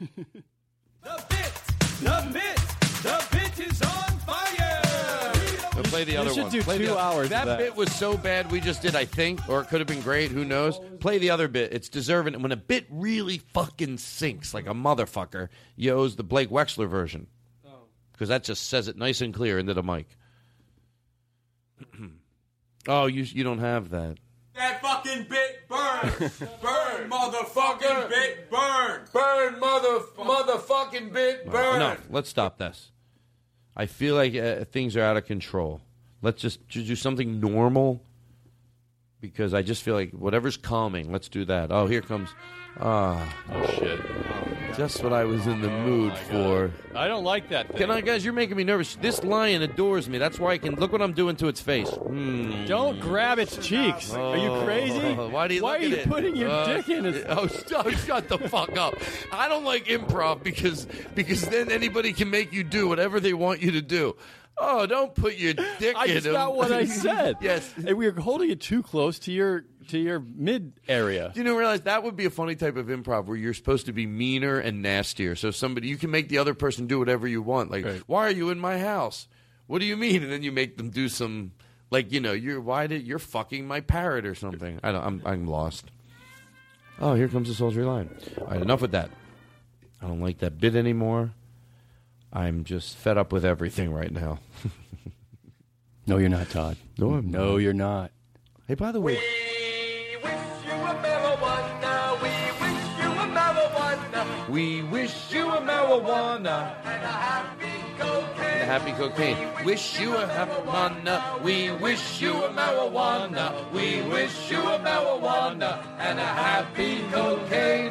The 0.00 1.24
bit, 1.28 1.52
the 2.00 2.28
bit, 2.32 2.55
So 5.76 5.82
play 5.82 6.04
the 6.04 6.16
other 6.16 6.30
should 6.32 6.44
one. 6.44 6.52
do 6.52 6.62
Play 6.62 6.78
two 6.78 6.92
other- 6.92 6.98
hours 6.98 7.28
That, 7.28 7.44
that. 7.44 7.58
bit 7.58 7.76
was 7.76 7.94
so 7.94 8.16
bad 8.16 8.50
we 8.50 8.60
just 8.60 8.80
did, 8.80 8.96
I 8.96 9.04
think, 9.04 9.46
or 9.46 9.60
it 9.60 9.68
could 9.68 9.80
have 9.80 9.86
been 9.86 10.00
great. 10.00 10.30
Who 10.30 10.42
knows? 10.42 10.80
Play 11.00 11.18
the 11.18 11.28
other 11.28 11.48
bit. 11.48 11.74
It's 11.74 11.90
deserving. 11.90 12.32
And 12.32 12.42
when 12.42 12.50
a 12.50 12.56
bit 12.56 12.86
really 12.88 13.42
fucking 13.52 13.98
sinks 13.98 14.54
like 14.54 14.66
a 14.66 14.72
motherfucker, 14.72 15.50
you 15.76 16.00
use 16.00 16.16
the 16.16 16.22
Blake 16.22 16.48
Wexler 16.48 16.88
version 16.88 17.26
oh. 17.66 17.72
because 18.12 18.30
that 18.30 18.42
just 18.42 18.70
says 18.70 18.88
it 18.88 18.96
nice 18.96 19.20
and 19.20 19.34
clear 19.34 19.58
into 19.58 19.74
the 19.74 19.82
mic. 19.82 20.06
oh, 22.88 23.04
you 23.04 23.24
you 23.24 23.44
don't 23.44 23.58
have 23.58 23.90
that. 23.90 24.16
That 24.54 24.80
fucking 24.80 25.26
bit 25.28 25.68
burn. 25.68 26.08
burn, 26.62 27.10
motherfucking 27.10 28.08
bit 28.08 28.50
burn. 28.50 29.02
Burn, 29.12 29.60
mother, 29.60 29.98
motherfucking 30.16 31.12
bit 31.12 31.44
burn. 31.44 31.80
No, 31.80 31.96
let's 32.08 32.30
stop 32.30 32.56
this. 32.56 32.92
I 33.76 33.86
feel 33.86 34.14
like 34.14 34.34
uh, 34.34 34.64
things 34.64 34.96
are 34.96 35.02
out 35.02 35.16
of 35.16 35.26
control. 35.26 35.80
Let's 36.22 36.40
just, 36.40 36.66
just 36.68 36.86
do 36.86 36.96
something 36.96 37.40
normal 37.40 38.02
because 39.20 39.52
I 39.54 39.62
just 39.62 39.82
feel 39.82 39.94
like 39.94 40.12
whatever's 40.12 40.56
calming, 40.56 41.12
let's 41.12 41.28
do 41.28 41.44
that. 41.46 41.70
Oh, 41.70 41.86
here 41.86 42.00
comes. 42.00 42.30
Ah, 42.78 43.34
oh 43.52 43.66
shit! 43.78 44.00
just 44.76 45.02
what 45.02 45.12
I 45.14 45.24
was 45.24 45.46
in 45.46 45.62
the 45.62 45.70
mood 45.70 46.12
for. 46.30 46.70
I 46.94 47.08
don't 47.08 47.24
like 47.24 47.48
that. 47.48 47.68
Thing. 47.68 47.76
Can 47.78 47.90
I, 47.90 48.02
guys? 48.02 48.22
You're 48.24 48.34
making 48.34 48.56
me 48.58 48.64
nervous. 48.64 48.96
This 48.96 49.24
lion 49.24 49.62
adores 49.62 50.08
me. 50.10 50.18
That's 50.18 50.38
why 50.38 50.52
I 50.52 50.58
can 50.58 50.74
look 50.74 50.92
what 50.92 51.00
I'm 51.00 51.14
doing 51.14 51.36
to 51.36 51.48
its 51.48 51.60
face. 51.60 51.88
Hmm. 51.88 52.66
Don't 52.66 53.00
grab 53.00 53.38
its 53.38 53.56
cheeks. 53.66 54.12
Are 54.12 54.36
you 54.36 54.62
crazy? 54.64 54.98
Oh, 55.18 55.28
Why 55.30 55.48
do 55.48 55.54
you 55.54 55.62
Why 55.62 55.76
are 55.76 55.80
you 55.80 55.96
it? 55.96 56.08
putting 56.08 56.36
your 56.36 56.50
Uh, 56.50 56.66
dick 56.66 56.88
in 56.90 57.06
its? 57.06 57.24
Oh, 57.28 57.46
shut, 57.46 57.90
shut 58.00 58.28
the 58.28 58.38
fuck 58.38 58.76
up! 58.76 58.94
I 59.32 59.48
don't 59.48 59.64
like 59.64 59.86
improv 59.86 60.42
because 60.42 60.86
because 61.14 61.42
then 61.48 61.70
anybody 61.72 62.12
can 62.12 62.28
make 62.28 62.52
you 62.52 62.62
do 62.62 62.88
whatever 62.88 63.20
they 63.20 63.32
want 63.32 63.62
you 63.62 63.70
to 63.72 63.80
do. 63.82 64.16
Oh, 64.58 64.86
don't 64.86 65.14
put 65.14 65.36
your 65.36 65.52
dick 65.52 65.94
I, 65.96 66.06
in 66.06 66.14
that's 66.14 66.26
him. 66.26 66.32
not 66.32 66.56
what 66.56 66.72
I 66.72 66.84
said. 66.86 67.36
yes. 67.42 67.70
And 67.76 67.96
we 67.96 68.08
were 68.10 68.20
holding 68.20 68.50
it 68.50 68.60
too 68.60 68.82
close 68.82 69.18
to 69.20 69.32
your 69.32 69.64
to 69.88 69.98
your 69.98 70.18
mid 70.20 70.72
area. 70.88 71.30
Do 71.34 71.40
you 71.40 71.44
know 71.44 71.56
realize 71.56 71.82
that 71.82 72.02
would 72.02 72.16
be 72.16 72.24
a 72.24 72.30
funny 72.30 72.54
type 72.56 72.76
of 72.76 72.86
improv 72.86 73.26
where 73.26 73.36
you're 73.36 73.54
supposed 73.54 73.86
to 73.86 73.92
be 73.92 74.06
meaner 74.06 74.58
and 74.58 74.80
nastier. 74.82 75.36
So 75.36 75.50
somebody 75.50 75.88
you 75.88 75.96
can 75.96 76.10
make 76.10 76.28
the 76.28 76.38
other 76.38 76.54
person 76.54 76.86
do 76.86 76.98
whatever 76.98 77.28
you 77.28 77.42
want. 77.42 77.70
Like, 77.70 77.86
why 78.06 78.26
are 78.26 78.30
you 78.30 78.50
in 78.50 78.58
my 78.58 78.78
house? 78.78 79.28
What 79.66 79.80
do 79.80 79.84
you 79.84 79.96
mean? 79.96 80.22
And 80.22 80.32
then 80.32 80.42
you 80.42 80.52
make 80.52 80.76
them 80.78 80.90
do 80.90 81.08
some 81.08 81.52
like 81.90 82.10
you 82.10 82.20
know 82.20 82.32
you're 82.32 82.60
why 82.60 82.86
did 82.86 83.06
you're 83.06 83.18
fucking 83.18 83.66
my 83.68 83.80
parrot 83.80 84.24
or 84.24 84.34
something. 84.34 84.80
I 84.82 84.90
don't. 84.92 85.04
I'm 85.04 85.22
I'm 85.26 85.46
lost. 85.46 85.90
Oh, 86.98 87.14
here 87.14 87.28
comes 87.28 87.48
the 87.48 87.54
sultry 87.54 87.84
line. 87.84 88.08
All 88.40 88.46
right, 88.46 88.62
enough 88.62 88.80
with 88.80 88.92
that. 88.92 89.10
I 90.00 90.06
don't 90.06 90.20
like 90.20 90.38
that 90.38 90.58
bit 90.58 90.74
anymore. 90.74 91.32
I'm 92.36 92.62
just 92.64 92.96
fed 92.96 93.16
up 93.18 93.32
with 93.32 93.44
everything 93.44 93.92
right 93.92 94.12
now. 94.12 94.38
No, 96.08 96.18
you're 96.18 96.28
not, 96.28 96.48
Todd. 96.50 96.76
No, 96.98 97.14
I'm 97.14 97.32
no, 97.32 97.54
not. 97.54 97.56
you're 97.56 97.72
not. 97.72 98.12
Hey, 98.68 98.74
by 98.74 98.92
the 98.92 99.00
way, 99.00 99.14
we 99.14 99.18
wish 100.22 100.36
you 100.68 100.72
a 100.72 100.94
marijuana 101.02 102.14
We 104.48 104.82
wish 104.84 105.32
you 105.32 105.48
a 105.50 105.60
marijuana. 105.60 106.76
and 106.84 107.02
a 107.02 107.08
happy 108.68 108.92
cocaine. 108.92 109.36
Wish 109.64 109.98
you 109.98 110.14
a 110.14 110.28
marijuana. 110.28 111.42
We 111.42 111.72
wish 111.72 112.20
you 112.22 112.34
a 112.44 112.50
marijuana. 112.50 113.52
We 113.72 114.02
wish 114.08 114.48
you 114.48 114.60
a 114.60 114.78
marijuana 114.78 115.82
and 115.98 116.20
a 116.20 116.24
happy 116.24 117.00
cocaine. 117.10 117.90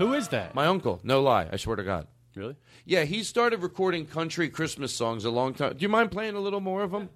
Who 0.00 0.14
is 0.14 0.28
that? 0.28 0.54
My 0.54 0.66
uncle. 0.66 0.98
No 1.02 1.20
lie. 1.20 1.46
I 1.52 1.56
swear 1.56 1.76
to 1.76 1.84
God. 1.84 2.06
Really? 2.34 2.56
Yeah, 2.86 3.04
he 3.04 3.22
started 3.22 3.62
recording 3.62 4.06
country 4.06 4.48
Christmas 4.48 4.94
songs 4.94 5.26
a 5.26 5.30
long 5.30 5.52
time. 5.52 5.74
Do 5.76 5.82
you 5.82 5.90
mind 5.90 6.10
playing 6.10 6.36
a 6.36 6.40
little 6.40 6.60
more 6.60 6.82
of 6.82 6.90
them? 6.90 7.10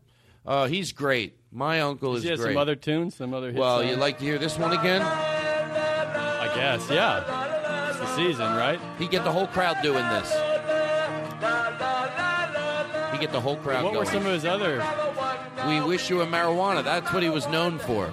Uh, 0.44 0.66
he's 0.66 0.92
great. 0.92 1.38
My 1.50 1.80
uncle 1.80 2.14
is 2.14 2.24
have 2.24 2.38
great. 2.38 2.52
some 2.52 2.58
other 2.58 2.76
tunes, 2.76 3.14
some 3.16 3.32
other 3.32 3.46
hits. 3.46 3.58
well, 3.58 3.78
on 3.78 3.88
you 3.88 3.96
like 3.96 4.18
to 4.18 4.24
hear 4.26 4.36
this 4.36 4.58
one 4.58 4.72
again? 4.72 5.00
I 5.00 6.52
guess, 6.54 6.90
yeah. 6.90 7.88
It's 7.88 7.98
the 8.00 8.16
season, 8.16 8.54
right? 8.54 8.78
He 8.98 9.06
get 9.06 9.24
the 9.24 9.32
whole 9.32 9.46
crowd 9.46 9.78
doing 9.82 10.06
this. 10.08 10.30
He 13.12 13.18
get 13.18 13.32
the 13.32 13.40
whole 13.40 13.56
crowd 13.56 13.84
What 13.84 13.94
going. 13.94 14.04
were 14.04 14.10
some 14.12 14.26
of 14.26 14.32
his 14.32 14.44
other? 14.44 14.84
We 15.66 15.80
wish 15.80 16.10
you 16.10 16.20
a 16.20 16.26
marijuana. 16.26 16.84
That's 16.84 17.10
what 17.14 17.22
he 17.22 17.30
was 17.30 17.48
known 17.48 17.78
for. 17.78 18.12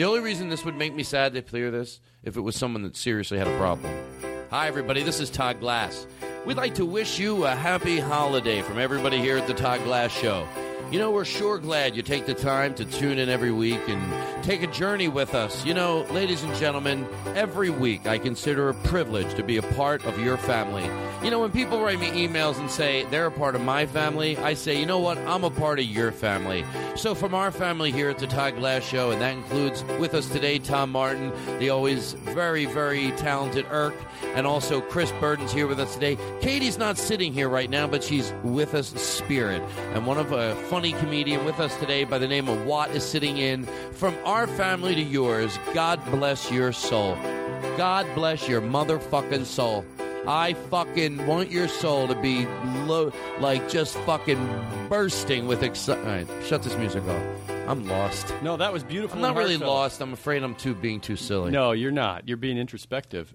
The 0.00 0.06
only 0.06 0.20
reason 0.20 0.48
this 0.48 0.64
would 0.64 0.78
make 0.78 0.94
me 0.94 1.02
sad 1.02 1.34
to 1.34 1.42
clear 1.42 1.70
this 1.70 2.00
if 2.24 2.38
it 2.38 2.40
was 2.40 2.56
someone 2.56 2.84
that 2.84 2.96
seriously 2.96 3.36
had 3.36 3.46
a 3.46 3.58
problem. 3.58 3.94
Hi, 4.48 4.66
everybody. 4.66 5.02
This 5.02 5.20
is 5.20 5.28
Todd 5.28 5.60
Glass. 5.60 6.06
We'd 6.46 6.56
like 6.56 6.74
to 6.76 6.86
wish 6.86 7.18
you 7.18 7.44
a 7.44 7.50
happy 7.50 8.00
holiday 8.00 8.62
from 8.62 8.78
everybody 8.78 9.18
here 9.18 9.36
at 9.36 9.46
the 9.46 9.52
Todd 9.52 9.84
Glass 9.84 10.10
Show. 10.10 10.48
You 10.90 10.98
know, 10.98 11.12
we're 11.12 11.24
sure 11.24 11.58
glad 11.58 11.94
you 11.94 12.02
take 12.02 12.26
the 12.26 12.34
time 12.34 12.74
to 12.74 12.84
tune 12.84 13.20
in 13.20 13.28
every 13.28 13.52
week 13.52 13.78
and 13.86 14.42
take 14.42 14.64
a 14.64 14.66
journey 14.66 15.06
with 15.06 15.36
us. 15.36 15.64
You 15.64 15.72
know, 15.72 16.04
ladies 16.10 16.42
and 16.42 16.52
gentlemen, 16.56 17.06
every 17.36 17.70
week 17.70 18.08
I 18.08 18.18
consider 18.18 18.68
a 18.68 18.74
privilege 18.74 19.32
to 19.36 19.44
be 19.44 19.56
a 19.56 19.62
part 19.62 20.04
of 20.04 20.18
your 20.18 20.36
family. 20.36 20.82
You 21.22 21.30
know, 21.30 21.38
when 21.38 21.52
people 21.52 21.80
write 21.80 22.00
me 22.00 22.08
emails 22.08 22.58
and 22.58 22.68
say 22.68 23.04
they're 23.04 23.26
a 23.26 23.30
part 23.30 23.54
of 23.54 23.60
my 23.60 23.86
family, 23.86 24.36
I 24.38 24.54
say, 24.54 24.80
you 24.80 24.86
know 24.86 24.98
what? 24.98 25.16
I'm 25.18 25.44
a 25.44 25.50
part 25.50 25.78
of 25.78 25.84
your 25.84 26.10
family. 26.10 26.64
So, 26.96 27.14
from 27.14 27.34
our 27.34 27.52
family 27.52 27.92
here 27.92 28.10
at 28.10 28.18
the 28.18 28.26
Todd 28.26 28.56
Glass 28.56 28.82
Show, 28.82 29.12
and 29.12 29.20
that 29.20 29.34
includes 29.34 29.84
with 30.00 30.14
us 30.14 30.28
today 30.28 30.58
Tom 30.58 30.90
Martin, 30.90 31.32
the 31.60 31.70
always 31.70 32.14
very, 32.14 32.64
very 32.64 33.12
talented 33.12 33.64
Irk, 33.70 33.94
and 34.34 34.46
also 34.46 34.80
Chris 34.80 35.12
Burden's 35.20 35.52
here 35.52 35.66
with 35.66 35.78
us 35.78 35.94
today. 35.94 36.18
Katie's 36.40 36.78
not 36.78 36.98
sitting 36.98 37.32
here 37.32 37.48
right 37.48 37.70
now, 37.70 37.86
but 37.86 38.02
she's 38.02 38.32
with 38.42 38.74
us 38.74 38.88
spirit. 39.00 39.62
And 39.94 40.06
one 40.06 40.18
of 40.18 40.32
uh, 40.32 40.36
a 40.36 40.54
funny 40.80 40.92
comedian 40.94 41.44
with 41.44 41.60
us 41.60 41.76
today 41.76 42.04
by 42.04 42.16
the 42.16 42.26
name 42.26 42.48
of 42.48 42.64
Watt 42.64 42.90
is 42.92 43.04
sitting 43.04 43.36
in. 43.36 43.66
From 43.92 44.16
our 44.24 44.46
family 44.46 44.94
to 44.94 45.02
yours, 45.02 45.58
God 45.74 46.02
bless 46.10 46.50
your 46.50 46.72
soul. 46.72 47.16
God 47.76 48.06
bless 48.14 48.48
your 48.48 48.62
motherfucking 48.62 49.44
soul. 49.44 49.84
I 50.26 50.54
fucking 50.70 51.26
want 51.26 51.50
your 51.50 51.68
soul 51.68 52.08
to 52.08 52.14
be 52.22 52.46
low, 52.86 53.12
like 53.40 53.68
just 53.68 53.94
fucking 54.06 54.38
bursting 54.88 55.46
with 55.46 55.62
excitement. 55.62 56.30
Right, 56.30 56.46
shut 56.46 56.62
this 56.62 56.74
music 56.78 57.04
off. 57.04 57.22
I'm 57.68 57.86
lost. 57.86 58.32
No, 58.40 58.56
that 58.56 58.72
was 58.72 58.82
beautiful. 58.82 59.16
I'm 59.16 59.20
not 59.20 59.36
really 59.36 59.56
heartfelt. 59.56 59.70
lost. 59.70 60.00
I'm 60.00 60.14
afraid 60.14 60.42
I'm 60.42 60.54
too 60.54 60.74
being 60.74 61.00
too 61.00 61.16
silly. 61.16 61.50
No, 61.50 61.72
you're 61.72 61.90
not. 61.92 62.26
You're 62.26 62.38
being 62.38 62.56
introspective. 62.56 63.34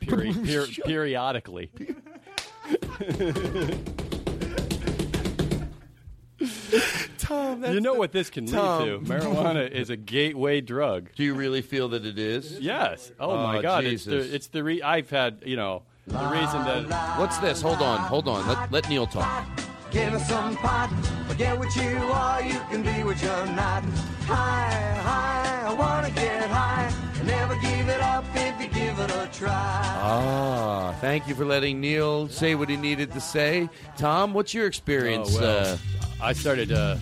Peri- 0.00 0.32
per- 0.44 0.66
periodically. 0.84 1.70
Tom, 7.18 7.64
you 7.64 7.80
know 7.80 7.94
what 7.94 8.12
this 8.12 8.30
can 8.30 8.46
Tom. 8.46 8.82
lead 8.82 9.06
to. 9.06 9.12
Marijuana 9.12 9.70
is 9.70 9.90
a 9.90 9.96
gateway 9.96 10.60
drug. 10.60 11.10
Do 11.14 11.22
you 11.24 11.34
really 11.34 11.62
feel 11.62 11.88
that 11.90 12.04
it 12.04 12.18
is? 12.18 12.58
Yes. 12.60 13.12
Oh, 13.20 13.30
Oh, 13.32 13.42
my 13.42 13.62
God! 13.62 13.84
Jesus. 13.84 14.12
It's 14.12 14.28
the 14.30 14.34
it's 14.36 14.46
the 14.48 14.64
re- 14.64 14.82
I've 14.82 15.08
had 15.10 15.42
you 15.46 15.56
know 15.56 15.82
the 16.06 16.18
reason 16.26 16.64
that 16.64 17.18
What's 17.18 17.38
this? 17.38 17.62
Hold 17.62 17.80
on, 17.82 17.98
hold 18.00 18.28
on. 18.28 18.46
Let, 18.48 18.72
let 18.72 18.88
Neil 18.88 19.06
talk. 19.06 19.46
Give 19.90 20.12
me 20.12 20.18
some 20.20 20.56
pot. 20.56 20.88
Forget 21.28 21.58
what 21.58 21.74
you 21.76 21.82
are. 21.98 22.42
You 22.42 22.58
can 22.70 22.82
be 22.82 23.04
what 23.04 23.22
you're 23.22 23.46
not. 23.46 23.82
High, 24.24 25.00
high. 25.02 25.68
I 25.70 25.74
wanna 25.74 26.10
get 26.10 26.48
high. 26.48 26.92
Never 27.24 27.54
give 27.56 27.88
it 27.88 28.00
up 28.00 28.24
if 28.34 28.60
you 28.60 28.68
give 28.68 28.98
it 28.98 29.10
a 29.12 29.28
try. 29.32 29.50
Ah, 29.52 30.96
thank 31.00 31.28
you 31.28 31.34
for 31.36 31.44
letting 31.44 31.80
Neil 31.80 32.26
say 32.28 32.54
what 32.56 32.68
he 32.68 32.76
needed 32.76 33.12
to 33.12 33.20
say. 33.20 33.68
Tom, 33.96 34.34
what's 34.34 34.52
your 34.52 34.66
experience? 34.66 35.36
Oh, 35.36 35.40
well, 35.40 35.74
uh, 35.74 35.76
I 36.22 36.32
started 36.34 36.70
uh, 36.70 36.96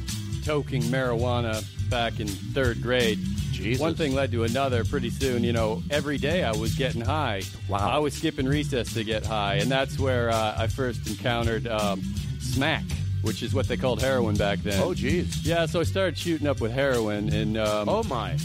toking 0.45 0.83
marijuana 0.85 1.63
back 1.91 2.21
in 2.21 2.27
third 2.27 2.81
grade. 2.81 3.19
Jesus. 3.53 3.79
One 3.79 3.95
thing 3.95 4.15
led 4.15 4.33
to 4.33 4.45
another. 4.45 4.83
Pretty 4.85 5.11
soon, 5.11 5.45
you 5.45 5.53
know, 5.53 5.83
every 5.91 6.17
day 6.17 6.43
I 6.43 6.53
was 6.53 6.75
getting 6.75 7.03
high. 7.03 7.43
Wow. 7.69 7.91
I 7.91 7.99
was 7.99 8.15
skipping 8.15 8.47
recess 8.47 8.95
to 8.95 9.05
get 9.05 9.27
high, 9.27 9.57
and 9.57 9.71
that's 9.71 9.99
where 9.99 10.31
uh, 10.31 10.55
I 10.57 10.67
first 10.69 11.07
encountered 11.07 11.67
um, 11.69 12.01
smack, 12.41 12.85
which 13.21 13.43
is 13.43 13.53
what 13.53 13.69
they 13.69 13.77
called 13.77 14.01
heroin 14.01 14.37
back 14.37 14.61
then. 14.61 14.83
Oh, 14.83 14.95
geez. 14.95 15.47
Yeah, 15.47 15.67
so 15.67 15.81
I 15.81 15.83
started 15.83 16.17
shooting 16.17 16.47
up 16.47 16.63
with 16.63 16.73
heroin, 16.73 17.31
and 17.31 17.59
um, 17.59 17.91
oh 17.91 18.03
my. 18.05 18.39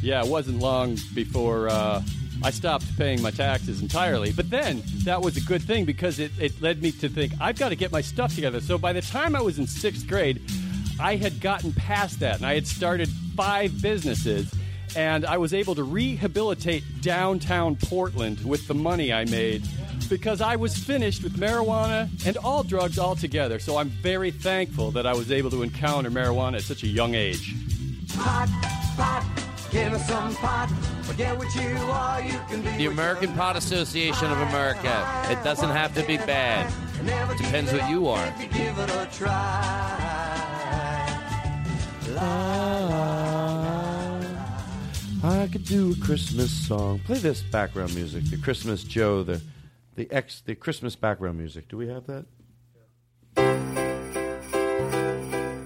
yeah, 0.00 0.24
it 0.24 0.28
wasn't 0.30 0.60
long 0.60 0.96
before 1.14 1.68
uh, 1.68 2.02
I 2.44 2.50
stopped 2.50 2.96
paying 2.96 3.22
my 3.22 3.30
taxes 3.30 3.80
entirely. 3.80 4.32
But 4.32 4.50
then 4.50 4.82
that 5.04 5.22
was 5.22 5.36
a 5.36 5.40
good 5.40 5.62
thing 5.62 5.84
because 5.84 6.18
it, 6.18 6.32
it 6.40 6.60
led 6.60 6.82
me 6.82 6.92
to 6.92 7.08
think 7.08 7.32
I've 7.40 7.58
got 7.58 7.68
to 7.68 7.76
get 7.76 7.92
my 7.92 8.00
stuff 8.00 8.34
together. 8.34 8.60
So 8.60 8.78
by 8.78 8.92
the 8.92 9.02
time 9.02 9.36
I 9.36 9.40
was 9.40 9.58
in 9.58 9.66
sixth 9.66 10.08
grade, 10.08 10.42
I 11.00 11.16
had 11.16 11.40
gotten 11.40 11.72
past 11.72 12.20
that 12.20 12.36
and 12.36 12.46
I 12.46 12.54
had 12.54 12.66
started 12.66 13.08
five 13.36 13.80
businesses. 13.80 14.52
And 14.94 15.24
I 15.24 15.38
was 15.38 15.54
able 15.54 15.74
to 15.76 15.84
rehabilitate 15.84 16.84
downtown 17.00 17.76
Portland 17.76 18.44
with 18.44 18.68
the 18.68 18.74
money 18.74 19.10
I 19.10 19.24
made 19.24 19.62
because 20.10 20.42
I 20.42 20.56
was 20.56 20.76
finished 20.76 21.22
with 21.22 21.36
marijuana 21.38 22.10
and 22.26 22.36
all 22.36 22.62
drugs 22.62 22.98
altogether. 22.98 23.58
So 23.58 23.78
I'm 23.78 23.88
very 23.88 24.30
thankful 24.30 24.90
that 24.90 25.06
I 25.06 25.14
was 25.14 25.32
able 25.32 25.50
to 25.50 25.62
encounter 25.62 26.10
marijuana 26.10 26.56
at 26.56 26.62
such 26.62 26.82
a 26.82 26.88
young 26.88 27.14
age. 27.14 27.54
Pot, 28.14 28.48
pot. 28.96 29.24
Give 29.70 29.90
me 29.90 29.98
some 30.00 30.34
pot. 30.34 30.68
Forget 31.12 31.36
what 31.36 31.54
you 31.54 31.76
are. 31.76 32.22
You 32.22 32.40
can 32.48 32.62
be 32.62 32.70
The 32.70 32.86
American 32.86 33.34
Pot 33.34 33.54
Association 33.54 34.32
of 34.32 34.38
America. 34.48 35.26
It 35.28 35.44
doesn't 35.44 35.68
have 35.68 35.94
to 35.96 36.02
be 36.04 36.16
bad. 36.16 36.72
It 37.04 37.36
depends 37.36 37.70
what 37.70 37.90
you 37.90 38.08
are. 38.08 38.26
if 38.28 38.38
give 38.50 38.78
it 38.78 38.90
a 38.90 39.06
try. 39.12 40.08
I 45.22 45.48
could 45.52 45.66
do 45.66 45.92
a 45.92 45.96
Christmas 46.02 46.50
song. 46.50 47.00
Play 47.00 47.18
this 47.18 47.42
background 47.42 47.94
music, 47.94 48.24
the 48.30 48.38
Christmas 48.38 48.82
Joe, 48.82 49.22
the 49.22 49.42
the 49.96 50.10
ex, 50.10 50.40
the 50.40 50.54
Christmas 50.54 50.96
background 50.96 51.36
music. 51.36 51.68
Do 51.68 51.76
we 51.76 51.88
have 51.88 52.06
that? 52.06 52.24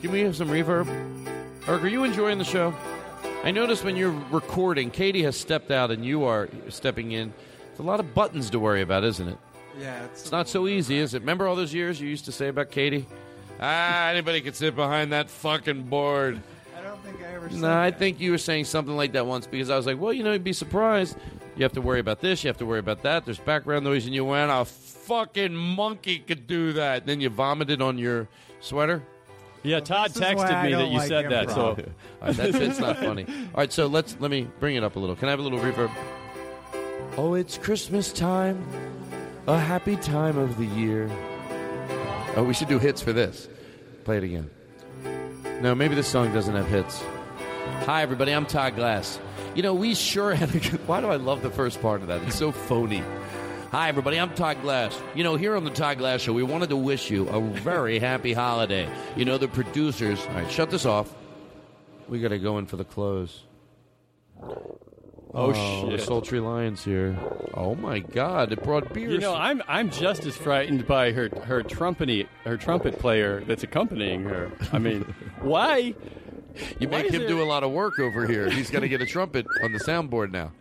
Can 0.00 0.10
we 0.10 0.22
have 0.22 0.34
some 0.34 0.48
reverb? 0.48 0.86
Erk, 1.66 1.84
are 1.84 1.88
you 1.88 2.02
enjoying 2.02 2.38
the 2.38 2.44
show? 2.44 2.74
I 3.46 3.52
notice 3.52 3.84
when 3.84 3.94
you're 3.94 4.10
recording, 4.32 4.90
Katie 4.90 5.22
has 5.22 5.36
stepped 5.36 5.70
out 5.70 5.92
and 5.92 6.04
you 6.04 6.24
are 6.24 6.48
stepping 6.68 7.12
in. 7.12 7.32
It's 7.70 7.78
a 7.78 7.82
lot 7.84 8.00
of 8.00 8.12
buttons 8.12 8.50
to 8.50 8.58
worry 8.58 8.82
about, 8.82 9.04
isn't 9.04 9.28
it? 9.28 9.38
Yeah, 9.78 10.02
it's, 10.06 10.22
It's 10.22 10.32
not 10.32 10.48
so 10.48 10.66
easy, 10.66 10.98
is 10.98 11.14
it? 11.14 11.20
Remember 11.20 11.46
all 11.46 11.54
those 11.54 11.72
years 11.72 12.00
you 12.00 12.08
used 12.08 12.24
to 12.24 12.32
say 12.32 12.48
about 12.48 12.72
Katie? 12.72 13.06
Ah, 13.60 14.08
anybody 14.08 14.40
could 14.40 14.56
sit 14.56 14.74
behind 14.74 15.12
that 15.12 15.30
fucking 15.30 15.84
board. 15.84 16.42
I 16.76 16.82
don't 16.82 17.00
think 17.04 17.22
I 17.22 17.34
ever 17.34 17.48
No, 17.50 17.72
I 17.72 17.92
think 17.92 18.18
you 18.18 18.32
were 18.32 18.38
saying 18.38 18.64
something 18.64 18.96
like 18.96 19.12
that 19.12 19.26
once 19.26 19.46
because 19.46 19.70
I 19.70 19.76
was 19.76 19.86
like, 19.86 20.00
well, 20.00 20.12
you 20.12 20.24
know, 20.24 20.32
you'd 20.32 20.42
be 20.42 20.52
surprised. 20.52 21.16
You 21.54 21.62
have 21.62 21.74
to 21.74 21.80
worry 21.80 22.00
about 22.00 22.20
this, 22.20 22.42
you 22.42 22.48
have 22.48 22.58
to 22.58 22.66
worry 22.66 22.80
about 22.80 23.04
that. 23.04 23.26
There's 23.26 23.38
background 23.38 23.84
noise, 23.84 24.06
and 24.06 24.14
you 24.14 24.24
went, 24.24 24.50
a 24.50 24.64
fucking 24.64 25.54
monkey 25.54 26.18
could 26.18 26.48
do 26.48 26.72
that. 26.72 27.06
Then 27.06 27.20
you 27.20 27.28
vomited 27.28 27.80
on 27.80 27.96
your 27.96 28.26
sweater. 28.58 29.04
Yeah, 29.66 29.80
Todd 29.80 30.12
This 30.12 30.22
texted 30.22 30.64
me 30.64 30.74
that 30.74 30.88
you 30.88 30.98
like 30.98 31.08
said 31.08 31.28
that. 31.30 31.50
So 31.50 31.74
improv. 31.74 31.88
All 32.22 32.28
right, 32.28 32.36
that 32.36 32.52
bit's 32.52 32.78
not 32.78 32.96
funny. 32.98 33.26
All 33.26 33.58
right, 33.58 33.72
so 33.72 33.88
let's 33.88 34.16
let 34.20 34.30
me 34.30 34.48
bring 34.60 34.76
it 34.76 34.84
up 34.84 34.94
a 34.94 34.98
little. 35.00 35.16
Can 35.16 35.26
I 35.26 35.32
have 35.32 35.40
a 35.40 35.42
little 35.42 35.58
reverb? 35.58 35.90
Oh, 37.16 37.34
it's 37.34 37.58
Christmas 37.58 38.12
time, 38.12 38.64
a 39.48 39.58
happy 39.58 39.96
time 39.96 40.38
of 40.38 40.56
the 40.56 40.66
year. 40.66 41.10
Oh, 42.36 42.44
we 42.46 42.54
should 42.54 42.68
do 42.68 42.78
hits 42.78 43.00
for 43.00 43.12
this. 43.12 43.48
Play 44.04 44.18
it 44.18 44.24
again. 44.24 44.50
No, 45.62 45.74
maybe 45.74 45.96
this 45.96 46.06
song 46.06 46.32
doesn't 46.32 46.54
have 46.54 46.68
hits. 46.68 47.02
Hi, 47.86 48.02
everybody. 48.02 48.32
I'm 48.32 48.46
Todd 48.46 48.76
Glass. 48.76 49.18
You 49.56 49.62
know, 49.62 49.74
we 49.74 49.94
sure 49.94 50.34
had 50.34 50.54
a 50.54 50.60
good. 50.60 50.86
Why 50.86 51.00
do 51.00 51.08
I 51.08 51.16
love 51.16 51.42
the 51.42 51.50
first 51.50 51.82
part 51.82 52.02
of 52.02 52.08
that? 52.08 52.22
It's 52.22 52.36
so 52.36 52.52
phony. 52.52 53.02
Hi, 53.72 53.88
everybody. 53.88 54.18
I'm 54.18 54.34
Todd 54.34 54.62
Glass. 54.62 54.98
You 55.14 55.24
know, 55.24 55.36
here 55.36 55.56
on 55.56 55.64
the 55.64 55.70
Todd 55.70 55.98
Glass 55.98 56.20
Show, 56.22 56.32
we 56.32 56.42
wanted 56.42 56.68
to 56.70 56.76
wish 56.76 57.10
you 57.10 57.28
a 57.28 57.40
very 57.40 57.98
happy 58.10 58.32
holiday. 58.32 58.88
You 59.16 59.24
know, 59.24 59.38
the 59.38 59.48
producers. 59.48 60.20
All 60.28 60.34
right, 60.34 60.50
shut 60.50 60.70
this 60.70 60.86
off. 60.86 61.14
We 62.08 62.20
got 62.20 62.28
to 62.28 62.38
go 62.38 62.58
in 62.58 62.66
for 62.66 62.76
the 62.76 62.84
close. 62.84 63.42
Oh, 64.42 64.78
oh, 65.34 65.90
The 65.90 65.98
shit. 65.98 66.06
sultry 66.06 66.40
lions 66.40 66.84
here. 66.84 67.16
Oh 67.54 67.74
my 67.74 67.98
God! 67.98 68.52
It 68.52 68.62
brought 68.62 68.92
beers. 68.94 69.12
You 69.12 69.18
know, 69.18 69.34
I'm 69.34 69.62
I'm 69.66 69.90
just 69.90 70.24
as 70.24 70.36
frightened 70.36 70.86
by 70.86 71.12
her 71.12 71.28
her 71.44 71.62
trumpety 71.62 72.26
her 72.44 72.56
trumpet 72.56 72.98
player 72.98 73.42
that's 73.44 73.62
accompanying 73.64 74.22
her. 74.24 74.50
I 74.72 74.78
mean, 74.78 75.02
why? 75.40 75.94
You 76.78 76.88
why 76.88 77.02
make 77.02 77.12
him 77.12 77.20
there- 77.22 77.28
do 77.28 77.42
a 77.42 77.44
lot 77.44 77.64
of 77.64 77.72
work 77.72 77.98
over 77.98 78.26
here. 78.26 78.48
He's 78.48 78.70
got 78.70 78.80
to 78.80 78.88
get 78.88 79.00
a 79.02 79.06
trumpet 79.06 79.46
on 79.62 79.72
the 79.72 79.78
soundboard 79.80 80.30
now. 80.30 80.52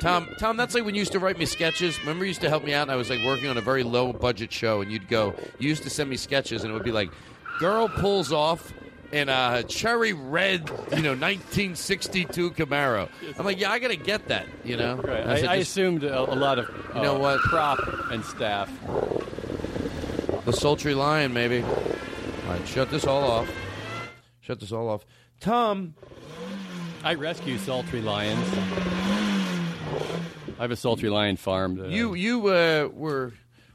Tom, 0.00 0.28
Tom, 0.38 0.56
that's 0.56 0.74
like 0.74 0.84
when 0.84 0.94
you 0.94 1.00
used 1.00 1.12
to 1.12 1.18
write 1.18 1.38
me 1.38 1.46
sketches. 1.46 1.98
Remember, 2.00 2.24
you 2.24 2.28
used 2.28 2.40
to 2.40 2.48
help 2.48 2.64
me 2.64 2.74
out, 2.74 2.82
and 2.82 2.90
I 2.90 2.96
was 2.96 3.08
like 3.10 3.24
working 3.24 3.48
on 3.48 3.56
a 3.56 3.60
very 3.60 3.82
low 3.82 4.12
budget 4.12 4.52
show, 4.52 4.80
and 4.80 4.90
you'd 4.90 5.08
go. 5.08 5.34
You 5.58 5.68
used 5.68 5.82
to 5.84 5.90
send 5.90 6.10
me 6.10 6.16
sketches, 6.16 6.62
and 6.64 6.70
it 6.70 6.74
would 6.74 6.84
be 6.84 6.92
like, 6.92 7.10
"Girl 7.58 7.88
pulls 7.88 8.32
off 8.32 8.72
in 9.12 9.28
a 9.28 9.62
cherry 9.68 10.12
red, 10.12 10.68
you 10.96 11.02
know, 11.02 11.14
1962 11.14 12.50
Camaro." 12.52 13.08
I'm 13.38 13.44
like, 13.44 13.60
"Yeah, 13.60 13.70
I 13.70 13.78
got 13.78 13.88
to 13.88 13.96
get 13.96 14.28
that," 14.28 14.46
you 14.64 14.76
know. 14.76 14.96
Right. 14.96 15.26
I 15.26 15.36
said, 15.40 15.48
I, 15.48 15.52
I 15.52 15.56
assumed 15.56 16.02
a, 16.04 16.18
a 16.20 16.34
lot 16.34 16.58
of 16.58 16.68
uh, 16.68 16.96
You 16.96 17.02
know 17.02 17.18
what? 17.18 17.40
prop 17.40 17.78
and 18.10 18.24
staff. 18.24 18.70
The 20.44 20.52
sultry 20.52 20.94
lion, 20.94 21.32
maybe. 21.32 21.62
All 21.62 21.70
right, 22.48 22.66
shut 22.66 22.90
this 22.90 23.06
all 23.06 23.22
off. 23.22 23.48
Shut 24.40 24.58
this 24.58 24.72
all 24.72 24.88
off. 24.88 25.04
Tom. 25.38 25.94
I 27.04 27.14
rescue 27.14 27.58
sultry 27.58 28.00
lions. 28.00 28.48
I 30.58 30.62
have 30.62 30.70
a 30.70 30.76
sultry 30.76 31.10
lion 31.10 31.36
farm. 31.36 31.76
That 31.76 31.90
You 31.90 32.14
you 32.14 32.46
uh, 32.48 32.88
were 32.92 33.32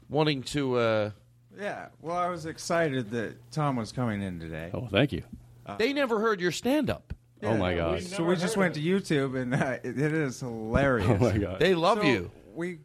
wanting 0.08 0.42
to. 0.44 0.76
Uh, 0.76 1.10
Yeah, 1.58 1.88
well, 2.00 2.16
I 2.16 2.28
was 2.28 2.46
excited 2.46 3.10
that 3.10 3.34
Tom 3.52 3.76
was 3.76 3.92
coming 3.92 4.22
in 4.22 4.38
today. 4.40 4.70
Oh, 4.72 4.86
thank 4.90 5.12
you. 5.12 5.22
they 5.78 5.92
never 5.92 6.18
heard 6.20 6.40
your 6.40 6.52
stand 6.52 6.88
up. 6.90 7.12
Oh, 7.42 7.56
my 7.56 7.74
gosh! 7.74 8.04
So 8.06 8.24
we 8.24 8.34
just 8.36 8.56
went 8.56 8.74
to 8.74 8.80
YouTube, 8.80 9.40
and 9.40 9.54
uh, 9.54 9.78
it, 9.84 9.98
it 10.00 10.12
is 10.12 10.40
hilarious. 10.48 11.08
Oh, 11.08 11.16
my 11.18 11.38
God. 11.38 11.60
They 11.60 11.74
love 11.74 11.98
So 11.98 12.04
you. 12.04 12.30
We 12.54 12.78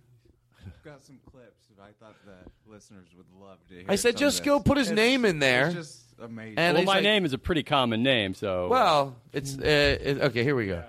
got 0.85 1.01
some 1.03 1.18
clips 1.31 1.65
that 1.76 1.81
I 1.84 1.89
thought 1.99 2.15
the 2.26 2.72
listeners 2.72 3.07
would 3.18 3.26
love 3.41 3.57
to 3.69 3.76
hear. 3.76 3.85
I 3.88 3.95
said, 3.95 4.15
just 4.18 4.43
go 4.43 4.60
put 4.60 4.77
his 4.77 4.91
It's- 4.91 4.95
name 4.95 5.26
in 5.26 5.39
there. 5.39 5.68
It's 5.68 5.76
just 5.76 5.99
amazing. 6.22 6.60
And 6.60 6.76
well, 6.77 6.85
my 6.85 6.93
like- 6.95 7.03
name 7.03 7.26
is 7.26 7.34
a 7.34 7.38
pretty 7.39 7.64
common 7.64 8.03
name, 8.03 8.34
so 8.35 8.68
Well, 8.68 9.15
it's 9.31 9.57
uh, 9.57 9.61
it- 9.64 10.22
okay. 10.22 10.43
Here 10.43 10.55
we 10.55 10.68
go. 10.68 10.84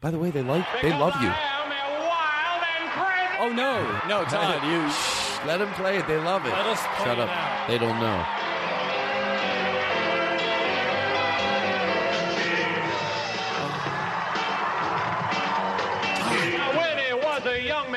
By 0.00 0.10
the 0.12 0.18
way, 0.18 0.30
they 0.30 0.42
like 0.42 0.64
they 0.80 0.90
love 0.90 1.20
you. 1.20 1.32
Oh 3.40 3.50
no, 3.52 3.82
no, 4.08 4.24
Todd, 4.24 4.62
you 4.64 4.90
Shh, 4.90 5.44
let 5.46 5.58
them 5.58 5.72
play 5.74 5.98
it. 5.98 6.06
They 6.06 6.18
love 6.18 6.44
it. 6.46 6.50
Let 6.50 6.66
us 6.66 6.80
play 6.96 7.04
Shut 7.06 7.18
it 7.18 7.22
up. 7.22 7.28
out. 7.30 7.68
They 7.68 7.78
don't 7.78 7.98
know. 8.00 8.24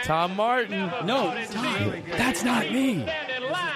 Tom 0.03 0.36
Martin. 0.36 0.91
no, 1.06 1.34
Todd, 1.52 2.03
that's 2.18 2.44
not 2.44 2.69
me. 2.72 3.06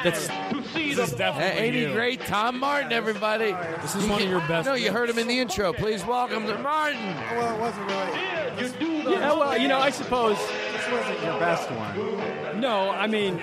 That's 0.04 0.28
This 0.76 1.12
is 1.12 1.12
definitely 1.18 1.52
Hey, 1.60 1.66
ain't 1.68 1.76
he 1.76 1.82
you. 1.84 1.94
great? 1.94 2.22
Tom 2.26 2.60
Martin, 2.60 2.92
everybody. 2.92 3.52
This 3.82 3.96
is 3.96 4.06
one 4.08 4.22
of 4.22 4.30
your 4.30 4.42
best. 4.42 4.66
No, 4.66 4.74
you 4.74 4.92
heard 4.92 5.10
him 5.10 5.18
in 5.18 5.28
the 5.28 5.40
intro. 5.40 5.74
Please 5.74 6.06
welcome 6.06 6.46
to 6.48 6.58
Martin. 6.60 7.00
Well, 7.16 7.56
it 7.56 7.60
wasn't 7.60 7.88
really. 7.90 8.62
You 8.62 8.70
do 9.04 9.10
yeah. 9.12 9.34
Well, 9.34 9.58
you 9.58 9.68
know, 9.68 9.80
I 9.80 9.90
suppose 9.90 10.38
This 10.38 10.92
wasn't 10.92 11.22
your 11.24 11.40
best 11.40 11.70
one. 11.72 12.60
no. 12.60 12.90
I 12.90 13.08
mean, 13.08 13.42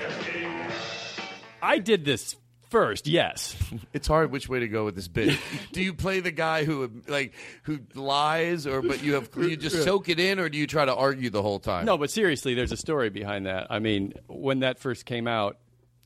I 1.63 1.79
did 1.79 2.05
this 2.05 2.37
first. 2.71 3.07
Yes. 3.07 3.57
It's 3.93 4.07
hard 4.09 4.31
which 4.31 4.49
way 4.49 4.61
to 4.61 4.69
go 4.69 4.85
with 4.85 4.95
this 4.95 5.09
bit. 5.09 5.39
do 5.73 5.83
you 5.83 5.95
play 5.95 6.21
the 6.21 6.31
guy 6.31 6.65
who 6.65 6.91
like 7.09 7.35
who 7.65 7.81
lies, 7.95 8.67
or 8.67 8.83
but 8.83 9.03
you 9.03 9.15
have 9.15 9.29
you 9.37 9.57
just 9.57 9.83
soak 9.85 10.09
it 10.09 10.19
in, 10.21 10.39
or 10.39 10.49
do 10.49 10.59
you 10.59 10.67
try 10.67 10.85
to 10.85 10.95
argue 10.95 11.31
the 11.31 11.43
whole 11.43 11.59
time? 11.59 11.85
No, 11.87 11.97
but 11.99 12.11
seriously, 12.11 12.55
there's 12.55 12.73
a 12.73 12.77
story 12.77 13.11
behind 13.11 13.47
that. 13.47 13.67
I 13.71 13.79
mean, 13.79 14.15
when 14.29 14.61
that 14.61 14.79
first 14.79 15.05
came 15.07 15.27
out. 15.27 15.59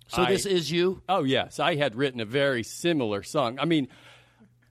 So 0.08 0.22
I- 0.22 0.30
this 0.30 0.46
is 0.46 0.70
you. 0.70 1.02
Oh 1.08 1.24
yes, 1.24 1.58
I 1.60 1.76
had 1.76 1.94
written 1.96 2.20
a 2.20 2.24
very 2.24 2.62
similar 2.62 3.22
song. 3.22 3.58
I 3.58 3.64
mean, 3.64 3.88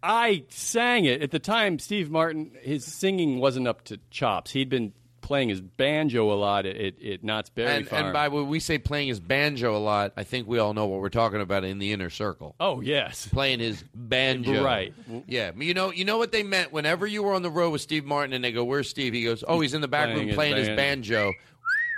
I 0.03 0.43
sang 0.49 1.05
it 1.05 1.21
at 1.21 1.31
the 1.31 1.39
time. 1.39 1.79
Steve 1.79 2.11
Martin, 2.11 2.51
his 2.61 2.85
singing 2.85 3.39
wasn't 3.39 3.67
up 3.67 3.83
to 3.85 3.99
chops. 4.11 4.51
He'd 4.51 4.69
been 4.69 4.93
playing 5.21 5.49
his 5.49 5.59
banjo 5.59 6.31
a 6.31 6.35
lot 6.37 6.67
at, 6.67 6.75
at, 6.75 7.01
at 7.03 7.23
Knott's 7.23 7.49
Berry 7.49 7.77
And, 7.77 7.87
Farm. 7.87 8.03
and 8.05 8.13
by 8.13 8.27
when 8.27 8.47
we 8.47 8.59
say 8.59 8.77
playing 8.77 9.07
his 9.07 9.19
banjo 9.19 9.75
a 9.75 9.79
lot, 9.79 10.13
I 10.15 10.23
think 10.23 10.47
we 10.47 10.59
all 10.59 10.75
know 10.75 10.85
what 10.85 10.99
we're 11.01 11.09
talking 11.09 11.41
about 11.41 11.63
in 11.63 11.79
the 11.79 11.93
inner 11.93 12.11
circle. 12.11 12.53
oh 12.59 12.79
yes, 12.81 13.27
Playing 13.29 13.59
his 13.59 13.83
banjo, 13.95 14.63
Right. 14.63 14.93
Yeah, 15.25 15.49
you 15.57 15.73
know, 15.73 15.91
you 15.91 16.05
know 16.05 16.19
what 16.19 16.31
they 16.31 16.43
meant. 16.43 16.71
Whenever 16.71 17.07
you 17.07 17.23
were 17.23 17.33
on 17.33 17.41
the 17.41 17.49
road 17.49 17.71
with 17.71 17.81
Steve 17.81 18.05
Martin, 18.05 18.33
and 18.33 18.43
they 18.43 18.51
go, 18.51 18.63
"Where's 18.63 18.87
Steve?" 18.87 19.13
He 19.13 19.23
goes, 19.23 19.43
"Oh, 19.47 19.59
he's 19.61 19.73
in 19.73 19.81
the 19.81 19.87
back 19.87 20.05
Playing 20.09 20.17
room 20.19 20.27
his 20.27 20.35
playing 20.35 20.57
his 20.57 20.67
ban- 20.67 20.77
banjo." 20.77 21.33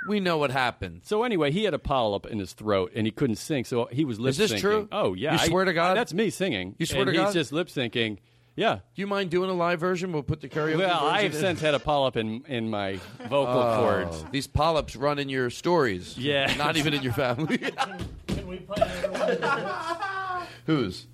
We 0.08 0.20
know 0.20 0.38
what 0.38 0.52
happened. 0.52 1.02
So 1.04 1.24
anyway, 1.24 1.52
he 1.52 1.64
had 1.66 1.74
a 1.74 1.80
polyp 1.80 2.26
in 2.26 2.40
his 2.40 2.54
throat 2.54 2.92
and 2.96 3.06
he 3.06 3.12
couldn't 3.12 3.36
sing. 3.38 3.66
So 3.66 3.88
he 3.92 4.06
was 4.06 4.20
lip 4.20 4.32
Is 4.32 4.38
this 4.38 4.54
syncing. 4.54 4.60
true? 4.62 4.88
Oh 4.92 5.14
yeah, 5.14 5.34
You 5.34 5.40
I- 5.40 5.48
swear 5.48 5.66
to 5.66 5.74
God? 5.74 5.98
that's 5.98 6.14
me 6.14 6.30
singing. 6.30 6.76
You 6.80 6.86
swear 6.86 7.02
and 7.02 7.08
to 7.08 7.12
he's 7.12 7.20
God? 7.20 7.26
He's 7.28 7.34
just 7.34 7.52
lip 7.52 7.68
syncing. 7.68 8.18
Yeah. 8.56 8.76
Do 8.96 9.02
you 9.02 9.06
mind 9.06 9.30
doing 9.30 9.52
a 9.52 9.54
live 9.54 9.80
version? 9.80 10.12
We'll 10.12 10.24
put 10.24 10.42
the 10.42 10.50
karaoke. 10.50 10.78
Well, 10.80 11.02
version 11.02 11.16
I've 11.16 11.26
in. 11.36 11.40
since 11.40 11.62
had 11.62 11.76
a 11.76 11.80
polyp 11.80 12.18
in 12.18 12.44
in 12.48 12.70
my 12.72 13.00
vocal 13.22 13.46
Oh, 13.62 13.78
cords. 13.80 14.26
These 14.32 14.48
polyps 14.48 14.96
run 14.96 15.20
in 15.20 15.30
your 15.30 15.52
stories. 15.52 16.18
Yeah. 16.18 16.52
not 16.58 16.76
even 16.76 16.96
in 16.96 17.04
your 17.04 17.14
family. 17.14 17.58
Can 18.28 18.48
we 18.48 18.58
play 18.58 18.82
another 19.04 19.36
one? 19.36 20.48
Whose? 20.66 21.06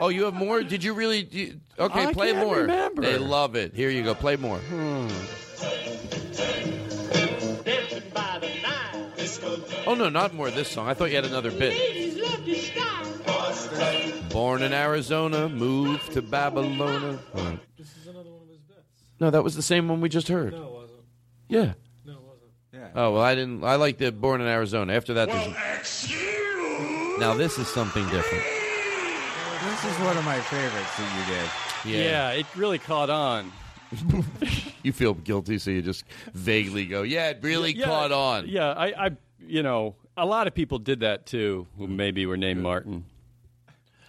Oh, 0.00 0.10
you 0.10 0.24
have 0.24 0.34
more? 0.34 0.62
Did 0.62 0.84
you 0.84 0.92
really? 0.94 1.22
do 1.24 1.38
you- 1.38 1.60
okay, 1.78 2.06
I 2.06 2.12
play 2.12 2.32
can't 2.32 2.46
more. 2.46 2.58
remember. 2.58 3.02
They 3.02 3.18
love 3.18 3.56
it. 3.56 3.74
Here 3.74 3.88
you 3.90 4.04
go. 4.04 4.14
Play 4.14 4.36
more. 4.36 4.58
Hmm. 4.58 5.08
Oh 9.86 9.94
no, 9.94 10.08
not 10.08 10.34
more 10.34 10.48
of 10.48 10.54
this 10.54 10.68
song. 10.70 10.88
I 10.88 10.94
thought 10.94 11.10
you 11.10 11.16
had 11.16 11.24
another 11.24 11.50
bit. 11.50 11.74
Born 14.30 14.62
in 14.62 14.72
Arizona, 14.72 15.48
moved 15.48 16.12
to 16.12 16.22
Babylona. 16.22 17.18
All 17.34 17.44
right. 17.44 17.58
This 17.78 17.96
is 17.96 18.06
another 18.06 18.30
one 18.30 18.42
of 18.42 18.48
his 18.48 18.58
bits. 18.60 18.80
No, 19.20 19.30
that 19.30 19.44
was 19.44 19.54
the 19.54 19.62
same 19.62 19.88
one 19.88 20.00
we 20.00 20.08
just 20.08 20.28
heard. 20.28 20.52
No, 20.52 20.62
it 20.64 20.72
wasn't. 20.72 21.00
Yeah. 21.48 21.72
No, 22.04 22.12
it 22.14 22.20
wasn't. 22.22 22.50
Yeah. 22.72 22.88
Oh 22.94 23.12
well, 23.14 23.22
I 23.22 23.34
didn't. 23.34 23.62
I 23.64 23.76
liked 23.76 23.98
the 23.98 24.10
Born 24.10 24.40
in 24.40 24.46
Arizona. 24.46 24.92
After 24.92 25.14
that, 25.14 25.28
there's. 25.28 26.12
Now 27.18 27.34
this 27.34 27.58
is 27.58 27.68
something 27.68 28.04
different. 28.08 28.44
This 28.44 29.84
is 29.84 29.98
one 30.04 30.16
of 30.16 30.24
my 30.24 30.40
favorites 30.40 30.96
that 30.96 31.16
you 31.18 31.34
did. 31.34 32.04
Yeah. 32.04 32.30
it 32.32 32.46
really 32.56 32.78
caught 32.78 33.10
on. 33.10 33.52
You 34.84 34.92
feel 34.92 35.14
guilty, 35.14 35.56
so 35.56 35.70
you 35.70 35.80
just 35.80 36.04
vaguely 36.34 36.84
go, 36.84 37.04
"Yeah, 37.04 37.30
it 37.30 37.38
really 37.40 37.72
Yeah, 37.74 37.86
caught 37.86 38.12
on." 38.12 38.46
Yeah, 38.48 38.70
I, 38.72 39.06
I, 39.06 39.10
you 39.46 39.62
know, 39.62 39.96
a 40.16 40.26
lot 40.26 40.46
of 40.46 40.54
people 40.54 40.78
did 40.78 41.00
that 41.00 41.26
too, 41.26 41.66
who 41.78 41.86
maybe 41.86 42.26
were 42.26 42.36
named 42.36 42.62
Martin. 42.62 43.04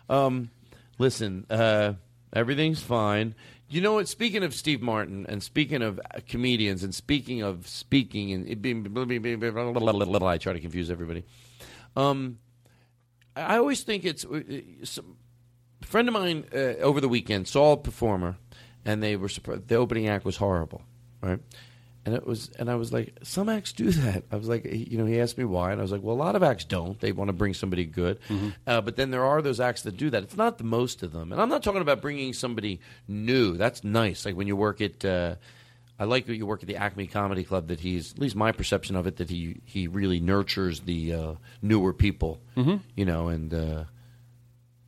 Um, 0.09 0.51
listen, 0.97 1.45
uh, 1.49 1.93
everything's 2.33 2.81
fine. 2.81 3.35
You 3.67 3.81
know 3.81 3.93
what? 3.93 4.07
Speaking 4.07 4.43
of 4.43 4.53
Steve 4.53 4.81
Martin, 4.81 5.25
and 5.27 5.41
speaking 5.41 5.81
of 5.81 5.99
comedians, 6.29 6.83
and 6.83 6.93
speaking 6.93 7.41
of 7.41 7.67
speaking, 7.67 8.31
and 8.31 8.47
it 8.47 8.61
being, 8.61 8.85
I 8.85 10.37
try 10.37 10.53
to 10.53 10.59
confuse 10.59 10.91
everybody. 10.91 11.23
Um, 11.95 12.37
I 13.35 13.57
always 13.57 13.81
think 13.81 14.05
it's 14.05 14.23
uh, 14.23 14.41
some, 14.83 15.17
a 15.81 15.85
friend 15.85 16.07
of 16.07 16.13
mine 16.13 16.45
uh, 16.53 16.57
over 16.81 17.01
the 17.01 17.09
weekend 17.09 17.47
saw 17.47 17.73
a 17.73 17.77
performer, 17.77 18.37
and 18.85 19.01
they 19.01 19.15
were 19.15 19.29
surprised. 19.29 19.67
The 19.67 19.75
opening 19.75 20.07
act 20.07 20.25
was 20.25 20.37
horrible, 20.37 20.83
right? 21.21 21.39
And 22.05 22.13
it 22.13 22.25
was, 22.27 22.51
and 22.59 22.69
I 22.69 22.75
was 22.75 22.93
like, 22.93 23.15
some 23.23 23.49
acts 23.49 23.73
do 23.73 23.89
that. 23.89 24.25
I 24.31 24.35
was 24.35 24.47
like, 24.47 24.63
you 24.65 24.97
know, 24.99 25.05
he 25.05 25.19
asked 25.19 25.39
me 25.39 25.43
why, 25.43 25.71
and 25.71 25.81
I 25.81 25.81
was 25.81 25.91
like, 25.91 26.03
well, 26.03 26.15
a 26.15 26.17
lot 26.17 26.35
of 26.35 26.43
acts 26.43 26.63
don't. 26.63 26.99
They 26.99 27.11
want 27.11 27.29
to 27.29 27.33
bring 27.33 27.55
somebody 27.55 27.83
good, 27.83 28.19
uh, 28.67 28.81
but 28.81 28.95
then 28.95 29.09
there 29.09 29.25
are 29.25 29.41
those 29.41 29.59
acts 29.59 29.81
that 29.83 29.97
do 29.97 30.11
that. 30.11 30.21
It's 30.21 30.37
not 30.37 30.59
the 30.59 30.63
most 30.65 31.01
of 31.01 31.11
them, 31.13 31.31
and 31.31 31.41
I'm 31.41 31.49
not 31.49 31.63
talking 31.63 31.81
about 31.81 32.01
bringing 32.01 32.31
somebody 32.33 32.79
new. 33.07 33.57
That's 33.57 33.83
nice. 33.83 34.23
Like 34.23 34.35
when 34.35 34.45
you 34.45 34.55
work 34.55 34.81
at, 34.81 35.03
uh, 35.03 35.35
I 35.97 36.03
like 36.03 36.27
that 36.27 36.35
you 36.35 36.45
work 36.45 36.61
at 36.61 36.67
the 36.67 36.75
Acme 36.75 37.07
Comedy 37.07 37.43
Club. 37.43 37.69
That 37.69 37.79
he's, 37.79 38.11
at 38.13 38.19
least 38.19 38.35
my 38.35 38.51
perception 38.51 38.95
of 38.95 39.07
it, 39.07 39.15
that 39.17 39.29
he 39.31 39.61
he 39.65 39.87
really 39.87 40.19
nurtures 40.19 40.81
the 40.81 41.13
uh, 41.13 41.33
newer 41.63 41.91
people, 41.91 42.39
Mhm. 42.55 42.81
you 42.95 43.05
know, 43.05 43.29
and. 43.29 43.85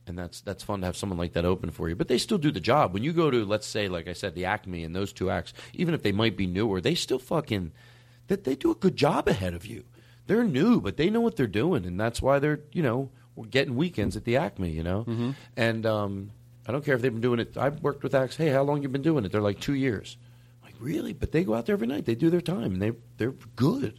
And 0.08 0.18
that's 0.18 0.40
that's 0.40 0.62
fun 0.64 0.80
to 0.80 0.86
have 0.86 0.96
someone 0.96 1.18
like 1.18 1.32
that 1.34 1.44
open 1.44 1.70
for 1.70 1.88
you. 1.88 1.94
But 1.96 2.08
they 2.08 2.18
still 2.18 2.38
do 2.38 2.50
the 2.50 2.60
job. 2.60 2.92
When 2.94 3.02
you 3.04 3.12
go 3.12 3.30
to, 3.30 3.44
let's 3.44 3.66
say, 3.66 3.88
like 3.88 4.08
I 4.08 4.12
said, 4.12 4.34
the 4.34 4.44
Acme 4.46 4.84
and 4.84 4.94
those 4.94 5.12
two 5.12 5.30
acts, 5.30 5.52
even 5.74 5.94
if 5.94 6.02
they 6.02 6.12
might 6.12 6.36
be 6.36 6.46
newer, 6.46 6.80
they 6.80 6.94
still 6.94 7.18
fucking 7.18 7.72
that 8.28 8.44
they 8.44 8.54
do 8.54 8.70
a 8.70 8.74
good 8.74 8.96
job 8.96 9.28
ahead 9.28 9.54
of 9.54 9.64
you. 9.66 9.84
They're 10.26 10.44
new, 10.44 10.80
but 10.80 10.96
they 10.98 11.08
know 11.10 11.20
what 11.20 11.36
they're 11.36 11.46
doing, 11.46 11.86
and 11.86 11.98
that's 11.98 12.20
why 12.20 12.38
they're 12.38 12.60
you 12.72 12.82
know 12.82 13.10
we're 13.36 13.46
getting 13.46 13.76
weekends 13.76 14.16
at 14.16 14.24
the 14.24 14.36
Acme, 14.36 14.70
you 14.70 14.82
know, 14.82 15.04
Mm-hmm. 15.08 15.30
and 15.56 15.86
um, 15.86 16.30
I 16.66 16.72
don't 16.72 16.84
care 16.84 16.94
if 16.96 17.00
they've 17.02 17.12
been 17.12 17.22
doing 17.22 17.38
it. 17.40 17.56
I've 17.56 17.82
worked 17.82 18.02
with 18.02 18.14
acts. 18.14 18.36
Hey, 18.36 18.48
how 18.50 18.62
long 18.62 18.82
you 18.82 18.88
been 18.88 19.00
doing 19.00 19.24
it? 19.24 19.32
They're 19.32 19.40
like 19.40 19.60
two 19.60 19.74
years. 19.74 20.16
I'm 20.62 20.66
like 20.70 20.74
really, 20.80 21.12
but 21.14 21.32
they 21.32 21.44
go 21.44 21.54
out 21.54 21.64
there 21.66 21.74
every 21.74 21.86
night. 21.86 22.04
They 22.04 22.14
do 22.14 22.28
their 22.30 22.40
time, 22.42 22.72
and 22.74 22.82
they 22.82 22.92
they're 23.16 23.34
good. 23.56 23.98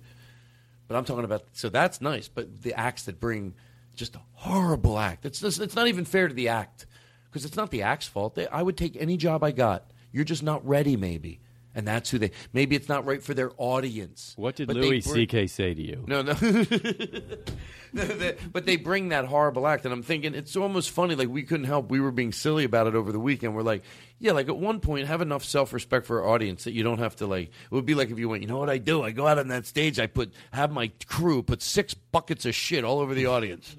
But 0.88 0.98
I'm 0.98 1.06
talking 1.06 1.24
about 1.26 1.44
so 1.54 1.70
that's 1.70 2.02
nice. 2.02 2.28
But 2.28 2.62
the 2.64 2.74
acts 2.74 3.06
that 3.06 3.20
bring 3.20 3.54
just 4.00 4.16
a 4.16 4.22
horrible 4.34 4.98
act. 4.98 5.26
It's 5.26 5.42
just, 5.42 5.60
it's 5.60 5.76
not 5.76 5.88
even 5.88 6.06
fair 6.06 6.28
to 6.28 6.34
the 6.34 6.48
act 6.48 6.86
because 7.30 7.46
it's 7.46 7.56
not 7.56 7.70
the 7.70 7.84
act's 7.84 8.08
fault. 8.08 8.36
They, 8.36 8.48
I 8.48 8.62
would 8.62 8.78
take 8.78 8.98
any 9.00 9.18
job 9.18 9.44
I 9.44 9.52
got. 9.52 9.92
You're 10.12 10.26
just 10.26 10.42
not 10.42 10.68
ready, 10.68 10.98
maybe, 10.98 11.40
and 11.76 11.88
that's 11.88 12.10
who 12.10 12.18
they. 12.18 12.32
Maybe 12.52 12.76
it's 12.76 12.90
not 12.90 13.06
right 13.06 13.22
for 13.22 13.36
their 13.36 13.52
audience. 13.58 14.34
What 14.38 14.56
did 14.56 14.70
Louis 14.70 15.02
bring- 15.02 15.02
C.K. 15.02 15.46
say 15.46 15.76
to 15.76 15.82
you? 15.82 16.04
No, 16.08 16.24
no. 16.24 16.34
but 18.52 18.66
they 18.66 18.76
bring 18.76 19.10
that 19.10 19.26
horrible 19.26 19.68
act, 19.68 19.86
and 19.86 19.94
I'm 19.94 20.02
thinking 20.02 20.34
it's 20.34 20.56
almost 20.56 20.90
funny. 20.90 21.14
Like 21.14 21.30
we 21.30 21.44
couldn't 21.44 21.68
help. 21.68 21.92
We 21.92 22.00
were 22.00 22.12
being 22.12 22.32
silly 22.32 22.64
about 22.64 22.88
it 22.88 22.96
over 22.96 23.12
the 23.12 23.20
weekend. 23.20 23.56
We're 23.56 23.62
like, 23.62 23.84
yeah, 24.18 24.32
like 24.32 24.50
at 24.50 24.58
one 24.58 24.80
point, 24.80 25.08
have 25.08 25.22
enough 25.22 25.44
self 25.44 25.72
respect 25.72 26.08
for 26.08 26.24
our 26.24 26.30
audience 26.30 26.64
that 26.64 26.74
you 26.74 26.82
don't 26.82 27.00
have 27.00 27.18
to 27.18 27.28
like. 27.28 27.50
It 27.50 27.72
would 27.72 27.86
be 27.86 27.94
like 27.94 28.10
if 28.10 28.18
you 28.18 28.30
went, 28.30 28.42
you 28.42 28.48
know 28.48 28.58
what 28.58 28.70
I 28.70 28.80
do? 28.80 29.04
I 29.04 29.12
go 29.12 29.28
out 29.28 29.38
on 29.38 29.50
that 29.50 29.68
stage, 29.68 30.00
I 30.00 30.08
put 30.08 30.34
have 30.52 30.72
my 30.72 30.92
crew 31.08 31.44
put 31.44 31.62
six 31.62 31.94
buckets 31.94 32.48
of 32.48 32.56
shit 32.56 32.84
all 32.84 33.00
over 33.00 33.14
the 33.14 33.28
audience. 33.28 33.76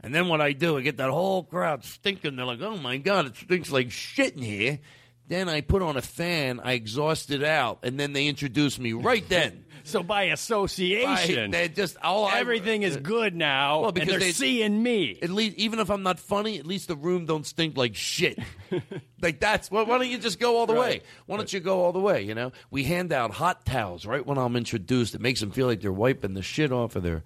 And 0.00 0.14
then 0.14 0.28
what 0.28 0.40
I 0.40 0.52
do, 0.52 0.78
I 0.78 0.82
get 0.82 0.98
that 0.98 1.10
whole 1.10 1.42
crowd 1.42 1.84
stinking. 1.84 2.36
They're 2.36 2.46
like, 2.46 2.60
"Oh 2.60 2.76
my 2.76 2.98
god, 2.98 3.26
it 3.26 3.36
stinks 3.36 3.70
like 3.70 3.90
shit 3.90 4.36
in 4.36 4.42
here." 4.42 4.78
Then 5.26 5.46
I 5.48 5.60
put 5.60 5.82
on 5.82 5.98
a 5.98 6.02
fan, 6.02 6.58
I 6.64 6.72
exhaust 6.72 7.30
it 7.30 7.44
out, 7.44 7.80
and 7.82 8.00
then 8.00 8.14
they 8.14 8.28
introduce 8.28 8.78
me 8.78 8.92
right 8.94 9.28
then. 9.28 9.64
So 9.84 10.02
by 10.02 10.24
association, 10.24 11.50
they 11.50 11.68
just 11.68 11.96
all 12.02 12.26
I- 12.26 12.40
everything 12.40 12.82
is 12.82 12.98
good 12.98 13.34
now, 13.34 13.80
Well, 13.82 13.92
because 13.92 14.08
and 14.08 14.12
they're 14.20 14.26
they- 14.28 14.32
seeing 14.32 14.82
me. 14.82 15.18
At 15.22 15.30
least, 15.30 15.56
even 15.56 15.78
if 15.78 15.90
I'm 15.90 16.02
not 16.02 16.18
funny, 16.20 16.58
at 16.58 16.66
least 16.66 16.88
the 16.88 16.96
room 16.96 17.24
don't 17.24 17.46
stink 17.46 17.76
like 17.78 17.94
shit. 17.94 18.38
like 19.22 19.40
that's 19.40 19.70
why, 19.70 19.82
why 19.84 19.96
don't 19.96 20.08
you 20.10 20.18
just 20.18 20.38
go 20.38 20.58
all 20.58 20.66
the 20.66 20.74
way? 20.74 21.00
Why 21.26 21.36
don't 21.38 21.50
you 21.50 21.60
go 21.60 21.82
all 21.84 21.92
the 21.92 22.00
way? 22.00 22.22
You 22.22 22.34
know, 22.34 22.52
we 22.70 22.84
hand 22.84 23.12
out 23.14 23.30
hot 23.30 23.64
towels 23.64 24.04
right 24.04 24.26
when 24.26 24.36
I'm 24.36 24.56
introduced. 24.56 25.14
It 25.14 25.22
makes 25.22 25.40
them 25.40 25.52
feel 25.52 25.66
like 25.66 25.80
they're 25.80 25.90
wiping 25.92 26.34
the 26.34 26.42
shit 26.42 26.70
off 26.70 26.94
of 26.94 27.02
their 27.02 27.22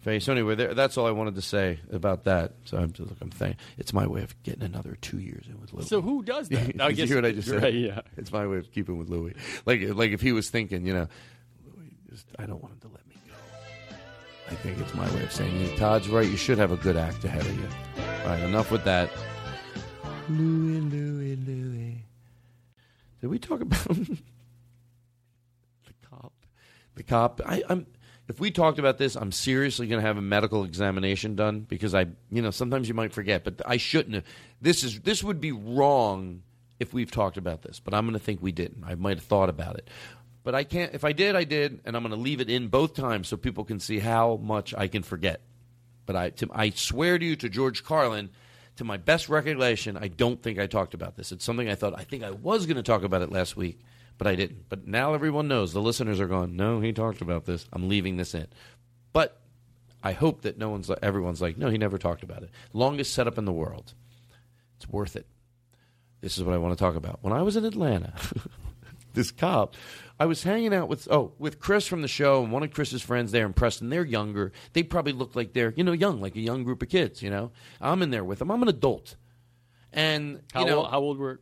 face. 0.00 0.24
So 0.24 0.32
anyway, 0.32 0.54
there, 0.54 0.74
that's 0.74 0.96
all 0.96 1.06
I 1.06 1.10
wanted 1.10 1.34
to 1.36 1.42
say 1.42 1.80
about 1.92 2.24
that. 2.24 2.52
So 2.64 2.78
I'm 2.78 2.92
just 2.92 3.10
I'm 3.20 3.54
it's 3.76 3.92
my 3.92 4.06
way 4.06 4.22
of 4.22 4.40
getting 4.42 4.62
another 4.62 4.96
two 5.00 5.18
years 5.18 5.46
in 5.48 5.60
with 5.60 5.72
Louis. 5.72 5.86
So 5.86 6.00
who 6.00 6.22
does 6.22 6.48
that? 6.48 6.66
Did 6.72 6.80
I 6.80 6.88
you 6.88 7.06
hear 7.06 7.16
what 7.16 7.24
I 7.26 7.32
just 7.32 7.48
said? 7.48 7.62
right, 7.62 7.74
yeah. 7.74 8.00
it's 8.16 8.32
my 8.32 8.46
way 8.46 8.58
of 8.58 8.70
keeping 8.72 8.98
with 8.98 9.08
Louis. 9.08 9.34
Like 9.66 9.82
like 9.94 10.12
if 10.12 10.20
he 10.20 10.32
was 10.32 10.50
thinking, 10.50 10.86
you 10.86 10.94
know, 10.94 11.08
Louis, 11.76 11.94
just, 12.10 12.26
I 12.38 12.46
don't 12.46 12.62
want 12.62 12.74
him 12.74 12.80
to 12.80 12.88
let 12.88 13.06
me 13.08 13.16
go. 13.26 13.34
I 14.50 14.54
think 14.54 14.78
it's 14.78 14.94
my 14.94 15.08
way 15.14 15.22
of 15.22 15.32
saying, 15.32 15.60
"Yeah, 15.60 15.76
Todd's 15.76 16.08
right. 16.08 16.28
You 16.28 16.36
should 16.36 16.58
have 16.58 16.72
a 16.72 16.76
good 16.76 16.96
act 16.96 17.24
ahead 17.24 17.42
of 17.42 17.56
you. 17.56 17.68
All 18.22 18.26
right, 18.26 18.42
enough 18.42 18.70
with 18.70 18.84
that. 18.84 19.10
Louis, 20.28 20.80
Louis, 20.80 21.36
Louis. 21.36 22.04
Did 23.20 23.28
we 23.28 23.38
talk 23.38 23.60
about 23.60 23.84
the 23.88 24.18
cop? 26.08 26.32
The 26.94 27.02
cop. 27.02 27.40
I, 27.44 27.62
I'm. 27.68 27.86
If 28.28 28.40
we 28.40 28.50
talked 28.50 28.78
about 28.78 28.98
this, 28.98 29.16
I'm 29.16 29.32
seriously 29.32 29.86
going 29.86 30.00
to 30.02 30.06
have 30.06 30.18
a 30.18 30.22
medical 30.22 30.64
examination 30.64 31.34
done 31.34 31.60
because 31.60 31.94
I, 31.94 32.06
you 32.30 32.42
know, 32.42 32.50
sometimes 32.50 32.86
you 32.86 32.94
might 32.94 33.12
forget, 33.12 33.42
but 33.42 33.62
I 33.64 33.78
shouldn't 33.78 34.16
have. 34.16 34.24
This 34.60 34.84
is 34.84 35.00
this 35.00 35.24
would 35.24 35.40
be 35.40 35.52
wrong 35.52 36.42
if 36.78 36.92
we've 36.92 37.10
talked 37.10 37.38
about 37.38 37.62
this, 37.62 37.80
but 37.80 37.94
I'm 37.94 38.04
going 38.04 38.18
to 38.18 38.24
think 38.24 38.42
we 38.42 38.52
didn't. 38.52 38.84
I 38.84 38.94
might 38.94 39.16
have 39.16 39.26
thought 39.26 39.48
about 39.48 39.76
it. 39.76 39.88
But 40.44 40.54
I 40.54 40.64
can't. 40.64 40.94
If 40.94 41.04
I 41.04 41.12
did, 41.12 41.36
I 41.36 41.44
did, 41.44 41.80
and 41.84 41.96
I'm 41.96 42.02
going 42.02 42.14
to 42.14 42.20
leave 42.20 42.40
it 42.40 42.48
in 42.48 42.68
both 42.68 42.94
times 42.94 43.28
so 43.28 43.36
people 43.36 43.64
can 43.64 43.80
see 43.80 43.98
how 43.98 44.36
much 44.36 44.74
I 44.76 44.88
can 44.88 45.02
forget. 45.02 45.40
But 46.06 46.16
I, 46.16 46.30
to, 46.30 46.48
I 46.52 46.70
swear 46.70 47.18
to 47.18 47.24
you, 47.24 47.36
to 47.36 47.48
George 47.48 47.84
Carlin, 47.84 48.30
to 48.76 48.84
my 48.84 48.96
best 48.96 49.28
recollection, 49.28 49.96
I 49.96 50.08
don't 50.08 50.42
think 50.42 50.58
I 50.58 50.66
talked 50.66 50.94
about 50.94 51.16
this. 51.16 51.32
It's 51.32 51.44
something 51.44 51.68
I 51.68 51.74
thought 51.74 51.98
I 51.98 52.04
think 52.04 52.22
I 52.22 52.30
was 52.30 52.66
going 52.66 52.76
to 52.76 52.82
talk 52.82 53.02
about 53.02 53.22
it 53.22 53.30
last 53.32 53.56
week, 53.56 53.80
but 54.18 54.26
I 54.26 54.34
didn't. 54.34 54.68
But 54.68 54.86
now 54.86 55.14
everyone 55.14 55.48
knows. 55.48 55.72
The 55.72 55.80
listeners 55.80 56.20
are 56.20 56.26
going, 56.26 56.56
no, 56.56 56.80
he 56.80 56.92
talked 56.92 57.20
about 57.20 57.46
this. 57.46 57.66
I'm 57.72 57.88
leaving 57.88 58.16
this 58.16 58.34
in. 58.34 58.48
But 59.12 59.40
I 60.02 60.12
hope 60.12 60.42
that 60.42 60.58
no 60.58 60.68
one's, 60.68 60.90
everyone's 61.02 61.40
like, 61.40 61.56
no, 61.56 61.70
he 61.70 61.78
never 61.78 61.98
talked 61.98 62.22
about 62.22 62.42
it. 62.42 62.50
Longest 62.72 63.14
setup 63.14 63.38
in 63.38 63.44
the 63.44 63.52
world. 63.52 63.94
It's 64.76 64.88
worth 64.88 65.16
it. 65.16 65.26
This 66.20 66.36
is 66.36 66.44
what 66.44 66.54
I 66.54 66.58
want 66.58 66.76
to 66.76 66.82
talk 66.82 66.96
about. 66.96 67.18
When 67.22 67.32
I 67.32 67.42
was 67.42 67.56
in 67.56 67.64
Atlanta, 67.64 68.12
this 69.14 69.30
cop, 69.30 69.76
I 70.18 70.26
was 70.26 70.42
hanging 70.42 70.74
out 70.74 70.88
with 70.88 71.06
oh 71.10 71.32
with 71.38 71.60
Chris 71.60 71.86
from 71.86 72.02
the 72.02 72.08
show 72.08 72.42
and 72.42 72.52
one 72.52 72.64
of 72.64 72.72
Chris's 72.72 73.02
friends 73.02 73.30
there 73.30 73.46
in 73.46 73.52
Preston. 73.52 73.88
They're 73.88 74.04
younger. 74.04 74.52
They 74.72 74.82
probably 74.82 75.12
look 75.12 75.36
like 75.36 75.52
they're 75.52 75.72
you 75.76 75.84
know 75.84 75.92
young, 75.92 76.20
like 76.20 76.34
a 76.34 76.40
young 76.40 76.64
group 76.64 76.82
of 76.82 76.88
kids. 76.88 77.22
You 77.22 77.30
know, 77.30 77.52
I'm 77.80 78.02
in 78.02 78.10
there 78.10 78.24
with 78.24 78.40
them. 78.40 78.50
I'm 78.50 78.62
an 78.62 78.68
adult, 78.68 79.14
and 79.92 80.42
How 80.52 80.60
you 80.60 80.66
know 80.66 80.78
old, 80.78 80.90
how 80.90 80.98
old 81.00 81.18
were? 81.18 81.40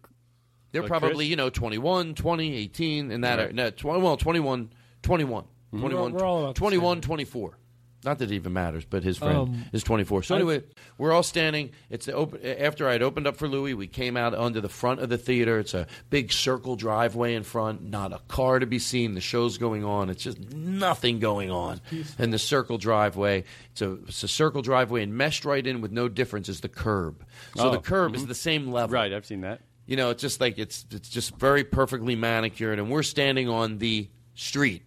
They're 0.77 0.83
like 0.83 0.89
probably 1.01 1.17
Chris? 1.17 1.29
you 1.29 1.37
know 1.37 1.51
21, 1.51 2.15
20, 2.15 2.55
18, 2.55 3.11
and 3.11 3.25
that 3.25 3.39
Right. 3.39 3.55
no, 3.55 3.71
20, 3.71 4.01
well 4.03 4.17
21, 4.17 4.71
21, 5.03 5.45
Mhm. 5.75 5.81
21, 5.81 6.13
We're- 6.13 6.23
we're 6.23 6.27
all 6.29 6.53
21, 6.55 7.01
24. 7.01 7.59
Not 8.05 8.19
that 8.21 8.31
it 8.31 8.35
even 8.37 8.53
matters, 8.53 8.85
but 8.85 9.03
his 9.03 9.19
friend 9.19 9.37
Um, 9.37 9.65
is 9.73 9.83
24. 9.83 10.23
So 10.23 10.37
I- 10.37 10.39
anyway, 10.39 10.63
we're 10.97 11.11
all 11.13 11.25
standing. 11.25 11.71
It's 11.91 12.07
open, 12.09 12.41
after 12.45 12.87
I'd 12.89 13.03
opened 13.03 13.27
up 13.27 13.37
for 13.37 13.49
Louis. 13.49 13.75
We 13.75 13.89
came 13.89 14.17
out 14.17 14.33
onto 14.33 14.61
the 14.61 14.69
front 14.69 15.01
of 15.01 15.09
the 15.09 15.19
theater. 15.19 15.59
It's 15.59 15.75
a 15.75 15.89
big 16.09 16.31
circle 16.33 16.77
driveway 16.77 17.35
in 17.35 17.43
front. 17.43 17.83
Not 17.83 18.13
a 18.13 18.21
car 18.29 18.61
to 18.61 18.67
be 18.67 18.79
seen. 18.79 19.15
The 19.15 19.21
show's 19.21 19.59
going 19.59 19.83
on. 19.83 20.09
It's 20.09 20.23
just 20.23 20.39
nothing 20.55 21.19
going 21.19 21.51
on 21.51 21.81
in 22.17 22.31
the 22.31 22.39
circle 22.39 22.79
driveway. 22.79 23.43
It's 23.73 23.83
a, 23.83 23.95
it's 24.07 24.23
a 24.23 24.29
circle 24.29 24.63
driveway, 24.63 25.03
and 25.03 25.15
meshed 25.15 25.45
right 25.45 25.67
in 25.67 25.81
with 25.81 25.91
no 25.91 26.09
difference 26.09 26.49
is 26.49 26.61
the 26.61 26.69
curb. 26.69 27.25
So 27.57 27.71
Oh, 27.71 27.73
the 27.73 27.79
curb 27.81 28.15
is 28.15 28.23
mhm. 28.25 28.29
the 28.29 28.35
same 28.37 28.71
level. 28.71 28.95
Right, 28.95 29.13
I've 29.13 29.27
seen 29.27 29.41
that. 29.41 29.63
You 29.87 29.97
know, 29.97 30.11
it's 30.11 30.21
just 30.23 30.41
like 30.41 30.59
it's 30.59 30.85
it's 30.91 31.09
just 31.09 31.37
very 31.37 31.63
perfectly 31.65 32.17
manicured, 32.17 32.79
and 32.79 32.91
we're 32.91 33.03
standing 33.05 33.49
on 33.49 33.79
the 33.79 34.09
street, 34.35 34.83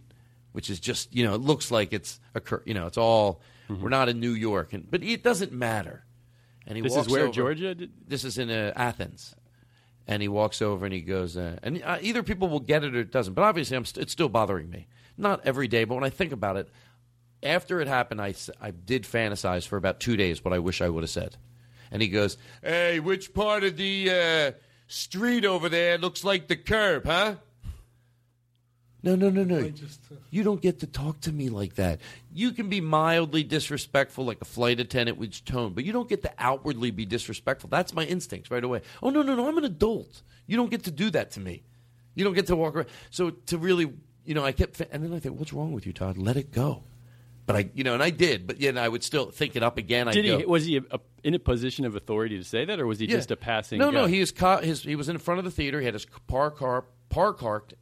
which 0.51 0.69
is 0.69 0.79
just 0.79 1.15
you 1.15 1.23
know 1.25 1.33
it 1.35 1.41
looks 1.41 1.71
like 1.71 1.93
it's 1.93 2.19
a 2.35 2.41
cur- 2.41 2.63
you 2.65 2.73
know 2.73 2.85
it's 2.87 2.97
all 2.97 3.41
we're 3.69 3.89
not 3.89 4.09
in 4.09 4.19
New 4.19 4.31
York, 4.31 4.73
and 4.73 4.89
but 4.89 5.03
it 5.03 5.23
doesn't 5.23 5.51
matter. 5.51 6.03
And 6.67 6.75
he 6.75 6.81
Mm-hmm. 6.81 6.83
This 6.87 6.91
is 6.93 6.97
walks 6.97 7.11
where, 7.11 7.23
over- 7.25 7.31
Georgia? 7.33 7.75
Did- 7.75 7.91
This 8.07 8.23
is 8.25 8.37
in 8.37 8.49
uh, 8.49 8.73
Athens, 8.75 9.35
and 10.07 10.21
he 10.21 10.27
walks 10.27 10.61
over 10.61 10.85
and 10.85 10.93
he 10.93 11.01
goes, 11.01 11.37
uh, 11.37 11.57
and 11.63 11.81
uh, 11.83 11.97
either 12.01 12.21
people 12.23 12.47
will 12.49 12.59
get 12.59 12.83
it 12.83 12.95
or 12.95 12.99
it 12.99 13.11
doesn't. 13.11 13.33
But 13.35 13.43
obviously, 13.43 13.77
I'm 13.77 13.85
st- 13.85 14.01
it's 14.03 14.11
still 14.11 14.27
bothering 14.29 14.69
me. 14.69 14.87
Not 15.17 15.45
every 15.45 15.67
day, 15.67 15.83
but 15.83 15.95
when 15.95 16.03
I 16.03 16.09
think 16.09 16.31
about 16.31 16.57
it, 16.57 16.67
after 17.43 17.79
it 17.79 17.87
happened, 17.87 18.21
I 18.21 18.33
I 18.59 18.71
did 18.71 19.03
fantasize 19.03 19.65
for 19.67 19.77
about 19.77 19.99
two 19.99 20.17
days 20.17 20.43
what 20.43 20.53
I 20.53 20.59
wish 20.59 20.81
I 20.81 20.89
would 20.89 21.03
have 21.03 21.09
said. 21.09 21.37
And 21.91 22.01
he 22.01 22.07
goes, 22.07 22.37
"Hey, 22.63 22.99
which 22.99 23.33
part 23.33 23.63
of 23.63 23.77
the 23.77 24.09
uh, 24.09 24.51
street 24.89 25.45
over 25.45 25.69
there 25.69 25.97
looks 25.97 26.25
like 26.25 26.49
the 26.49 26.57
curb, 26.57 27.05
huh?" 27.05 27.35
No, 29.01 29.15
no, 29.15 29.29
no, 29.29 29.45
no. 29.45 29.59
Uh, 29.59 29.69
you 30.29 30.43
don't 30.43 30.61
get 30.61 30.79
to 30.79 30.87
talk 30.87 31.21
to 31.21 31.31
me 31.31 31.47
like 31.47 31.75
that. 31.75 32.01
You 32.33 32.51
can 32.51 32.67
be 32.67 32.81
mildly 32.81 33.43
disrespectful, 33.43 34.25
like 34.25 34.39
a 34.41 34.45
flight 34.45 34.81
attendant 34.81 35.17
with 35.17 35.45
tone, 35.45 35.71
but 35.71 35.85
you 35.85 35.93
don't 35.93 36.09
get 36.09 36.23
to 36.23 36.31
outwardly 36.37 36.91
be 36.91 37.05
disrespectful. 37.05 37.69
That's 37.69 37.93
my 37.93 38.03
instincts 38.03 38.51
right 38.51 38.63
away. 38.63 38.81
Oh 39.01 39.09
no, 39.09 39.21
no, 39.21 39.35
no. 39.35 39.47
I'm 39.47 39.57
an 39.57 39.63
adult. 39.63 40.21
You 40.47 40.57
don't 40.57 40.69
get 40.69 40.83
to 40.83 40.91
do 40.91 41.09
that 41.11 41.31
to 41.31 41.39
me. 41.39 41.63
You 42.15 42.25
don't 42.25 42.33
get 42.33 42.47
to 42.47 42.55
walk 42.57 42.75
around. 42.75 42.89
So 43.09 43.29
to 43.29 43.57
really, 43.57 43.93
you 44.25 44.33
know, 44.33 44.43
I 44.43 44.51
kept, 44.51 44.81
and 44.81 45.03
then 45.03 45.13
I 45.13 45.19
think, 45.19 45.39
what's 45.39 45.53
wrong 45.53 45.71
with 45.71 45.85
you, 45.85 45.93
Todd? 45.93 46.17
Let 46.17 46.35
it 46.35 46.51
go. 46.51 46.83
But 47.49 47.55
I, 47.55 47.69
you 47.73 47.83
know, 47.83 47.95
and 47.95 48.03
I 48.03 48.11
did. 48.11 48.45
But 48.45 48.59
yeah, 48.61 48.79
I 48.79 48.87
would 48.87 49.03
still 49.03 49.31
think 49.31 49.55
it 49.55 49.63
up 49.63 49.79
again. 49.79 50.07
I'd 50.07 50.13
he? 50.13 50.21
go, 50.37 50.47
Was 50.47 50.65
he 50.65 50.77
a, 50.77 50.81
a, 50.91 50.99
in 51.23 51.33
a 51.33 51.39
position 51.39 51.83
of 51.83 51.95
authority 51.95 52.37
to 52.37 52.43
say 52.43 52.63
that, 52.63 52.79
or 52.79 52.85
was 52.85 52.99
he 52.99 53.07
Yeah. 53.07 53.15
just 53.15 53.31
a 53.31 53.35
passing? 53.35 53.79
No, 53.79 53.89
no, 53.89 54.05
he 54.05 54.19
was 54.19 54.31
ca- 54.31 54.61
his 54.61 54.83
he 54.83 54.95
was 54.95 55.09
in 55.09 55.17
front 55.17 55.39
of 55.39 55.45
the 55.45 55.49
theater. 55.49 55.79
He 55.79 55.85
had 55.85 55.95
his 55.95 56.05
par 56.27 56.51
car 56.51 56.85
par 57.09 57.33
parked, 57.33 57.73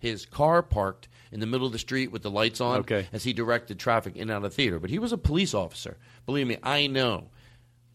his 0.00 0.24
car 0.24 0.62
parked 0.62 1.08
in 1.32 1.40
the 1.40 1.46
middle 1.46 1.66
of 1.66 1.72
the 1.72 1.80
street 1.80 2.12
with 2.12 2.22
the 2.22 2.30
lights 2.30 2.60
on 2.60 2.78
Okay. 2.82 3.08
as 3.12 3.24
he 3.24 3.32
directed 3.32 3.76
traffic 3.80 4.14
in 4.14 4.22
and 4.22 4.30
out 4.30 4.36
of 4.36 4.42
the 4.44 4.50
theater. 4.50 4.78
But 4.78 4.90
he 4.90 5.00
was 5.00 5.10
a 5.12 5.18
police 5.18 5.52
officer. 5.52 5.96
Believe 6.24 6.46
me, 6.46 6.58
I 6.62 6.86
know. 6.86 7.30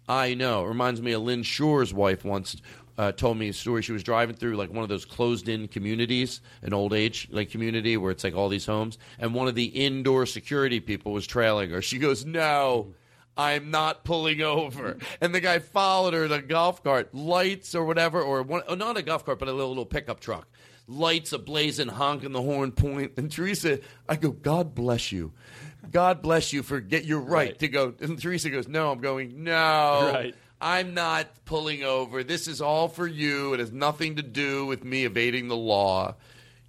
I 0.10 0.34
know. 0.34 0.66
It 0.66 0.68
reminds 0.68 1.02
me 1.02 1.14
of 1.14 1.22
Lynn 1.22 1.44
Shore's 1.44 1.94
wife 1.94 2.26
once 2.26 2.58
uh, 2.98 3.12
told 3.12 3.38
me 3.38 3.50
a 3.50 3.54
story. 3.54 3.82
She 3.82 3.92
was 3.92 4.04
driving 4.04 4.36
through 4.36 4.56
like 4.56 4.72
one 4.72 4.84
of 4.84 4.90
those 4.90 5.06
closed-in 5.06 5.68
communities, 5.68 6.42
an 6.62 6.74
old 6.74 6.94
age 6.94 7.28
like 7.32 7.52
community 7.52 7.98
where 7.98 8.12
it's 8.12 8.24
like 8.24 8.36
all 8.36 8.50
these 8.50 8.66
homes, 8.66 8.98
and 9.20 9.34
one 9.34 9.48
of 9.48 9.56
the 9.56 9.66
indoor 9.66 10.26
security 10.26 10.80
people 10.80 11.12
was 11.14 11.28
trailing 11.28 11.70
her. 11.72 11.82
She 11.82 11.98
goes, 12.00 12.26
"No." 12.26 12.94
I'm 13.40 13.70
not 13.70 14.04
pulling 14.04 14.42
over. 14.42 14.98
And 15.22 15.36
the 15.36 15.40
guy 15.40 15.60
followed 15.60 16.16
her 16.16 16.26
in 16.26 16.32
a 16.32 16.42
golf 16.42 16.84
cart, 16.84 17.14
lights 17.14 17.76
or 17.76 17.86
whatever, 17.86 18.20
or 18.20 18.42
one, 18.42 18.64
oh, 18.68 18.74
not 18.74 18.98
a 18.98 19.04
golf 19.04 19.26
cart, 19.26 19.38
but 19.38 19.48
a 19.48 19.52
little, 19.52 19.70
little 19.70 19.86
pickup 19.86 20.20
truck. 20.20 20.48
Lights 20.88 21.34
ablazing, 21.34 21.90
honking 21.90 22.32
the 22.32 22.42
horn, 22.42 22.72
point. 22.72 23.12
And 23.16 23.32
Teresa, 23.32 23.78
I 24.10 24.16
go, 24.16 24.32
God 24.32 24.74
bless 24.74 25.12
you. 25.12 25.34
God 25.92 26.24
bless 26.24 26.52
you 26.52 26.64
for 26.64 26.80
get. 26.80 27.06
You're 27.06 27.20
right, 27.20 27.58
to 27.60 27.68
go. 27.68 27.94
And 28.00 28.20
Teresa 28.20 28.50
goes, 28.50 28.68
No, 28.68 28.92
I'm 28.92 29.00
going. 29.02 29.44
No, 29.44 30.12
Right. 30.12 30.36
I'm 30.60 30.94
not 30.94 31.28
pulling 31.46 31.84
over. 31.84 32.24
This 32.24 32.48
is 32.48 32.62
all 32.62 32.88
for 32.88 33.06
you. 33.08 33.54
It 33.54 33.60
has 33.60 33.72
nothing 33.72 34.16
to 34.16 34.24
do 34.24 34.66
with 34.66 34.84
me 34.84 35.06
evading 35.06 35.48
the 35.48 35.56
law. 35.58 36.16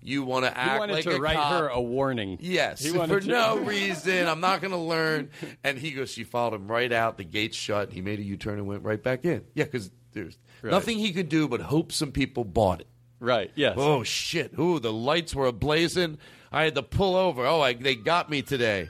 You 0.03 0.23
want 0.23 0.45
to 0.45 0.57
act 0.57 0.69
like. 0.69 0.73
He 0.75 0.79
wanted 0.81 0.93
like 0.93 1.05
to 1.05 1.11
a 1.17 1.21
write 1.21 1.37
cop. 1.37 1.53
her 1.61 1.69
a 1.69 1.81
warning. 1.81 2.39
Yes, 2.41 2.85
He 2.85 2.91
for 2.91 3.21
to- 3.21 3.27
no 3.27 3.59
reason. 3.65 4.27
I'm 4.29 4.41
not 4.41 4.61
going 4.61 4.71
to 4.73 4.77
learn. 4.79 5.31
And 5.65 5.79
he 5.79 5.91
goes, 5.93 6.11
she 6.11 6.23
followed 6.25 6.55
him 6.55 6.69
right 6.71 6.93
out. 6.93 7.17
The 7.17 7.25
gates 7.25 7.57
shut. 7.57 7.93
He 7.93 8.01
made 8.01 8.19
a 8.19 8.23
U-turn 8.23 8.59
and 8.59 8.67
went 8.67 8.85
right 8.85 9.03
back 9.03 9.25
in. 9.25 9.45
Yeah, 9.55 9.65
because 9.65 9.91
there's 10.13 10.39
Right. 10.63 10.71
nothing 10.73 10.99
he 10.99 11.13
could 11.13 11.29
do 11.29 11.47
but 11.49 11.61
hope 11.61 11.93
some 11.93 12.11
people 12.13 12.45
bought 12.45 12.81
it. 12.81 12.87
Right. 13.21 13.51
Yes. 13.55 13.75
Oh 13.79 14.03
shit! 14.05 14.57
Ooh, 14.59 14.79
the 14.81 14.93
lights 14.93 15.35
were 15.35 15.51
ablazing. 15.51 16.19
I 16.53 16.63
had 16.65 16.75
to 16.77 16.83
pull 16.83 17.15
over. 17.17 17.45
Oh, 17.47 17.61
I, 17.61 17.73
they 17.75 17.95
got 17.97 18.29
me 18.31 18.43
today. 18.43 18.89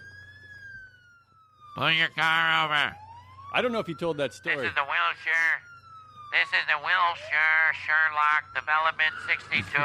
Pull 1.77 1.91
your 1.93 2.09
car 2.09 2.65
over. 2.66 2.97
I 3.53 3.62
don't 3.62 3.73
know 3.73 3.79
if 3.79 3.87
he 3.87 3.95
told 3.95 4.19
that 4.19 4.35
story. 4.35 4.57
This 4.57 4.69
is 4.69 4.75
the 4.75 4.85
Wilshire. 4.85 5.55
This 6.33 6.49
is 6.53 6.65
the 6.69 6.79
Wilshire 6.85 7.73
Sherlock 7.87 8.45
Development 8.55 9.15
62. 9.27 9.65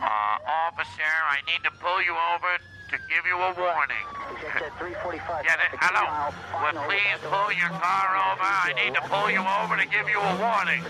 Uh, 0.00 0.40
officer, 0.72 1.12
I 1.28 1.44
need 1.44 1.60
to 1.62 1.70
pull 1.76 2.00
you 2.00 2.16
over 2.16 2.56
to 2.90 2.98
give 3.06 3.22
you 3.22 3.38
a 3.38 3.54
warning. 3.54 4.02
Get 4.42 5.62
it? 5.62 5.70
Hello. 5.78 6.34
Well, 6.58 6.74
please 6.90 7.22
pull 7.22 7.54
your 7.54 7.70
car 7.70 8.18
over. 8.18 8.42
I 8.42 8.74
need 8.74 8.98
to 8.98 9.02
pull 9.06 9.30
you 9.30 9.46
over 9.46 9.78
to 9.78 9.86
give 9.86 10.10
you 10.10 10.18
a 10.18 10.34
warning. 10.42 10.82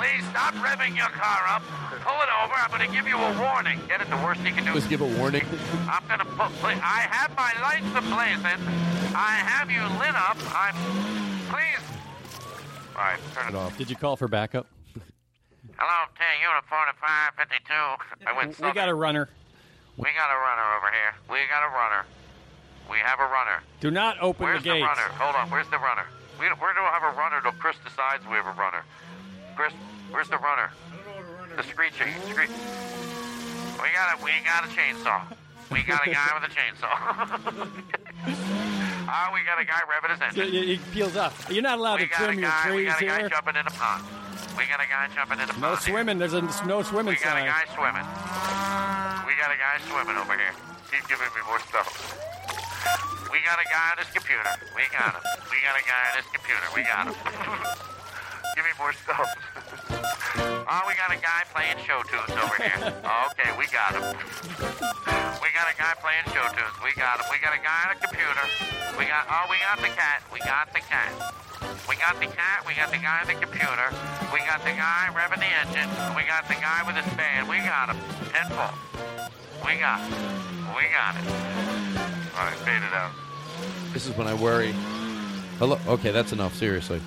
Please 0.00 0.24
stop 0.32 0.56
revving 0.64 0.96
your 0.96 1.12
car 1.12 1.44
up. 1.52 1.60
Pull 2.00 2.16
it 2.24 2.32
over. 2.40 2.56
I'm 2.56 2.72
going 2.72 2.88
to 2.88 2.92
give 2.92 3.04
you 3.04 3.20
a 3.20 3.32
warning. 3.36 3.76
Get 3.86 4.00
it? 4.00 4.08
The 4.08 4.16
worst 4.24 4.40
he 4.40 4.52
can 4.52 4.64
do 4.64 4.72
Just 4.72 4.88
give 4.88 5.02
a 5.02 5.12
warning. 5.20 5.44
I'm 5.90 6.06
gonna 6.08 6.24
put. 6.24 6.48
I 6.64 7.04
have 7.10 7.36
my 7.36 7.52
lights 7.60 7.92
ablazing. 7.92 8.60
I 9.14 9.36
have 9.44 9.68
you 9.68 9.82
lit 9.98 10.14
up. 10.14 10.38
I'm. 10.54 10.74
Please. 11.52 11.84
All 12.96 13.02
right, 13.02 13.18
turn 13.34 13.48
it 13.48 13.54
off. 13.54 13.76
Did 13.76 13.90
you 13.90 13.96
call 13.96 14.16
for 14.16 14.28
backup? 14.28 14.68
Hello, 15.76 16.08
T. 16.16 16.22
Unit 16.40 16.64
4552. 16.68 18.26
I 18.26 18.36
went. 18.36 18.58
We 18.60 18.72
got 18.72 18.88
a 18.88 18.94
runner. 18.94 19.28
We 19.96 20.08
got 20.12 20.28
a 20.30 20.38
runner 20.38 20.66
over 20.76 20.90
here. 20.92 21.12
We 21.30 21.38
got 21.48 21.62
a 21.64 21.70
runner. 21.72 22.04
We 22.90 22.98
have 22.98 23.18
a 23.18 23.24
runner. 23.32 23.62
Do 23.80 23.90
not 23.90 24.18
open 24.20 24.44
Where's 24.44 24.62
the 24.62 24.70
gates. 24.70 24.86
runner? 24.86 25.08
Hold 25.18 25.34
on. 25.36 25.50
Where's 25.50 25.68
the 25.68 25.78
runner? 25.78 26.04
We 26.38 26.46
don't, 26.46 26.60
we 26.60 26.66
don't 26.76 26.92
have 26.92 27.02
a 27.02 27.16
runner 27.18 27.40
till 27.40 27.52
Chris 27.52 27.76
decides 27.82 28.24
we 28.26 28.34
have 28.36 28.46
a 28.46 28.52
runner. 28.60 28.82
Chris, 29.56 29.72
where's 30.10 30.28
the 30.28 30.36
runner? 30.38 30.70
The 31.56 31.62
screeching. 31.64 32.12
Scree- 32.28 32.46
we 33.82 33.88
got 33.92 34.18
a 34.20 34.24
we 34.24 34.32
got 34.44 34.64
a 34.64 34.68
chainsaw. 34.68 35.20
We 35.70 35.82
got 35.82 36.06
a 36.06 36.10
guy 36.10 36.28
with 36.40 36.50
a 36.50 36.54
chainsaw. 36.54 37.68
Ah, 39.08 39.30
we 39.32 39.38
got 39.44 39.60
a 39.60 39.64
guy 39.64 39.78
revving 39.86 40.10
his 40.10 40.20
engine. 40.20 40.50
he 40.52 40.74
he 40.74 40.80
peels 40.92 41.16
off. 41.16 41.46
You're 41.48 41.62
not 41.62 41.78
allowed 41.78 42.00
We 42.00 42.08
to 42.08 42.12
a 42.12 42.16
trim 42.16 42.38
your 42.40 42.50
guy. 42.50 42.70
We 42.70 42.76
trees 42.82 42.88
got 42.88 43.02
a 43.02 43.06
guy 43.06 43.18
here. 43.20 43.28
jumping 43.28 43.54
in 43.56 43.66
a 43.66 43.70
pond. 43.70 44.04
We 44.58 44.64
got 44.66 44.80
a 44.80 44.86
guy 44.88 45.08
jumping 45.14 45.38
in 45.38 45.44
a 45.44 45.46
No 45.46 45.52
pond. 45.52 45.62
here. 45.62 45.76
swimming. 45.94 46.18
There's 46.18 46.32
a 46.32 46.42
no 46.66 46.82
swimming 46.82 47.14
We 47.14 47.20
got 47.22 47.36
a 47.36 47.40
sign. 47.40 47.46
guy 47.46 47.64
swimming. 47.76 48.02
Got 49.46 49.54
a 49.54 49.62
guy 49.62 49.78
swimming 49.86 50.18
over 50.18 50.34
here. 50.34 50.50
He's 50.90 51.06
giving 51.06 51.30
me 51.30 51.38
more 51.46 51.62
stuff. 51.70 51.86
We 53.30 53.38
got 53.46 53.62
a 53.62 53.66
guy 53.70 53.94
on 53.94 54.02
his 54.02 54.10
computer. 54.10 54.42
We 54.74 54.90
got 54.90 55.14
him. 55.14 55.22
We 55.54 55.62
got 55.62 55.78
a 55.78 55.86
guy 55.86 56.02
on 56.10 56.14
his 56.18 56.26
computer. 56.34 56.66
We 56.74 56.82
got 56.82 57.06
him. 57.06 57.14
Give 58.58 58.66
me 58.66 58.74
more 58.74 58.90
stuff. 58.90 59.22
oh, 60.66 60.82
we 60.90 60.98
got 60.98 61.14
a 61.14 61.20
guy 61.22 61.46
playing 61.54 61.78
show 61.86 62.02
tunes 62.10 62.34
over 62.34 62.58
here. 62.58 62.90
Okay, 62.90 63.54
we 63.54 63.70
got 63.70 63.94
him. 63.94 64.18
We 65.38 65.48
got 65.54 65.70
a 65.70 65.78
guy 65.78 65.94
playing 66.02 66.26
show 66.34 66.42
tunes. 66.50 66.74
We 66.82 66.90
got 66.98 67.22
him. 67.22 67.30
We 67.30 67.38
got 67.38 67.54
a 67.54 67.62
guy 67.62 67.86
on 67.86 67.94
a 67.94 67.98
computer. 68.02 68.46
We 68.98 69.06
got. 69.06 69.30
Oh, 69.30 69.46
we 69.46 69.62
got 69.62 69.78
the 69.78 69.94
cat. 69.94 70.26
We 70.34 70.42
got 70.42 70.74
the 70.74 70.82
cat. 70.82 71.14
We 71.86 71.94
got 72.02 72.18
the 72.18 72.26
cat. 72.34 72.66
We 72.66 72.74
got 72.74 72.90
the 72.90 72.98
guy 72.98 73.22
on 73.22 73.30
the 73.30 73.38
computer. 73.38 73.94
We 74.34 74.42
got 74.42 74.66
the 74.66 74.74
guy 74.74 75.06
revving 75.14 75.38
the 75.38 75.52
engine. 75.62 75.86
We 76.18 76.26
got 76.26 76.50
the 76.50 76.58
guy 76.58 76.82
with 76.82 76.98
his 76.98 77.06
band. 77.14 77.46
We 77.46 77.62
got 77.62 77.94
him. 77.94 77.98
Ten 78.34 78.50
full. 78.50 79.15
We 79.66 79.76
got 79.78 80.00
it. 80.00 80.16
We 80.76 80.84
got 80.92 81.16
it. 81.16 81.30
All 82.38 82.44
right, 82.44 82.56
fade 82.58 82.82
it 82.82 82.92
out. 82.92 83.12
This 83.92 84.06
is 84.06 84.16
when 84.16 84.26
I 84.26 84.34
worry. 84.34 84.72
Hello. 85.58 85.78
Okay, 85.88 86.12
that's 86.12 86.32
enough. 86.32 86.54
Seriously. 86.54 87.00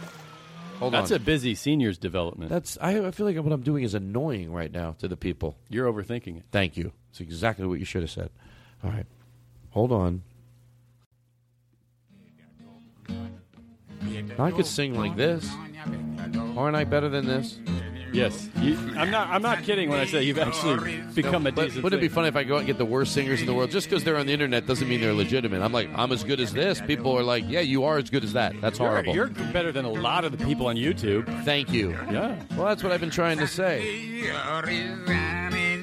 Hold 0.80 0.94
That's 0.94 1.12
on. 1.12 1.18
a 1.18 1.20
busy 1.20 1.56
seniors 1.56 1.98
development. 1.98 2.50
That's. 2.50 2.78
I, 2.82 3.08
I 3.08 3.12
feel 3.12 3.26
like 3.26 3.38
what 3.38 3.52
I'm 3.52 3.62
doing 3.62 3.84
is 3.84 3.94
annoying 3.94 4.52
right 4.52 4.72
now 4.72 4.96
to 5.00 5.08
the 5.08 5.18
people. 5.18 5.58
You're 5.70 5.92
overthinking 5.92 6.38
it. 6.38 6.44
Thank 6.52 6.78
you. 6.78 6.94
It's 7.12 7.20
exactly 7.20 7.66
what 7.66 7.80
you 7.80 7.86
should 7.86 8.02
have 8.02 8.12
said. 8.12 8.30
All 8.84 8.90
right. 8.90 9.06
Hold 9.72 9.92
on. 9.92 10.24
I 14.38 14.52
could 14.52 14.66
sing 14.66 14.96
like 14.96 15.18
this. 15.18 15.50
Aren't 16.56 16.78
I 16.78 16.86
better 16.86 17.10
than 17.10 17.26
this? 17.26 17.60
Yes, 18.12 18.50
you, 18.62 18.76
I'm 18.98 19.12
not. 19.12 19.28
I'm 19.30 19.42
not 19.42 19.64
kidding 19.64 19.90
when 19.90 20.00
I 20.00 20.06
say 20.06 20.24
you've 20.24 20.40
actually 20.40 20.98
become 21.14 21.46
a 21.48 21.52
But 21.52 21.66
decent. 21.66 21.84
wouldn't 21.84 22.02
it 22.02 22.06
be 22.08 22.14
funny 22.14 22.28
if 22.28 22.36
I 22.36 22.44
go 22.44 22.56
out 22.56 22.60
and 22.60 22.68
get 22.68 22.78
the 22.78 22.86
worst 22.86 23.14
singers 23.14 23.40
in 23.42 23.46
the 23.46 23.54
world? 23.54 23.72
Just 23.72 23.88
because 23.90 24.04
they're 24.04 24.18
on 24.18 24.26
the 24.26 24.34
internet 24.34 24.66
doesn't 24.66 24.88
mean 24.90 25.02
they're 25.02 25.14
legitimate. 25.14 25.62
I'm 25.62 25.72
like, 25.72 25.90
I'm 25.96 26.12
as 26.12 26.24
good 26.24 26.40
as 26.40 26.52
this. 26.54 26.82
People 26.82 27.18
are 27.18 27.24
like, 27.24 27.44
yeah, 27.48 27.60
you 27.62 27.84
are 27.86 27.98
as 27.98 28.10
good 28.10 28.24
as 28.24 28.34
that. 28.34 28.60
That's 28.62 28.80
You're- 28.80 28.90
horrible. 28.92 29.14
You're, 29.16 29.28
better 29.54 29.72
than 29.72 29.86
a 29.86 29.92
lot 29.92 30.26
of 30.26 30.38
the 30.38 30.44
people 30.46 30.68
on 30.68 30.76
YouTube. 30.76 31.26
Thank 31.46 31.72
you. 31.72 31.92
Yeah. 32.12 32.42
Well, 32.58 32.68
that's 32.68 32.82
what 32.84 32.92
I've 32.92 33.00
been 33.02 33.10
trying 33.12 33.38
to 33.40 33.48
say. 33.48 34.24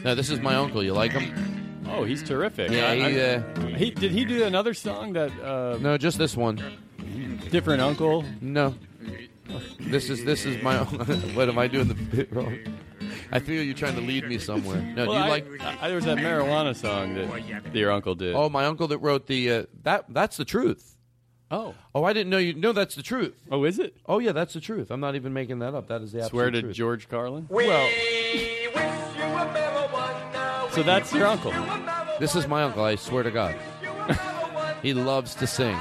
Now, 0.05 0.15
this 0.15 0.31
is 0.31 0.41
my 0.41 0.55
uncle. 0.57 0.83
You 0.83 0.93
like 0.93 1.13
him? 1.13 1.83
Oh, 1.89 2.05
he's 2.05 2.23
terrific. 2.23 2.71
Yeah, 2.71 2.91
I- 2.91 3.11
he, 3.11 3.21
uh, 3.21 3.67
he 3.77 3.91
did 3.91 4.11
he 4.11 4.25
do 4.25 4.43
another 4.45 4.75
song 4.75 5.13
that 5.15 5.31
uh, 5.41 5.79
No, 5.81 5.97
just 5.97 6.19
this 6.19 6.37
one. 6.37 6.61
different 7.51 7.81
uncle? 7.83 8.25
No. 8.41 8.75
This 9.81 10.11
is 10.11 10.25
this 10.25 10.45
is 10.45 10.63
my. 10.63 10.77
what 11.35 11.49
am 11.49 11.59
I 11.59 11.69
doing 11.69 11.89
the 11.89 11.95
bit 11.95 12.33
wrong? 12.33 12.59
I 13.33 13.39
feel 13.39 13.63
you're 13.63 13.75
trying 13.75 13.95
to 13.97 14.01
lead 14.01 14.29
me 14.29 14.39
somewhere. 14.39 14.81
No, 14.81 15.07
well, 15.07 15.13
do 15.13 15.19
you 15.19 15.25
I, 15.25 15.29
like? 15.29 15.83
I, 15.83 15.89
there 15.89 15.97
was 15.97 16.05
that 16.05 16.19
marijuana 16.19 16.75
song 16.75 17.15
that, 17.15 17.65
that 17.65 17.75
your 17.75 17.93
uncle 17.93 18.15
did. 18.15 18.35
Oh, 18.35 18.49
my 18.49 18.67
uncle 18.67 18.89
that 18.89 18.99
wrote 18.99 19.27
the 19.27 19.53
uh, 19.53 19.63
that 19.83 20.05
that's 20.09 20.37
the 20.37 20.45
truth. 20.45 20.97
Oh. 21.51 21.75
Oh, 21.95 22.05
I 22.05 22.13
didn't 22.13 22.31
know 22.31 22.39
you. 22.39 22.55
No, 22.55 22.73
that's 22.73 22.97
the 22.97 23.03
truth. 23.03 23.41
Oh, 23.51 23.65
is 23.65 23.79
it? 23.79 23.97
Oh, 24.07 24.19
yeah, 24.19 24.33
that's 24.33 24.55
the 24.55 24.61
truth. 24.61 24.91
I'm 24.91 25.01
not 25.01 25.15
even 25.15 25.33
making 25.33 25.61
that 25.61 25.75
up. 25.75 25.87
That 25.89 26.03
is 26.03 26.11
the 26.13 26.19
absolute 26.19 26.31
Swear 26.31 26.51
to 26.51 26.61
truth. 26.63 26.75
George 26.75 27.09
Carlin. 27.09 27.47
Well, 27.49 27.89
So 30.73 30.83
that's 30.83 31.11
your 31.15 31.27
uncle. 31.27 31.53
this 32.19 32.37
is 32.37 32.47
my 32.47 32.65
uncle. 32.65 32.85
I 32.85 32.97
swear 32.97 33.23
to 33.23 33.31
God, 33.31 33.55
he 34.83 34.93
loves 34.93 35.35
to 35.37 35.47
sing. 35.47 35.79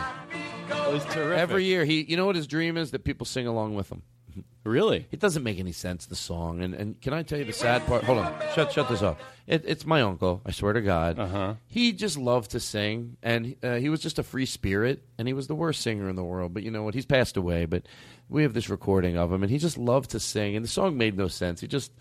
Oh, 0.71 0.93
he's 0.93 1.05
terrific. 1.05 1.37
Every 1.37 1.65
year, 1.65 1.85
he. 1.85 2.03
You 2.03 2.17
know 2.17 2.25
what 2.25 2.35
his 2.35 2.47
dream 2.47 2.77
is? 2.77 2.91
That 2.91 3.03
people 3.03 3.25
sing 3.25 3.47
along 3.47 3.75
with 3.75 3.91
him. 3.91 4.03
Really? 4.65 5.05
It 5.11 5.19
doesn't 5.19 5.43
make 5.43 5.59
any 5.59 5.71
sense 5.71 6.07
the 6.07 6.15
song. 6.15 6.63
And 6.63 6.73
and 6.73 6.99
can 6.99 7.13
I 7.13 7.21
tell 7.21 7.37
you 7.37 7.45
the 7.45 7.53
sad 7.53 7.85
part? 7.85 8.03
Hold 8.03 8.17
on. 8.17 8.33
Shut 8.55 8.71
shut 8.71 8.89
this 8.89 9.03
off. 9.03 9.19
It, 9.45 9.63
it's 9.67 9.85
my 9.85 10.01
uncle. 10.01 10.41
I 10.43 10.49
swear 10.49 10.73
to 10.73 10.81
God. 10.81 11.19
Uh-huh. 11.19 11.53
He 11.67 11.93
just 11.93 12.17
loved 12.17 12.49
to 12.51 12.59
sing, 12.59 13.17
and 13.21 13.55
uh, 13.61 13.75
he 13.75 13.89
was 13.89 13.99
just 13.99 14.17
a 14.17 14.23
free 14.23 14.47
spirit, 14.47 15.03
and 15.19 15.27
he 15.27 15.35
was 15.35 15.45
the 15.45 15.53
worst 15.53 15.81
singer 15.81 16.09
in 16.09 16.15
the 16.15 16.23
world. 16.23 16.55
But 16.55 16.63
you 16.63 16.71
know 16.71 16.81
what? 16.81 16.95
He's 16.95 17.05
passed 17.05 17.37
away. 17.37 17.65
But 17.65 17.83
we 18.27 18.41
have 18.41 18.55
this 18.55 18.67
recording 18.67 19.17
of 19.17 19.31
him, 19.31 19.43
and 19.43 19.51
he 19.51 19.59
just 19.59 19.77
loved 19.77 20.09
to 20.11 20.19
sing. 20.19 20.55
And 20.55 20.65
the 20.65 20.69
song 20.69 20.97
made 20.97 21.15
no 21.15 21.27
sense. 21.27 21.61
He 21.61 21.67
just 21.67 21.91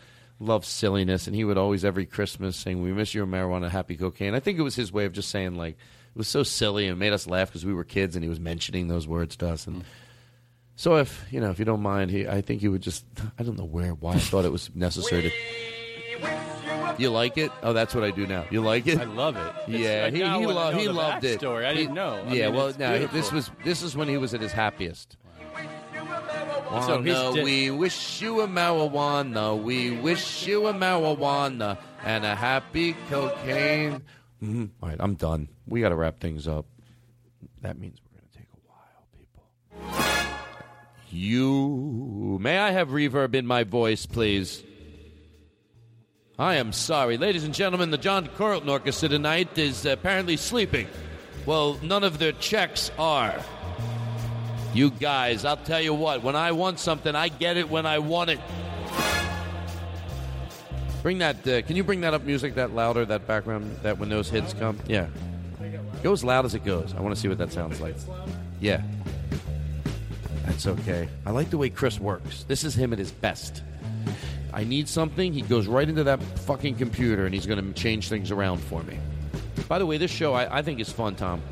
loved 0.40 0.64
silliness, 0.64 1.26
and 1.26 1.36
he 1.36 1.44
would 1.44 1.58
always 1.58 1.84
every 1.84 2.06
Christmas 2.06 2.56
sing, 2.56 2.82
"We 2.82 2.92
miss 2.92 3.14
you, 3.14 3.26
marijuana, 3.26 3.68
happy 3.68 3.96
cocaine." 3.98 4.34
I 4.34 4.40
think 4.40 4.58
it 4.58 4.62
was 4.62 4.74
his 4.74 4.90
way 4.90 5.04
of 5.04 5.12
just 5.12 5.28
saying 5.28 5.54
like 5.54 5.76
it 6.14 6.18
was 6.18 6.28
so 6.28 6.42
silly 6.42 6.86
and 6.86 6.98
made 6.98 7.12
us 7.12 7.26
laugh 7.26 7.48
because 7.48 7.64
we 7.66 7.74
were 7.74 7.84
kids, 7.84 8.14
and 8.16 8.22
he 8.22 8.28
was 8.28 8.40
mentioning 8.40 8.88
those 8.88 9.06
words 9.08 9.36
to 9.38 9.48
us, 9.48 9.66
and. 9.66 9.82
Mm. 9.82 9.84
So 10.76 10.96
if 10.96 11.24
you 11.30 11.38
know, 11.38 11.50
if 11.50 11.60
you 11.60 11.64
don't 11.64 11.82
mind, 11.82 12.10
he, 12.10 12.26
I 12.26 12.40
think 12.40 12.60
he 12.60 12.66
would 12.66 12.82
just. 12.82 13.04
I 13.38 13.44
don't 13.44 13.56
know 13.56 13.64
where, 13.64 13.92
why 13.92 14.14
I 14.14 14.18
thought 14.18 14.44
it 14.44 14.50
was 14.50 14.70
necessary 14.74 15.30
to. 15.30 15.30
You 16.98 17.10
like 17.10 17.38
it? 17.38 17.52
Oh, 17.62 17.72
that's 17.72 17.94
what 17.94 18.02
I 18.02 18.10
do 18.10 18.26
now. 18.26 18.44
You 18.50 18.60
like 18.60 18.88
it? 18.88 18.98
I 18.98 19.04
love 19.04 19.36
it. 19.36 19.54
It's 19.68 19.78
Yeah, 19.78 20.10
he 20.10 20.18
now 20.18 20.40
he, 20.40 20.46
lo- 20.46 20.72
he 20.72 20.88
loved 20.88 21.24
it. 21.24 21.40
backstory, 21.40 21.64
I 21.64 21.72
He- 21.74 21.78
didn't 21.82 21.94
know. 21.94 22.24
I 22.26 22.32
yeah, 22.32 22.46
mean, 22.46 22.54
well, 22.56 22.66
it's 22.66 22.78
no, 22.78 23.06
this 23.06 23.30
was 23.30 23.52
this 23.64 23.82
is 23.82 23.96
when 23.96 24.08
he 24.08 24.16
was 24.16 24.34
at 24.34 24.40
his 24.40 24.50
happiest. 24.50 25.16
So 26.86 27.02
he's 27.02 27.14
di- 27.14 27.42
we 27.44 27.70
wish 27.70 28.20
you 28.20 28.40
a 28.40 28.48
marijuana. 28.48 29.60
We 29.60 29.92
wish 29.92 30.46
you 30.46 30.66
a 30.66 30.74
marijuana 30.74 31.78
and 32.04 32.24
a 32.24 32.34
happy 32.34 32.94
cocaine. 33.08 34.02
Mhm. 34.44 34.70
All 34.82 34.88
right, 34.88 34.98
I'm 35.00 35.14
done. 35.14 35.48
We 35.66 35.80
got 35.80 35.88
to 35.88 35.96
wrap 35.96 36.20
things 36.20 36.46
up. 36.46 36.66
That 37.62 37.78
means 37.78 37.98
we're 38.04 38.18
going 38.18 38.28
to 38.30 38.38
take 38.38 38.48
a 38.52 38.60
while, 38.68 40.04
people. 40.28 40.38
You 41.10 42.38
may 42.40 42.58
I 42.58 42.70
have 42.72 42.88
reverb 42.88 43.34
in 43.34 43.46
my 43.46 43.64
voice, 43.64 44.04
please? 44.06 44.62
I 46.38 46.56
am 46.56 46.72
sorry, 46.72 47.16
ladies 47.16 47.44
and 47.44 47.54
gentlemen. 47.54 47.90
The 47.90 47.98
John 47.98 48.28
Carlton 48.36 48.68
Orchestra 48.68 49.08
tonight 49.08 49.56
is 49.56 49.86
apparently 49.86 50.36
sleeping. 50.36 50.88
Well, 51.46 51.78
none 51.82 52.02
of 52.04 52.18
their 52.18 52.32
checks 52.32 52.90
are. 52.98 53.38
You 54.74 54.90
guys, 54.90 55.44
I'll 55.44 55.56
tell 55.56 55.80
you 55.80 55.94
what, 55.94 56.24
when 56.24 56.34
I 56.34 56.50
want 56.52 56.80
something, 56.80 57.14
I 57.14 57.28
get 57.28 57.56
it 57.56 57.70
when 57.70 57.86
I 57.86 58.00
want 58.00 58.30
it. 58.30 58.40
Bring 61.04 61.18
that, 61.18 61.46
uh, 61.46 61.60
can 61.60 61.76
you 61.76 61.84
bring 61.84 62.00
that 62.00 62.14
up 62.14 62.24
music 62.24 62.54
that 62.54 62.74
louder, 62.74 63.04
that 63.04 63.26
background, 63.26 63.76
that 63.82 63.98
when 63.98 64.08
those 64.08 64.30
hits 64.30 64.54
come? 64.54 64.78
Yeah. 64.86 65.06
Go 66.02 66.12
as 66.12 66.24
loud 66.24 66.46
as 66.46 66.54
it 66.54 66.64
goes. 66.64 66.94
I 66.96 67.02
want 67.02 67.14
to 67.14 67.20
see 67.20 67.28
what 67.28 67.36
that 67.36 67.52
sounds 67.52 67.78
like. 67.78 67.94
Yeah. 68.58 68.80
That's 70.46 70.66
okay. 70.66 71.06
I 71.26 71.30
like 71.30 71.50
the 71.50 71.58
way 71.58 71.68
Chris 71.68 72.00
works. 72.00 72.44
This 72.44 72.64
is 72.64 72.74
him 72.74 72.94
at 72.94 72.98
his 72.98 73.12
best. 73.12 73.62
I 74.54 74.64
need 74.64 74.88
something, 74.88 75.34
he 75.34 75.42
goes 75.42 75.66
right 75.66 75.86
into 75.86 76.04
that 76.04 76.22
fucking 76.22 76.76
computer 76.76 77.26
and 77.26 77.34
he's 77.34 77.44
going 77.44 77.62
to 77.62 77.72
change 77.78 78.08
things 78.08 78.30
around 78.30 78.60
for 78.60 78.82
me. 78.84 78.98
By 79.68 79.78
the 79.78 79.84
way, 79.84 79.98
this 79.98 80.10
show 80.10 80.32
I, 80.32 80.60
I 80.60 80.62
think 80.62 80.80
is 80.80 80.90
fun, 80.90 81.16
Tom. 81.16 81.42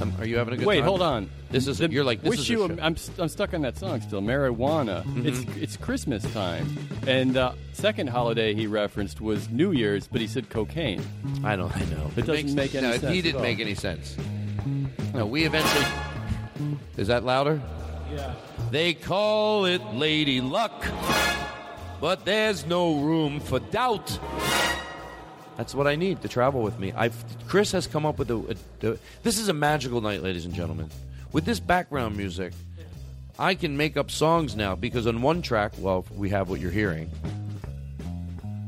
Um, 0.00 0.12
are 0.18 0.26
you 0.26 0.36
having 0.38 0.54
a 0.54 0.56
good 0.56 0.66
Wait, 0.66 0.76
time? 0.78 0.84
hold 0.88 1.02
on. 1.02 1.28
This 1.50 1.66
is 1.66 1.78
The- 1.78 1.90
you're 1.90 2.04
like 2.04 2.22
this 2.22 2.30
wish 2.30 2.40
is 2.40 2.48
you. 2.50 2.64
a 2.64 2.68
show. 2.68 2.74
I'm 2.82 2.96
I'm 3.18 3.28
stuck 3.28 3.52
on 3.54 3.62
that 3.62 3.76
song 3.76 4.00
still. 4.00 4.20
Marijuana. 4.22 5.04
Mhm. 5.04 5.26
It's 5.26 5.56
it's 5.56 5.76
Christmas 5.76 6.22
time, 6.32 6.66
and 7.06 7.36
uh, 7.36 7.52
second 7.72 8.08
holiday 8.08 8.54
he 8.54 8.66
referenced 8.66 9.20
was 9.20 9.48
New 9.50 9.72
Year's, 9.72 10.06
but 10.08 10.20
he 10.20 10.26
said 10.26 10.48
cocaine. 10.50 11.02
I 11.44 11.56
don't. 11.56 11.74
I 11.76 11.80
know. 11.86 12.10
It 12.16 12.26
doesn't 12.26 12.34
makes- 12.34 12.52
make 12.54 12.74
any 12.74 12.86
no, 12.86 12.92
sense. 12.96 13.12
He 13.12 13.18
at 13.18 13.24
didn't 13.24 13.36
all. 13.36 13.42
make 13.42 13.60
any 13.60 13.74
sense. 13.74 14.16
No, 15.14 15.26
we 15.26 15.44
eventually. 15.44 15.84
Is 16.96 17.08
that 17.08 17.24
louder? 17.24 17.60
Yeah. 18.14 18.34
They 18.70 18.94
call 18.94 19.66
it 19.66 19.82
Lady 19.94 20.40
Luck, 20.40 20.84
but 22.00 22.24
there's 22.24 22.64
no 22.66 22.94
room 23.00 23.40
for 23.40 23.58
doubt. 23.60 24.18
That's 25.56 25.74
what 25.74 25.86
I 25.86 25.96
need 25.96 26.22
to 26.22 26.28
travel 26.28 26.62
with 26.62 26.78
me. 26.78 26.92
I've, 26.96 27.14
Chris 27.46 27.72
has 27.72 27.86
come 27.86 28.06
up 28.06 28.18
with 28.18 28.30
a, 28.30 28.36
a- 28.82 28.90
a- 28.92 28.98
This 29.22 29.38
is 29.38 29.48
a 29.48 29.52
magical 29.52 30.00
night, 30.00 30.22
ladies 30.22 30.44
and 30.46 30.54
gentlemen. 30.54 30.90
With 31.32 31.44
this 31.44 31.60
background 31.60 32.16
music, 32.16 32.52
I 33.38 33.54
can 33.54 33.76
make 33.76 33.96
up 33.96 34.10
songs 34.10 34.56
now 34.56 34.74
because 34.74 35.06
on 35.06 35.22
one 35.22 35.42
track, 35.42 35.72
well, 35.78 36.04
we 36.14 36.30
have 36.30 36.48
what 36.48 36.60
you're 36.60 36.70
hearing. 36.70 37.10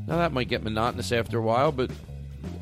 Now 0.07 0.17
that 0.17 0.31
might 0.31 0.47
get 0.47 0.63
monotonous 0.63 1.11
after 1.11 1.37
a 1.39 1.41
while, 1.41 1.71
but 1.71 1.89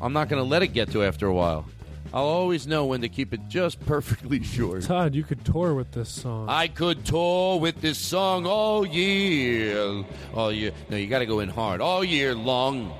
I'm 0.00 0.12
not 0.14 0.28
going 0.28 0.42
to 0.42 0.48
let 0.48 0.62
it 0.62 0.68
get 0.68 0.90
to 0.92 1.04
after 1.04 1.26
a 1.26 1.32
while. 1.34 1.66
I'll 2.12 2.24
always 2.24 2.66
know 2.66 2.86
when 2.86 3.00
to 3.02 3.08
keep 3.08 3.34
it 3.34 3.40
just 3.48 3.84
perfectly 3.86 4.42
short. 4.42 4.82
Todd, 4.84 5.14
you 5.14 5.22
could 5.24 5.44
tour 5.44 5.74
with 5.74 5.90
this 5.92 6.08
song. 6.08 6.48
I 6.48 6.68
could 6.68 7.04
tour 7.04 7.58
with 7.58 7.80
this 7.80 7.98
song 7.98 8.46
all 8.46 8.86
year. 8.86 10.04
All 10.32 10.50
year. 10.52 10.70
No, 10.88 10.96
you 10.96 11.08
got 11.08 11.18
to 11.18 11.26
go 11.26 11.40
in 11.40 11.48
hard. 11.48 11.80
All 11.80 12.04
year 12.04 12.34
long. 12.34 12.92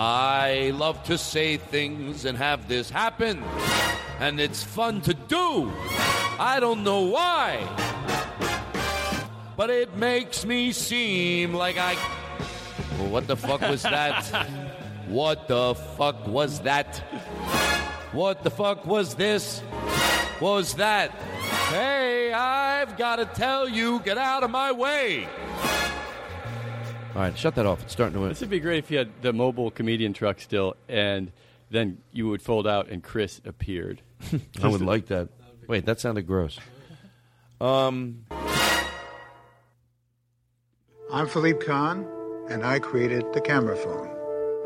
I 0.00 0.70
love 0.76 1.02
to 1.04 1.18
say 1.18 1.56
things 1.56 2.24
and 2.24 2.38
have 2.38 2.68
this 2.68 2.88
happen. 2.88 3.42
And 4.20 4.38
it's 4.38 4.62
fun 4.62 5.00
to 5.00 5.12
do. 5.12 5.72
I 6.38 6.58
don't 6.60 6.84
know 6.84 7.00
why. 7.06 7.66
But 9.56 9.70
it 9.70 9.96
makes 9.96 10.44
me 10.44 10.70
seem 10.70 11.52
like 11.52 11.78
I. 11.78 11.96
Well, 12.96 13.08
what 13.08 13.26
the 13.26 13.36
fuck 13.36 13.60
was 13.60 13.82
that? 13.82 14.24
what 15.08 15.48
the 15.48 15.74
fuck 15.74 16.28
was 16.28 16.60
that? 16.60 16.98
What 18.12 18.44
the 18.44 18.52
fuck 18.52 18.86
was 18.86 19.16
this? 19.16 19.58
What 20.38 20.52
was 20.52 20.74
that? 20.74 21.10
Hey, 21.70 22.32
I've 22.32 22.96
got 22.96 23.16
to 23.16 23.24
tell 23.24 23.68
you, 23.68 23.98
get 24.04 24.16
out 24.16 24.44
of 24.44 24.50
my 24.52 24.70
way. 24.70 25.26
All 27.18 27.24
right, 27.24 27.36
shut 27.36 27.56
that 27.56 27.66
off. 27.66 27.82
It's 27.82 27.92
starting 27.92 28.16
to. 28.16 28.28
This 28.28 28.38
would 28.42 28.48
be 28.48 28.60
great 28.60 28.78
if 28.78 28.92
you 28.92 28.98
had 28.98 29.10
the 29.22 29.32
mobile 29.32 29.72
comedian 29.72 30.12
truck 30.12 30.38
still, 30.38 30.76
and 30.88 31.32
then 31.68 31.98
you 32.12 32.28
would 32.28 32.40
fold 32.40 32.64
out, 32.64 32.90
and 32.90 33.02
Chris 33.02 33.40
appeared. 33.44 34.02
I 34.62 34.68
would 34.68 34.82
like 34.82 35.06
that. 35.06 35.28
Wait, 35.66 35.84
that 35.86 35.98
sounded 35.98 36.28
gross. 36.28 36.60
Um, 37.60 38.24
I'm 41.12 41.26
Philippe 41.26 41.66
Kahn, 41.66 42.06
and 42.50 42.64
I 42.64 42.78
created 42.78 43.24
the 43.32 43.40
camera 43.40 43.74
phone. 43.74 44.08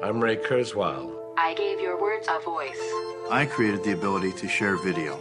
I'm 0.03 0.23
Ray 0.23 0.37
Kurzweil. 0.37 1.11
I 1.39 1.55
gave 1.55 1.81
your 1.81 1.99
words 1.99 2.29
a 2.29 2.39
voice. 2.41 2.77
I 3.31 3.47
created 3.51 3.83
the 3.83 3.93
ability 3.93 4.33
to 4.33 4.47
share 4.47 4.77
video. 4.77 5.19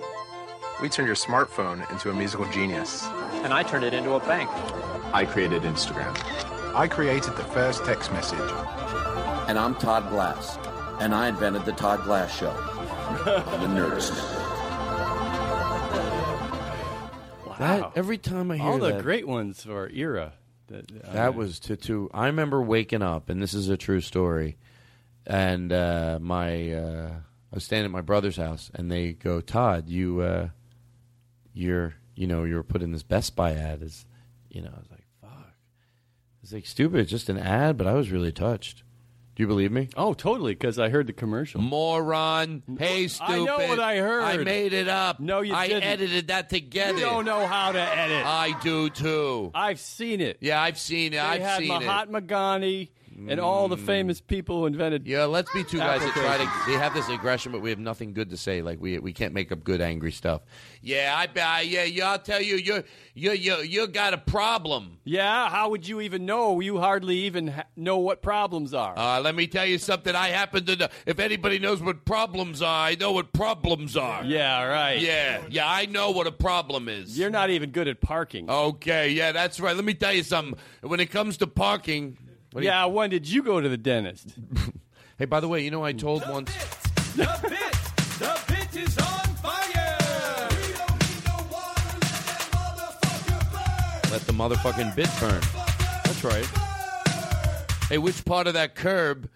We 0.81 0.89
turned 0.89 1.07
your 1.07 1.15
smartphone 1.15 1.89
into 1.93 2.09
a 2.09 2.13
musical 2.13 2.45
genius. 2.51 3.05
And 3.45 3.53
I 3.53 3.63
turned 3.63 3.85
it 3.85 3.93
into 3.93 4.15
a 4.15 4.19
bank. 4.19 4.49
I 5.13 5.23
created 5.23 5.61
Instagram. 5.61 6.51
I 6.73 6.88
created 6.88 7.35
the 7.35 7.43
first 7.43 7.84
text 7.84 8.11
message. 8.14 8.39
And 9.48 9.60
I'm 9.60 9.76
Todd 9.76 10.10
Glass, 10.10 10.57
and 11.02 11.14
I 11.14 11.27
invented 11.27 11.65
the 11.65 11.73
Todd 11.73 12.03
Glass 12.06 12.34
Show 12.34 12.49
on 12.52 13.60
the 13.60 13.68
Nerdist 13.68 14.15
Network. 14.15 14.48
That 17.60 17.91
every 17.95 18.18
time 18.18 18.52
I 18.52 18.57
hear 18.57 18.65
All 18.65 18.77
the 18.80 18.93
that, 18.93 19.03
great 19.03 19.27
ones 19.27 19.64
for 19.64 19.73
our 19.73 19.89
era. 19.89 20.34
That, 20.68 20.89
uh, 21.03 21.14
that 21.14 21.35
was 21.35 21.60
to 21.61 21.76
to. 21.76 22.10
I 22.14 22.27
remember 22.27 22.61
waking 22.61 23.02
up, 23.02 23.30
and 23.30 23.41
this 23.41 23.53
is 23.53 23.68
a 23.69 23.77
true 23.77 24.02
story. 24.02 24.57
And 25.27 25.72
uh, 25.72 26.18
my, 26.22 26.72
uh, 26.73 27.11
I 27.52 27.53
was 27.56 27.64
standing 27.64 27.85
at 27.85 27.91
my 27.91 28.02
brother's 28.02 28.38
house, 28.38 28.72
and 28.73 28.89
they 28.91 29.14
go, 29.14 29.41
"Todd, 29.41 29.89
you, 29.89 30.22
uh, 30.22 30.48
you're, 31.53 31.93
you 32.15 32.26
know, 32.26 32.45
you 32.45 32.56
were 32.56 32.64
put 32.64 32.81
in 32.81 32.93
this 32.93 33.03
Best 33.03 33.35
Buy 33.35 33.52
ad." 33.53 33.84
As 33.84 34.06
you 34.49 34.61
know, 34.61 34.72
I 34.73 34.80
was 34.80 34.89
like, 34.89 35.06
"Fuck." 35.22 35.53
It's 36.52 36.56
like 36.56 36.65
stupid, 36.65 36.99
it's 36.99 37.10
just 37.10 37.30
an 37.30 37.38
ad, 37.38 37.78
but 37.78 37.88
I 37.88 37.94
was 37.94 38.11
really 38.11 38.34
touched. 38.34 38.84
Do 39.36 39.44
you 39.44 39.48
believe 39.48 39.72
me? 39.72 39.88
Oh, 39.95 40.14
totally, 40.14 40.53
because 40.53 40.78
I 40.78 40.90
heard 40.90 41.07
the 41.07 41.14
commercial. 41.14 41.61
Moron. 41.61 42.61
Hey, 42.78 43.07
stupid. 43.07 43.32
I 43.32 43.38
know 43.45 43.57
what 43.69 43.80
I 43.80 43.95
heard. 43.99 44.22
I 44.22 44.36
made 44.36 44.73
it 44.73 44.90
up. 44.90 45.22
No, 45.22 45.40
you 45.40 45.53
I 45.53 45.69
didn't. 45.69 45.84
edited 45.84 46.28
that 46.28 46.49
together. 46.49 46.99
You 46.99 47.06
don't 47.06 47.23
know 47.23 47.48
how 47.48 47.72
to 47.72 47.80
edit. 47.80 48.26
I 48.26 48.60
do 48.61 48.90
too. 48.90 49.52
I've 49.56 49.80
seen 49.80 50.19
it. 50.19 50.40
Yeah, 50.41 50.61
I've 50.61 50.78
seen 50.78 51.14
it. 51.14 51.15
They 51.15 51.19
I've 51.19 51.36
seen 51.36 51.41
it. 51.41 51.48
had 51.48 51.60
seen 51.60 51.69
Mahatma 51.69 52.19
Gandhi 52.19 52.91
and 53.30 53.39
all 53.39 53.68
the 53.68 53.77
famous 53.77 54.22
people 54.22 54.60
who 54.60 54.65
invented. 54.65 55.07
Yeah, 55.07 55.26
let's 55.26 55.52
be 55.52 55.64
two 55.64 55.77
guys 55.77 56.02
that 56.02 56.14
try 56.14 56.38
to. 56.38 56.72
They 56.72 56.77
have 56.77 56.93
this 56.93 57.07
aggression, 57.10 57.52
but 57.52 57.61
we 57.61 57.69
have 57.69 57.80
nothing 57.80 58.14
good 58.14 58.30
to 58.31 58.38
say. 58.38 58.61
Like 58.61 58.80
we 58.81 58.99
we 58.99 59.14
can't 59.14 59.34
make 59.34 59.52
up 59.52 59.64
good 59.64 59.81
angry 59.81 60.11
stuff. 60.11 60.41
Yeah, 60.81 61.14
I 61.18 61.27
bet. 61.27 61.68
Yeah, 61.68 61.84
yeah. 61.84 62.11
I'll 62.11 62.19
tell 62.19 62.41
you, 62.41 62.56
you 62.56 62.84
you 63.14 63.31
you 63.31 63.57
you 63.57 63.88
got 63.88 64.14
a 64.14 64.18
problem. 64.18 64.98
Yeah, 65.03 65.49
how 65.49 65.69
would 65.69 65.88
you 65.88 66.02
even 66.02 66.26
know? 66.26 66.60
You 66.60 66.80
hardly 66.80 67.18
even 67.19 67.48
ha- 67.48 67.64
know 67.76 67.98
what 67.98 68.22
problems 68.22 68.73
are. 68.73 68.98
Uh, 68.98 69.19
let 69.22 69.35
me 69.35 69.48
tell 69.48 69.65
you 69.65 69.77
something. 69.77 70.15
I 70.15 70.30
happen 70.30 70.65
to 70.65 70.76
know. 70.76 70.88
If 71.06 71.19
anybody 71.19 71.60
knows 71.60 71.81
what 71.81 72.06
problems 72.06 72.61
are, 72.61 72.88
I 72.88 72.95
know 72.95 73.11
what 73.11 73.34
problems 73.34 73.95
are. 73.98 74.23
yeah, 74.23 74.64
right. 74.64 74.99
Yeah, 74.99 75.41
yeah. 75.49 75.69
I 75.69 75.85
know 75.85 76.11
what 76.11 76.27
a 76.27 76.31
problem 76.31 76.88
is. 76.89 77.18
You're 77.18 77.30
not 77.30 77.49
even 77.49 77.72
good 77.72 77.88
at 77.88 78.02
parking. 78.02 78.49
Okay, 78.49 79.10
yeah, 79.10 79.31
that's 79.31 79.60
right. 79.60 79.76
Let 79.76 79.85
me 79.85 79.93
tell 79.93 80.14
you 80.14 80.23
something. 80.23 80.57
When 80.81 80.99
it 80.99 81.11
comes 81.11 81.38
to 81.38 81.48
parking, 81.48 82.18
what 82.52 82.61
do 82.61 82.65
you- 82.65 82.72
yeah, 82.72 82.86
when 82.86 83.10
did 83.10 83.28
you 83.28 83.44
go 83.44 83.60
to 83.61 83.69
the 83.69 83.78
dentist? 83.78 84.34
hey, 85.18 85.26
by 85.26 85.40
the 85.40 85.48
way, 85.48 85.64
you 85.64 85.72
know 85.72 85.84
I 85.84 85.94
told 85.94 86.28
once. 86.30 86.52
The 87.15 87.23
bit, 87.41 88.19
the 88.19 88.41
bit 88.48 88.76
is 88.84 88.98
on 88.98 89.36
fire. 89.36 89.98
Let 94.11 94.22
the 94.28 94.34
motherfucking 94.34 94.95
bit 94.95 95.10
burn. 95.19 95.41
That's 96.03 96.23
right. 96.23 96.45
Hey, 97.90 97.98
which 97.98 98.23
part 98.26 98.48
of 98.48 98.53
that 98.56 98.76
curb 98.76 99.30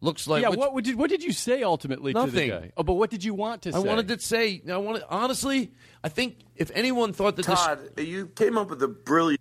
looks 0.00 0.26
like? 0.28 0.42
yeah, 0.42 0.48
which- 0.50 0.58
what 0.58 0.74
would 0.74 0.86
you, 0.86 0.96
what 0.96 1.10
did 1.10 1.22
you 1.24 1.32
say 1.32 1.62
ultimately 1.64 2.12
to 2.14 2.26
the 2.26 2.48
guy? 2.48 2.72
Oh, 2.76 2.82
but 2.84 2.94
what 2.94 3.10
did 3.10 3.24
you 3.24 3.34
want 3.34 3.62
to 3.62 3.72
say? 3.72 3.78
I 3.78 3.82
say? 3.82 3.88
wanted 3.88 4.08
to 4.08 4.18
say. 4.20 4.62
I 4.70 4.76
wanted 4.76 5.02
honestly. 5.08 5.72
I 6.04 6.08
think 6.08 6.38
if 6.54 6.70
anyone 6.74 7.12
thought 7.12 7.34
that 7.36 7.44
Todd, 7.46 7.80
you 7.98 8.28
came 8.28 8.56
up 8.58 8.70
with 8.70 8.82
a 8.82 8.88
brilliant. 8.88 9.40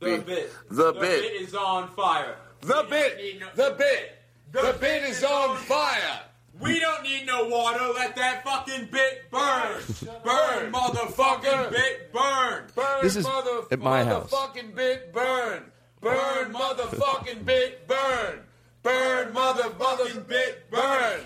The 0.00 0.18
bit. 0.18 0.52
The 0.70 0.92
bit. 0.92 1.42
is 1.42 1.54
on 1.54 1.88
fire. 1.90 2.36
The 2.62 2.86
bit. 2.88 3.40
The 3.54 3.74
bit. 3.76 4.16
The 4.52 4.76
bit 4.80 5.02
is 5.04 5.22
on 5.22 5.56
fire. 5.56 6.20
We 6.58 6.78
don't 6.78 7.02
need 7.02 7.26
no 7.26 7.48
water. 7.48 7.80
Let 7.94 8.16
that 8.16 8.44
fucking 8.44 8.88
bit 8.90 9.30
burn. 9.30 9.80
burn, 10.24 10.72
motherfucking 10.72 11.70
bit, 11.70 12.12
burn. 12.12 12.64
Burn, 12.74 13.02
This 13.02 13.16
is 13.16 13.24
mother, 13.24 13.62
at 13.70 13.78
my 13.78 14.04
house. 14.04 14.30
Motherfucking 14.30 14.74
bit, 14.74 15.12
burn. 15.12 15.64
Burn, 16.00 16.52
motherfucking 16.52 17.44
bit, 17.44 17.86
burn. 17.88 18.40
Burn, 18.82 19.32
motherfucking 19.32 20.26
bit, 20.26 20.70
burn. 20.70 21.20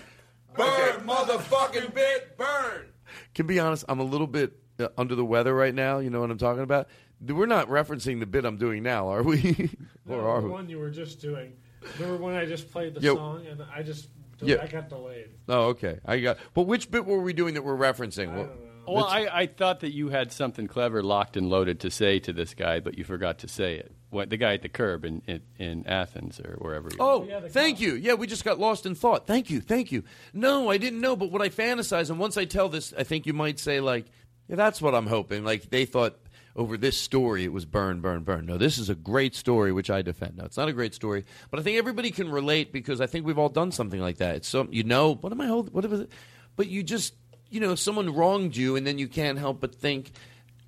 Burn, 0.57 1.01
motherfucking 1.01 1.95
bit, 1.95 2.37
burn. 2.37 2.87
Can 3.35 3.47
be 3.47 3.59
honest, 3.59 3.85
I'm 3.89 3.99
a 4.01 4.05
little 4.05 4.29
bit 4.29 4.53
uh, 4.79 4.89
under 4.97 5.15
the 5.15 5.25
weather 5.25 5.55
right 5.55 5.75
now. 5.75 5.99
You 5.99 6.11
know 6.11 6.21
what 6.21 6.31
I'm 6.31 6.39
talking 6.39 6.63
about? 6.63 6.89
We're 7.27 7.47
not 7.47 7.69
referencing 7.69 8.21
the 8.21 8.27
bit 8.27 8.45
I'm 8.45 8.57
doing 8.57 8.83
now, 8.83 9.09
are 9.09 9.23
we? 9.23 9.71
or 10.09 10.17
No, 10.19 10.25
are 10.27 10.41
the 10.41 10.47
we? 10.47 10.53
one 10.53 10.69
you 10.69 10.79
were 10.79 10.91
just 10.91 11.21
doing. 11.21 11.53
Remember 11.99 12.23
when 12.23 12.35
I 12.35 12.45
just 12.47 12.71
played 12.71 12.95
the 12.95 13.01
Yeah. 13.01 13.15
song 13.15 13.47
and 13.47 13.63
I 13.75 13.83
just 13.83 14.09
Yeah. 14.41 14.57
I 14.63 14.67
got 14.67 14.89
delayed. 14.89 15.29
Oh, 15.49 15.67
okay. 15.69 16.01
I 16.05 16.21
got. 16.21 16.39
But 16.55 16.63
which 16.63 16.91
bit 16.91 17.05
were 17.07 17.21
we 17.21 17.33
doing 17.33 17.55
that 17.55 17.63
we're 17.65 17.77
referencing? 17.77 18.35
Well, 18.35 18.51
Well, 18.87 19.05
let's- 19.07 19.31
I, 19.33 19.41
I 19.43 19.47
thought 19.47 19.81
that 19.81 19.93
you 19.95 20.09
had 20.11 20.33
something 20.33 20.67
clever 20.67 21.03
locked 21.03 21.37
and 21.39 21.49
loaded 21.49 21.81
to 21.81 21.91
say 21.91 22.19
to 22.21 22.33
this 22.33 22.53
guy, 22.55 22.81
but 22.81 22.99
you 22.99 23.05
forgot 23.05 23.39
to 23.39 23.49
say 23.49 23.77
it. 23.77 23.93
What, 24.11 24.29
the 24.31 24.37
guy 24.37 24.55
at 24.55 24.63
the 24.63 24.69
curb 24.69 25.05
in, 25.05 25.23
in, 25.27 25.41
in 25.59 25.87
Athens 25.89 26.39
or 26.39 26.57
wherever. 26.59 26.89
You 26.91 26.97
Oh, 27.01 27.27
oh 27.29 27.49
thank 27.49 27.81
you. 27.81 27.95
Yeah, 27.95 28.15
we 28.15 28.27
just 28.27 28.45
got 28.45 28.59
lost 28.61 28.85
in 28.87 28.95
thought. 28.95 29.27
Thank 29.27 29.49
you, 29.51 29.61
thank 29.61 29.91
you. 29.91 30.05
No, 30.33 30.71
I 30.71 30.77
didn't 30.79 31.01
know, 31.01 31.17
but 31.17 31.33
what 31.33 31.43
I 31.43 31.49
fantasize, 31.49 32.11
and 32.11 32.19
once 32.19 32.37
I 32.37 32.45
tell 32.45 32.69
this, 32.69 32.93
I 32.97 33.03
think 33.05 33.27
you 33.27 33.33
might 33.33 33.59
say 33.59 33.81
like, 33.81 34.07
yeah, 34.49 34.57
that's 34.57 34.81
what 34.83 34.95
I'm 34.95 35.07
hoping. 35.07 35.43
Like 35.45 35.71
they 35.71 35.85
thought 35.87 36.17
over 36.56 36.76
this 36.76 36.97
story, 36.97 37.44
it 37.44 37.52
was 37.52 37.64
burn, 37.64 38.01
burn, 38.01 38.22
burn. 38.22 38.47
No, 38.47 38.56
this 38.56 38.78
is 38.78 38.89
a 38.89 38.94
great 38.94 39.35
story, 39.35 39.72
which 39.72 39.90
I 39.90 40.02
defend. 40.02 40.36
No, 40.36 40.44
it's 40.44 40.56
not 40.56 40.68
a 40.68 40.72
great 40.72 40.94
story, 40.94 41.24
but 41.51 41.59
I 41.59 41.62
think 41.62 41.78
everybody 41.78 42.10
can 42.10 42.31
relate 42.31 42.72
because 42.72 43.01
I 43.01 43.06
think 43.06 43.26
we've 43.26 43.39
all 43.39 43.48
done 43.48 43.72
something 43.72 44.01
like 44.01 44.18
that. 44.18 44.36
It's 44.36 44.48
so 44.48 44.68
you 44.70 44.85
know, 44.85 45.14
what 45.14 45.32
am 45.32 45.40
I 45.40 45.47
holding? 45.47 45.72
What 45.72 45.85
it? 45.85 46.10
But 46.56 46.68
you 46.68 46.82
just, 46.82 47.14
you 47.51 47.60
know, 47.60 47.74
someone 47.74 48.14
wronged 48.14 48.56
you, 48.56 48.76
and 48.76 48.86
then 48.86 48.98
you 48.98 49.09
can't 49.09 49.39
help 49.39 49.60
but 49.60 49.74
think. 49.74 50.12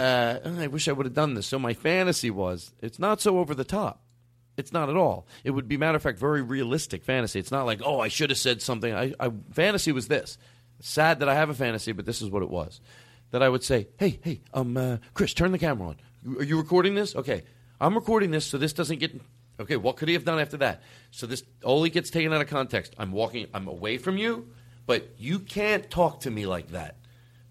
uh, 0.00 0.38
I 0.44 0.66
wish 0.66 0.88
I 0.88 0.92
would 0.92 1.06
have 1.06 1.14
done 1.14 1.34
this. 1.34 1.46
So 1.46 1.58
my 1.58 1.74
fantasy 1.74 2.30
was 2.30 2.72
it's 2.82 2.98
not 2.98 3.20
so 3.20 3.38
over 3.38 3.54
the 3.54 3.64
top. 3.64 4.02
It's 4.56 4.72
not 4.72 4.88
at 4.88 4.96
all. 4.96 5.26
It 5.44 5.50
would 5.50 5.68
be, 5.68 5.76
matter 5.76 5.96
of 5.96 6.02
fact, 6.02 6.18
very 6.18 6.40
realistic 6.42 7.04
fantasy. 7.04 7.38
It's 7.38 7.50
not 7.50 7.66
like, 7.66 7.80
oh, 7.84 8.00
I 8.00 8.08
should 8.08 8.30
have 8.30 8.38
said 8.38 8.62
something. 8.62 8.94
I, 8.94 9.12
I 9.20 9.30
fantasy 9.52 9.92
was 9.92 10.08
this. 10.08 10.38
Sad 10.80 11.20
that 11.20 11.28
I 11.28 11.34
have 11.34 11.50
a 11.50 11.54
fantasy, 11.54 11.92
but 11.92 12.06
this 12.06 12.22
is 12.22 12.30
what 12.30 12.42
it 12.42 12.48
was. 12.50 12.80
That 13.30 13.42
I 13.42 13.48
would 13.48 13.64
say, 13.64 13.88
hey, 13.98 14.20
hey, 14.22 14.40
um, 14.54 14.76
uh, 14.76 14.98
Chris, 15.14 15.34
turn 15.34 15.52
the 15.52 15.58
camera 15.58 15.88
on. 15.88 15.96
Are 16.38 16.44
you 16.44 16.56
recording 16.56 16.94
this? 16.94 17.14
Okay, 17.14 17.42
I'm 17.80 17.94
recording 17.94 18.30
this, 18.30 18.46
so 18.46 18.58
this 18.58 18.72
doesn't 18.72 18.98
get. 18.98 19.20
Okay, 19.58 19.76
what 19.76 19.96
could 19.96 20.08
he 20.08 20.14
have 20.14 20.24
done 20.24 20.38
after 20.38 20.58
that? 20.58 20.82
So 21.10 21.26
this 21.26 21.42
only 21.64 21.90
gets 21.90 22.10
taken 22.10 22.32
out 22.32 22.40
of 22.40 22.48
context. 22.48 22.94
I'm 22.98 23.12
walking. 23.12 23.46
I'm 23.54 23.68
away 23.68 23.98
from 23.98 24.16
you, 24.18 24.48
but 24.86 25.14
you 25.18 25.38
can't 25.38 25.90
talk 25.90 26.20
to 26.20 26.30
me 26.30 26.46
like 26.46 26.68
that. 26.68 26.96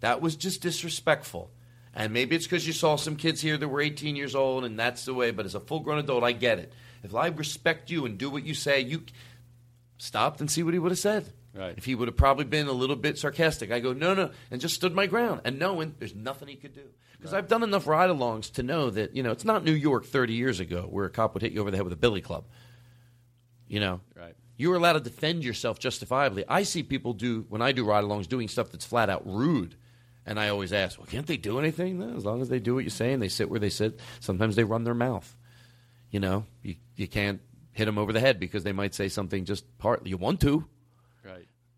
That 0.01 0.21
was 0.21 0.35
just 0.35 0.61
disrespectful. 0.61 1.51
And 1.93 2.13
maybe 2.13 2.35
it's 2.35 2.45
because 2.45 2.67
you 2.67 2.73
saw 2.73 2.97
some 2.97 3.15
kids 3.15 3.41
here 3.41 3.57
that 3.57 3.67
were 3.67 3.81
18 3.81 4.15
years 4.15 4.35
old, 4.35 4.65
and 4.65 4.77
that's 4.77 5.05
the 5.05 5.13
way. 5.13 5.31
But 5.31 5.45
as 5.45 5.55
a 5.55 5.59
full-grown 5.59 5.97
adult, 5.97 6.23
I 6.23 6.33
get 6.33 6.59
it. 6.59 6.73
If 7.03 7.15
I 7.15 7.27
respect 7.27 7.89
you 7.89 8.05
and 8.05 8.17
do 8.17 8.29
what 8.29 8.43
you 8.43 8.53
say, 8.53 8.81
you 8.81 9.03
stopped 9.97 10.41
and 10.41 10.51
see 10.51 10.61
what 10.61 10.73
he 10.73 10.79
would 10.79 10.91
have 10.91 10.99
said. 10.99 11.31
Right. 11.55 11.73
If 11.77 11.85
he 11.85 11.95
would 11.95 12.09
have 12.09 12.17
probably 12.17 12.43
been 12.43 12.67
a 12.67 12.73
little 12.73 12.97
bit 12.97 13.17
sarcastic, 13.17 13.71
I 13.71 13.79
go, 13.79 13.93
no, 13.93 14.13
no, 14.13 14.31
and 14.51 14.59
just 14.59 14.75
stood 14.75 14.93
my 14.93 15.07
ground 15.07 15.41
and 15.45 15.57
knowing 15.57 15.95
there's 15.99 16.13
nothing 16.13 16.49
he 16.49 16.55
could 16.55 16.73
do. 16.73 16.83
Because 17.17 17.33
I've 17.33 17.47
done 17.47 17.63
enough 17.63 17.87
ride 17.87 18.09
alongs 18.09 18.51
to 18.53 18.63
know 18.63 18.89
that, 18.89 19.15
you 19.15 19.23
know, 19.23 19.31
it's 19.31 19.45
not 19.45 19.63
New 19.63 19.73
York 19.73 20.05
30 20.05 20.33
years 20.33 20.59
ago 20.59 20.81
where 20.89 21.05
a 21.05 21.09
cop 21.09 21.33
would 21.33 21.41
hit 21.41 21.53
you 21.53 21.61
over 21.61 21.71
the 21.71 21.77
head 21.77 21.85
with 21.85 21.93
a 21.93 21.97
billy 21.97 22.19
club. 22.19 22.45
You 23.67 23.79
know? 23.79 24.01
Right. 24.15 24.35
You 24.57 24.69
were 24.69 24.75
allowed 24.75 24.93
to 24.93 24.99
defend 24.99 25.43
yourself 25.43 25.79
justifiably. 25.79 26.43
I 26.47 26.63
see 26.63 26.83
people 26.83 27.13
do, 27.13 27.45
when 27.47 27.61
I 27.61 27.71
do 27.71 27.85
ride 27.85 28.03
alongs, 28.03 28.27
doing 28.27 28.49
stuff 28.49 28.71
that's 28.71 28.85
flat 28.85 29.09
out 29.09 29.25
rude. 29.25 29.75
And 30.25 30.39
I 30.39 30.49
always 30.49 30.73
ask, 30.73 30.97
well, 30.97 31.07
can't 31.07 31.27
they 31.27 31.37
do 31.37 31.57
anything? 31.57 31.99
No, 31.99 32.17
as 32.17 32.25
long 32.25 32.41
as 32.41 32.49
they 32.49 32.59
do 32.59 32.75
what 32.75 32.83
you 32.83 32.89
say 32.89 33.13
and 33.13 33.21
they 33.21 33.29
sit 33.29 33.49
where 33.49 33.59
they 33.59 33.69
sit. 33.69 33.99
Sometimes 34.19 34.55
they 34.55 34.63
run 34.63 34.83
their 34.83 34.93
mouth. 34.93 35.35
You 36.09 36.19
know, 36.19 36.45
you, 36.63 36.75
you 36.95 37.07
can't 37.07 37.41
hit 37.71 37.85
them 37.85 37.97
over 37.97 38.11
the 38.11 38.19
head 38.19 38.39
because 38.39 38.63
they 38.63 38.71
might 38.71 38.93
say 38.93 39.07
something 39.07 39.45
just 39.45 39.77
partly. 39.77 40.09
You 40.09 40.17
want 40.17 40.41
to. 40.41 40.65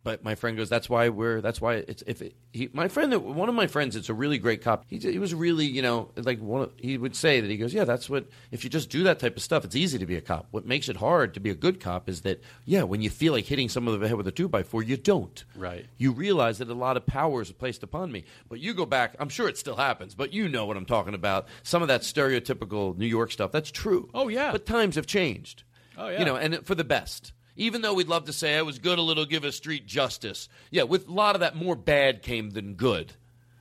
But 0.07 0.23
my 0.23 0.35
friend 0.35 0.55
goes, 0.55 0.69
"That's 0.69 0.89
why 0.89 1.09
we're. 1.09 1.41
That's 1.41 1.59
why 1.59 1.83
it's 1.85 2.01
if 2.07 2.21
it, 2.21 2.33
he, 2.53 2.69
my 2.71 2.87
friend, 2.87 3.13
one 3.13 3.49
of 3.49 3.55
my 3.55 3.67
friends, 3.67 3.97
it's 3.97 4.07
a 4.07 4.13
really 4.13 4.37
great 4.37 4.61
cop. 4.61 4.85
He, 4.87 4.99
he 4.99 5.19
was 5.19 5.35
really, 5.35 5.65
you 5.65 5.81
know, 5.81 6.11
like 6.15 6.39
one. 6.39 6.61
Of, 6.61 6.71
he 6.77 6.97
would 6.97 7.13
say 7.13 7.41
that 7.41 7.51
he 7.51 7.57
goes, 7.57 7.73
yeah, 7.73 7.83
that's 7.83 8.09
what. 8.09 8.29
If 8.49 8.63
you 8.63 8.69
just 8.69 8.89
do 8.89 9.03
that 9.03 9.19
type 9.19 9.35
of 9.35 9.43
stuff, 9.43 9.65
it's 9.65 9.75
easy 9.75 9.99
to 9.99 10.05
be 10.05 10.15
a 10.15 10.21
cop. 10.21 10.47
What 10.51 10.65
makes 10.65 10.87
it 10.87 10.95
hard 10.95 11.33
to 11.33 11.41
be 11.41 11.49
a 11.49 11.55
good 11.55 11.81
cop 11.81 12.07
is 12.07 12.21
that, 12.21 12.41
yeah, 12.63 12.83
when 12.83 13.01
you 13.01 13.09
feel 13.09 13.33
like 13.33 13.47
hitting 13.47 13.67
someone 13.67 13.95
over 13.95 14.03
the 14.05 14.07
head 14.07 14.15
with 14.15 14.29
a 14.29 14.31
two 14.31 14.47
by 14.47 14.63
four, 14.63 14.81
you 14.81 14.95
don't. 14.95 15.43
Right. 15.57 15.85
You 15.97 16.13
realize 16.13 16.59
that 16.59 16.69
a 16.69 16.73
lot 16.73 16.95
of 16.95 17.05
power 17.05 17.41
is 17.41 17.51
placed 17.51 17.83
upon 17.83 18.09
me. 18.09 18.23
But 18.47 18.61
you 18.61 18.73
go 18.73 18.85
back. 18.85 19.13
I'm 19.19 19.27
sure 19.27 19.49
it 19.49 19.57
still 19.57 19.75
happens, 19.75 20.15
but 20.15 20.31
you 20.31 20.47
know 20.47 20.65
what 20.65 20.77
I'm 20.77 20.85
talking 20.85 21.15
about. 21.15 21.49
Some 21.63 21.81
of 21.81 21.89
that 21.89 22.03
stereotypical 22.03 22.97
New 22.97 23.07
York 23.07 23.29
stuff. 23.29 23.51
That's 23.51 23.71
true. 23.71 24.09
Oh 24.13 24.29
yeah. 24.29 24.53
But 24.53 24.65
times 24.65 24.95
have 24.95 25.05
changed. 25.05 25.63
Oh, 25.97 26.07
yeah. 26.07 26.19
You 26.19 26.25
know, 26.25 26.37
and 26.37 26.65
for 26.65 26.75
the 26.75 26.85
best. 26.85 27.33
Even 27.57 27.81
though 27.81 27.95
we'd 27.95 28.07
love 28.07 28.25
to 28.25 28.33
say 28.33 28.57
I 28.57 28.61
was 28.61 28.79
good 28.79 28.99
a 28.99 29.01
little, 29.01 29.25
give 29.25 29.43
a 29.43 29.51
street 29.51 29.85
justice. 29.85 30.47
Yeah, 30.71 30.83
with 30.83 31.07
a 31.07 31.11
lot 31.11 31.35
of 31.35 31.41
that, 31.41 31.55
more 31.55 31.75
bad 31.75 32.21
came 32.21 32.51
than 32.51 32.75
good. 32.75 33.11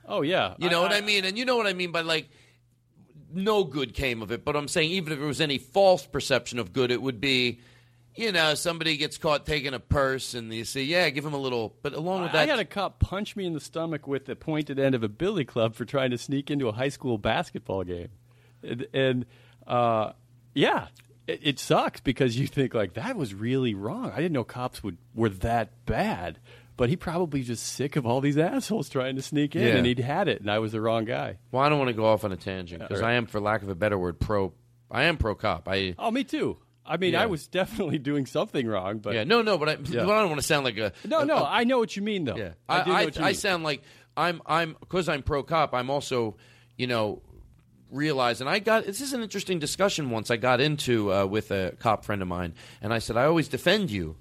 Oh 0.05 0.21
yeah. 0.21 0.53
You 0.59 0.69
know 0.69 0.81
what 0.81 0.93
I 0.93 1.01
mean? 1.01 1.25
And 1.25 1.37
you 1.37 1.43
know 1.43 1.57
what 1.57 1.67
I 1.67 1.73
mean 1.73 1.91
by 1.91 2.01
like, 2.01 2.29
no 3.33 3.63
good 3.63 3.93
came 3.93 4.21
of 4.21 4.31
it. 4.31 4.45
But 4.45 4.55
I'm 4.55 4.67
saying 4.67 4.91
even 4.91 5.11
if 5.11 5.19
there 5.19 5.27
was 5.27 5.41
any 5.41 5.57
false 5.57 6.05
perception 6.05 6.59
of 6.59 6.71
good, 6.71 6.91
it 6.91 7.01
would 7.01 7.19
be, 7.19 7.59
you 8.15 8.31
know, 8.31 8.53
somebody 8.53 8.97
gets 8.97 9.17
caught 9.17 9.45
taking 9.45 9.73
a 9.73 9.79
purse 9.79 10.33
and 10.33 10.53
you 10.53 10.63
say, 10.63 10.83
yeah, 10.83 11.09
give 11.09 11.25
him 11.25 11.33
a 11.33 11.37
little. 11.37 11.75
But 11.81 11.93
along 11.93 12.23
with 12.23 12.31
that, 12.31 12.47
I 12.47 12.51
had 12.51 12.59
a 12.59 12.65
cop 12.65 12.99
punch 12.99 13.35
me 13.35 13.45
in 13.45 13.53
the 13.53 13.59
stomach 13.59 14.07
with 14.07 14.25
the 14.25 14.35
pointed 14.35 14.79
end 14.79 14.95
of 14.95 15.03
a 15.03 15.09
billy 15.09 15.43
club 15.43 15.75
for 15.75 15.85
trying 15.85 16.11
to 16.11 16.17
sneak 16.17 16.49
into 16.49 16.67
a 16.67 16.71
high 16.71 16.89
school 16.89 17.17
basketball 17.17 17.83
game, 17.83 18.09
and, 18.63 18.87
and 18.93 19.25
uh, 19.67 20.13
yeah, 20.53 20.87
it, 21.27 21.39
it 21.43 21.59
sucks 21.59 21.99
because 22.01 22.37
you 22.39 22.47
think 22.47 22.73
like 22.73 22.93
that 22.93 23.15
was 23.15 23.33
really 23.33 23.73
wrong. 23.75 24.11
I 24.11 24.17
didn't 24.17 24.31
know 24.33 24.43
cops 24.43 24.81
would 24.83 24.97
were 25.13 25.29
that 25.29 25.85
bad, 25.85 26.39
but 26.77 26.89
he 26.89 26.95
probably 26.95 27.43
just 27.43 27.65
sick 27.65 27.95
of 27.95 28.05
all 28.05 28.21
these 28.21 28.37
assholes 28.37 28.89
trying 28.89 29.15
to 29.17 29.21
sneak 29.21 29.55
in, 29.55 29.61
Yeah. 29.63 29.75
and 29.75 29.85
he'd 29.85 29.99
had 29.99 30.27
it, 30.27 30.41
and 30.41 30.49
I 30.49 30.59
was 30.59 30.71
the 30.71 30.81
wrong 30.81 31.05
guy. 31.05 31.37
well, 31.51 31.63
I 31.63 31.69
don't 31.69 31.77
want 31.79 31.89
to 31.89 31.93
go 31.93 32.05
off 32.05 32.23
on 32.23 32.31
a 32.31 32.37
tangent 32.37 32.81
uh, 32.81 32.87
because 32.87 33.01
right. 33.01 33.11
I 33.11 33.13
am, 33.15 33.25
for 33.25 33.39
lack 33.39 33.61
of 33.61 33.69
a 33.69 33.75
better 33.75 33.97
word, 33.97 34.19
pro. 34.19 34.53
I 34.89 35.03
am 35.03 35.17
pro 35.17 35.35
cop. 35.35 35.67
I 35.67 35.95
Oh, 35.99 36.11
me 36.11 36.23
too. 36.23 36.57
I 36.85 36.95
mean, 36.95 37.13
Yeah. 37.13 37.23
I 37.23 37.25
was 37.25 37.47
definitely 37.59 37.97
doing 37.99 38.25
something 38.25 38.65
wrong, 38.65 38.99
but 38.99 39.13
yeah, 39.13 39.25
no, 39.25 39.41
no, 39.41 39.57
but 39.57 39.67
I, 39.69 39.75
but 39.75 39.89
I 39.99 40.05
don't 40.05 40.29
want 40.29 40.39
to 40.39 40.47
sound 40.47 40.63
like 40.63 40.77
a 40.77 40.93
no, 41.05 41.23
no. 41.23 41.43
I 41.45 41.65
know 41.65 41.79
what 41.79 41.95
you 41.97 42.01
mean, 42.01 42.23
though. 42.23 42.37
Yeah, 42.37 42.51
I, 42.69 42.79
I, 42.79 42.83
do 42.83 42.89
know 42.91 42.95
I, 42.95 43.05
what 43.05 43.15
you 43.17 43.21
I 43.23 43.25
mean. 43.27 43.35
sound 43.35 43.63
like 43.63 43.81
I'm 44.15 44.41
I'm 44.45 44.77
because 44.79 45.09
I'm 45.09 45.23
pro 45.23 45.43
cop. 45.43 45.73
I'm 45.73 45.89
also 45.89 46.37
you 46.77 46.87
know 46.87 47.21
realize 47.91 48.41
and 48.41 48.49
I 48.49 48.59
got 48.59 48.85
this 48.85 49.01
is 49.01 49.13
an 49.13 49.21
interesting 49.21 49.59
discussion 49.59 50.09
once 50.09 50.29
I 50.29 50.37
got 50.37 50.59
into 50.61 51.11
uh, 51.13 51.25
with 51.25 51.51
a 51.51 51.75
cop 51.79 52.05
friend 52.05 52.21
of 52.21 52.27
mine, 52.27 52.53
and 52.81 52.93
I 52.93 52.99
said 52.99 53.17
I 53.17 53.25
always 53.25 53.47
defend 53.47 53.91
you. 53.91 54.15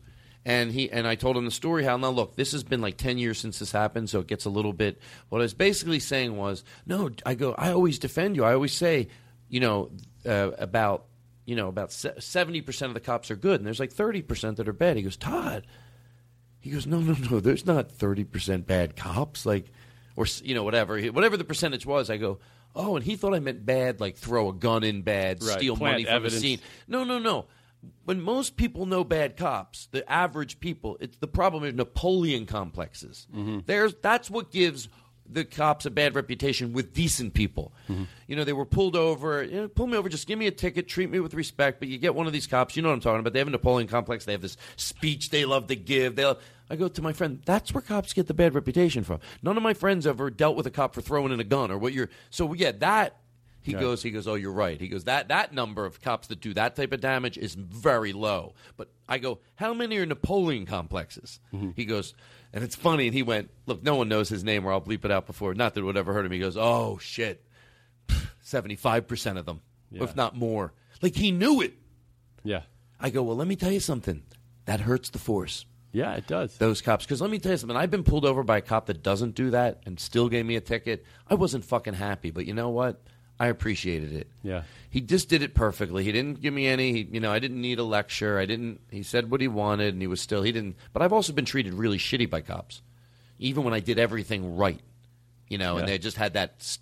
And 0.45 0.71
he 0.71 0.91
and 0.93 1.09
I 1.09 1.17
told 1.17 1.37
him 1.37 1.45
the 1.45 1.51
story 1.51 1.83
how 1.83 1.97
now 1.97 2.11
look 2.11 2.37
this 2.37 2.53
has 2.53 2.63
been 2.63 2.81
like 2.81 2.97
ten 2.97 3.19
years 3.19 3.39
since 3.39 3.59
this 3.59 3.73
happened 3.73 4.09
so 4.09 4.21
it 4.21 4.29
gets 4.29 4.45
a 4.45 4.51
little 4.51 4.73
bit 4.73 5.01
what 5.29 5.41
I 5.41 5.43
was 5.43 5.55
basically 5.55 5.99
saying 5.99 6.37
was 6.37 6.63
no 6.87 7.11
I 7.25 7.35
go 7.35 7.53
I 7.59 7.73
always 7.73 7.99
defend 7.99 8.37
you 8.37 8.45
I 8.45 8.53
always 8.55 8.73
say 8.73 9.09
you 9.49 9.59
know 9.59 9.91
uh, 10.25 10.53
about 10.57 11.07
you 11.47 11.57
know 11.57 11.67
about 11.67 11.91
seventy 11.91 12.61
percent 12.61 12.91
of 12.91 12.95
the 12.95 13.01
cops 13.01 13.29
are 13.33 13.37
good 13.37 13.59
and 13.59 13.67
there's 13.67 13.81
like 13.81 13.91
thirty 13.91 14.23
percent 14.23 14.59
that 14.59 14.69
are 14.69 14.73
bad 14.73 14.97
he 14.97 15.03
goes 15.03 15.17
Todd 15.17 15.67
he 16.67 16.73
goes, 16.73 16.85
no, 16.85 16.99
no, 16.99 17.15
no. 17.31 17.39
There's 17.39 17.65
not 17.65 17.93
thirty 17.93 18.25
percent 18.25 18.67
bad 18.67 18.97
cops, 18.97 19.47
like, 19.47 19.71
or 20.17 20.27
you 20.43 20.53
know, 20.53 20.65
whatever, 20.65 21.01
whatever 21.01 21.37
the 21.37 21.45
percentage 21.45 21.87
was. 21.87 22.11
I 22.11 22.17
go, 22.17 22.41
oh, 22.77 22.95
and 22.97 23.05
he 23.05 23.17
thought 23.17 23.35
I 23.35 23.41
meant 23.41 23.67
bad, 23.67 24.01
like 24.01 24.17
throw 24.17 24.51
a 24.51 24.53
gun 24.53 24.85
in 24.85 25.03
bad, 25.03 25.43
Right, 25.43 25.59
steal 25.59 25.77
plant 25.77 25.95
money 25.95 26.05
from 26.05 26.15
evidence. 26.15 26.35
a 26.35 26.41
scene. 26.41 26.61
No, 26.87 27.03
no, 27.05 27.19
no. 27.19 27.47
When 28.05 28.21
most 28.21 28.57
people 28.57 28.87
know 28.87 29.05
bad 29.05 29.37
cops, 29.37 29.89
the 29.93 30.09
average 30.11 30.61
people, 30.61 30.97
it's 31.01 31.17
the 31.19 31.29
problem 31.29 31.65
is 31.65 31.75
Napoleon 31.75 32.47
complexes. 32.47 33.27
Mm-hmm. 33.35 33.61
There's 33.67 33.95
that's 34.03 34.31
what 34.31 34.51
gives 34.51 34.89
the 35.33 35.45
cops 35.45 35.87
a 35.87 35.91
bad 35.91 36.15
reputation 36.15 36.73
with 36.73 36.93
decent 36.93 37.35
people. 37.35 37.73
Mm-hmm. 37.89 38.05
You 38.27 38.37
know, 38.37 38.45
they 38.45 38.53
were 38.53 38.65
pulled 38.65 38.97
over. 38.97 39.43
You 39.43 39.63
know, 39.63 39.69
pull 39.69 39.87
me 39.87 39.97
over, 39.97 40.09
just 40.09 40.27
give 40.27 40.39
me 40.39 40.47
a 40.47 40.51
ticket, 40.51 40.89
treat 40.89 41.11
me 41.11 41.21
with 41.21 41.35
respect. 41.35 41.79
But 41.79 41.89
you 41.89 41.99
get 41.99 42.15
one 42.15 42.27
of 42.27 42.33
these 42.33 42.47
cops, 42.47 42.77
you 42.77 42.83
know 42.83 42.89
what 42.89 42.95
I'm 42.95 43.01
talking 43.01 43.21
about. 43.21 43.33
They 43.33 43.39
have 43.39 43.49
a 43.49 43.53
Napoleon 43.53 43.89
complex. 43.89 44.25
They 44.25 44.33
have 44.33 44.43
this 44.43 44.57
speech 44.77 45.31
they 45.31 45.45
love 45.45 45.67
to 45.69 45.77
give. 45.77 46.17
They, 46.17 46.35
I 46.69 46.77
go 46.77 46.89
to 46.89 47.03
my 47.03 47.13
friend. 47.13 47.41
That's 47.45 47.73
where 47.73 47.83
cops 47.83 48.13
get 48.13 48.27
the 48.27 48.35
bad 48.35 48.55
reputation 48.55 49.05
from. 49.05 49.21
None 49.43 49.57
of 49.57 49.63
my 49.63 49.75
friends 49.75 50.07
ever 50.07 50.31
dealt 50.31 50.57
with 50.57 50.67
a 50.67 50.71
cop 50.71 50.95
for 50.95 51.01
throwing 51.01 51.33
in 51.33 51.41
a 51.41 51.45
gun 51.45 51.71
or 51.71 51.79
what 51.79 51.93
you're. 51.93 52.11
So 52.31 52.53
yeah, 52.53 52.73
that. 52.73 53.17
He 53.67 53.75
Right. 53.75 53.81
goes. 53.81 54.03
He 54.03 54.11
goes. 54.11 54.27
Oh, 54.29 54.35
you're 54.35 54.53
right. 54.53 54.81
He 54.81 54.89
goes. 54.89 55.05
That 55.05 55.29
that 55.29 55.53
number 55.53 55.85
of 55.85 56.01
cops 56.01 56.29
that 56.29 56.41
do 56.41 56.55
that 56.55 56.77
type 56.77 56.93
of 56.93 57.01
damage 57.01 57.37
is 57.37 57.55
very 57.55 58.13
low. 58.13 58.55
But 58.77 58.89
I 59.09 59.19
go. 59.19 59.41
How 59.57 59.75
many 59.75 59.97
are 59.99 60.07
Napoleon 60.07 60.67
complexes? 60.67 61.41
Mm-hmm. 61.53 61.71
He 61.77 61.85
goes. 61.85 62.15
And 62.53 62.63
it's 62.65 62.77
funny. 62.77 63.07
And 63.07 63.15
he 63.15 63.23
went. 63.23 63.51
Look, 63.67 63.83
no 63.83 63.97
one 63.97 64.09
knows 64.09 64.29
his 64.29 64.45
name, 64.45 64.65
or 64.65 64.73
I'll 64.73 64.81
bleep 64.81 65.05
it 65.05 65.11
out 65.11 65.27
before. 65.27 65.53
Not 65.55 65.75
that 65.75 65.81
it 65.81 65.85
would 65.85 65.97
ever 65.97 66.13
hurt 66.15 66.25
him. 66.25 66.33
He 66.33 66.39
goes. 66.39 66.57
Oh 66.57 66.99
shit. 66.99 67.45
Seventy 68.41 68.77
five 68.77 69.07
percent 69.09 69.39
of 69.39 69.47
them, 69.47 69.61
Yeah. 69.91 70.05
if 70.05 70.15
not 70.17 70.37
more. 70.37 70.73
Like 71.03 71.17
he 71.17 71.33
knew 71.33 71.61
it. 71.61 71.75
Yeah. 72.45 72.63
I 73.01 73.11
go. 73.11 73.23
Well, 73.23 73.37
let 73.37 73.49
me 73.49 73.57
tell 73.57 73.73
you 73.73 73.81
something. 73.81 74.23
That 74.67 74.81
hurts 74.81 75.11
the 75.11 75.19
force. 75.19 75.67
Yeah, 75.93 76.13
it 76.15 76.27
does. 76.27 76.57
Those 76.59 76.83
cops. 76.83 77.05
Because 77.07 77.21
let 77.23 77.31
me 77.31 77.39
tell 77.39 77.53
you 77.53 77.59
something. 77.59 77.77
I've 77.77 77.91
been 77.91 78.03
pulled 78.05 78.25
over 78.27 78.43
by 78.43 78.59
a 78.59 78.61
cop 78.61 78.87
that 78.87 79.03
doesn't 79.03 79.35
do 79.35 79.51
that 79.51 79.81
and 79.87 79.99
still 79.99 80.29
gave 80.29 80.45
me 80.45 80.57
a 80.57 80.61
ticket. 80.61 81.05
I 81.29 81.35
wasn't 81.35 81.65
fucking 81.65 81.95
happy, 81.95 82.31
but 82.31 82.45
you 82.47 82.53
know 82.55 82.69
what? 82.69 83.01
I 83.39 83.49
appreciated 83.49 84.13
it. 84.13 84.29
Yeah. 84.43 84.63
He 84.89 85.01
just 85.01 85.29
did 85.29 85.43
it 85.43 85.55
perfectly. 85.55 86.05
He 86.05 86.13
didn't 86.13 86.41
give 86.41 86.55
me 86.55 86.67
any. 86.67 86.93
He, 86.93 87.09
you 87.13 87.21
know, 87.21 87.31
I 87.31 87.39
didn't 87.39 87.61
need 87.61 87.79
a 87.79 87.85
lecture. 87.85 88.39
I 88.39 88.47
didn't. 88.47 88.81
He 88.91 89.03
said 89.03 89.31
what 89.31 89.41
he 89.41 89.49
wanted, 89.49 89.93
and 89.93 90.01
he 90.01 90.07
was 90.07 90.21
still. 90.21 90.43
He 90.43 90.53
didn't. 90.53 90.77
But 90.93 91.03
I've 91.03 91.13
also 91.13 91.33
been 91.33 91.45
treated 91.45 91.75
really 91.75 91.99
shitty 91.99 92.31
by 92.31 92.41
cops, 92.41 92.81
even 93.39 93.63
when 93.65 93.75
I 93.75 93.81
did 93.81 93.99
everything 93.99 94.57
right. 94.57 94.81
You 95.49 95.59
know, 95.59 95.77
and 95.77 95.87
they 95.87 95.99
just 95.99 96.17
had 96.17 96.33
that. 96.33 96.79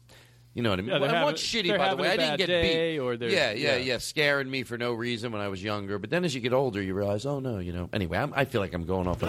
S- 0.54 0.56
You 0.56 0.62
know 0.62 0.70
what 0.70 0.78
I 0.78 0.82
mean? 0.82 0.90
Yeah, 0.92 0.98
they're 0.98 1.10
I 1.16 1.22
want 1.24 1.38
having- 1.40 1.64
shitty, 1.70 1.76
by 1.78 1.88
the 1.90 1.96
way. 1.96 2.08
I 2.10 2.16
didn't 2.16 2.36
get 2.38 2.46
beat. 2.48 2.98
or 2.98 3.14
yeah, 3.14 3.28
yeah, 3.28 3.52
yeah. 3.52 3.76
yeah, 3.76 3.98
scaring 3.98 4.50
me 4.50 4.62
for 4.62 4.78
no 4.78 4.92
reason 4.92 5.32
when 5.32 5.40
I 5.42 5.48
was 5.48 5.62
younger. 5.62 5.98
But 5.98 6.10
then 6.10 6.24
as 6.24 6.34
you 6.34 6.40
get 6.40 6.52
older, 6.52 6.80
you 6.82 6.94
realize, 6.94 7.26
oh 7.26 7.40
no, 7.40 7.58
you 7.58 7.72
know. 7.72 7.88
Anyway, 7.92 8.18
I'm, 8.18 8.32
I 8.36 8.44
feel 8.44 8.60
like 8.60 8.72
I'm 8.74 8.84
going 8.84 9.06
off. 9.08 9.22
On, 9.22 9.28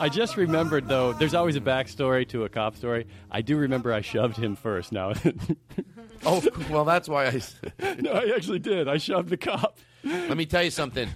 I 0.00 0.08
just 0.12 0.36
remembered 0.36 0.88
though. 0.88 1.12
There's 1.12 1.34
always 1.34 1.56
a 1.56 1.60
backstory 1.60 2.26
to 2.28 2.44
a 2.44 2.48
cop 2.48 2.76
story. 2.76 3.06
I 3.30 3.42
do 3.42 3.56
remember 3.56 3.92
I 3.92 4.00
shoved 4.00 4.36
him 4.36 4.56
first. 4.56 4.92
Now, 4.92 5.12
oh 6.26 6.42
well, 6.70 6.84
that's 6.84 7.08
why 7.08 7.26
I. 7.26 7.40
no, 8.00 8.12
I 8.12 8.32
actually 8.34 8.58
did. 8.58 8.88
I 8.88 8.98
shoved 8.98 9.28
the 9.28 9.36
cop. 9.36 9.78
Let 10.04 10.36
me 10.36 10.46
tell 10.46 10.62
you 10.62 10.70
something. 10.70 11.08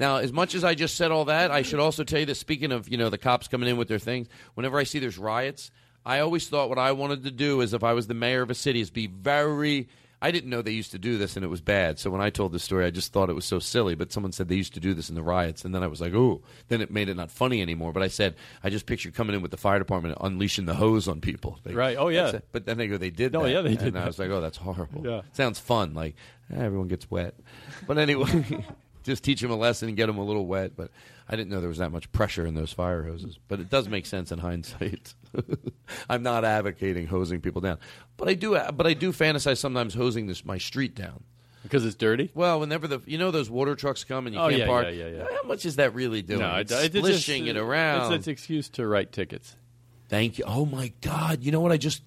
Now, 0.00 0.16
as 0.16 0.32
much 0.32 0.54
as 0.56 0.64
I 0.64 0.74
just 0.74 0.96
said 0.96 1.12
all 1.12 1.26
that, 1.26 1.50
I 1.52 1.62
should 1.62 1.78
also 1.78 2.02
tell 2.02 2.18
you 2.18 2.26
that 2.26 2.34
speaking 2.34 2.72
of, 2.72 2.88
you 2.88 2.96
know, 2.96 3.08
the 3.08 3.18
cops 3.18 3.46
coming 3.46 3.68
in 3.68 3.76
with 3.76 3.86
their 3.86 4.00
things, 4.00 4.26
whenever 4.54 4.78
I 4.78 4.82
see 4.84 4.98
there's 4.98 5.18
riots, 5.18 5.70
I 6.04 6.18
always 6.20 6.48
thought 6.48 6.68
what 6.68 6.78
I 6.78 6.92
wanted 6.92 7.24
to 7.24 7.30
do 7.30 7.60
is 7.60 7.72
if 7.74 7.84
I 7.84 7.92
was 7.92 8.06
the 8.06 8.14
mayor 8.14 8.42
of 8.42 8.50
a 8.50 8.54
city 8.54 8.80
is 8.80 8.90
be 8.90 9.06
very 9.06 9.88
I 10.24 10.30
didn't 10.30 10.50
know 10.50 10.62
they 10.62 10.70
used 10.70 10.92
to 10.92 11.00
do 11.00 11.18
this 11.18 11.34
and 11.34 11.44
it 11.44 11.48
was 11.48 11.60
bad. 11.60 11.98
So 11.98 12.08
when 12.08 12.20
I 12.20 12.30
told 12.30 12.52
the 12.52 12.60
story, 12.60 12.84
I 12.84 12.90
just 12.90 13.12
thought 13.12 13.28
it 13.28 13.32
was 13.34 13.44
so 13.44 13.58
silly. 13.58 13.96
But 13.96 14.12
someone 14.12 14.30
said 14.30 14.46
they 14.46 14.54
used 14.54 14.74
to 14.74 14.80
do 14.80 14.94
this 14.94 15.08
in 15.08 15.16
the 15.16 15.22
riots, 15.22 15.64
and 15.64 15.74
then 15.74 15.82
I 15.82 15.88
was 15.88 16.00
like, 16.00 16.12
"Ooh!" 16.14 16.40
Then 16.68 16.80
it 16.80 16.92
made 16.92 17.08
it 17.08 17.16
not 17.16 17.32
funny 17.32 17.60
anymore. 17.60 17.92
But 17.92 18.04
I 18.04 18.06
said, 18.08 18.36
I 18.62 18.70
just 18.70 18.86
picture 18.86 19.10
coming 19.10 19.34
in 19.34 19.42
with 19.42 19.50
the 19.50 19.56
fire 19.56 19.80
department 19.80 20.16
and 20.16 20.32
unleashing 20.32 20.66
the 20.66 20.74
hose 20.74 21.08
on 21.08 21.20
people. 21.20 21.58
They- 21.64 21.74
Right. 21.74 21.96
Oh, 21.98 22.06
yeah. 22.06 22.38
But 22.52 22.66
then 22.66 22.78
they 22.78 22.86
go, 22.86 22.98
they 22.98 23.10
did. 23.10 23.34
Oh, 23.34 23.42
that. 23.42 23.50
yeah, 23.50 23.62
they 23.62 23.74
did 23.74 23.88
And 23.88 23.98
I 23.98 24.06
was 24.06 24.20
like, 24.20 24.30
oh, 24.30 24.40
that's 24.40 24.58
horrible. 24.58 25.04
Yeah. 25.04 25.22
Sounds 25.32 25.58
fun. 25.58 25.92
Like 25.92 26.14
eh, 26.54 26.56
everyone 26.56 26.86
gets 26.86 27.10
wet. 27.10 27.34
But 27.88 27.98
anyway, 27.98 28.64
just 29.02 29.24
teach 29.24 29.40
them 29.40 29.50
a 29.50 29.56
lesson 29.56 29.88
and 29.88 29.96
get 29.96 30.06
them 30.06 30.18
a 30.18 30.24
little 30.24 30.46
wet. 30.46 30.76
But 30.76 30.92
I 31.28 31.34
didn't 31.34 31.50
know 31.50 31.58
there 31.58 31.68
was 31.68 31.78
that 31.78 31.90
much 31.90 32.12
pressure 32.12 32.46
in 32.46 32.54
those 32.54 32.72
fire 32.72 33.02
hoses. 33.02 33.40
But 33.48 33.58
it 33.58 33.70
does 33.70 33.88
make 33.88 34.06
sense 34.06 34.30
in 34.30 34.38
hindsight. 34.38 35.14
I'm 36.08 36.22
not 36.22 36.44
advocating 36.44 37.06
hosing 37.06 37.40
people 37.40 37.60
down, 37.60 37.78
but 38.16 38.28
I 38.28 38.34
do. 38.34 38.58
But 38.74 38.86
I 38.86 38.94
do 38.94 39.12
fantasize 39.12 39.58
sometimes 39.58 39.94
hosing 39.94 40.26
this 40.26 40.44
my 40.44 40.58
street 40.58 40.94
down 40.94 41.24
because 41.62 41.84
it's 41.84 41.94
dirty. 41.96 42.30
Well, 42.34 42.60
whenever 42.60 42.88
the 42.88 43.00
you 43.06 43.18
know 43.18 43.30
those 43.30 43.50
water 43.50 43.74
trucks 43.74 44.04
come 44.04 44.26
and 44.26 44.34
you 44.34 44.40
Oh, 44.40 44.48
can't 44.48 44.60
yeah, 44.60 44.66
park. 44.66 44.86
yeah, 44.86 44.90
yeah, 44.92 45.06
yeah. 45.08 45.26
How 45.30 45.48
much 45.48 45.64
is 45.64 45.76
that 45.76 45.94
really 45.94 46.22
doing? 46.22 46.40
No, 46.40 46.56
it's 46.56 46.72
it, 46.72 46.94
it, 46.94 46.98
splishing 46.98 47.44
just, 47.44 47.56
it 47.56 47.60
around. 47.60 48.12
It's 48.12 48.26
an 48.26 48.32
excuse 48.32 48.68
to 48.70 48.86
write 48.86 49.12
tickets. 49.12 49.56
Thank 50.08 50.38
you. 50.38 50.44
Oh 50.46 50.66
my 50.66 50.92
God! 51.00 51.42
You 51.42 51.52
know 51.52 51.60
what 51.60 51.72
I 51.72 51.76
just, 51.76 52.02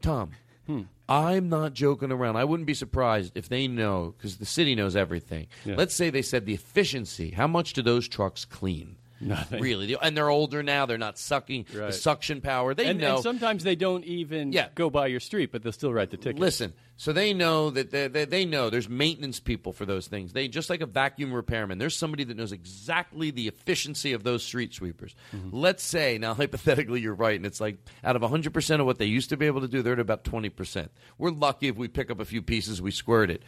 Tom. 0.00 0.30
Hmm. 0.66 0.82
I'm 1.08 1.48
not 1.50 1.74
joking 1.74 2.10
around. 2.10 2.36
I 2.36 2.44
wouldn't 2.44 2.66
be 2.66 2.74
surprised 2.74 3.36
if 3.36 3.48
they 3.48 3.68
know 3.68 4.14
because 4.16 4.38
the 4.38 4.46
city 4.46 4.74
knows 4.74 4.96
everything. 4.96 5.48
Yeah. 5.64 5.74
Let's 5.76 5.94
say 5.94 6.08
they 6.08 6.22
said 6.22 6.46
the 6.46 6.54
efficiency. 6.54 7.32
How 7.32 7.46
much 7.46 7.74
do 7.74 7.82
those 7.82 8.08
trucks 8.08 8.44
clean? 8.46 8.96
Nothing. 9.22 9.62
Really, 9.62 9.96
and 10.00 10.16
they're 10.16 10.28
older 10.28 10.62
now. 10.62 10.86
They're 10.86 10.98
not 10.98 11.16
sucking 11.18 11.66
the 11.72 11.92
suction 11.92 12.40
power. 12.40 12.74
They 12.74 12.86
and, 12.86 13.00
know. 13.00 13.14
and 13.14 13.22
sometimes 13.22 13.62
they 13.62 13.76
don't 13.76 14.04
even 14.04 14.52
yeah. 14.52 14.68
go 14.74 14.90
by 14.90 15.06
your 15.06 15.20
street, 15.20 15.52
but 15.52 15.62
they'll 15.62 15.72
still 15.72 15.92
write 15.92 16.10
the 16.10 16.16
ticket. 16.16 16.40
Listen, 16.40 16.72
so 16.96 17.12
they 17.12 17.32
know 17.32 17.70
that 17.70 17.90
they, 17.90 18.08
they, 18.08 18.24
they 18.24 18.44
know 18.44 18.68
there's 18.68 18.88
maintenance 18.88 19.40
people 19.40 19.72
for 19.72 19.86
those 19.86 20.08
things. 20.08 20.32
They 20.32 20.48
just 20.48 20.70
like 20.70 20.80
a 20.80 20.86
vacuum 20.86 21.32
repairman. 21.32 21.78
There's 21.78 21.96
somebody 21.96 22.24
that 22.24 22.36
knows 22.36 22.52
exactly 22.52 23.30
the 23.30 23.48
efficiency 23.48 24.12
of 24.12 24.24
those 24.24 24.42
street 24.42 24.74
sweepers. 24.74 25.14
Mm-hmm. 25.34 25.56
Let's 25.56 25.84
say 25.84 26.18
now 26.18 26.34
hypothetically 26.42 27.00
you're 27.00 27.14
right, 27.14 27.36
and 27.36 27.46
it's 27.46 27.60
like 27.60 27.78
out 28.02 28.16
of 28.16 28.22
100 28.22 28.52
percent 28.52 28.80
of 28.80 28.86
what 28.86 28.98
they 28.98 29.06
used 29.06 29.30
to 29.30 29.36
be 29.36 29.46
able 29.46 29.60
to 29.60 29.68
do, 29.68 29.82
they're 29.82 29.94
at 29.94 30.00
about 30.00 30.24
20 30.24 30.48
percent. 30.50 30.90
We're 31.18 31.30
lucky 31.30 31.68
if 31.68 31.76
we 31.76 31.88
pick 31.88 32.10
up 32.10 32.20
a 32.20 32.24
few 32.24 32.42
pieces, 32.42 32.82
we 32.82 32.90
squirt 32.90 33.30
it. 33.30 33.42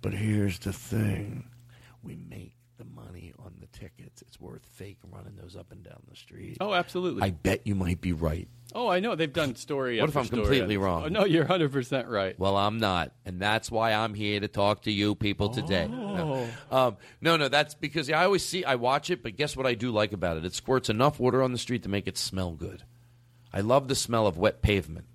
But 0.00 0.14
here's 0.14 0.58
the 0.60 0.72
thing: 0.72 1.50
we 2.02 2.16
make 2.16 2.54
the 2.78 2.84
money 2.84 3.32
tickets. 3.78 4.22
It's 4.22 4.40
worth 4.40 4.64
fake 4.72 4.98
running 5.10 5.36
those 5.36 5.56
up 5.56 5.70
and 5.72 5.82
down 5.82 6.00
the 6.08 6.16
street. 6.16 6.56
Oh, 6.60 6.72
absolutely. 6.74 7.22
I 7.22 7.30
bet 7.30 7.66
you 7.66 7.74
might 7.74 8.00
be 8.00 8.12
right. 8.12 8.48
Oh, 8.74 8.88
I 8.88 9.00
know 9.00 9.14
they've 9.14 9.32
done 9.32 9.54
story. 9.54 10.00
What 10.00 10.10
if 10.10 10.16
I'm 10.16 10.26
story 10.26 10.42
completely 10.42 10.76
on- 10.76 10.82
wrong? 10.82 11.04
Oh, 11.04 11.08
no, 11.08 11.24
you're 11.24 11.44
100 11.44 11.72
percent 11.72 12.08
right. 12.08 12.38
Well, 12.38 12.56
I'm 12.56 12.78
not, 12.78 13.12
and 13.24 13.40
that's 13.40 13.70
why 13.70 13.92
I'm 13.92 14.12
here 14.14 14.40
to 14.40 14.48
talk 14.48 14.82
to 14.82 14.92
you 14.92 15.14
people 15.14 15.48
today. 15.48 15.88
No, 15.88 16.46
Oh. 16.70 16.76
um, 16.88 16.96
no, 17.20 17.36
no, 17.36 17.48
that's 17.48 17.74
because 17.74 18.10
I 18.10 18.24
always 18.24 18.44
see, 18.44 18.64
I 18.64 18.74
watch 18.74 19.08
it, 19.10 19.22
but 19.22 19.36
guess 19.36 19.56
what 19.56 19.66
I 19.66 19.74
do 19.74 19.90
like 19.90 20.12
about 20.12 20.36
it? 20.36 20.44
It 20.44 20.54
squirts 20.54 20.90
enough 20.90 21.18
water 21.18 21.42
on 21.42 21.52
the 21.52 21.58
street 21.58 21.84
to 21.84 21.88
make 21.88 22.06
it 22.06 22.18
smell 22.18 22.52
good. 22.52 22.82
I 23.52 23.60
love 23.62 23.88
the 23.88 23.94
smell 23.94 24.26
of 24.26 24.36
wet 24.36 24.60
pavement. 24.60 25.06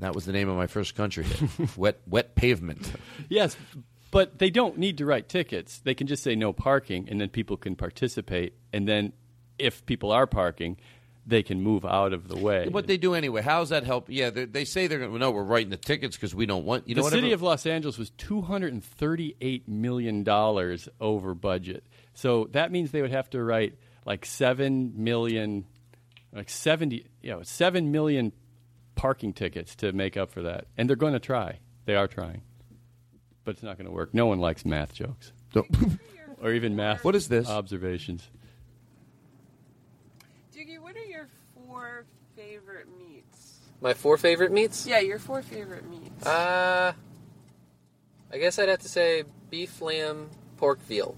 That 0.00 0.14
was 0.14 0.26
the 0.26 0.32
name 0.32 0.48
of 0.50 0.56
my 0.56 0.66
first 0.66 0.94
country 0.96 1.24
hit. 1.24 1.76
wet, 1.78 2.00
wet 2.06 2.34
pavement. 2.34 2.92
Yes, 3.30 3.56
but 4.14 4.38
they 4.38 4.48
don't 4.48 4.78
need 4.78 4.96
to 4.98 5.04
write 5.04 5.28
tickets. 5.28 5.80
They 5.80 5.94
can 5.94 6.06
just 6.06 6.22
say 6.22 6.34
no 6.34 6.52
parking, 6.52 7.08
and 7.10 7.20
then 7.20 7.28
people 7.28 7.56
can 7.56 7.76
participate. 7.76 8.54
And 8.72 8.88
then, 8.88 9.12
if 9.58 9.84
people 9.84 10.10
are 10.12 10.26
parking, 10.26 10.78
they 11.26 11.42
can 11.42 11.60
move 11.60 11.84
out 11.84 12.12
of 12.12 12.28
the 12.28 12.36
way. 12.36 12.68
What 12.68 12.86
they 12.86 12.96
do 12.96 13.14
anyway? 13.14 13.42
How's 13.42 13.70
that 13.70 13.84
help? 13.84 14.06
Yeah, 14.08 14.30
they, 14.30 14.44
they 14.44 14.64
say 14.64 14.86
they're 14.86 14.98
going 14.98 15.12
to. 15.12 15.18
No, 15.18 15.30
we're 15.30 15.42
writing 15.42 15.70
the 15.70 15.76
tickets 15.76 16.16
because 16.16 16.34
we 16.34 16.46
don't 16.46 16.64
want. 16.64 16.88
You 16.88 16.94
the 16.94 17.00
know 17.00 17.04
what? 17.04 17.12
city 17.12 17.32
of 17.32 17.42
Los 17.42 17.66
Angeles 17.66 17.98
was 17.98 18.10
two 18.10 18.40
hundred 18.42 18.72
and 18.72 18.84
thirty-eight 18.84 19.68
million 19.68 20.22
dollars 20.22 20.88
over 21.00 21.34
budget. 21.34 21.84
So 22.14 22.48
that 22.52 22.70
means 22.70 22.90
they 22.90 23.02
would 23.02 23.10
have 23.10 23.30
to 23.30 23.42
write 23.42 23.78
like 24.06 24.26
seven 24.26 24.92
million, 25.02 25.64
like 26.32 26.50
seventy, 26.50 27.06
you 27.22 27.30
know, 27.30 27.42
seven 27.42 27.90
million 27.90 28.32
parking 28.94 29.32
tickets 29.32 29.74
to 29.76 29.92
make 29.92 30.16
up 30.16 30.30
for 30.30 30.42
that. 30.42 30.66
And 30.76 30.88
they're 30.88 30.96
going 30.96 31.14
to 31.14 31.18
try. 31.18 31.58
They 31.86 31.96
are 31.96 32.06
trying, 32.06 32.42
but 33.44 33.52
it's 33.52 33.62
not 33.62 33.76
going 33.76 33.86
to 33.86 33.92
work. 33.92 34.14
No 34.14 34.26
one 34.26 34.40
likes 34.40 34.64
math 34.64 34.94
jokes, 34.94 35.32
or 36.42 36.52
even 36.52 36.74
math. 36.76 37.04
What 37.04 37.14
is 37.14 37.28
this 37.28 37.48
observations? 37.48 38.28
Doogie, 40.54 40.78
what 40.78 40.96
are 40.96 41.04
your 41.04 41.28
four 41.54 42.04
favorite 42.36 42.86
meats? 42.98 43.58
My 43.80 43.94
four 43.94 44.16
favorite 44.16 44.52
meats? 44.52 44.86
Yeah, 44.86 45.00
your 45.00 45.18
four 45.18 45.42
favorite 45.42 45.88
meats. 45.88 46.26
Uh, 46.26 46.92
I 48.32 48.38
guess 48.38 48.58
I'd 48.58 48.68
have 48.68 48.80
to 48.80 48.88
say 48.88 49.24
beef, 49.50 49.80
lamb, 49.80 50.30
pork, 50.56 50.80
veal. 50.82 51.16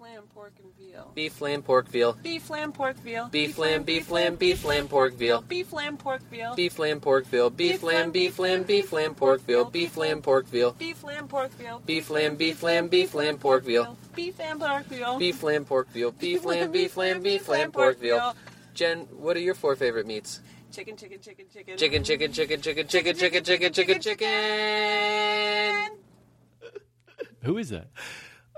Beef, 0.00 0.12
lamb, 0.14 0.28
pork, 0.34 0.52
and 0.62 0.76
veal. 0.76 1.12
Beef, 1.14 1.40
lamb, 1.40 1.62
pork, 1.62 1.88
veal. 1.88 2.12
Beef, 2.22 2.50
lamb, 2.50 2.72
pork, 2.72 2.96
veal. 3.00 3.28
Beef, 3.28 3.58
lamb, 3.58 3.82
beef, 3.82 4.10
lamb, 4.10 4.36
beef, 4.36 4.64
lamb, 4.64 4.88
pork, 4.88 5.14
veal. 5.14 5.42
Beef, 5.42 5.72
lamb, 5.72 5.96
pork, 5.98 6.22
veal. 6.30 6.54
Beef, 6.54 6.78
lamb, 6.78 7.00
pork, 7.00 7.26
veal. 7.26 7.50
Beef, 7.50 7.82
lamb, 7.82 8.10
beef, 8.10 8.38
lamb, 8.38 8.62
beef, 8.62 8.92
lamb, 8.92 9.14
pork, 9.14 9.42
veal. 9.42 9.64
Beef, 9.66 9.96
lamb, 9.96 10.22
pork, 10.22 10.46
veal. 10.48 10.72
Beef, 10.72 11.04
lamb, 11.04 11.28
pork, 11.28 11.52
veal. 11.52 11.82
Beef, 11.84 12.08
lamb, 12.10 12.36
beef, 12.36 12.62
lamb, 12.62 12.88
beef, 12.88 13.14
lamb, 13.14 13.36
pork, 13.38 13.64
veal. 13.64 13.96
Beef, 14.14 14.38
lamb, 14.38 14.58
pork, 14.58 14.86
veal. 14.86 15.18
Beef, 15.18 15.42
lamb, 15.42 15.64
pork, 15.64 15.90
veal. 15.90 16.12
Beef, 16.12 16.44
lamb, 16.44 16.72
beef, 16.72 16.96
lamb, 16.96 17.20
beef, 17.20 17.46
lamb, 17.48 17.70
pork, 17.72 17.98
veal. 18.00 18.34
Jen, 18.72 19.00
what 19.18 19.36
are 19.36 19.40
your 19.40 19.54
four 19.54 19.76
favorite 19.76 20.06
meats? 20.06 20.40
Chicken, 20.72 20.96
chicken, 20.96 21.20
chicken, 21.20 21.46
chicken. 21.52 21.76
Chicken, 21.76 22.04
chicken, 22.04 22.32
chicken, 22.32 22.62
chicken, 22.62 22.86
chicken, 22.88 23.16
chicken, 23.16 23.44
chicken, 23.44 23.72
chicken, 23.72 24.00
chicken. 24.00 25.90
Who 27.42 27.58
is 27.58 27.68
that? 27.70 27.88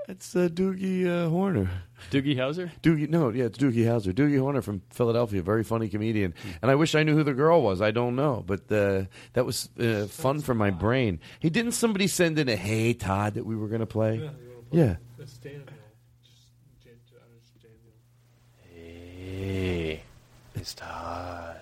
It's 0.09 0.35
uh, 0.35 0.49
Doogie 0.49 1.07
uh, 1.07 1.29
Horner. 1.29 1.71
Doogie 2.11 2.37
Howser? 2.37 2.71
Doogie, 2.83 3.09
no, 3.09 3.29
yeah, 3.31 3.45
it's 3.45 3.59
Doogie 3.59 3.85
Howser. 3.85 4.13
Doogie 4.13 4.39
Horner 4.39 4.61
from 4.61 4.83
Philadelphia, 4.91 5.43
very 5.43 5.63
funny 5.63 5.89
comedian. 5.89 6.35
And 6.61 6.71
I 6.71 6.75
wish 6.75 6.95
I 6.95 7.05
knew 7.05 7.15
who 7.15 7.23
the 7.23 7.35
girl 7.35 7.63
was. 7.63 7.81
I 7.81 7.93
don't 7.93 8.17
know, 8.17 8.43
but 8.47 8.61
uh, 8.73 9.05
that 9.35 9.47
was 9.47 9.69
uh, 9.79 10.07
fun 10.09 10.41
for 10.41 10.55
my 10.55 10.71
brain. 10.71 11.21
Hey, 11.41 11.51
didn't 11.51 11.73
somebody 11.73 12.09
send 12.09 12.39
in 12.39 12.49
a 12.49 12.57
"Hey 12.57 12.95
Todd" 12.95 13.35
that 13.35 13.47
we 13.47 13.55
were 13.57 13.69
going 13.69 13.81
to 13.81 13.87
play? 13.87 14.29
Yeah. 14.73 14.97
Hey, 18.69 20.03
it's 20.55 20.75
Todd. 20.75 21.62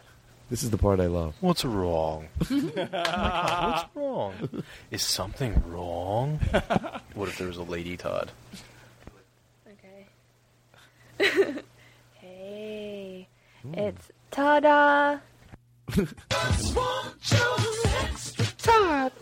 This 0.51 0.65
is 0.65 0.71
the 0.71 0.79
part 0.79 0.99
I 0.99 1.07
love. 1.07 1.37
What's 1.41 1.65
wrong? 1.65 2.27
Oh 2.51 2.71
God, 2.75 3.73
what's 3.73 3.97
wrong? 3.97 4.65
Is 4.91 5.03
something 5.03 5.63
wrong? 5.69 6.39
what 7.15 7.29
if 7.29 7.39
there 7.39 7.47
was 7.47 7.57
a 7.57 7.63
lady 7.63 7.97
Todd? 7.97 8.33
Okay. 11.19 11.55
hey, 12.15 13.29
it's 13.73 14.11
ta-da. 14.33 15.19
Todd. 18.59 19.13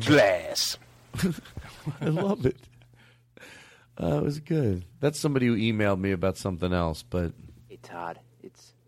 Glass. 0.00 0.76
I 2.00 2.06
love 2.06 2.44
it. 2.46 2.56
Uh, 4.00 4.16
it 4.16 4.22
was 4.22 4.40
good. 4.40 4.84
That's 4.98 5.20
somebody 5.20 5.46
who 5.46 5.56
emailed 5.56 6.00
me 6.00 6.10
about 6.10 6.36
something 6.36 6.72
else, 6.72 7.02
but 7.02 7.32
Hey 7.68 7.78
Todd, 7.82 8.18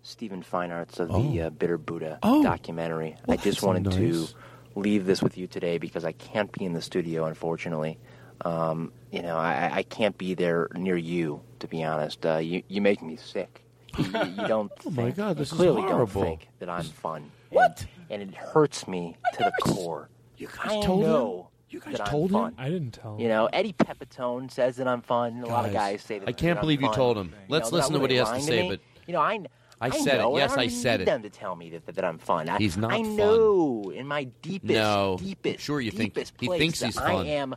it's 0.03 0.17
Feinartz 0.49 0.99
of 1.01 1.11
Oh. 1.11 1.23
the 1.23 1.43
uh, 1.43 1.51
Bitter 1.51 1.79
Buddha 1.79 2.19
Oh. 2.23 2.43
documentary. 2.43 3.17
Well, 3.27 3.39
I 3.39 3.43
just 3.43 3.63
wanted 3.63 3.85
nice. 3.85 3.95
to 3.97 4.29
leave 4.75 5.07
this 5.07 5.23
with 5.23 5.39
you 5.39 5.47
today 5.47 5.79
because 5.79 6.05
I 6.05 6.13
can't 6.13 6.51
be 6.53 6.65
in 6.65 6.73
the 6.73 6.83
studio, 6.83 7.25
unfortunately. 7.27 7.99
Um, 8.45 8.93
you 9.13 9.23
know, 9.23 9.37
I, 9.37 9.71
I 9.73 9.83
can't 9.85 10.17
be 10.19 10.35
there 10.35 10.69
near 10.75 10.97
you, 10.97 11.43
to 11.61 11.69
be 11.69 11.85
honest. 11.85 12.25
Uh, 12.27 12.39
you 12.39 12.63
you 12.69 12.81
make 12.81 13.03
me 13.03 13.17
sick. 13.17 13.63
You, 13.97 14.05
you- 14.05 14.11
you 14.43 14.47
don't. 14.49 14.73
Oh 14.87 14.91
my 14.91 15.11
God, 15.11 15.37
this 15.37 15.53
you 15.53 15.57
is 15.57 15.61
clearly 15.61 15.83
horrible. 15.83 16.23
don't 16.23 16.31
think 16.39 16.49
that 16.59 16.69
I'm 16.69 16.83
fun. 16.85 17.31
What? 17.51 17.87
And, 18.11 18.23
it 18.23 18.35
hurts 18.35 18.89
me 18.89 19.17
to 19.35 19.39
the 19.45 19.53
core. 19.63 20.09
You 20.37 20.49
guys 20.49 20.85
told 20.85 21.05
him? 21.05 21.47
You 21.71 21.81
guys 21.81 21.99
told 22.09 22.31
I'm 22.35 22.37
him? 22.37 22.43
fun. 22.43 22.55
I 22.59 22.69
didn't 22.69 22.91
tell 22.93 23.15
him. 23.15 23.21
You 23.21 23.29
know, 23.29 23.49
Eddie 23.53 23.75
Pepitone 23.75 24.51
says 24.51 24.77
that 24.77 24.89
I'm 24.89 25.03
fun. 25.03 25.43
A 25.43 25.47
lot 25.47 25.65
of 25.67 25.73
Guys, 25.73 25.93
guys 25.99 26.03
say 26.03 26.19
that. 26.19 26.29
I 26.29 26.33
can't 26.33 26.57
that 26.57 26.59
I'm 26.59 26.61
believe 26.63 26.81
you 26.81 26.89
fun. 26.89 26.97
told 26.97 27.17
him. 27.19 27.33
Let's 27.49 27.71
know, 27.71 27.77
listen 27.79 27.93
to 27.95 28.01
what 28.01 28.11
he 28.11 28.17
has 28.17 28.31
to 28.31 28.41
say, 28.41 28.63
me. 28.63 28.69
but- 28.71 28.81
you 29.07 29.13
know, 29.13 29.21
I. 29.21 29.39
I 29.83 29.91
said 29.91 30.15
it. 30.15 30.19
know, 30.19 30.29
and 30.31 30.39
Yes, 30.39 30.53
I, 30.53 30.55
don't 30.57 30.65
I 30.65 30.69
said 30.69 31.01
need 31.01 31.03
it. 31.03 31.07
them 31.07 31.23
to 31.23 31.31
tell 31.31 31.57
me 31.57 31.71
that, 31.71 31.87
that 31.95 32.05
I'm 32.05 32.19
fun. 32.19 32.49
I, 32.49 32.59
He's 32.59 32.77
not 32.77 32.93
I 32.93 33.03
fun. 33.03 33.17
know 33.17 33.93
in 33.95 34.07
my 34.07 34.25
deepest, 34.43 34.73
No. 34.75 35.17
deepest, 35.21 35.61
Sure 35.65 35.81
you 35.81 35.91
think- 35.91 36.17
he 36.41 36.49
thinks 36.49 36.81
he's 36.81 36.97
I 36.97 37.13
am 37.25 37.55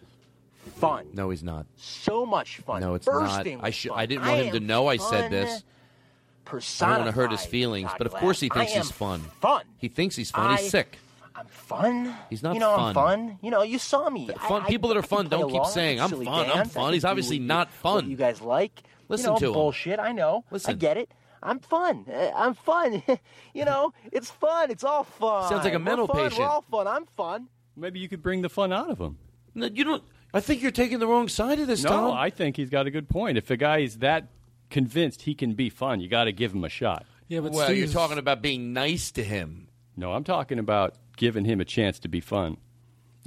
fun. 0.77 1.07
no, 1.13 1.29
he's 1.29 1.43
not. 1.43 1.65
So 1.77 2.25
much 2.25 2.57
fun. 2.57 2.81
No, 2.81 2.95
it's 2.95 3.05
not. 3.07 3.13
bursting 3.19 3.59
I 3.61 3.69
should. 3.69 3.91
I 3.93 4.05
didn't 4.05 4.25
want 4.25 4.41
him 4.41 4.53
to 4.53 4.59
know 4.59 4.87
I 4.87 4.97
said 4.97 5.21
fun 5.23 5.31
this. 5.31 5.63
I 6.47 6.51
don't 6.51 6.89
want 6.89 7.05
to 7.05 7.11
hurt 7.11 7.31
his 7.31 7.45
feelings, 7.45 7.89
but 7.97 8.05
of 8.07 8.13
course 8.13 8.39
he 8.39 8.49
thinks 8.49 8.73
I 8.73 8.77
he's 8.77 8.91
fun. 8.91 9.19
Fun. 9.41 9.63
He 9.77 9.87
thinks 9.87 10.15
he's 10.15 10.31
fun. 10.31 10.51
I- 10.51 10.57
he's 10.57 10.69
sick. 10.69 10.97
I'm 11.37 11.47
fun. 11.47 12.15
He's 12.29 12.41
not 12.43 12.49
fun. 12.49 12.53
you 12.55 12.59
know, 12.61 12.71
I'm 12.75 12.93
fun. 12.93 13.27
fun. 13.27 13.39
You 13.41 13.51
know, 13.51 13.61
you 13.63 13.77
saw 13.77 14.09
me. 14.09 14.29
Fun 14.47 14.61
I- 14.63 14.67
people 14.67 14.87
that 14.89 14.97
are 14.97 15.01
fun 15.01 15.27
don't 15.27 15.51
keep 15.51 15.65
saying, 15.65 15.99
"I'm 15.99 16.09
fun, 16.09 16.49
I'm 16.49 16.69
fun." 16.69 16.93
He's 16.93 17.03
obviously 17.03 17.39
not 17.39 17.71
fun. 17.71 18.09
you 18.09 18.15
guys 18.15 18.41
like. 18.41 18.83
Listen 19.09 19.25
you 19.27 19.31
know, 19.33 19.39
to 19.39 19.45
him. 19.47 19.53
bullshit. 19.53 19.99
I 19.99 20.11
know. 20.13 20.43
I 20.49 20.53
Listen. 20.53 20.77
get 20.77 20.97
it. 20.97 21.11
I'm 21.45 21.59
fun. 21.59 22.05
Uh, 22.11 22.31
I'm 22.35 22.53
fun. 22.55 23.03
you 23.53 23.65
know, 23.65 23.93
it's 24.11 24.29
fun. 24.31 24.71
It's 24.71 24.83
all 24.83 25.03
fun. 25.03 25.49
Sounds 25.49 25.63
like 25.63 25.73
a 25.73 25.77
We're 25.77 25.83
mental 25.83 26.07
fun. 26.07 26.17
patient. 26.17 26.39
We're 26.39 26.45
all 26.47 26.61
fun. 26.69 26.87
I'm 26.87 27.05
fun. 27.15 27.47
Maybe 27.75 27.99
you 27.99 28.09
could 28.09 28.21
bring 28.23 28.41
the 28.41 28.49
fun 28.49 28.73
out 28.73 28.89
of 28.89 28.99
him. 28.99 29.17
No, 29.53 29.67
you 29.67 29.83
don't. 29.83 30.03
I 30.33 30.39
think 30.41 30.61
you're 30.61 30.71
taking 30.71 30.99
the 30.99 31.07
wrong 31.07 31.29
side 31.29 31.59
of 31.59 31.67
this, 31.67 31.83
no, 31.83 31.89
Tom. 31.89 32.11
I 32.13 32.29
think 32.29 32.57
he's 32.57 32.69
got 32.69 32.87
a 32.87 32.91
good 32.91 33.07
point. 33.07 33.37
If 33.37 33.49
a 33.51 33.57
guy 33.57 33.79
is 33.79 33.99
that 33.99 34.27
convinced 34.69 35.21
he 35.21 35.33
can 35.35 35.53
be 35.53 35.69
fun, 35.69 36.01
you 36.01 36.09
got 36.09 36.25
to 36.25 36.31
give 36.33 36.53
him 36.53 36.63
a 36.65 36.69
shot. 36.69 37.05
Yeah, 37.29 37.39
but 37.39 37.51
well, 37.53 37.69
you're 37.69 37.87
Steve's- 37.87 37.93
talking 37.93 38.17
about 38.17 38.41
being 38.41 38.73
nice 38.73 39.11
to 39.11 39.23
him. 39.23 39.67
No, 39.95 40.11
I'm 40.13 40.23
talking 40.25 40.59
about 40.59 40.95
giving 41.15 41.45
him 41.45 41.61
a 41.61 41.65
chance 41.65 41.99
to 41.99 42.07
be 42.09 42.19
fun. 42.19 42.57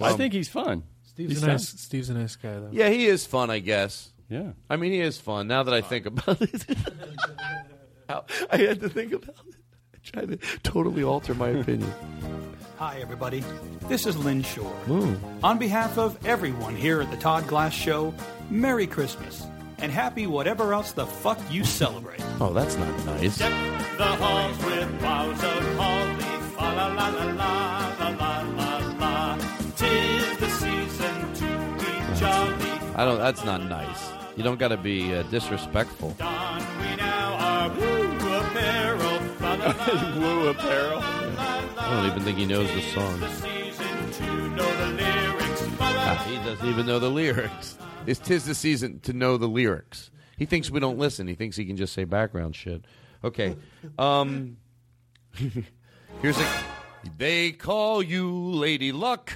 I 0.01 0.11
Um, 0.11 0.17
think 0.19 0.35
he's 0.35 0.49
fun. 0.51 0.83
Steve's 1.03 1.33
He's 1.33 1.43
a 1.43 1.47
nice. 1.47 1.71
fun. 1.71 1.79
Steve's 1.79 2.09
a 2.11 2.15
nice 2.15 2.37
guy, 2.37 2.53
though. 2.61 2.69
Yeah, 2.73 2.91
he 2.91 3.07
is 3.07 3.25
fun, 3.27 3.49
I 3.51 3.59
guess. 3.61 4.13
Yeah. 4.29 4.53
I 4.69 4.77
mean, 4.77 4.93
he 4.93 5.01
is 5.01 5.19
fun. 5.19 5.49
Now 5.49 5.63
that 5.63 5.73
I 5.73 5.81
think 5.81 6.05
about 6.07 6.43
it, 6.43 6.65
How- 8.09 8.25
I 8.51 8.57
had 8.59 8.81
to 8.81 8.89
think 8.89 9.13
about 9.13 9.29
it. 9.49 9.55
I 9.95 9.99
tried 10.03 10.29
to 10.41 10.59
totally 10.63 11.03
alter 11.03 11.35
my 11.35 11.49
opinion. 11.49 11.93
Hi, 12.79 12.99
everybody. 13.01 13.43
This 13.89 14.07
is 14.07 14.17
Lynn 14.17 14.43
Shore. 14.43 14.75
Ooh. 14.89 15.19
On 15.43 15.59
behalf 15.59 15.99
of 15.99 16.17
everyone 16.25 16.77
here 16.77 17.01
at 17.01 17.11
the 17.11 17.17
Todd 17.17 17.47
Glass 17.49 17.75
Show, 17.75 18.15
Merry 18.51 18.87
Christmas 18.87 19.47
and 19.81 19.93
happy 19.93 20.27
whatever 20.27 20.73
else 20.73 20.93
the 20.93 21.07
fuck 21.07 21.39
you 21.51 21.65
celebrate. 21.65 22.21
Oh, 22.41 22.53
that's 22.53 22.77
not 22.77 23.05
nice. 23.07 23.39
The 23.39 23.47
halls 23.49 24.65
with 24.65 25.01
boughs 25.01 25.43
of 25.45 25.77
holly, 25.77 26.23
fa 26.57 26.63
la 26.63 26.87
la 26.87 27.09
la 27.09 27.25
la 27.25 27.95
la 27.99 28.09
la 28.11 28.41
la 28.43 28.79
la. 28.99 29.37
Tis 29.77 30.37
the 30.39 30.49
season 30.51 31.35
to 31.35 31.85
be 31.85 32.19
jolly. 32.21 32.71
I 32.97 33.05
don't. 33.05 33.19
That's 33.19 33.45
not 33.45 33.63
nice. 33.65 34.11
You 34.37 34.45
don't 34.45 34.59
got 34.59 34.69
to 34.69 34.77
be 34.77 35.15
uh, 35.15 35.23
disrespectful. 35.25 36.11
Don 36.19 36.59
we 36.79 36.97
now 36.97 37.35
our 37.35 37.69
woo 37.71 37.98
Woo 40.17 40.49
apparel. 40.49 41.01
I 41.01 41.91
don't 41.91 42.07
even 42.07 42.23
think 42.23 42.39
he 42.39 42.47
knows 42.47 42.73
the 42.73 42.81
song. 42.81 43.21
Ah, 45.81 46.25
he 46.27 46.37
doesn't 46.37 46.67
even 46.67 46.87
know 46.87 46.99
the 46.99 47.11
lyrics. 47.11 47.77
It's 48.07 48.19
tis 48.19 48.47
the 48.47 48.55
season 48.55 49.01
to 49.01 49.13
know 49.13 49.37
the 49.37 49.47
lyrics. 49.47 50.11
He 50.39 50.47
thinks 50.47 50.71
we 50.71 50.81
don't 50.81 50.99
listen. 50.99 51.29
He 51.29 51.35
thinks 51.35 51.57
he 51.57 51.67
can 51.67 51.77
just 51.77 51.93
say 51.93 52.05
background 52.05 52.57
shit. 52.57 52.85
Okay. 53.23 53.57
Um, 53.99 54.57
here's 56.23 56.39
a. 56.39 56.47
They 57.19 57.53
call 57.53 58.03
you 58.03 58.31
Lady 58.31 58.93
Luck. 58.93 59.33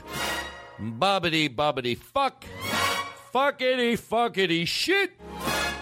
Bobbity 0.81 1.55
bobbity 1.55 1.99
fuck. 1.99 2.45
Fuckity 3.35 3.99
fuckity 3.99 4.67
shit. 4.67 5.13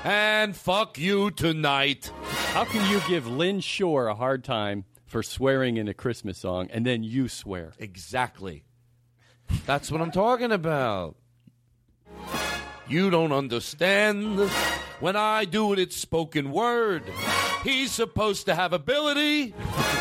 And 0.04 0.56
fuck 0.56 0.98
you 0.98 1.30
tonight. 1.30 2.10
How 2.52 2.64
can 2.64 2.90
you 2.90 3.02
give 3.06 3.26
Lynn 3.26 3.60
Shore 3.60 4.06
a 4.06 4.14
hard 4.14 4.42
time 4.44 4.84
for 5.04 5.22
swearing 5.22 5.76
in 5.76 5.88
a 5.88 5.94
Christmas 5.94 6.38
song 6.38 6.68
and 6.72 6.86
then 6.86 7.02
you 7.02 7.28
swear? 7.28 7.72
Exactly. 7.78 8.64
That's 9.66 9.90
what 9.90 10.00
I'm 10.00 10.10
talking 10.10 10.52
about. 10.52 11.16
You 12.88 13.10
don't 13.10 13.32
understand. 13.32 14.38
When 15.00 15.16
I 15.16 15.44
do 15.44 15.72
it, 15.72 15.78
it's 15.78 15.96
spoken 15.96 16.50
word. 16.50 17.02
He's 17.62 17.92
supposed 17.92 18.46
to 18.46 18.54
have 18.54 18.72
ability, 18.72 19.54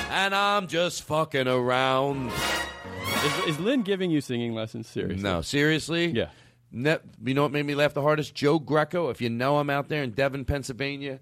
and 0.09 0.34
I'm 0.34 0.67
just 0.67 1.03
fucking 1.03 1.47
around. 1.47 2.31
Is, 3.26 3.47
is 3.47 3.59
Lynn 3.59 3.81
giving 3.81 4.11
you 4.11 4.21
singing 4.21 4.55
lessons? 4.55 4.88
Seriously? 4.88 5.21
No, 5.21 5.41
seriously? 5.41 6.07
Yeah. 6.07 6.30
Ne- 6.71 6.99
you 7.23 7.33
know 7.33 7.43
what 7.43 7.51
made 7.51 7.65
me 7.65 7.75
laugh 7.75 7.93
the 7.93 8.01
hardest? 8.01 8.35
Joe 8.35 8.59
Greco. 8.59 9.09
If 9.09 9.21
you 9.21 9.29
know 9.29 9.59
him 9.59 9.69
out 9.69 9.89
there 9.89 10.03
in 10.03 10.11
Devon, 10.11 10.45
Pennsylvania, 10.45 11.19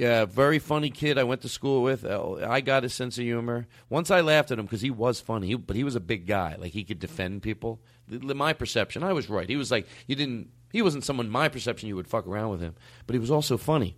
uh, 0.00 0.26
very 0.26 0.58
funny 0.58 0.90
kid. 0.90 1.18
I 1.18 1.24
went 1.24 1.42
to 1.42 1.48
school 1.48 1.82
with. 1.82 2.04
Uh, 2.04 2.36
I 2.48 2.60
got 2.60 2.82
his 2.82 2.94
sense 2.94 3.18
of 3.18 3.24
humor. 3.24 3.66
Once 3.88 4.10
I 4.10 4.20
laughed 4.20 4.50
at 4.50 4.58
him 4.58 4.64
because 4.66 4.80
he 4.80 4.90
was 4.90 5.20
funny, 5.20 5.48
he, 5.48 5.54
but 5.54 5.76
he 5.76 5.84
was 5.84 5.94
a 5.94 6.00
big 6.00 6.26
guy. 6.26 6.56
Like 6.58 6.72
he 6.72 6.84
could 6.84 6.98
defend 6.98 7.42
people. 7.42 7.80
My 8.08 8.52
perception, 8.52 9.02
I 9.02 9.12
was 9.12 9.30
right. 9.30 9.48
He 9.48 9.56
was 9.56 9.70
like 9.70 9.86
you 10.06 10.16
didn't. 10.16 10.48
He 10.72 10.82
wasn't 10.82 11.04
someone 11.04 11.28
my 11.28 11.48
perception 11.48 11.88
you 11.88 11.96
would 11.96 12.08
fuck 12.08 12.26
around 12.26 12.50
with 12.50 12.60
him, 12.60 12.74
but 13.06 13.14
he 13.14 13.20
was 13.20 13.30
also 13.30 13.56
funny. 13.56 13.96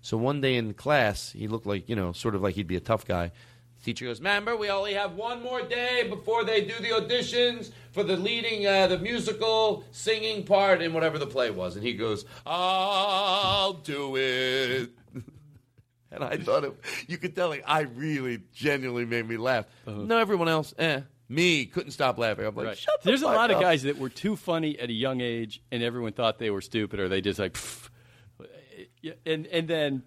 So 0.00 0.16
one 0.16 0.40
day 0.40 0.56
in 0.56 0.74
class, 0.74 1.32
he 1.32 1.48
looked 1.48 1.66
like 1.66 1.88
you 1.88 1.96
know, 1.96 2.12
sort 2.12 2.34
of 2.34 2.42
like 2.42 2.54
he'd 2.54 2.66
be 2.66 2.76
a 2.76 2.80
tough 2.80 3.04
guy. 3.04 3.32
Teacher 3.82 4.04
goes, 4.06 4.20
"Remember, 4.20 4.56
we 4.56 4.70
only 4.70 4.94
have 4.94 5.14
one 5.14 5.42
more 5.42 5.60
day 5.62 6.06
before 6.08 6.44
they 6.44 6.62
do 6.62 6.74
the 6.80 6.90
auditions 6.90 7.72
for 7.90 8.04
the 8.04 8.16
leading, 8.16 8.66
uh, 8.66 8.86
the 8.86 8.98
musical 8.98 9.84
singing 9.90 10.44
part 10.44 10.80
in 10.80 10.92
whatever 10.92 11.18
the 11.18 11.26
play 11.26 11.50
was." 11.50 11.74
And 11.76 11.84
he 11.84 11.94
goes, 11.94 12.24
"I'll 12.46 13.72
do 13.74 14.16
it." 14.16 14.90
and 16.12 16.22
I 16.22 16.36
thought 16.36 16.64
it, 16.64 16.74
you 17.08 17.18
could 17.18 17.34
tell, 17.34 17.48
like, 17.48 17.64
I 17.66 17.80
really 17.82 18.42
genuinely 18.54 19.04
made 19.04 19.28
me 19.28 19.36
laugh. 19.36 19.66
No, 19.86 20.18
everyone 20.18 20.48
else, 20.48 20.72
eh. 20.78 21.00
Me 21.28 21.64
couldn't 21.64 21.92
stop 21.92 22.18
laughing. 22.18 22.44
I'm 22.44 22.54
like, 22.54 22.66
Right. 22.66 22.76
shut 22.78 23.02
the 23.02 23.08
There's 23.08 23.22
a 23.22 23.26
lot 23.26 23.50
of 23.50 23.58
guys 23.60 23.84
that 23.84 23.98
were 23.98 24.10
too 24.10 24.36
funny 24.36 24.78
at 24.78 24.90
a 24.90 24.92
young 24.92 25.20
age, 25.22 25.62
and 25.72 25.82
everyone 25.82 26.12
thought 26.12 26.38
they 26.38 26.50
were 26.50 26.60
stupid, 26.60 27.00
or 27.00 27.08
they 27.08 27.20
just 27.22 27.38
like, 27.38 27.56
and 29.26 29.46
and 29.46 29.66
then 29.66 30.02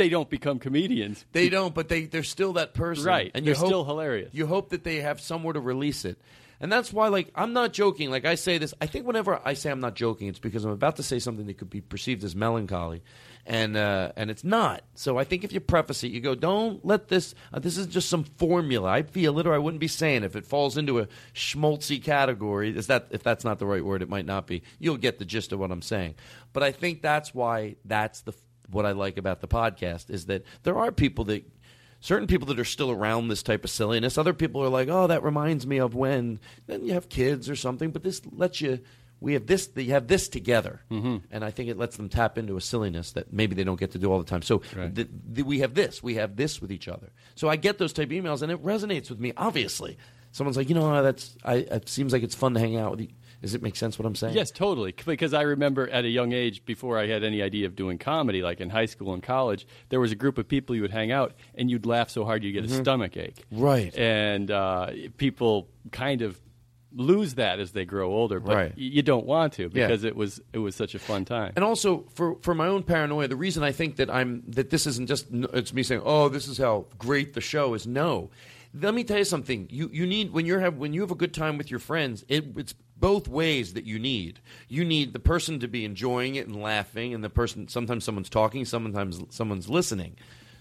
they 0.00 0.08
don't 0.08 0.30
become 0.30 0.58
comedians. 0.58 1.26
They 1.32 1.50
don't, 1.50 1.74
but 1.74 1.88
they 1.90 2.06
they're 2.06 2.22
still 2.22 2.54
that 2.54 2.72
person, 2.72 3.04
Right. 3.04 3.30
And 3.34 3.46
They're 3.46 3.54
hope, 3.54 3.66
still 3.66 3.84
hilarious. 3.84 4.30
You 4.32 4.46
hope 4.46 4.70
that 4.70 4.82
they 4.82 4.96
have 4.96 5.20
somewhere 5.20 5.52
to 5.52 5.60
release 5.60 6.06
it, 6.06 6.18
and 6.58 6.72
that's 6.72 6.90
why, 6.90 7.08
like, 7.08 7.30
I'm 7.34 7.52
not 7.52 7.74
joking. 7.74 8.10
Like 8.10 8.24
I 8.24 8.34
say 8.34 8.56
this, 8.56 8.72
I 8.80 8.86
think 8.86 9.06
whenever 9.06 9.40
I 9.44 9.52
say 9.52 9.70
I'm 9.70 9.80
not 9.80 9.94
joking, 9.94 10.28
it's 10.28 10.38
because 10.38 10.64
I'm 10.64 10.70
about 10.70 10.96
to 10.96 11.02
say 11.02 11.18
something 11.18 11.46
that 11.46 11.58
could 11.58 11.68
be 11.68 11.82
perceived 11.82 12.24
as 12.24 12.34
melancholy, 12.34 13.02
and 13.44 13.76
uh, 13.76 14.12
and 14.16 14.30
it's 14.30 14.42
not. 14.42 14.82
So 14.94 15.18
I 15.18 15.24
think 15.24 15.44
if 15.44 15.52
you 15.52 15.60
preface 15.60 16.02
it, 16.02 16.12
you 16.12 16.20
go, 16.20 16.34
don't 16.34 16.82
let 16.84 17.08
this. 17.08 17.34
Uh, 17.52 17.58
this 17.58 17.76
is 17.76 17.86
just 17.86 18.08
some 18.08 18.24
formula. 18.24 18.88
I 18.88 19.02
feel 19.02 19.38
it, 19.38 19.46
or 19.46 19.52
I 19.52 19.58
wouldn't 19.58 19.80
be 19.80 19.88
saying. 19.88 20.24
If 20.24 20.34
it 20.34 20.46
falls 20.46 20.78
into 20.78 20.98
a 20.98 21.08
schmaltzy 21.34 22.02
category, 22.02 22.74
is 22.74 22.86
that 22.86 23.08
if 23.10 23.22
that's 23.22 23.44
not 23.44 23.58
the 23.58 23.66
right 23.66 23.84
word, 23.84 24.00
it 24.00 24.08
might 24.08 24.26
not 24.26 24.46
be. 24.46 24.62
You'll 24.78 24.96
get 24.96 25.18
the 25.18 25.26
gist 25.26 25.52
of 25.52 25.58
what 25.58 25.70
I'm 25.70 25.82
saying. 25.82 26.14
But 26.54 26.62
I 26.62 26.72
think 26.72 27.02
that's 27.02 27.34
why 27.34 27.76
that's 27.84 28.22
the 28.22 28.32
what 28.70 28.86
I 28.86 28.92
like 28.92 29.16
about 29.16 29.40
the 29.40 29.48
podcast 29.48 30.10
is 30.10 30.26
that 30.26 30.44
there 30.62 30.76
are 30.76 30.92
people 30.92 31.24
that 31.24 31.44
certain 32.00 32.26
people 32.26 32.46
that 32.48 32.58
are 32.58 32.64
still 32.64 32.90
around 32.90 33.28
this 33.28 33.42
type 33.42 33.64
of 33.64 33.70
silliness. 33.70 34.18
Other 34.18 34.32
people 34.32 34.62
are 34.62 34.68
like, 34.68 34.88
"Oh, 34.88 35.06
that 35.06 35.22
reminds 35.22 35.66
me 35.66 35.78
of 35.78 35.94
when." 35.94 36.40
Then 36.66 36.84
you 36.84 36.94
have 36.94 37.08
kids 37.08 37.48
or 37.48 37.56
something, 37.56 37.90
but 37.90 38.02
this 38.02 38.22
lets 38.32 38.60
you. 38.60 38.80
We 39.20 39.34
have 39.34 39.46
this. 39.46 39.68
You 39.76 39.92
have 39.92 40.08
this 40.08 40.28
together, 40.28 40.80
mm-hmm. 40.90 41.18
and 41.30 41.44
I 41.44 41.50
think 41.50 41.68
it 41.68 41.76
lets 41.76 41.98
them 41.98 42.08
tap 42.08 42.38
into 42.38 42.56
a 42.56 42.60
silliness 42.60 43.12
that 43.12 43.32
maybe 43.32 43.54
they 43.54 43.64
don't 43.64 43.78
get 43.78 43.92
to 43.92 43.98
do 43.98 44.10
all 44.10 44.18
the 44.18 44.24
time. 44.24 44.40
So 44.40 44.62
th- 44.94 45.08
th- 45.34 45.46
we 45.46 45.58
have 45.58 45.74
this. 45.74 46.02
We 46.02 46.14
have 46.14 46.36
this 46.36 46.62
with 46.62 46.72
each 46.72 46.88
other. 46.88 47.12
So 47.34 47.48
I 47.48 47.56
get 47.56 47.76
those 47.76 47.92
type 47.92 48.06
of 48.06 48.12
emails, 48.12 48.40
and 48.40 48.50
it 48.50 48.64
resonates 48.64 49.10
with 49.10 49.20
me. 49.20 49.34
Obviously, 49.36 49.98
someone's 50.32 50.56
like, 50.56 50.70
you 50.70 50.74
know, 50.74 51.02
that's. 51.02 51.36
I, 51.44 51.56
it 51.56 51.88
seems 51.90 52.14
like 52.14 52.22
it's 52.22 52.34
fun 52.34 52.54
to 52.54 52.60
hang 52.60 52.76
out 52.76 52.92
with 52.92 53.00
you. 53.00 53.08
Does 53.42 53.54
it 53.54 53.62
make 53.62 53.74
sense 53.76 53.98
what 53.98 54.04
I'm 54.06 54.14
saying? 54.14 54.34
Yes, 54.34 54.50
totally. 54.50 54.92
Because 55.06 55.32
I 55.32 55.42
remember 55.42 55.88
at 55.88 56.04
a 56.04 56.08
young 56.08 56.32
age, 56.32 56.64
before 56.66 56.98
I 56.98 57.06
had 57.06 57.24
any 57.24 57.40
idea 57.42 57.66
of 57.66 57.74
doing 57.74 57.96
comedy, 57.96 58.42
like 58.42 58.60
in 58.60 58.68
high 58.70 58.86
school 58.86 59.14
and 59.14 59.22
college, 59.22 59.66
there 59.88 59.98
was 60.00 60.12
a 60.12 60.16
group 60.16 60.36
of 60.36 60.46
people 60.46 60.76
you 60.76 60.82
would 60.82 60.90
hang 60.90 61.10
out, 61.10 61.32
and 61.54 61.70
you'd 61.70 61.86
laugh 61.86 62.10
so 62.10 62.24
hard 62.24 62.44
you 62.44 62.52
get 62.52 62.64
a 62.64 62.68
Mhm. 62.68 62.80
stomach 62.82 63.16
ache. 63.16 63.42
Right. 63.50 63.96
And 63.96 64.50
uh, 64.50 64.90
people 65.16 65.68
kind 65.90 66.20
of 66.22 66.38
lose 66.92 67.34
that 67.34 67.60
as 67.60 67.70
they 67.72 67.84
grow 67.84 68.12
older, 68.12 68.40
but 68.40 68.54
Right. 68.56 68.72
you 68.76 69.00
don't 69.02 69.24
want 69.24 69.52
to 69.54 69.62
Yeah. 69.62 69.86
because 69.86 70.02
it 70.04 70.16
was 70.16 70.40
it 70.52 70.58
was 70.58 70.74
such 70.74 70.94
a 70.94 70.98
fun 70.98 71.24
time. 71.24 71.52
And 71.56 71.64
also 71.64 72.04
for 72.14 72.36
for 72.42 72.52
my 72.54 72.66
own 72.66 72.82
paranoia, 72.82 73.28
the 73.28 73.36
reason 73.36 73.62
I 73.62 73.70
think 73.72 73.96
that 73.96 74.10
I'm 74.10 74.42
that 74.48 74.70
this 74.70 74.86
isn't 74.88 75.06
just 75.08 75.28
it's 75.30 75.72
me 75.72 75.82
saying, 75.84 76.02
"Oh, 76.04 76.28
this 76.28 76.48
is 76.48 76.58
how 76.58 76.86
great 76.98 77.34
the 77.34 77.40
show 77.40 77.74
is." 77.74 77.86
No, 77.86 78.30
let 78.74 78.92
me 78.92 79.04
tell 79.04 79.18
you 79.18 79.24
something. 79.24 79.68
You 79.70 79.88
you 79.92 80.04
need 80.04 80.32
when 80.32 80.46
you 80.46 80.58
have 80.58 80.78
when 80.78 80.92
you 80.92 81.00
have 81.02 81.12
a 81.12 81.14
good 81.14 81.32
time 81.32 81.56
with 81.58 81.70
your 81.70 81.78
friends, 81.80 82.24
it, 82.28 82.44
it's 82.56 82.74
both 83.00 83.26
ways 83.28 83.72
that 83.74 83.84
you 83.84 83.98
need. 83.98 84.40
You 84.68 84.84
need 84.84 85.12
the 85.12 85.18
person 85.20 85.60
to 85.60 85.68
be 85.68 85.84
enjoying 85.84 86.34
it 86.36 86.46
and 86.46 86.60
laughing, 86.60 87.14
and 87.14 87.24
the 87.24 87.30
person 87.30 87.66
sometimes 87.68 88.04
someone's 88.04 88.28
talking, 88.30 88.64
sometimes 88.64 89.20
someone's 89.30 89.68
listening. 89.68 90.16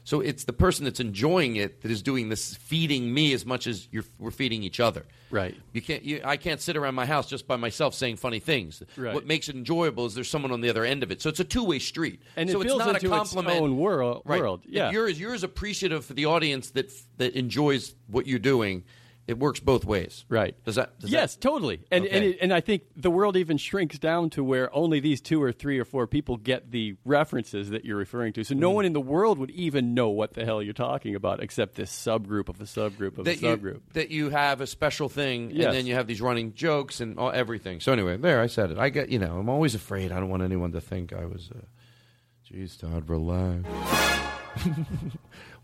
So 0.05 0.21
it's 0.21 0.45
the 0.45 0.53
person 0.53 0.85
that's 0.85 0.99
enjoying 1.01 1.57
it 1.57 1.81
that 1.81 1.91
is 1.91 2.01
doing 2.01 2.29
this, 2.29 2.55
feeding 2.55 3.13
me 3.13 3.31
as 3.33 3.45
much 3.45 3.67
as 3.67 3.87
you're, 3.91 4.05
we're 4.17 4.31
feeding 4.31 4.63
each 4.63 4.79
other. 4.79 5.05
Right. 5.29 5.55
You 5.71 5.81
can't. 5.83 6.01
You, 6.03 6.21
I 6.25 6.37
can't 6.37 6.59
sit 6.59 6.75
around 6.77 6.95
my 6.95 7.05
house 7.05 7.27
just 7.27 7.45
by 7.45 7.57
myself 7.57 7.93
saying 7.93 8.15
funny 8.15 8.39
things. 8.39 8.81
Right. 8.97 9.13
What 9.13 9.27
makes 9.27 9.49
it 9.49 9.55
enjoyable 9.55 10.07
is 10.07 10.15
there's 10.15 10.29
someone 10.29 10.51
on 10.51 10.61
the 10.61 10.69
other 10.69 10.83
end 10.83 11.03
of 11.03 11.11
it. 11.11 11.21
So 11.21 11.29
it's 11.29 11.41
a 11.41 11.43
two 11.43 11.63
way 11.63 11.77
street. 11.77 12.21
And 12.35 12.49
it 12.49 12.53
so 12.53 12.61
it's 12.61 12.75
not 12.75 12.95
into 12.95 13.13
a 13.13 13.21
its 13.21 13.33
compliment. 13.33 13.61
own 13.61 13.77
world- 13.77 14.23
Right. 14.25 14.39
world, 14.41 14.61
yeah. 14.65 14.89
You're 14.89 15.09
you're 15.09 15.35
as 15.35 15.43
appreciative 15.43 16.05
for 16.05 16.13
the 16.15 16.25
audience 16.25 16.71
that 16.71 16.91
that 17.17 17.35
enjoys 17.35 17.93
what 18.07 18.25
you're 18.25 18.39
doing. 18.39 18.85
It 19.29 19.37
works 19.39 19.59
both 19.59 19.85
ways. 19.85 20.25
Right. 20.27 20.55
Does 20.65 20.75
that? 20.75 20.99
Does 20.99 21.11
yes, 21.11 21.35
that- 21.35 21.41
totally. 21.41 21.81
And 21.91 22.05
and, 22.05 22.25
it, 22.25 22.37
and 22.41 22.51
I 22.51 22.61
think 22.61 22.83
the 22.95 23.11
world 23.11 23.37
even 23.37 23.57
shrinks 23.57 23.99
down 23.99 24.31
to 24.31 24.43
where 24.43 24.73
only 24.75 24.99
these 24.99 25.21
two 25.21 25.41
or 25.41 25.51
three 25.51 25.77
or 25.79 25.85
four 25.85 26.07
people 26.07 26.37
get 26.37 26.71
the 26.71 26.95
references 27.05 27.69
that 27.69 27.85
you're 27.85 27.97
referring 27.97 28.33
to. 28.33 28.43
So 28.43 28.55
no 28.55 28.71
Mhm. 28.71 28.75
one 28.75 28.85
in 28.85 28.93
the 28.93 28.99
world 29.01 29.37
would 29.37 29.51
even 29.51 29.93
know 29.93 30.09
what 30.09 30.33
the 30.33 30.45
hell 30.45 30.61
you're 30.63 30.73
talking 30.73 31.13
about, 31.15 31.41
except 31.43 31.75
this 31.75 31.91
subgroup 31.91 32.49
of 32.49 32.59
a 32.59 32.63
subgroup 32.65 33.17
of 33.19 33.25
that 33.25 33.37
a 33.37 33.41
you, 33.41 33.55
subgroup. 33.57 33.81
that 33.93 34.09
you 34.09 34.29
have 34.31 34.61
a 34.61 34.67
special 34.67 35.09
thing, 35.09 35.51
Yes. 35.51 35.65
and 35.67 35.75
then 35.75 35.85
you 35.85 35.93
have 35.93 36.07
these 36.07 36.21
running 36.21 36.53
jokes 36.53 36.99
and 36.99 37.17
all, 37.19 37.31
everything. 37.31 37.79
So 37.79 37.93
anyway, 37.93 38.17
there 38.17 38.41
I 38.41 38.47
said 38.47 38.71
it. 38.71 38.77
I 38.79 38.89
get 38.89 39.09
you 39.09 39.19
know 39.19 39.37
I'm 39.37 39.49
always 39.49 39.75
afraid. 39.75 40.11
I 40.11 40.19
don't 40.19 40.29
want 40.29 40.41
anyone 40.43 40.71
to 40.71 40.81
think 40.81 41.13
I 41.13 41.25
was. 41.25 41.51
Uh, 41.55 41.59
Jeez, 42.51 42.79
Todd, 42.79 43.07
relax. 43.07 43.63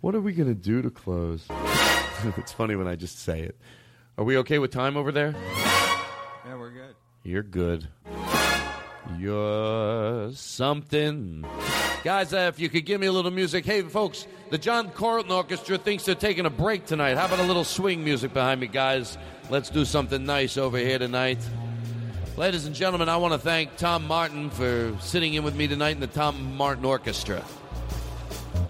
What 0.02 0.14
are 0.14 0.22
we 0.22 0.34
going 0.34 0.50
to 0.50 0.54
do 0.54 0.84
to 0.84 0.92
close? 0.92 1.48
it's 2.38 2.52
funny 2.52 2.76
when 2.76 2.88
I 2.88 2.96
just 2.96 3.20
say 3.20 3.42
it. 3.42 3.58
Are 4.18 4.24
we 4.24 4.38
okay 4.38 4.60
with 4.60 4.72
time 4.72 4.98
over 4.98 5.12
there? 5.12 5.36
Yeah, 6.46 6.56
we're 6.58 6.72
good. 6.72 6.96
You're 7.24 7.44
good. 7.44 7.88
You're 9.18 10.32
something. 10.34 11.46
Guys, 12.04 12.34
uh, 12.34 12.52
if 12.54 12.60
you 12.60 12.70
could 12.70 12.86
give 12.86 13.02
me 13.02 13.08
a 13.08 13.12
little 13.12 13.32
music. 13.32 13.66
Hey, 13.66 13.82
folks, 13.82 14.28
the 14.52 14.58
John 14.58 14.92
Carlton 14.92 15.32
Orchestra 15.32 15.78
thinks 15.78 16.06
they're 16.06 16.16
taking 16.16 16.46
a 16.46 16.50
break 16.50 16.86
tonight. 16.86 17.18
How 17.18 17.26
about 17.26 17.40
a 17.40 17.44
little 17.44 17.64
swing 17.64 18.04
music 18.04 18.32
behind 18.34 18.62
me, 18.62 18.68
guys? 18.68 19.18
Let's 19.50 19.70
do 19.70 19.86
something 19.86 20.24
nice 20.24 20.58
over 20.58 20.78
here 20.78 21.00
tonight. 21.00 21.40
Ladies 22.38 22.66
and 22.66 22.76
gentlemen, 22.76 23.10
I 23.10 23.18
want 23.18 23.34
to 23.34 23.40
thank 23.40 23.78
Tom 23.78 24.06
Martin 24.08 24.50
for 24.50 24.96
sitting 25.00 25.34
in 25.34 25.44
with 25.44 25.56
me 25.56 25.68
tonight 25.68 25.92
in 25.92 26.00
the 26.00 26.08
Tom 26.08 26.56
Martin 26.58 26.86
Orchestra. 26.86 27.44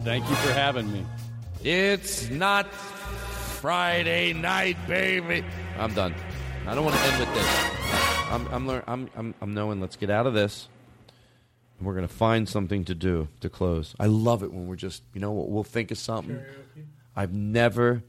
Thank 0.03 0.29
you 0.29 0.35
for 0.35 0.53
having 0.53 0.91
me. 0.91 1.05
It's 1.63 2.29
not 2.29 2.67
Friday 3.65 4.31
night, 4.31 4.77
baby. 4.87 5.43
I'm 5.79 5.91
done. 5.95 6.13
I 6.67 6.75
don't 6.75 6.85
want 6.85 6.95
to 6.97 7.01
end 7.01 7.19
with 7.19 7.33
this. 7.33 7.47
I'm 8.29 8.47
I'm 8.49 8.67
lear- 8.67 8.83
I'm 8.85 9.09
I'm, 9.15 9.33
I'm 9.41 9.55
knowing. 9.55 9.81
Let's 9.81 9.95
get 9.95 10.11
out 10.11 10.27
of 10.27 10.35
this. 10.35 10.67
We're 11.81 11.95
gonna 11.95 12.07
find 12.07 12.47
something 12.47 12.85
to 12.85 12.93
do 12.93 13.27
to 13.39 13.49
close. 13.49 13.95
I 13.99 14.05
love 14.05 14.43
it 14.43 14.53
when 14.53 14.67
we're 14.67 14.75
just 14.75 15.01
you 15.15 15.19
know 15.19 15.31
what 15.31 15.49
we'll 15.49 15.63
think 15.63 15.89
of 15.89 15.97
something. 15.97 16.39
I've 17.15 17.33
never, 17.33 18.03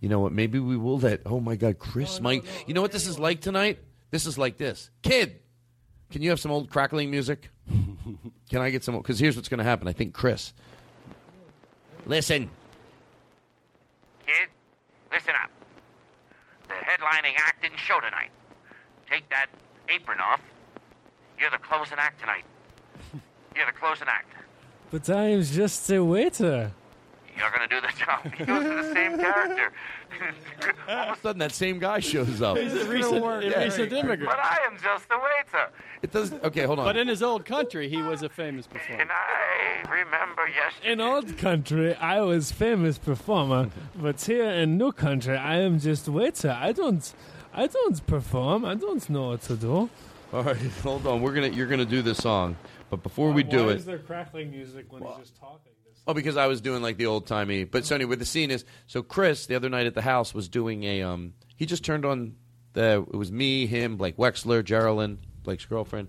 you 0.00 0.08
know 0.08 0.18
what? 0.18 0.32
Maybe 0.32 0.58
we 0.58 0.76
will 0.76 0.98
let. 0.98 1.20
Oh 1.26 1.38
my 1.38 1.54
God, 1.54 1.78
Chris, 1.78 2.18
oh, 2.18 2.22
Mike. 2.22 2.44
You 2.66 2.74
know 2.74 2.82
what 2.82 2.90
this 2.90 3.06
is 3.06 3.20
like 3.20 3.40
tonight? 3.40 3.78
This 4.10 4.26
is 4.26 4.36
like 4.36 4.56
this. 4.56 4.90
Kid, 5.02 5.38
can 6.10 6.22
you 6.22 6.30
have 6.30 6.40
some 6.40 6.50
old 6.50 6.70
crackling 6.70 7.08
music? 7.08 7.50
can 8.50 8.60
I 8.60 8.70
get 8.70 8.82
some? 8.82 8.96
Because 8.96 9.20
here's 9.20 9.36
what's 9.36 9.48
gonna 9.48 9.62
happen. 9.62 9.86
I 9.86 9.92
think 9.92 10.12
Chris. 10.12 10.52
Listen. 12.04 12.50
Kid, 14.26 14.48
listen 15.12 15.34
up. 15.42 15.50
The 16.68 16.74
headlining 17.08 17.34
act 17.38 17.62
didn't 17.62 17.78
show 17.78 18.00
tonight. 18.00 18.30
Take 19.10 19.28
that 19.30 19.46
apron 19.88 20.18
off. 20.20 20.40
You're 21.38 21.50
the 21.50 21.58
closing 21.58 21.98
act 21.98 22.20
tonight. 22.20 22.44
You're 23.54 23.66
the 23.66 23.72
closing 23.72 24.08
act. 24.08 24.32
But 24.90 25.08
I 25.10 25.28
am 25.28 25.42
just 25.42 25.90
a 25.90 26.02
waiter. 26.02 26.72
You're 27.38 27.50
gonna 27.50 27.68
do 27.68 27.80
the 27.80 27.92
job. 27.96 28.32
He 28.38 28.44
goes 28.44 28.64
to 28.64 28.74
the 28.74 28.94
same 28.94 29.18
character. 29.18 29.72
All 30.88 31.10
of 31.10 31.18
a 31.18 31.20
sudden, 31.20 31.38
that 31.38 31.52
same 31.52 31.78
guy 31.78 32.00
shows 32.00 32.42
up. 32.42 32.56
He's 32.56 32.74
a 32.74 32.84
recent, 32.88 33.24
a 33.24 33.60
recent 33.64 33.92
immigrant. 33.92 34.24
But 34.24 34.38
I 34.38 34.58
am 34.66 34.76
just 34.82 35.08
the 35.08 35.16
waiter. 35.16 35.70
It 36.02 36.12
does. 36.12 36.32
Okay, 36.32 36.64
hold 36.64 36.78
on. 36.78 36.84
But 36.84 36.96
in 36.96 37.08
his 37.08 37.22
old 37.22 37.44
country, 37.44 37.88
he 37.88 38.02
was 38.02 38.22
a 38.22 38.28
famous 38.28 38.66
performer. 38.66 39.02
And 39.02 39.10
I 39.10 39.90
remember 39.90 40.48
yesterday. 40.48 40.92
In 40.92 41.00
old 41.00 41.36
country, 41.38 41.94
I 41.94 42.20
was 42.20 42.50
famous 42.52 42.98
performer, 42.98 43.70
but 43.94 44.20
here 44.20 44.50
in 44.50 44.78
new 44.78 44.92
country, 44.92 45.36
I 45.36 45.58
am 45.58 45.78
just 45.78 46.08
waiter. 46.08 46.56
I 46.58 46.72
don't, 46.72 47.12
I 47.52 47.66
don't 47.66 48.06
perform. 48.06 48.64
I 48.64 48.74
don't 48.74 49.08
know 49.10 49.28
what 49.30 49.42
to 49.42 49.56
do. 49.56 49.90
All 50.32 50.42
right, 50.42 50.56
hold 50.82 51.06
on. 51.06 51.22
We're 51.22 51.34
gonna 51.34 51.48
you're 51.48 51.66
gonna 51.66 51.84
do 51.84 52.02
this 52.02 52.18
song, 52.18 52.56
but 52.90 53.02
before 53.02 53.32
we 53.32 53.42
do 53.42 53.66
Why 53.66 53.72
it, 53.72 53.76
is 53.76 53.84
there 53.84 53.98
crackling 53.98 54.50
music 54.50 54.86
when 54.92 55.02
he's 55.02 55.16
just 55.16 55.36
talking? 55.36 55.72
Oh, 56.08 56.14
because 56.14 56.36
I 56.36 56.46
was 56.46 56.60
doing 56.60 56.82
like 56.82 56.96
the 56.96 57.06
old 57.06 57.26
timey. 57.26 57.64
But 57.64 57.84
so 57.84 57.94
anyway, 57.94 58.16
the 58.16 58.24
scene 58.24 58.50
is 58.50 58.64
so 58.86 59.02
Chris 59.02 59.46
the 59.46 59.54
other 59.54 59.68
night 59.68 59.86
at 59.86 59.94
the 59.94 60.02
house 60.02 60.34
was 60.34 60.48
doing 60.48 60.82
a 60.84 61.02
um. 61.02 61.34
He 61.54 61.66
just 61.66 61.84
turned 61.84 62.04
on 62.04 62.34
the. 62.72 63.04
It 63.12 63.16
was 63.16 63.30
me, 63.30 63.66
him, 63.66 63.96
Blake 63.96 64.16
Wexler, 64.16 64.64
Geraldine, 64.64 65.18
Blake's 65.44 65.66
girlfriend, 65.66 66.08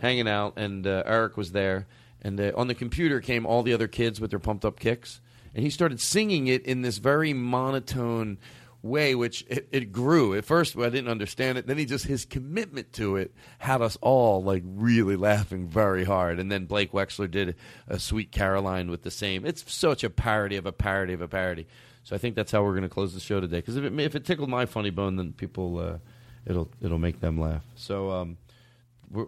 hanging 0.00 0.28
out, 0.28 0.54
and 0.56 0.86
uh, 0.86 1.02
Eric 1.06 1.36
was 1.36 1.52
there. 1.52 1.86
And 2.22 2.40
uh, 2.40 2.52
on 2.56 2.68
the 2.68 2.74
computer 2.74 3.20
came 3.20 3.44
all 3.44 3.62
the 3.62 3.74
other 3.74 3.86
kids 3.86 4.20
with 4.20 4.30
their 4.30 4.38
pumped 4.38 4.64
up 4.64 4.80
kicks, 4.80 5.20
and 5.54 5.62
he 5.62 5.70
started 5.70 6.00
singing 6.00 6.46
it 6.46 6.64
in 6.64 6.80
this 6.80 6.96
very 6.98 7.34
monotone 7.34 8.38
way, 8.84 9.14
which 9.14 9.44
it, 9.48 9.66
it 9.72 9.92
grew. 9.92 10.34
At 10.34 10.44
first, 10.44 10.76
I 10.76 10.90
didn't 10.90 11.08
understand 11.08 11.58
it. 11.58 11.66
Then 11.66 11.78
he 11.78 11.86
just 11.86 12.04
his 12.04 12.24
commitment 12.24 12.92
to 12.94 13.16
it 13.16 13.34
had 13.58 13.82
us 13.82 13.96
all 14.00 14.42
like 14.42 14.62
really 14.64 15.16
laughing 15.16 15.66
very 15.66 16.04
hard. 16.04 16.38
And 16.38 16.52
then 16.52 16.66
Blake 16.66 16.92
Wexler 16.92 17.30
did 17.30 17.56
a 17.88 17.98
Sweet 17.98 18.30
Caroline 18.30 18.90
with 18.90 19.02
the 19.02 19.10
same. 19.10 19.44
It's 19.44 19.64
such 19.72 20.04
a 20.04 20.10
parody 20.10 20.56
of 20.56 20.66
a 20.66 20.72
parody 20.72 21.14
of 21.14 21.22
a 21.22 21.28
parody. 21.28 21.66
So 22.04 22.14
I 22.14 22.18
think 22.18 22.36
that's 22.36 22.52
how 22.52 22.62
we're 22.62 22.72
going 22.72 22.82
to 22.82 22.88
close 22.88 23.14
the 23.14 23.20
show 23.20 23.40
today. 23.40 23.58
Because 23.58 23.76
if 23.76 23.84
it, 23.84 23.98
if 23.98 24.14
it 24.14 24.26
tickled 24.26 24.50
my 24.50 24.66
funny 24.66 24.90
bone, 24.90 25.16
then 25.16 25.32
people 25.32 25.78
uh, 25.78 25.98
it'll 26.46 26.70
it'll 26.82 26.98
make 26.98 27.20
them 27.20 27.40
laugh. 27.40 27.64
So. 27.74 28.10
Um, 28.10 28.36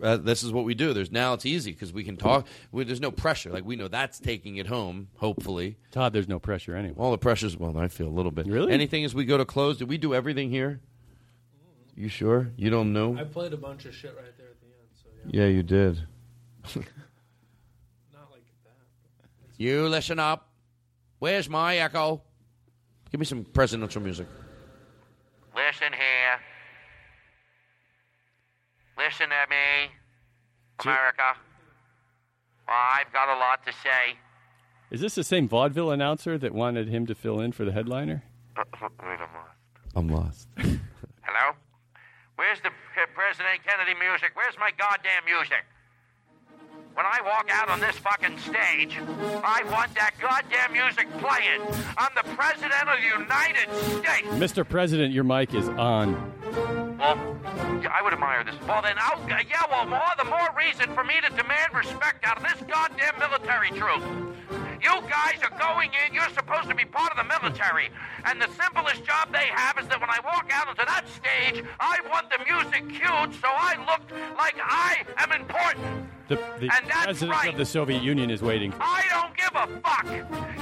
uh, 0.03 0.17
this 0.17 0.43
is 0.43 0.53
what 0.53 0.65
we 0.65 0.75
do. 0.75 0.93
There's 0.93 1.13
now 1.13 1.35
it's 1.35 1.47
easy 1.47 1.73
because 1.73 1.93
we 1.93 2.05
can 2.05 2.17
talk. 2.17 2.47
We, 2.73 2.85
there's 2.85 3.01
no 3.01 3.11
pressure. 3.11 3.51
Like 3.51 3.65
we 3.65 3.77
know 3.77 3.89
that's 3.89 4.19
taking 4.19 4.57
it 4.57 4.67
home. 4.67 5.09
Hopefully, 5.17 5.77
Todd, 5.91 6.13
there's 6.13 6.29
no 6.29 6.39
pressure 6.39 6.75
anyway. 6.77 6.95
all 6.99 7.11
the 7.11 7.19
pressures. 7.19 7.57
Well, 7.57 7.77
I 7.79 7.89
feel 7.89 8.09
a 8.09 8.11
little 8.11 8.33
bit. 8.33 8.47
Really? 8.47 8.73
Anything 8.73 9.05
as 9.05 9.15
we 9.15 9.25
go 9.25 9.37
to 9.37 9.45
close? 9.45 9.79
Did 9.79 9.89
we 9.89 9.99
do 9.99 10.15
everything 10.15 10.51
here? 10.51 10.81
You 11.95 12.09
sure? 12.09 12.53
You 12.57 12.69
don't 12.69 12.93
know? 12.93 13.17
I 13.19 13.25
played 13.25 13.53
a 13.55 13.57
bunch 13.57 13.87
of 13.87 13.95
shit 13.95 14.15
right 14.17 14.37
there 14.37 14.49
at 14.49 14.61
the 14.61 14.67
end. 14.67 14.89
So 14.93 15.09
yeah. 15.31 15.43
Yeah, 15.43 15.49
you 15.49 15.63
did. 15.63 15.97
Not 16.75 18.31
like 18.31 18.45
that. 18.65 19.31
You 19.57 19.89
listen 19.89 20.19
up. 20.19 20.51
Where's 21.19 21.49
my 21.49 21.79
echo? 21.79 22.21
Give 23.11 23.19
me 23.19 23.25
some 23.25 23.45
presidential 23.45 24.03
music. 24.03 24.27
Listen 25.55 25.93
here. 25.93 26.39
Listen 28.99 29.29
to 29.29 29.47
me, 29.51 29.91
America. 30.85 31.37
I've 32.69 33.13
got 33.13 33.29
a 33.29 33.39
lot 33.39 33.65
to 33.67 33.73
say. 33.73 34.17
Is 34.91 35.01
this 35.01 35.15
the 35.15 35.25
same 35.25 35.49
vaudeville 35.49 35.91
announcer 35.91 36.39
that 36.39 36.55
wanted 36.55 36.89
him 36.89 37.07
to 37.07 37.15
fill 37.15 37.41
in 37.41 37.53
for 37.53 37.65
the 37.65 37.73
headliner? 37.73 38.23
Wait, 38.57 38.67
I'm 39.95 40.09
lost. 40.09 40.49
I'm 40.57 40.59
lost. 40.69 40.81
Hello? 41.23 41.57
Where's 42.37 42.61
the 42.61 42.71
President 43.15 43.61
Kennedy 43.67 43.99
music? 43.99 44.31
Where's 44.35 44.57
my 44.59 44.71
goddamn 44.77 45.25
music? 45.25 45.65
When 46.95 47.05
I 47.05 47.21
walk 47.25 47.51
out 47.53 47.69
on 47.69 47.81
this 47.81 47.97
fucking 47.97 48.39
stage, 48.39 48.97
I 49.45 49.63
want 49.71 49.95
that 49.97 50.13
goddamn 50.19 50.73
music 50.73 51.07
playing. 51.19 51.61
I'm 51.99 52.11
the 52.15 52.29
President 52.35 52.89
of 52.89 52.99
the 53.01 53.07
United 53.07 54.03
States. 54.03 54.29
Mr. 54.29 54.67
President, 54.67 55.13
your 55.13 55.25
mic 55.25 55.53
is 55.55 55.69
on. 55.69 56.86
Well, 56.99 57.19
I 57.93 58.01
would 58.03 58.15
admire 58.15 58.43
this. 58.43 58.55
Well, 58.67 58.81
then, 58.81 58.97
I'll, 58.99 59.21
yeah, 59.29 59.63
well, 59.71 59.87
more, 59.87 60.01
the 60.17 60.25
more 60.25 60.49
reason 60.57 60.95
for 60.95 61.05
me 61.05 61.15
to 61.21 61.29
demand 61.37 61.75
respect 61.75 62.25
out 62.25 62.39
of 62.39 62.43
this 62.43 62.63
goddamn 62.67 63.19
military 63.19 63.69
troop. 63.71 64.03
You 64.81 65.03
guys 65.09 65.39
are 65.43 65.59
going 65.59 65.91
in, 66.07 66.15
you're 66.15 66.29
supposed 66.31 66.69
to 66.69 66.75
be 66.75 66.85
part 66.85 67.11
of 67.13 67.19
the 67.19 67.25
military. 67.25 67.91
And 68.25 68.41
the 68.41 68.49
simplest 68.49 69.05
job 69.05 69.33
they 69.33 69.47
have 69.53 69.79
is 69.79 69.89
that 69.89 70.01
when 70.01 70.11
I 70.11 70.21
walk 70.25 70.51
out 70.53 70.69
onto 70.69 70.85
that 70.87 71.05
stage, 71.09 71.65
I 71.81 71.99
want 72.11 72.31
the 72.31 72.39
music 72.45 72.89
cued 72.89 73.35
so 73.35 73.49
I 73.49 73.77
look 73.85 74.03
like 74.37 74.57
I 74.63 75.05
am 75.19 75.33
important. 75.33 76.09
The, 76.29 76.37
the 76.59 76.69
president 77.05 77.31
right. 77.33 77.49
of 77.53 77.57
the 77.57 77.65
Soviet 77.65 78.03
Union 78.03 78.31
is 78.31 78.43
waiting. 78.43 78.75
I 78.81 79.05
don't 79.11 79.37
give 79.37 79.55
a 79.55 79.67
fuck. 79.81 80.05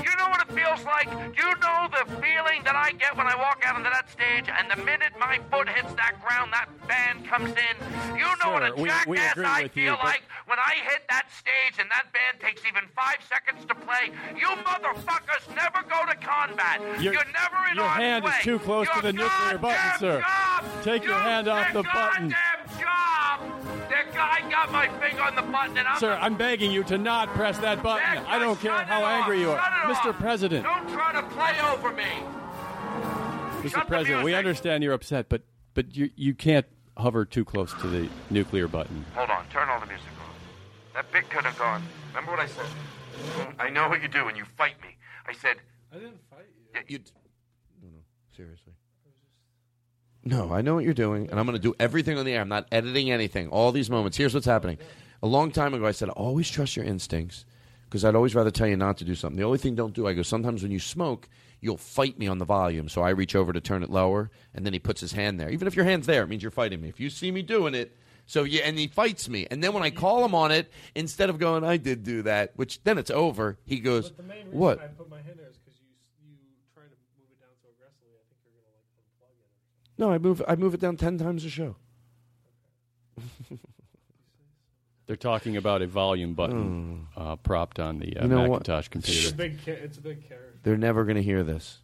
You 0.05 0.13
know 0.19 0.29
what 0.29 0.43
it 0.43 0.53
feels 0.53 0.85
like? 0.85 1.09
You 1.37 1.49
know 1.61 1.89
the 1.89 2.05
feeling 2.21 2.61
that 2.65 2.77
I 2.77 2.93
get 2.93 3.17
when 3.17 3.27
I 3.27 3.35
walk 3.37 3.63
out 3.65 3.77
onto 3.77 3.89
that 3.89 4.11
stage, 4.11 4.45
and 4.53 4.71
the 4.71 4.77
minute 4.85 5.13
my 5.19 5.41
foot 5.51 5.69
hits 5.69 5.93
that 5.95 6.21
ground, 6.23 6.53
that 6.53 6.69
band 6.87 7.25
comes 7.27 7.49
in. 7.51 8.17
You 8.19 8.27
know 8.45 8.53
what 8.53 8.63
a 8.63 8.75
we- 8.77 8.89
jackass 8.91 9.07
we 9.37 9.45
I 9.45 9.61
you, 9.61 9.69
feel 9.71 9.97
but- 9.97 10.05
like 10.05 10.23
when 10.47 10.59
I 10.59 10.75
hit 10.85 11.03
that 11.09 11.31
stage 11.33 11.81
and 11.81 11.91
that 11.91 12.13
band 12.13 12.41
takes 12.41 12.61
even 12.69 12.85
five 12.95 13.17
seconds 13.27 13.65
to 13.65 13.75
play. 13.75 14.13
You 14.37 14.49
motherfuckers 14.49 15.49
never 15.57 15.81
go 15.89 16.05
to 16.05 16.17
combat. 16.17 16.81
Your- 17.01 17.15
You're 17.15 17.25
never 17.33 17.71
in 17.71 17.77
Your 17.77 17.89
hand 17.89 18.27
is 18.27 18.35
too 18.43 18.59
close 18.59 18.87
to 18.95 19.01
the 19.01 19.13
nuclear 19.15 19.57
button, 19.59 19.99
sir. 19.99 20.21
job. 20.21 20.65
Take 20.85 21.05
your 21.05 21.15
hand 21.15 21.49
off 21.49 21.73
the 21.73 21.83
button. 21.83 22.29
Goddamn 22.29 22.81
job. 22.81 23.91
That 23.91 24.13
guy 24.13 24.51
got 24.51 24.73
my 24.73 24.89
finger 25.01 25.23
on 25.23 25.35
the 25.37 25.43
button, 25.55 25.79
and 25.79 25.89
I'm 25.89 25.99
Sir, 25.99 26.19
I'm 26.21 26.37
begging 26.37 26.71
you 26.71 26.83
to 26.85 26.99
not 26.99 27.29
press 27.29 27.59
that 27.59 27.83
button. 27.83 28.25
I 28.27 28.39
don't 28.39 28.61
care 28.61 28.73
how 28.85 29.05
angry 29.05 29.41
you 29.41 29.51
are. 29.51 29.59
Mr. 29.87 30.13
President, 30.19 30.65
Don't 30.65 30.89
try 30.89 31.13
to 31.13 31.23
play 31.29 31.55
over 31.73 31.93
me. 31.93 32.05
Mr. 33.63 33.87
President, 33.87 34.25
we 34.25 34.35
understand 34.35 34.83
you're 34.83 34.93
upset, 34.93 35.29
but 35.29 35.43
but 35.75 35.97
you 35.97 36.11
you 36.17 36.35
can't 36.35 36.67
hover 36.97 37.25
too 37.25 37.45
close 37.45 37.73
to 37.75 37.87
the 37.89 38.09
nuclear 38.31 38.69
button. 38.69 39.05
Hold 39.15 39.31
on, 39.31 39.47
turn 39.49 39.69
all 39.69 39.81
the 39.81 39.87
music 39.87 40.07
off. 40.21 40.35
That 40.95 41.11
bit 41.13 41.31
could 41.31 41.45
have 41.45 41.59
gone. 41.59 41.83
Remember 42.09 42.33
what 42.33 42.41
I 42.41 42.47
said? 42.47 42.67
I 43.59 43.71
know 43.71 43.89
what 43.89 44.03
you 44.03 44.09
do 44.09 44.25
when 44.25 44.37
you 44.37 44.45
fight 44.57 44.81
me. 44.83 44.97
I 45.27 45.33
said, 45.33 45.57
I 45.93 45.97
didn't 45.97 46.21
fight 46.31 46.47
you. 46.57 46.65
yeah, 46.75 46.81
you. 46.89 46.99
No, 47.83 47.89
no, 47.89 47.99
seriously. 48.37 48.73
No, 50.25 50.53
I 50.53 50.63
know 50.63 50.75
what 50.75 50.85
you're 50.85 50.95
doing, 50.95 51.29
and 51.31 51.39
I'm 51.39 51.47
going 51.47 51.57
to 51.57 51.63
do 51.63 51.75
everything 51.79 52.19
on 52.19 52.25
the 52.25 52.33
air. 52.33 52.41
I'm 52.41 52.49
not 52.49 52.67
editing 52.73 53.11
anything. 53.11 53.49
All 53.49 53.73
these 53.73 53.91
moments. 53.91 54.17
Here's 54.17 54.33
what's 54.35 54.47
happening. 54.47 54.79
A 55.25 55.27
long 55.27 55.51
time 55.51 55.73
ago, 55.73 55.87
I 55.87 55.93
said, 55.93 56.11
always 56.11 56.51
trust 56.51 56.77
your 56.77 56.85
instincts 56.85 57.47
because 57.87 58.05
I'd 58.05 58.15
always 58.15 58.35
rather 58.35 58.51
tell 58.51 58.67
you 58.67 58.77
not 58.77 58.99
to 58.99 59.07
do 59.07 59.15
something. 59.15 59.39
The 59.39 59.45
only 59.47 59.57
thing 59.57 59.75
don't 59.75 59.95
do, 59.95 60.07
I 60.07 60.13
go, 60.13 60.21
sometimes 60.21 60.63
when 60.63 60.71
you 60.71 60.79
smoke, 60.79 61.31
you'll 61.63 61.79
fight 61.79 62.19
me 62.19 62.27
on 62.27 62.37
the 62.37 62.45
volume. 62.45 62.91
So 62.91 63.01
I 63.01 63.09
reach 63.09 63.35
over 63.35 63.51
to 63.51 63.59
turn 63.59 63.83
it 63.83 63.89
lower, 63.89 64.31
and 64.55 64.67
then 64.67 64.75
he 64.75 64.79
puts 64.79 65.01
his 65.01 65.13
hand 65.13 65.41
there. 65.41 65.49
Even 65.49 65.67
if 65.67 65.77
your 65.77 65.87
hand's 65.87 66.07
there, 66.07 66.25
it 66.25 66.29
means 66.29 66.43
you're 66.43 66.51
fighting 66.51 66.83
me. 66.83 66.91
If 66.91 67.01
you 67.01 67.09
see 67.09 67.31
me 67.31 67.41
doing 67.41 67.75
it, 67.75 67.97
So 68.27 68.45
yeah, 68.45 68.65
and 68.65 68.79
he 68.79 68.87
fights 68.87 69.29
me, 69.31 69.47
and 69.51 69.65
then 69.65 69.73
when 69.73 69.83
I 69.83 69.91
call 69.91 70.25
him 70.27 70.35
on 70.35 70.51
it, 70.51 70.71
instead 70.95 71.31
of 71.31 71.39
going, 71.39 71.63
"I 71.65 71.77
did 71.79 72.03
do 72.03 72.23
that," 72.23 72.53
which 72.57 72.83
then 72.83 72.97
it's 72.97 73.11
over, 73.11 73.59
he 73.65 73.81
goes, 73.81 74.13
"What?" 74.51 74.81
I 74.81 74.87
put 74.89 75.11
my 75.11 75.23
hand 75.23 75.39
there 75.39 75.49
is 75.49 75.59
because 75.59 75.79
you 75.81 75.89
you 76.29 76.37
trying 76.75 76.89
to 76.89 76.97
move 77.19 77.29
it 77.31 77.41
down 77.41 77.53
so 77.63 77.69
aggressively. 77.77 78.17
I 78.17 78.25
think 78.29 78.41
you're 78.45 78.57
gonna 78.61 78.73
like 78.77 78.89
unplug 78.97 79.37
it. 79.41 79.99
No, 79.99 80.11
I 80.11 80.19
move 80.19 80.43
I 80.49 80.57
move 80.57 80.73
it 80.73 80.81
down 80.81 80.97
ten 80.97 81.19
times 81.19 81.45
a 81.45 81.51
show. 81.51 81.77
They're 85.07 85.17
talking 85.17 85.57
about 85.59 85.83
a 85.83 85.87
volume 85.87 86.35
button 86.35 87.09
uh, 87.17 87.37
propped 87.37 87.79
on 87.79 87.99
the 87.99 88.17
uh, 88.17 88.23
Hmm. 88.25 88.31
You 88.31 88.37
know 88.39 88.49
what? 88.49 88.67
Macintosh 88.67 88.87
It's 88.87 88.87
a 88.87 88.91
computer. 88.91 89.35
big. 89.37 89.65
Ca- 89.65 89.85
it's 89.85 89.99
a 89.99 90.01
big 90.01 90.29
carrot. 90.29 90.63
They're 90.63 90.77
never 90.79 91.05
going 91.05 91.17
to 91.17 91.23
hear 91.23 91.43
this. 91.43 91.81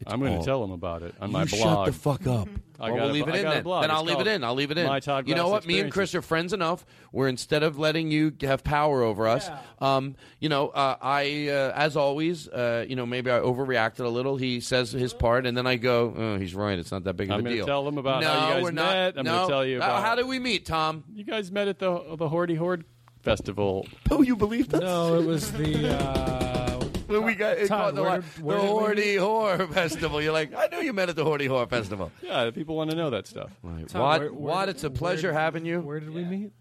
It's 0.00 0.12
I'm 0.12 0.20
going 0.20 0.38
to 0.38 0.44
tell 0.44 0.60
them 0.60 0.70
about 0.70 1.02
it 1.02 1.14
on 1.20 1.30
You 1.30 1.32
my 1.32 1.46
shut 1.46 1.86
the 1.86 1.92
fuck 1.92 2.26
up. 2.26 2.48
I 2.80 2.92
well, 2.92 3.06
we'll 3.06 3.12
leave 3.14 3.26
it 3.26 3.34
I 3.34 3.38
in 3.38 3.44
then. 3.44 3.64
Then 3.64 3.90
I'll 3.90 4.04
leave 4.04 4.20
it 4.20 4.28
in. 4.28 4.44
I'll 4.44 4.54
leave 4.54 4.70
it 4.70 4.78
in. 4.78 4.86
My 4.86 5.00
Todd 5.00 5.26
you 5.28 5.34
know 5.34 5.48
what? 5.48 5.66
Me 5.66 5.80
and 5.80 5.90
Chris 5.90 6.14
are 6.14 6.22
friends 6.22 6.52
enough 6.52 6.86
where 7.10 7.28
instead 7.28 7.64
of 7.64 7.76
letting 7.78 8.12
you 8.12 8.32
have 8.42 8.62
power 8.62 9.02
over 9.02 9.26
us, 9.26 9.50
um, 9.80 10.14
you 10.38 10.48
know, 10.48 10.68
uh, 10.68 10.96
I, 11.02 11.48
uh, 11.48 11.72
as 11.74 11.96
always, 11.96 12.46
uh, 12.46 12.84
you 12.88 12.94
know, 12.94 13.04
maybe 13.06 13.32
I 13.32 13.40
overreacted 13.40 14.04
a 14.04 14.08
little. 14.08 14.36
He 14.36 14.60
says 14.60 14.92
his 14.92 15.12
part, 15.12 15.44
and 15.46 15.56
then 15.56 15.66
I 15.66 15.74
go, 15.74 16.14
oh, 16.16 16.38
he's 16.38 16.54
right. 16.54 16.78
It's 16.78 16.92
not 16.92 17.02
that 17.02 17.14
big 17.14 17.30
of 17.30 17.34
I'm 17.34 17.40
a 17.40 17.42
gonna 17.42 17.56
deal. 17.56 17.66
tell 17.66 17.84
them 17.84 17.98
about 17.98 18.20
no, 18.22 18.28
how 18.28 18.48
you 18.48 18.54
guys 18.54 18.62
we're 18.62 18.70
not. 18.70 18.92
met. 18.94 19.18
I'm 19.18 19.24
no. 19.24 19.32
gonna 19.34 19.48
tell 19.48 19.66
you 19.66 19.74
Uh, 19.76 19.78
about- 19.78 20.04
how 20.04 20.14
did 20.14 20.26
we 20.28 20.38
meet, 20.38 20.64
Tom? 20.64 21.02
You 21.12 21.24
guys 21.24 21.50
met 21.50 21.66
at 21.66 21.80
the 21.80 21.90
the 22.16 22.28
Horty 22.28 22.56
Horde 22.56 22.84
festival. 23.22 23.88
Oh, 24.12 24.22
you 24.22 24.36
believe 24.36 24.68
that? 24.68 24.82
No, 24.82 25.18
it 25.18 25.26
was 25.26 25.50
the. 25.50 26.46
When 27.12 27.24
we 27.24 27.34
got 27.34 27.58
it 27.58 27.68
Todd, 27.68 27.94
called 27.94 27.96
the, 27.96 28.02
where 28.02 28.10
li- 28.12 28.16
did- 28.20 28.34
the 28.36 28.42
where 28.44 28.94
did 28.94 29.04
we 29.06 29.16
Horty 29.16 29.58
meet? 29.68 29.74
Festival. 29.74 30.22
You're 30.22 30.32
like, 30.32 30.54
I 30.54 30.66
knew 30.68 30.78
you 30.82 30.92
met 30.92 31.08
at 31.08 31.16
the 31.16 31.24
Horty 31.24 31.48
Horror 31.48 31.66
Festival. 31.66 32.12
Yeah, 32.22 32.50
people 32.50 32.76
want 32.76 32.90
to 32.90 32.96
know 32.96 33.10
that 33.10 33.26
stuff. 33.26 33.50
Right. 33.62 33.88
Tom, 33.88 34.02
What? 34.02 34.20
where- 34.20 34.32
where 34.32 34.40
what? 34.54 34.66
did- 34.66 34.76
It's 34.76 34.84
a 34.84 34.90
pleasure 34.90 35.28
did- 35.28 35.36
having 35.38 35.64
you. 35.64 35.80
Where 35.80 36.00
did 36.00 36.10
we 36.12 36.24
meet? 36.24 36.52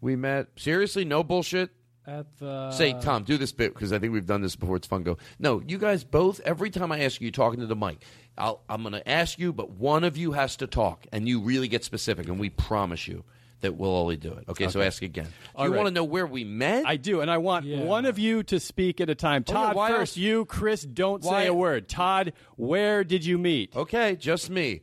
We 0.00 0.14
met. 0.16 0.48
Seriously, 0.56 1.04
no 1.04 1.22
bullshit. 1.24 1.70
At 2.06 2.38
the. 2.38 2.70
Say, 2.70 2.94
Tom, 2.94 3.24
do 3.24 3.36
this 3.36 3.52
bit 3.52 3.74
because 3.74 3.92
I 3.92 3.98
think 3.98 4.14
we've 4.14 4.24
done 4.24 4.40
this 4.40 4.56
before. 4.56 4.76
It's 4.76 4.86
fun. 4.86 5.02
Go. 5.02 5.18
No, 5.38 5.60
you 5.66 5.76
guys 5.76 6.04
both. 6.04 6.40
Every 6.40 6.70
time 6.70 6.90
I 6.90 7.00
ask 7.00 7.20
you, 7.20 7.26
you're 7.26 7.32
talking 7.32 7.60
to 7.60 7.66
the 7.66 7.76
mic. 7.76 8.02
I'll, 8.38 8.62
I'm 8.68 8.80
going 8.82 8.94
to 8.94 9.06
ask 9.06 9.38
you, 9.38 9.52
but 9.52 9.70
one 9.72 10.04
of 10.04 10.16
you 10.16 10.32
has 10.32 10.56
to 10.58 10.66
talk, 10.68 11.06
and 11.12 11.28
you 11.28 11.40
really 11.40 11.68
get 11.68 11.84
specific, 11.84 12.28
and 12.28 12.38
we 12.38 12.48
promise 12.48 13.06
you 13.08 13.24
that 13.60 13.76
we'll 13.76 13.94
only 13.96 14.16
do 14.16 14.32
it. 14.34 14.44
Okay, 14.48 14.68
so 14.68 14.80
ask 14.80 15.02
again. 15.02 15.24
Do 15.26 15.30
All 15.56 15.66
you 15.66 15.72
right. 15.72 15.76
want 15.78 15.88
to 15.88 15.94
know 15.94 16.04
where 16.04 16.26
we 16.26 16.44
met? 16.44 16.86
I 16.86 16.96
do, 16.96 17.20
and 17.20 17.30
I 17.30 17.38
want 17.38 17.66
one 17.66 18.06
of 18.06 18.18
you 18.18 18.42
to 18.44 18.60
speak 18.60 19.00
at 19.00 19.10
a 19.10 19.14
time. 19.14 19.44
Oh, 19.48 19.52
Todd 19.52 19.76
why 19.76 19.88
first. 19.88 20.12
else- 20.12 20.16
You, 20.16 20.44
Chris, 20.44 20.82
don't 20.82 21.22
Why- 21.24 21.42
say 21.42 21.46
a 21.48 21.54
word. 21.54 21.88
Todd, 21.88 22.32
where 22.56 23.02
did 23.04 23.24
you 23.24 23.36
meet? 23.38 23.74
Okay, 23.74 24.16
just 24.16 24.48
me. 24.50 24.82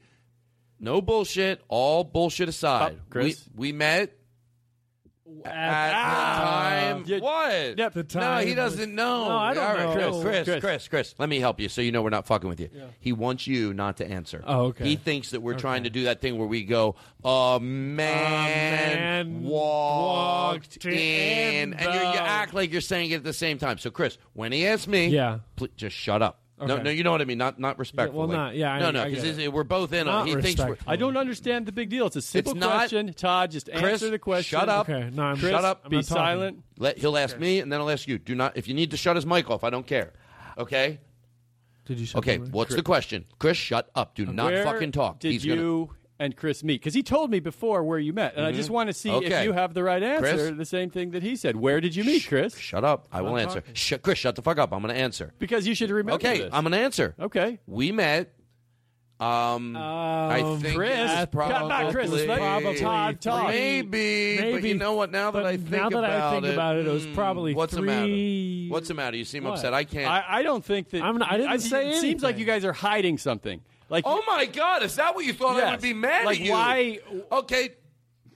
No 0.80 1.02
bullshit. 1.02 1.62
All 1.70 2.04
bullshit 2.04 2.50
aside. 2.50 2.98
Oh, 3.00 3.02
Chris? 3.10 3.48
We, 3.56 3.70
we 3.70 3.72
met 3.72 4.18
at, 5.44 7.04
the 7.06 7.20
time. 7.20 7.22
what? 7.22 7.78
Yep. 7.78 7.94
The 7.94 8.20
No, 8.20 8.38
he 8.38 8.46
was- 8.48 8.56
doesn't 8.56 8.96
know. 8.96 9.28
No, 9.30 9.36
I 9.38 9.54
don't 9.54 9.64
All 9.66 9.74
right, 9.76 9.98
know. 9.98 10.22
Chris, 10.22 10.44
Chris, 10.46 10.46
Chris. 10.46 10.60
Chris, 10.62 10.88
Chris, 10.88 11.16
let 11.18 11.30
me 11.30 11.40
help 11.40 11.60
you 11.60 11.68
so 11.70 11.82
you 11.82 11.92
know 11.92 12.02
we're 12.02 12.10
not 12.10 12.26
fucking 12.28 12.48
with 12.50 12.60
you. 12.60 12.70
He 13.00 13.12
wants 13.14 13.48
you 13.48 13.74
not 13.74 13.98
to 13.98 14.08
answer. 14.10 14.44
Oh, 14.46 14.66
okay. 14.68 14.86
He 14.86 14.96
thinks 14.96 15.32
that 15.32 15.42
we're 15.42 15.56
trying 15.58 15.84
to 15.84 15.90
do 15.90 16.06
that 16.06 16.22
thing 16.22 16.38
where 16.38 16.48
we 16.48 16.64
go, 16.64 16.96
a 17.24 17.60
man, 17.62 18.98
man 19.30 19.44
walked, 19.44 20.76
walked 20.78 20.86
in, 20.86 20.94
in 20.94 21.74
and 21.74 21.82
you, 21.94 22.00
you 22.00 22.14
the- 22.14 22.22
act 22.22 22.54
like 22.54 22.72
you're 22.72 22.82
saying 22.82 23.12
it 23.12 23.16
at 23.16 23.24
the 23.24 23.34
same 23.34 23.58
time. 23.58 23.78
So, 23.78 23.90
Chris, 23.90 24.18
when 24.34 24.52
he 24.52 24.66
asks 24.68 24.88
me, 24.88 25.08
Yeah. 25.08 25.40
pl- 25.56 25.68
just 25.76 25.96
shut 25.96 26.22
up. 26.22 26.40
No, 26.58 26.76
Okay. 26.76 26.84
no, 26.84 26.90
you 26.90 27.04
know 27.04 27.12
what 27.12 27.20
I 27.22 27.26
mean. 27.26 27.38
Not, 27.38 27.60
not 27.60 27.78
respectfully. 27.78 28.18
Well, 28.18 28.28
not- 28.30 28.56
yeah, 28.56 28.72
I- 28.74 28.80
no, 28.80 28.90
no, 28.92 29.04
because 29.10 29.50
we're 29.50 29.66
both 29.66 29.92
in. 29.92 30.08
on. 30.08 30.26
He 30.26 30.36
thinks 30.36 30.62
we're. 30.64 30.78
I 30.88 30.96
don't 30.96 31.18
understand 31.18 31.66
the 31.66 31.74
big 31.74 31.90
deal. 31.90 32.06
It's 32.08 32.16
a 32.16 32.22
simple 32.22 32.54
It's 32.54 32.60
not- 32.62 32.72
question. 32.78 33.14
Todd, 33.14 33.52
just 33.52 33.70
Chris, 33.70 33.84
answer 33.84 34.10
the 34.10 34.20
question. 34.20 34.58
shut 34.60 34.70
up. 34.70 34.88
Okay, 34.90 35.10
no, 35.14 35.24
I'm 35.24 35.38
Chris, 35.38 35.52
Shut 35.52 35.66
up. 35.66 35.82
I'm 35.84 35.90
Be 35.92 36.02
silent. 36.02 36.64
Let 36.78 36.98
he'll 36.98 37.18
ask 37.18 37.38
me, 37.38 37.60
and 37.60 37.72
then 37.72 37.82
I'll 37.82 37.90
ask 37.90 38.08
you. 38.08 38.18
Do 38.18 38.36
not 38.36 38.56
if 38.56 38.70
you 38.70 38.74
need 38.74 38.92
to 38.92 38.98
shut 38.98 39.18
his 39.18 39.26
mic 39.26 39.50
off. 39.50 39.66
I 39.66 39.70
don't 39.70 39.86
care. 39.86 40.14
Okay. 40.58 41.00
Did 41.88 42.00
you? 42.00 42.06
shut 42.06 42.20
Okay. 42.20 42.38
What's 42.38 42.74
the 42.74 42.84
question, 42.84 43.26
Chris? 43.38 43.58
Shut 43.58 43.90
up. 43.94 44.16
Do 44.16 44.26
not 44.26 44.54
Where 44.54 44.64
fucking 44.64 44.94
talk. 44.94 45.20
Did 45.20 45.34
He's 45.34 45.44
you 45.46 45.90
and 46.20 46.36
Chris 46.36 46.64
meet? 46.64 46.82
Because 46.82 46.94
he 46.94 47.04
told 47.04 47.30
me 47.32 47.40
before 47.40 47.84
where 47.84 48.00
you 48.00 48.14
met, 48.14 48.36
and 48.36 48.46
I 48.46 48.52
just 48.52 48.70
want 48.70 48.88
to 48.90 48.94
see 48.94 49.10
if 49.10 49.24
Mm-hmm. 49.24 49.44
You 49.44 49.54
have 49.54 49.74
the 49.74 49.84
right 49.84 50.02
answer. 50.02 50.22
Chris? 50.22 50.52
The 50.58 50.66
same 50.66 50.90
thing 50.90 51.12
that 51.12 51.24
he 51.24 51.36
said. 51.36 51.56
Where 51.56 51.82
did 51.82 51.96
you 51.96 52.04
meet, 52.04 52.26
Chris? 52.28 52.58
shut 52.58 52.84
up. 52.84 53.08
I 53.12 53.22
will 53.22 53.38
answer. 53.38 53.64
Sh- 53.74 53.94
Chris, 54.02 54.18
shut 54.20 54.36
the 54.36 54.42
fuck 54.42 54.58
up. 54.58 54.72
I'm 54.74 54.82
going 54.82 54.94
to 54.94 55.00
answer. 55.00 55.34
Because 55.40 55.68
you 55.68 55.76
should 55.76 55.90
remember. 55.90 56.14
Okay, 56.16 56.40
this. 56.44 56.50
I'm 56.54 56.64
going 56.64 56.72
to 56.74 56.80
answer. 56.80 57.16
Okay. 57.20 57.60
We 57.68 57.92
met. 57.92 58.32
Um, 59.18 59.78
I 59.78 60.42
Um, 60.42 60.60
think 60.60 60.76
Chris, 60.76 61.26
probably 61.32 61.70
not 61.70 61.94
Chris, 61.94 62.12
it's 62.12 62.26
probably 62.26 62.76
Todd, 62.78 63.22
Todd. 63.22 63.48
Maybe, 63.48 64.36
but 64.36 64.44
Maybe, 64.44 64.68
you 64.70 64.76
know 64.76 64.92
what? 64.96 65.10
Now 65.10 65.32
that 65.32 65.46
I 65.46 65.56
think 65.56 65.70
now 65.72 65.90
that 65.90 66.04
I 66.04 66.16
about 66.16 66.32
think 66.34 66.46
it, 66.48 66.54
about 66.54 66.76
it, 66.76 66.86
it 66.86 66.92
was 66.92 67.06
mm, 67.08 67.14
probably 67.16 67.54
what's 67.54 67.74
the 67.74 67.82
matter? 67.82 68.74
What's 68.74 68.90
the 68.90 68.94
matter? 68.94 69.16
You 69.16 69.24
seem 69.24 69.46
What? 69.46 69.54
upset. 69.54 69.74
I 69.74 69.86
can't. 69.86 70.12
I, 70.12 70.26
I 70.28 70.44
don't 70.44 70.66
think 70.66 70.90
that. 70.90 71.02
I'm 71.02 71.18
not- 71.18 71.32
I 71.32 71.38
didn't 71.38 71.60
say 71.62 71.92
It 71.92 71.96
It 71.96 72.02
seems 72.02 72.24
like 72.24 72.38
you 72.38 72.44
guys 72.46 72.66
are 72.66 72.74
hiding 72.74 73.18
something. 73.18 73.62
Like, 73.90 74.04
Oh 74.08 74.22
my 74.28 74.46
God! 74.46 74.84
Is 74.84 74.96
that 74.96 75.14
what 75.16 75.26
you 75.26 75.34
thought 75.34 75.62
I 75.62 75.72
would 75.72 75.82
be 75.82 75.94
mad 75.94 76.26
Like, 76.26 76.40
at 76.40 76.46
you? 76.46 76.52
why- 76.52 77.00
Okay. 77.32 77.70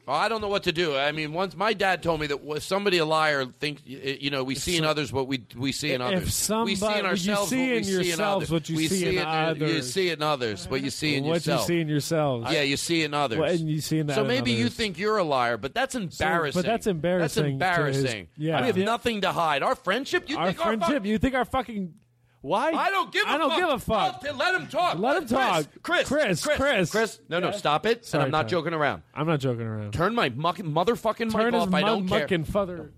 Well, 0.05 0.17
I 0.17 0.27
don't 0.27 0.41
know 0.41 0.47
what 0.47 0.63
to 0.63 0.71
do. 0.71 0.97
I 0.97 1.11
mean, 1.11 1.33
once 1.33 1.55
my 1.55 1.73
dad 1.73 2.01
told 2.01 2.19
me 2.19 2.25
that 2.27 2.43
was 2.43 2.63
somebody 2.63 2.97
a 2.97 3.05
liar, 3.05 3.45
think 3.45 3.81
you 3.85 4.31
know 4.31 4.43
we 4.43 4.55
see 4.55 4.75
in 4.75 4.83
others 4.83 5.13
what 5.13 5.27
we 5.27 5.43
we 5.55 5.71
see 5.71 5.91
in 5.93 6.01
If 6.01 6.07
others. 6.07 6.49
we 6.65 6.75
see 6.75 6.97
in 6.97 7.05
ourselves 7.05 7.51
we 7.51 7.57
see 7.57 7.75
in 7.77 7.83
yourselves 7.83 8.21
others. 8.45 8.51
what 8.51 8.69
you 8.69 8.75
we 8.77 8.87
see 8.87 9.07
in 9.07 9.13
You 9.13 9.19
others. 9.21 9.93
see 9.93 10.09
in 10.09 10.23
others 10.23 10.67
what 10.67 10.81
you 10.81 10.89
see 10.89 11.15
in 11.15 11.25
yourself. 11.25 11.29
what 11.29 11.35
yourself. 11.35 11.61
you 11.61 11.75
see 11.75 11.81
in 11.81 11.87
yourselves. 11.89 12.51
Yeah, 12.53 12.61
you 12.63 12.77
see 12.77 13.03
in 13.03 13.13
others. 13.13 13.37
Well, 13.37 13.51
and 13.51 13.69
you 13.69 13.81
see 13.81 13.99
in 13.99 14.07
that 14.07 14.15
so 14.15 14.23
maybe 14.23 14.51
you 14.51 14.69
think 14.69 14.97
you're 14.97 15.17
a 15.17 15.23
liar, 15.23 15.57
but 15.57 15.75
that's 15.75 15.93
embarrassing. 15.93 16.59
But 16.59 16.65
that's 16.65 16.87
embarrassing 16.87 17.59
That's 17.59 17.77
to 17.77 17.83
his- 17.83 17.97
embarrassing. 17.97 18.27
yeah. 18.35 18.61
we 18.61 18.67
have 18.67 18.77
nothing 18.77 19.21
to 19.21 19.31
hide. 19.31 19.61
Our 19.61 19.75
friendship. 19.75 20.27
You 20.27 20.39
Our 20.39 20.47
think 20.47 20.57
friendship. 20.57 20.89
Our 20.89 20.95
fuck- 21.01 21.05
you 21.05 21.17
think 21.19 21.35
our 21.35 21.45
fucking 21.45 21.93
why? 22.41 22.71
I 22.71 22.89
don't 22.89 23.11
give. 23.11 23.25
a 23.25 23.29
I 23.29 23.37
don't 23.37 23.49
fuck. 23.49 23.59
give 23.59 23.69
a 23.69 23.79
fuck. 23.79 24.37
Let 24.37 24.55
him 24.55 24.67
talk. 24.67 24.97
Let 24.99 25.17
him 25.17 25.27
talk. 25.27 25.65
Chris, 25.81 26.07
Chris, 26.07 26.43
Chris, 26.43 26.57
Chris. 26.57 26.91
Chris. 26.91 27.19
No, 27.29 27.39
no, 27.39 27.51
stop 27.51 27.85
it. 27.85 28.05
Sorry, 28.05 28.21
and 28.23 28.27
I'm 28.27 28.31
not 28.31 28.43
Todd. 28.43 28.49
joking 28.49 28.73
around. 28.73 29.03
I'm 29.13 29.27
not 29.27 29.39
joking 29.39 29.65
around. 29.67 29.91
Turn 29.93 30.15
my 30.15 30.29
muck, 30.29 30.57
motherfucking 30.57 31.31
Turn 31.31 31.45
mic 31.45 31.53
his 31.53 31.63
off. 31.63 31.73
I 31.73 31.81
don't 31.81 32.01
mud 32.03 32.09
care. 32.09 32.19
mucking 32.21 32.43
father. 32.45 32.91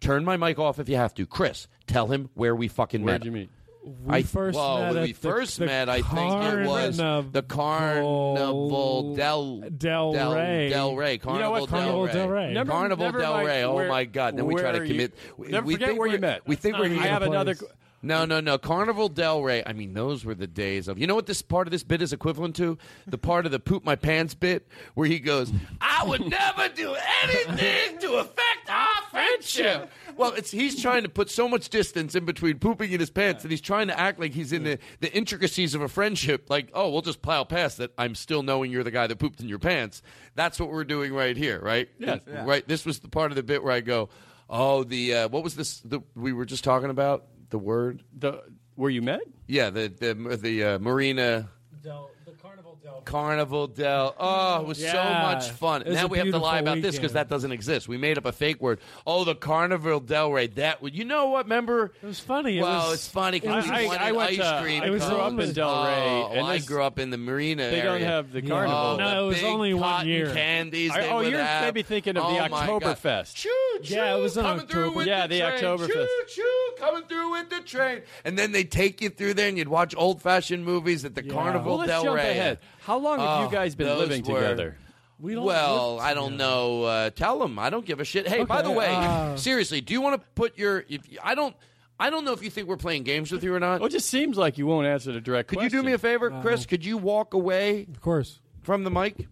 Turn 0.00 0.24
my 0.24 0.36
mic 0.36 0.58
off 0.58 0.80
if 0.80 0.88
you 0.88 0.96
have 0.96 1.14
to. 1.14 1.26
Chris, 1.26 1.68
tell 1.86 2.08
him 2.08 2.28
where 2.34 2.56
we 2.56 2.66
fucking 2.66 3.02
Where'd 3.04 3.20
met. 3.20 3.24
you 3.26 3.30
meet? 3.30 3.50
We 3.84 4.14
I, 4.14 4.22
first 4.22 4.56
well, 4.56 4.78
met 4.78 4.94
when 4.94 5.02
we 5.02 5.08
the- 5.12 5.18
first 5.18 5.58
the 5.58 5.66
met, 5.66 5.88
I 5.88 6.02
think 6.02 6.44
it 6.44 6.66
was 6.68 6.96
the 6.98 7.42
Carnival 7.42 9.14
Del 9.16 9.60
Del 9.76 10.12
Del, 10.12 10.34
Rey. 10.36 10.68
Del 10.68 10.94
Rey. 10.96 11.12
You 11.14 11.18
know 11.18 11.24
Carnival, 11.24 11.60
what? 11.62 11.68
Carnival 11.70 12.06
Del 12.06 12.28
Rey. 12.28 12.52
Never- 12.54 12.70
Carnival 12.70 13.06
never 13.06 13.18
Del 13.20 13.32
mind 13.34 13.46
Rey. 13.48 13.64
Oh 13.64 13.74
where- 13.74 13.88
my 13.88 14.04
God! 14.04 14.36
Then 14.36 14.46
we 14.46 14.54
try 14.54 14.70
to 14.72 14.78
where 14.78 14.84
you- 14.84 14.92
commit. 14.94 15.14
we- 15.36 15.48
Never 15.48 15.66
we 15.66 15.74
forget 15.74 15.88
think 15.88 15.98
where 15.98 16.06
you 16.08 16.12
we're- 16.12 16.20
met. 16.20 16.42
We 16.46 16.54
think 16.56 16.78
we're. 16.78 16.86
I 16.86 17.06
have 17.06 17.22
another. 17.22 17.56
No, 18.04 18.24
no, 18.24 18.40
no. 18.40 18.58
Carnival 18.58 19.08
Del 19.08 19.42
Rey. 19.42 19.62
I 19.64 19.72
mean, 19.72 19.94
those 19.94 20.24
were 20.24 20.34
the 20.34 20.46
days 20.48 20.88
of. 20.88 20.98
You 20.98 21.06
know 21.06 21.14
what 21.14 21.26
this 21.26 21.40
part 21.40 21.66
of 21.68 21.70
this 21.70 21.84
bit 21.84 22.02
is 22.02 22.12
equivalent 22.12 22.56
to? 22.56 22.76
The 23.06 23.18
part 23.18 23.46
of 23.46 23.52
the 23.52 23.60
poop 23.60 23.84
my 23.84 23.94
pants 23.96 24.34
bit 24.34 24.66
where 24.94 25.06
he 25.06 25.20
goes, 25.20 25.52
"I 25.80 26.04
would 26.06 26.28
never 26.28 26.68
do 26.68 26.96
anything 27.22 27.98
to 28.00 28.14
affect 28.14 28.68
our 28.68 29.02
friendship." 29.10 29.90
Well, 30.16 30.32
it's 30.34 30.50
he's 30.50 30.82
trying 30.82 31.04
to 31.04 31.08
put 31.08 31.30
so 31.30 31.48
much 31.48 31.68
distance 31.68 32.14
in 32.14 32.24
between 32.24 32.58
pooping 32.58 32.90
in 32.92 33.00
his 33.00 33.10
pants, 33.10 33.44
and 33.44 33.50
he's 33.50 33.60
trying 33.60 33.86
to 33.86 33.98
act 33.98 34.18
like 34.20 34.32
he's 34.32 34.52
in 34.52 34.64
the, 34.64 34.78
the 35.00 35.12
intricacies 35.14 35.74
of 35.74 35.80
a 35.80 35.88
friendship. 35.88 36.50
Like, 36.50 36.70
oh, 36.74 36.90
we'll 36.90 37.02
just 37.02 37.22
plow 37.22 37.44
past 37.44 37.78
that. 37.78 37.92
I'm 37.96 38.14
still 38.14 38.42
knowing 38.42 38.70
you're 38.72 38.84
the 38.84 38.90
guy 38.90 39.06
that 39.06 39.18
pooped 39.18 39.40
in 39.40 39.48
your 39.48 39.58
pants. 39.60 40.02
That's 40.34 40.58
what 40.60 40.70
we're 40.70 40.84
doing 40.84 41.14
right 41.14 41.36
here, 41.36 41.60
right? 41.60 41.88
Yes. 41.98 42.20
And- 42.26 42.46
Right. 42.46 42.66
This 42.66 42.84
was 42.84 42.98
the 42.98 43.08
part 43.08 43.30
of 43.30 43.36
the 43.36 43.42
bit 43.42 43.62
where 43.62 43.72
I 43.72 43.80
go, 43.80 44.08
"Oh, 44.50 44.82
the 44.84 45.14
uh, 45.14 45.28
what 45.28 45.44
was 45.44 45.54
this? 45.54 45.78
The 45.80 46.00
we 46.16 46.32
were 46.32 46.44
just 46.44 46.64
talking 46.64 46.90
about 46.90 47.24
the 47.52 47.58
word." 47.58 48.02
The 48.18 48.42
where 48.74 48.90
you 48.90 49.02
met? 49.02 49.20
Yeah, 49.46 49.70
the 49.70 49.88
the 49.88 50.36
the 50.36 50.64
uh, 50.64 50.78
Marina 50.80 51.48
Del, 51.82 52.10
the 52.21 52.21
Carnival 52.40 52.78
Del. 52.82 53.00
Carnival 53.04 53.66
Del. 53.66 54.14
Oh, 54.18 54.60
it 54.60 54.66
was 54.66 54.78
so 54.78 54.92
much 55.04 55.50
fun. 55.50 55.82
It 55.82 55.92
Now 55.92 56.06
we 56.06 56.18
have 56.18 56.28
to 56.30 56.38
lie 56.38 56.60
beautiful 56.60 56.72
about 56.78 56.82
this 56.82 56.96
because 56.96 57.12
that 57.14 57.28
doesn't 57.28 57.52
exist. 57.52 57.88
We 57.88 57.96
made 57.98 58.18
up 58.18 58.24
a 58.26 58.32
fake 58.32 58.60
word. 58.60 58.80
Oh, 59.06 59.24
the 59.24 59.34
Carnival 59.34 60.00
Del 60.00 60.30
Rey. 60.32 60.46
That 60.48 60.82
would 60.82 60.94
you 60.94 61.04
know 61.04 61.26
what? 61.26 61.46
Remember? 61.46 61.92
It 62.02 62.06
was 62.06 62.20
funny. 62.20 62.58
It 62.58 62.62
well, 62.62 62.86
was, 62.90 62.94
it's 62.94 63.08
funny 63.08 63.40
because 63.40 63.64
we 63.66 63.70
I- 63.72 63.84
wanted 63.86 64.00
I 64.02 64.12
went 64.12 64.30
ice 64.30 64.36
to- 64.38 64.60
cream. 64.62 64.82
I 64.82 64.86
grew 64.88 64.96
up 64.98 65.38
in 65.40 65.52
Del 65.52 65.84
Rey, 65.84 66.22
Oh, 66.24 66.30
and 66.32 66.46
I 66.46 66.58
grew 66.58 66.82
up 66.82 66.98
in 66.98 67.10
the 67.10 67.18
Marina 67.18 67.70
They 67.70 67.82
don't 67.82 67.94
area. 67.96 68.06
have 68.06 68.32
the 68.32 68.42
carnival. 68.42 68.76
Oh, 68.76 68.96
No, 68.96 69.10
the 69.10 69.22
it 69.22 69.26
was 69.26 69.36
big 69.38 69.44
only 69.46 69.74
one 69.74 70.06
year. 70.08 70.32
Candies. 70.32 70.90
I- 70.92 71.00
they 71.02 71.08
oh, 71.10 71.16
would 71.18 71.28
you're 71.30 71.42
have. 71.42 71.64
maybe 71.64 71.82
thinking 71.82 72.16
of 72.16 72.24
Oh, 72.24 72.34
the 72.34 72.48
my 72.48 72.66
God. 72.66 72.82
Oktoberfest. 72.82 73.34
Choo 73.34 73.48
choo, 73.82 73.94
Yeah, 73.94 74.16
it 74.16 74.20
was 74.20 74.36
in 74.36 74.42
coming 74.44 74.66
through 74.66 74.80
October. 74.82 74.96
with 74.98 75.06
Yeah, 75.06 75.26
the, 75.26 75.40
the 75.40 75.50
train. 75.50 75.62
Oktoberfest. 75.62 75.88
Choo 75.88 76.08
choo, 76.28 76.72
coming 76.78 77.02
through 77.04 77.30
with 77.32 77.50
the 77.50 77.60
train. 77.60 78.02
And 78.24 78.38
then 78.38 78.52
they 78.52 78.64
take 78.64 79.00
you 79.00 79.08
through 79.10 79.34
there, 79.34 79.48
and 79.48 79.58
you'd 79.58 79.68
watch 79.68 79.94
old 79.96 80.22
fashioned 80.22 80.64
movies 80.64 81.04
at 81.04 81.14
the 81.14 81.22
Carnival 81.22 81.78
Well, 81.78 81.86
Del 81.86 82.14
Rey. 82.14 82.21
Ahead. 82.30 82.58
How 82.80 82.98
long 82.98 83.18
have 83.20 83.40
Oh, 83.40 83.44
you 83.44 83.50
guys 83.50 83.74
been 83.74 83.98
living 83.98 84.22
were- 84.24 84.40
together? 84.40 84.76
We 85.18 85.34
don't 85.34 85.44
well, 85.44 85.94
live 85.96 86.04
I 86.04 86.14
don't 86.14 86.36
know. 86.36 86.82
Uh, 86.82 87.10
tell 87.10 87.38
them. 87.38 87.56
I 87.56 87.70
don't 87.70 87.86
give 87.86 88.00
a 88.00 88.04
shit. 88.04 88.26
Hey, 88.26 88.42
by 88.44 88.60
the 88.62 88.72
way, 88.72 88.88
uh, 88.92 89.36
seriously, 89.36 89.80
do 89.80 89.92
you 89.94 90.00
want 90.00 90.20
to 90.20 90.28
put 90.34 90.58
your? 90.58 90.84
If, 90.88 91.02
I 91.22 91.36
don't. 91.36 91.54
I 92.00 92.10
don't 92.10 92.24
know 92.24 92.32
if 92.32 92.42
you 92.42 92.50
think 92.50 92.66
we're 92.66 92.76
playing 92.76 93.04
games 93.04 93.30
with 93.30 93.44
you 93.44 93.54
or 93.54 93.60
not. 93.60 93.78
Well, 93.80 93.86
it 93.86 93.92
just 93.92 94.08
seems 94.08 94.36
like 94.36 94.58
you 94.58 94.66
won't 94.66 94.88
answer 94.88 95.12
the 95.12 95.20
direct 95.20 95.48
Could 95.48 95.62
you 95.62 95.70
do 95.70 95.84
me 95.84 95.92
a 95.92 95.98
favor, 95.98 96.30
Chris? 96.42 96.66
Could 96.66 96.84
you 96.84 96.98
walk 96.98 97.34
away 97.34 97.86
Of 97.88 98.00
course. 98.00 98.40
from 98.62 98.82
the 98.82 98.90
mic? 98.90 99.28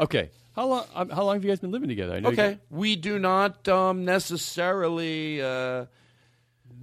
Okay. 0.00 0.30
How 0.56 0.66
long? 0.66 0.84
Um, 0.94 1.10
how 1.10 1.24
long 1.24 1.34
have 1.36 1.44
you 1.44 1.50
guys 1.50 1.60
been 1.60 1.72
living 1.72 1.88
together? 1.90 2.14
I 2.14 2.20
know 2.20 2.30
you 2.30 2.34
Okay, 2.34 2.58
we 2.70 2.96
do 2.96 3.18
not 3.18 3.68
um, 3.68 4.04
necessarily 4.06 5.42
uh, 5.42 5.86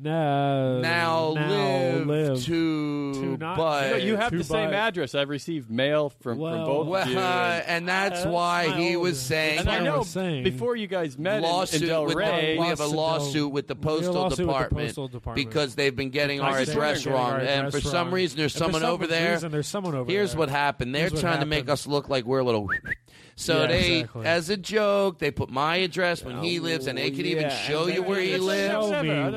now 0.03 0.79
now, 0.79 1.33
now 1.33 1.49
live, 1.49 2.07
live 2.07 2.43
to, 2.45 3.13
to 3.13 3.37
not- 3.37 3.57
but 3.57 3.85
You, 3.85 3.91
know, 3.91 3.97
you 3.97 4.15
have 4.17 4.31
the 4.31 4.43
same 4.43 4.69
buy- 4.71 4.75
address. 4.75 5.15
I've 5.15 5.29
received 5.29 5.69
mail 5.69 6.11
from, 6.21 6.37
Well, 6.39 6.53
from 6.53 6.65
both 6.65 6.87
Well, 6.87 7.01
of 7.03 7.09
you. 7.09 7.17
and- 7.19 7.67
and 7.67 7.87
that's 7.87 8.25
why 8.25 8.67
my 8.67 8.77
he 8.77 8.95
was 8.97 9.19
saying 9.19 9.59
and 9.59 9.69
I 9.69 9.77
I 9.77 9.79
know 9.83 10.03
saying. 10.03 10.43
before 10.43 10.75
you 10.75 10.87
guys 10.87 11.17
met 11.17 11.41
lawsuit 11.41 11.83
in 11.83 11.87
Del 11.87 12.05
with 12.05 12.15
the- 12.17 12.57
we 12.59 12.65
have 12.65 12.79
a 12.79 12.85
Lawsuit, 12.85 12.95
lawsuit 12.95 13.51
with 13.51 13.67
the 13.67 13.75
we 13.75 13.79
have 13.79 13.85
a 13.85 13.87
postal 13.87 14.13
lawsuit 14.13 14.29
with 14.29 14.37
the 14.37 14.43
department, 14.45 14.87
postal 14.87 15.07
department. 15.07 15.47
because 15.49 15.75
they've 15.75 15.95
been 15.95 16.09
getting 16.09 16.41
our 16.41 16.57
address 16.57 16.99
Getting 17.03 17.13
our 17.13 17.31
wrong, 17.37 17.41
and 17.41 17.71
for 17.71 17.77
address 17.77 17.91
some 17.91 18.07
wrong. 18.07 18.13
reason 18.15 18.37
there's 18.37 18.55
And 18.55 18.59
for 18.59 18.65
someone 18.65 18.81
some 18.81 18.91
over 18.91 19.07
there. 19.07 19.31
reason 19.33 19.51
there's 19.51 19.67
someone 19.67 19.95
over 19.95 20.11
Here's 20.11 20.31
there. 20.31 20.39
what 20.39 20.49
happened: 20.49 20.93
they're 20.95 21.01
Here's 21.01 21.13
what 21.13 21.21
trying 21.21 21.39
to 21.41 21.45
make 21.45 21.69
us 21.69 21.87
look 21.87 22.09
like 22.09 22.25
we're 22.25 22.39
a 22.39 22.43
little. 22.43 22.67
So 23.41 23.61
Yeah, 23.61 23.67
they, 23.67 23.91
exactly. 24.01 24.25
as 24.27 24.49
a 24.51 24.57
joke, 24.57 25.17
they 25.17 25.31
put 25.31 25.49
my 25.49 25.77
address 25.77 26.23
when 26.23 26.43
he 26.43 26.59
lives, 26.59 26.85
and 26.85 26.95
they 26.97 27.09
can 27.09 27.25
even 27.25 27.49
show 27.49 27.85
and 27.85 27.95
you 27.95 28.03
where 28.03 28.19
he 28.21 28.37
lives. 28.37 28.91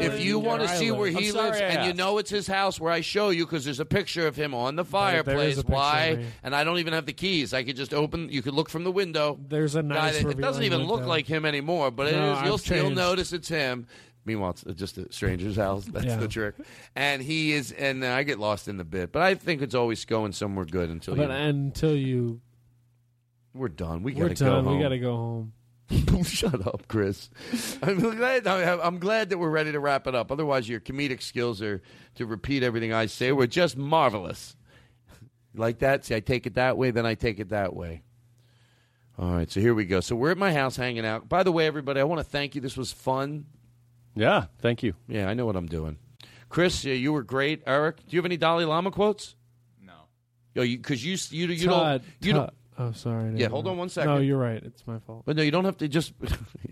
If 0.05 0.23
you 0.23 0.39
want 0.39 0.61
to 0.63 0.69
see 0.69 0.91
where 0.91 1.09
he 1.09 1.31
sorry 1.31 1.49
lives, 1.51 1.61
I 1.63 1.65
and 1.65 1.87
you 1.87 1.95
know 1.95 2.19
it's 2.19 2.29
his 2.31 2.47
house, 2.47 2.79
where 2.79 2.93
I 2.93 3.01
show 3.01 3.31
you 3.31 3.47
because 3.47 3.65
there's 3.65 3.81
a 3.81 3.87
picture 3.87 4.27
of 4.27 4.37
him 4.37 4.55
on 4.55 4.77
the 4.77 4.85
fireplace. 4.85 5.55
a 5.55 5.63
picture 5.63 5.69
of 5.69 5.75
Why? 5.75 6.25
And 6.43 6.55
I 6.55 6.65
don't 6.65 6.79
even 6.79 6.93
have 6.93 7.07
the 7.07 7.13
keys. 7.15 7.55
I 7.55 7.65
could 7.65 7.77
just 7.77 7.95
open. 7.95 8.29
You 8.29 8.43
could 8.43 8.55
look 8.55 8.69
from 8.69 8.85
the 8.85 8.93
window. 8.93 9.39
There's 9.49 9.75
a 9.75 9.83
Guy 9.83 9.89
nice. 9.95 10.23
that- 10.23 10.31
it 10.33 10.41
doesn't 10.41 10.65
even 10.65 10.83
look 10.83 10.97
window. 11.01 11.09
like 11.09 11.27
him 11.27 11.45
anymore, 11.47 11.91
but 11.91 12.09
it 12.09 12.13
No, 12.13 12.35
is. 12.35 12.43
You'll 12.45 12.55
I've 12.55 12.61
still 12.61 12.91
notice 12.91 13.33
it's 13.33 13.49
him. 13.49 13.87
Meanwhile, 14.27 14.57
it's 14.67 14.79
just 14.81 14.97
a 14.99 15.11
stranger's 15.13 15.57
house. 15.57 15.85
That's 15.93 16.07
Yeah. 16.07 16.17
the 16.17 16.29
trick. 16.29 16.55
And 16.97 17.23
he 17.23 17.53
is, 17.53 17.73
and 17.73 18.05
I 18.05 18.23
get 18.23 18.39
lost 18.39 18.69
in 18.69 18.77
the 18.79 18.85
bit, 18.85 19.13
but 19.13 19.23
I 19.23 19.35
think 19.35 19.61
it's 19.63 19.75
always 19.75 20.05
going 20.05 20.33
somewhere 20.33 20.65
good 20.65 20.89
until 20.91 21.15
But 21.17 21.29
you, 21.29 21.35
until 21.35 21.95
you, 21.97 22.41
we're 23.55 23.69
done. 23.69 24.03
We 24.03 24.15
we're 24.15 24.29
gotta 24.29 24.45
go 24.45 24.51
done. 24.51 24.65
home. 24.65 24.77
We 24.77 24.83
gotta 24.83 24.99
go 24.99 25.17
home. 25.17 25.53
Shut 26.25 26.67
up, 26.67 26.89
Chris. 26.89 27.31
I'm 27.83 27.99
glad. 27.99 28.47
I'm 28.47 28.99
glad 28.99 29.31
that 29.31 29.39
we're 29.39 29.51
ready 29.51 29.73
to 29.73 29.81
wrap 29.81 30.07
it 30.07 30.15
up. 30.15 30.33
Otherwise, 30.33 30.69
your 30.69 30.81
comedic 30.81 31.23
skills 31.23 31.61
are 31.63 31.83
to 32.17 32.27
repeat 32.27 32.63
everything 32.63 32.93
I 32.93 33.07
say. 33.07 33.33
We're 33.33 33.47
just 33.47 33.77
marvelous. 33.77 34.57
Like 35.55 35.79
that? 35.81 36.05
See, 36.05 36.15
I 36.15 36.21
take 36.21 36.47
it 36.47 36.55
that 36.55 36.77
way, 36.77 36.91
then 36.91 37.07
I 37.07 37.15
take 37.15 37.39
it 37.39 37.51
that 37.51 37.75
way. 37.75 38.03
All 39.17 39.31
right, 39.31 39.49
so 39.49 39.61
here 39.61 39.75
we 39.75 39.85
go. 39.85 40.01
So 40.01 40.17
we're 40.17 40.33
at 40.33 40.39
my 40.39 40.53
house 40.53 40.75
hanging 40.75 41.07
out. 41.07 41.29
By 41.29 41.45
the 41.45 41.53
way, 41.53 41.67
everybody, 41.67 42.01
I 42.01 42.05
want 42.05 42.19
to 42.19 42.25
thank 42.25 42.57
you. 42.57 42.61
This 42.61 42.77
was 42.77 42.91
fun. 42.93 43.47
Yeah, 44.17 44.47
thank 44.59 44.83
you. 44.83 44.95
Yeah, 45.07 45.29
I 45.29 45.35
know 45.35 45.47
what 45.47 45.55
I'm 45.55 45.67
doing. 45.67 45.99
Chris, 46.49 46.85
yeah, 46.85 46.95
you 46.95 47.13
were 47.13 47.23
great. 47.23 47.63
Eric, 47.67 47.99
do 47.99 48.05
you 48.11 48.19
have 48.19 48.27
any 48.27 48.37
Dalai 48.37 48.65
Lama 48.65 48.91
quotes? 48.91 49.37
No. 49.81 49.93
Yo, 50.55 50.63
you 50.63 50.79
because 50.79 51.05
you 51.05 51.17
you 51.31 51.47
you 51.55 51.67
Todd, 51.69 52.03
don't 52.03 52.27
you 52.27 52.33
Todd. 52.33 52.41
don't. 52.41 52.55
Oh, 52.77 52.91
sorry. 52.91 53.33
Yeah, 53.37 53.49
hold 53.49 53.69
on 53.69 53.77
one 53.77 53.89
second. 53.89 54.11
No, 54.11 54.19
you're 54.19 54.37
right. 54.39 54.61
It's 54.63 54.85
my 54.87 54.99
fault. 54.99 55.23
But 55.25 55.37
no, 55.37 55.43
you 55.43 55.53
don't 55.53 55.65
have 55.65 55.77
to 55.79 55.87
just. 55.89 56.13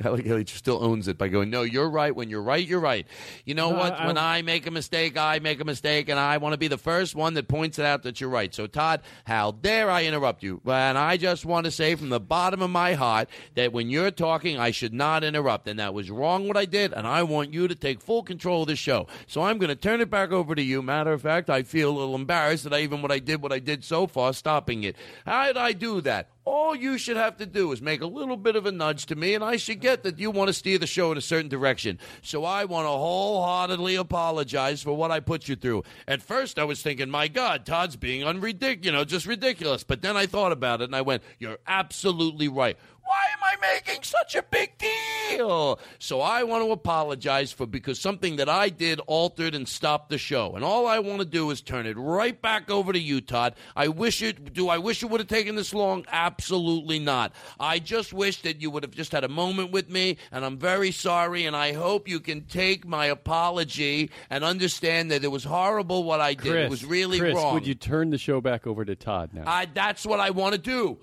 I 0.04 0.08
like 0.08 0.26
how 0.26 0.36
he 0.36 0.44
still 0.46 0.82
owns 0.82 1.06
it 1.06 1.16
by 1.16 1.28
going, 1.28 1.48
no, 1.50 1.62
you're 1.62 1.88
right. 1.88 2.14
When 2.14 2.28
you're 2.28 2.42
right, 2.42 2.66
you're 2.66 2.80
right. 2.80 3.06
You 3.44 3.54
know 3.54 3.70
No, 3.70 3.78
what? 3.78 3.92
I- 3.92 4.06
when 4.08 4.18
I 4.18 4.42
make 4.42 4.66
a 4.66 4.72
mistake, 4.72 5.16
I 5.16 5.38
make 5.38 5.60
a 5.60 5.64
mistake, 5.64 6.08
and 6.08 6.18
I 6.18 6.38
want 6.38 6.54
to 6.54 6.58
be 6.58 6.66
the 6.66 6.76
first 6.78 7.14
one 7.14 7.34
that 7.34 7.46
points 7.46 7.78
it 7.78 7.84
out 7.86 8.02
that 8.02 8.20
you're 8.20 8.30
right. 8.30 8.52
So, 8.52 8.66
Todd, 8.66 9.02
how 9.24 9.52
dare 9.52 9.90
I 9.90 10.04
interrupt 10.04 10.42
you? 10.42 10.60
And 10.66 10.98
I 10.98 11.16
just 11.18 11.44
want 11.44 11.66
to 11.66 11.70
say 11.70 11.94
from 11.94 12.08
the 12.08 12.18
bottom 12.18 12.62
of 12.62 12.70
my 12.70 12.94
heart 12.94 13.28
that 13.54 13.72
when 13.72 13.88
you're 13.88 14.10
talking, 14.10 14.58
I 14.58 14.72
should 14.72 14.92
not 14.92 15.22
interrupt. 15.22 15.68
And 15.68 15.78
that 15.78 15.94
was 15.94 16.10
wrong 16.10 16.48
what 16.48 16.56
I 16.56 16.64
did, 16.64 16.92
and 16.92 17.06
I 17.06 17.22
want 17.22 17.54
you 17.54 17.68
to 17.68 17.76
take 17.76 18.00
full 18.00 18.24
control 18.24 18.62
of 18.62 18.68
the 18.68 18.74
show. 18.76 19.06
So 19.28 19.42
I'm 19.42 19.58
going 19.58 19.68
to 19.68 19.76
turn 19.76 20.00
it 20.00 20.10
back 20.10 20.32
over 20.32 20.56
to 20.56 20.62
you. 20.62 20.82
Matter 20.82 21.12
of 21.12 21.22
fact, 21.22 21.48
I 21.48 21.62
feel 21.62 21.90
a 21.90 21.96
little 21.96 22.16
embarrassed 22.16 22.64
that 22.64 22.74
I 22.74 22.80
even 22.80 23.02
what 23.02 23.12
I 23.12 23.20
did, 23.20 23.40
what 23.40 23.52
I 23.52 23.60
did 23.60 23.84
so 23.84 24.08
far, 24.08 24.32
stopping 24.32 24.82
it. 24.82 24.96
How 25.24 25.46
did 25.46 25.56
I 25.56 25.72
do 25.72 25.91
that? 26.00 26.30
All 26.44 26.74
you 26.74 26.98
should 26.98 27.16
have 27.16 27.36
to 27.36 27.46
do 27.46 27.70
is 27.70 27.80
make 27.80 28.00
a 28.00 28.06
little 28.06 28.36
bit 28.36 28.56
of 28.56 28.66
a 28.66 28.72
nudge 28.72 29.06
to 29.06 29.14
me, 29.14 29.34
and 29.34 29.44
I 29.44 29.56
should 29.56 29.80
get 29.80 30.02
that 30.02 30.18
you 30.18 30.30
want 30.32 30.48
to 30.48 30.52
steer 30.52 30.78
the 30.78 30.88
show 30.88 31.12
in 31.12 31.18
a 31.18 31.20
certain 31.20 31.48
direction. 31.48 32.00
So 32.22 32.44
I 32.44 32.64
want 32.64 32.86
to 32.86 32.90
wholeheartedly 32.90 33.94
apologize 33.94 34.82
for 34.82 34.96
what 34.96 35.12
I 35.12 35.20
put 35.20 35.48
you 35.48 35.54
through. 35.54 35.84
At 36.08 36.20
first, 36.20 36.58
I 36.58 36.64
was 36.64 36.82
thinking, 36.82 37.10
my 37.10 37.28
God, 37.28 37.64
Todd's 37.64 37.94
being 37.94 38.24
unridiculous, 38.24 38.84
you 38.84 38.90
know, 38.90 39.04
just 39.04 39.26
ridiculous. 39.26 39.84
But 39.84 40.02
then 40.02 40.16
I 40.16 40.26
thought 40.26 40.50
about 40.50 40.80
it, 40.80 40.84
and 40.84 40.96
I 40.96 41.02
went, 41.02 41.22
you're 41.38 41.58
absolutely 41.66 42.48
right. 42.48 42.76
Why 43.04 43.22
am 43.32 43.42
I 43.42 43.74
making 43.74 44.02
such 44.04 44.34
a 44.36 44.42
big 44.42 44.78
deal? 44.78 45.78
So 45.98 46.20
I 46.20 46.44
want 46.44 46.64
to 46.64 46.70
apologize 46.70 47.50
for 47.52 47.66
because 47.66 47.98
something 48.00 48.36
that 48.36 48.48
I 48.48 48.68
did 48.68 49.00
altered 49.06 49.54
and 49.54 49.68
stopped 49.68 50.10
the 50.10 50.18
show. 50.18 50.54
And 50.54 50.64
all 50.64 50.86
I 50.86 51.00
want 51.00 51.18
to 51.18 51.24
do 51.24 51.50
is 51.50 51.60
turn 51.60 51.86
it 51.86 51.96
right 51.96 52.40
back 52.40 52.70
over 52.70 52.92
to 52.92 52.98
you, 52.98 53.20
Todd. 53.20 53.54
I 53.74 53.88
wish 53.88 54.22
it 54.22 54.52
do 54.52 54.68
I 54.68 54.78
wish 54.78 55.02
it 55.02 55.06
would 55.06 55.20
have 55.20 55.28
taken 55.28 55.56
this 55.56 55.74
long? 55.74 56.04
Absolutely 56.10 56.98
not. 56.98 57.32
I 57.58 57.78
just 57.78 58.12
wish 58.12 58.42
that 58.42 58.60
you 58.60 58.70
would 58.70 58.82
have 58.82 58.94
just 58.94 59.12
had 59.12 59.24
a 59.24 59.28
moment 59.28 59.72
with 59.72 59.90
me, 59.90 60.18
and 60.30 60.44
I'm 60.44 60.58
very 60.58 60.92
sorry, 60.92 61.44
and 61.44 61.56
I 61.56 61.72
hope 61.72 62.08
you 62.08 62.20
can 62.20 62.42
take 62.42 62.86
my 62.86 63.06
apology 63.06 64.10
and 64.30 64.44
understand 64.44 65.10
that 65.10 65.24
it 65.24 65.28
was 65.28 65.44
horrible 65.44 66.04
what 66.04 66.20
I 66.20 66.34
did. 66.34 66.52
Chris, 66.52 66.66
it 66.66 66.70
was 66.70 66.84
really 66.84 67.18
Chris, 67.18 67.34
wrong. 67.34 67.54
would 67.54 67.66
you 67.66 67.74
turn 67.74 68.10
the 68.10 68.18
show 68.18 68.40
back 68.40 68.66
over 68.66 68.84
to 68.84 68.94
Todd 68.94 69.30
now? 69.32 69.44
I, 69.46 69.66
that's 69.66 70.06
what 70.06 70.20
I 70.20 70.30
want 70.30 70.54
to 70.54 70.60
do. 70.60 70.98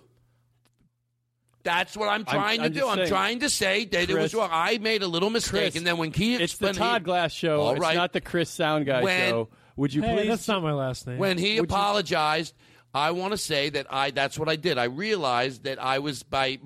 That's 1.63 1.95
what 1.97 2.05
I'm 2.07 2.21
I'm- 2.21 2.25
trying 2.25 2.59
I'm 2.61 2.71
to 2.73 2.79
just 2.79 2.95
do. 2.95 3.01
I'm 3.01 3.07
trying 3.07 3.39
to 3.41 3.49
say 3.49 3.85
that 3.85 4.09
it 4.09 4.15
was 4.15 4.33
wrong. 4.33 4.49
I 4.51 4.77
made 4.77 5.03
a 5.03 5.07
little 5.07 5.29
mistake, 5.29 5.51
Chris, 5.71 5.75
and 5.75 5.85
then 5.85 5.97
when 5.97 6.11
he 6.13 6.33
it's 6.35 6.39
the 6.57 6.67
explained, 6.69 6.77
Todd 6.77 7.03
Glass 7.03 7.31
show. 7.33 7.61
All 7.61 7.71
it's 7.71 7.95
not 7.95 8.13
the 8.13 8.21
Chris 8.21 8.49
Sound 8.49 8.85
Guy 8.85 9.03
When- 9.03 9.29
show. 9.29 9.49
Would 9.75 9.93
you 9.93 10.01
Hey, 10.01 10.13
please? 10.15 10.27
that's 10.27 10.47
not 10.47 10.61
my 10.61 10.73
last 10.73 11.07
name. 11.07 11.17
when 11.17 11.37
he 11.37 11.51
Would 11.51 11.55
you- 11.69 11.75
apologized, 11.75 12.53
I 12.93 13.11
want 13.11 13.31
to 13.33 13.37
say 13.37 13.69
that 13.69 13.85
I 13.89 14.11
that's 14.11 14.37
what 14.39 14.49
I 14.49 14.55
did. 14.55 14.77
I 14.77 14.85
realized 14.85 15.63
that 15.65 15.81
I 15.81 15.99
was 15.99 16.23
by 16.23 16.59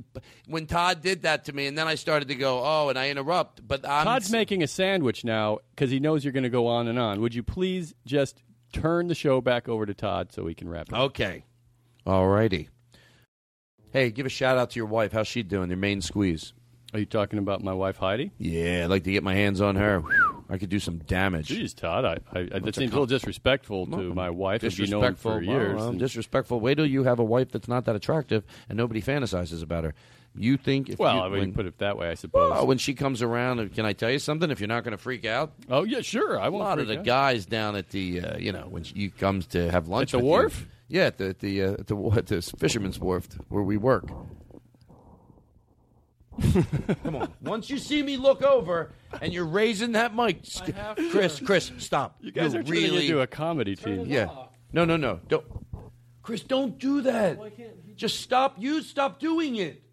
when 0.48 0.66
Todd 0.68 1.02
did 1.02 1.24
that 1.24 1.46
to 1.46 1.54
me, 1.54 1.68
and 1.68 1.78
then 1.78 1.88
I 1.88 1.96
started 1.96 2.30
to 2.30 2.36
go, 2.36 2.62
oh, 2.64 2.90
and 2.90 2.98
I 2.98 3.10
interrupt. 3.10 3.68
But 3.68 3.88
I'm 3.88 4.06
Todd's 4.06 4.32
making 4.32 4.64
a 4.64 4.68
sandwich 4.68 5.24
now 5.26 5.60
because 5.76 5.92
he 5.92 6.00
knows 6.00 6.24
you're 6.24 6.32
going 6.34 6.44
to 6.44 6.50
go 6.50 6.66
on 6.68 6.88
and 6.88 6.98
on. 6.98 7.20
Would 7.22 7.36
you 7.36 7.44
please 7.44 7.94
just 8.06 8.42
turn 8.72 9.08
the 9.10 9.16
show 9.16 9.42
back 9.42 9.68
over 9.68 9.86
to 9.86 9.94
Todd 9.94 10.32
so 10.32 10.44
we 10.44 10.56
can 10.56 10.70
wrap 10.70 10.88
it? 10.88 10.94
up? 10.96 11.00
okay. 11.12 11.46
All 12.08 12.28
righty. 12.28 12.70
Hey, 13.94 14.10
give 14.10 14.26
a 14.26 14.30
shout 14.30 14.58
out 14.58 14.72
to 14.72 14.80
your 14.80 14.88
wife. 14.88 15.12
How's 15.12 15.28
she 15.28 15.44
doing? 15.44 15.70
Your 15.70 15.78
main 15.78 16.02
squeeze. 16.02 16.54
Are 16.94 17.00
you 17.00 17.06
talking 17.06 17.38
about 17.40 17.64
my 17.64 17.74
wife 17.74 17.98
Heidi? 17.98 18.32
Yeah, 18.40 18.84
I'd 18.84 18.90
like 18.90 19.04
to 19.04 19.12
get 19.12 19.24
my 19.24 19.36
hands 19.36 19.62
on 19.62 19.76
her. 19.76 20.00
Whew, 20.00 20.46
I 20.50 20.58
could 20.58 20.70
do 20.70 20.80
some 20.80 20.98
damage. 20.98 21.50
Jeez, 21.50 21.76
Todd, 21.76 22.04
I, 22.06 22.18
I, 22.32 22.40
I, 22.40 22.44
that 22.60 22.68
a 22.70 22.74
seems 22.74 22.92
a 22.92 22.94
little 22.94 23.06
disrespectful 23.06 23.86
to 23.88 24.14
my 24.16 24.30
wife. 24.32 24.62
Who've 24.62 24.76
been 24.76 24.90
known 24.90 25.02
disrespectful. 25.02 25.32
for 25.34 25.42
years. 25.42 25.76
Well, 25.76 25.94
disrespectful. 25.94 26.60
Wait 26.60 26.76
till 26.76 26.86
you 26.86 27.04
have 27.04 27.20
a 27.20 27.24
wife 27.24 27.52
that's 27.52 27.68
not 27.68 27.86
that 27.86 27.96
attractive 27.96 28.44
and 28.68 28.78
nobody 28.78 29.02
fantasizes 29.02 29.62
about 29.62 29.84
her. 29.84 29.94
You 30.36 30.58
think 30.58 30.90
if 30.90 30.98
well, 30.98 31.16
you, 31.16 31.22
I 31.22 31.30
mean, 31.30 31.40
when, 31.40 31.54
put 31.54 31.66
it 31.68 31.78
that 31.78 31.96
way, 31.98 32.10
I 32.10 32.16
suppose. 32.16 32.50
well, 32.52 32.66
when 32.66 32.80
she 32.80 32.96
comes 32.96 33.22
around, 33.22 33.74
can 33.76 33.86
I 33.86 33.94
tell 33.94 34.10
you 34.10 34.18
something? 34.18 34.50
If 34.50 34.60
you're 34.60 34.68
not 34.68 34.84
going 34.84 34.94
to 34.98 34.98
freak 34.98 35.26
out, 35.26 35.54
oh 35.70 35.84
yeah, 35.84 36.02
sure. 36.02 36.40
I 36.40 36.48
a 36.48 36.52
won't. 36.52 36.64
lot 36.64 36.80
of 36.80 36.88
the 36.88 36.98
out. 37.00 37.06
guys 37.06 37.46
down 37.46 37.76
at 37.76 37.90
the 37.90 38.22
uh, 38.22 38.38
you 38.38 38.52
know 38.52 38.66
when 38.68 38.82
she 38.84 39.10
comes 39.10 39.46
to 39.48 39.70
have 39.70 39.88
lunch 39.88 40.12
At 40.16 40.18
the 40.18 40.18
with 40.18 40.24
you- 40.26 40.30
wharf? 40.32 40.68
Yeah, 40.88 41.04
at 41.06 41.18
the 41.18 41.30
at 41.30 41.40
the 41.40 41.64
uh, 41.64 41.72
at 41.74 41.88
the, 41.88 41.98
at 42.18 42.28
the 42.28 42.42
fisherman's 42.42 43.00
wharf 43.00 43.28
where 43.50 43.64
we 43.64 43.78
work. 43.78 44.08
Come 47.04 47.16
on. 47.16 47.34
Once 47.42 47.70
you 47.70 47.78
see 47.78 48.02
me 48.02 48.18
look 48.18 48.42
over 48.42 48.92
and 49.22 49.32
you're 49.32 49.46
raising 49.46 49.92
that 49.92 50.16
mic, 50.16 50.44
Chris, 51.12 51.40
Chris, 51.40 51.72
stop. 51.78 52.18
You 52.22 52.32
guys 52.32 52.54
You're 52.54 52.62
are 52.62 52.66
turning 52.66 52.84
really 52.84 53.06
into 53.06 53.22
a 53.22 53.28
comedy 53.28 53.76
team. 53.76 54.06
yeah. 54.08 54.30
No, 54.72 54.84
no, 54.86 54.98
no. 54.98 55.20
Don't. 55.28 55.46
Chris, 56.24 56.42
don't 56.42 56.80
do 56.80 57.02
that. 57.02 57.38
Just 57.96 58.22
stop. 58.22 58.56
You 58.58 58.82
stop 58.82 59.20
doing 59.20 59.58
it. 59.58 59.84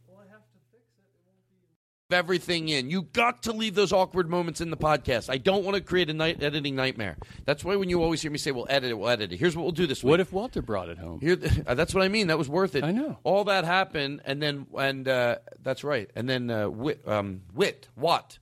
Everything 2.12 2.68
in. 2.68 2.90
You 2.90 3.02
got 3.02 3.44
to 3.44 3.52
leave 3.52 3.74
those 3.74 3.92
awkward 3.92 4.28
moments 4.28 4.60
in 4.60 4.70
the 4.70 4.76
podcast. 4.76 5.30
I 5.30 5.38
don't 5.38 5.64
want 5.64 5.76
to 5.76 5.82
create 5.82 6.10
a 6.10 6.14
night 6.14 6.42
editing 6.42 6.74
nightmare. 6.76 7.16
That's 7.44 7.64
why 7.64 7.76
when 7.76 7.88
you 7.88 8.02
always 8.02 8.22
hear 8.22 8.30
me 8.30 8.38
say, 8.38 8.50
"We'll 8.50 8.66
edit 8.68 8.90
it, 8.90 8.94
we'll 8.94 9.08
edit 9.08 9.32
it." 9.32 9.38
Here's 9.38 9.56
what 9.56 9.62
we'll 9.62 9.72
do 9.72 9.86
this 9.86 10.02
week. 10.02 10.10
What 10.10 10.20
if 10.20 10.32
Walter 10.32 10.62
brought 10.62 10.88
it 10.88 10.98
home? 10.98 11.20
Here, 11.20 11.36
that's 11.36 11.94
what 11.94 12.04
I 12.04 12.08
mean. 12.08 12.28
That 12.28 12.38
was 12.38 12.48
worth 12.48 12.74
it. 12.74 12.84
I 12.84 12.92
know. 12.92 13.18
All 13.22 13.44
that 13.44 13.64
happened, 13.64 14.22
and 14.24 14.42
then 14.42 14.66
and 14.76 15.06
uh, 15.06 15.36
that's 15.62 15.84
right. 15.84 16.10
And 16.14 16.28
then 16.28 16.50
uh, 16.50 16.68
wit, 16.68 17.06
um, 17.06 17.42
wit, 17.54 17.88
what, 17.94 18.38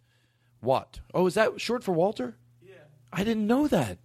what? 0.60 1.00
Oh, 1.14 1.26
is 1.26 1.34
that 1.34 1.60
short 1.60 1.84
for 1.84 1.92
Walter? 1.92 2.36
Yeah. 2.62 2.74
I 3.12 3.24
didn't 3.24 3.46
know 3.46 3.68
that. 3.68 3.98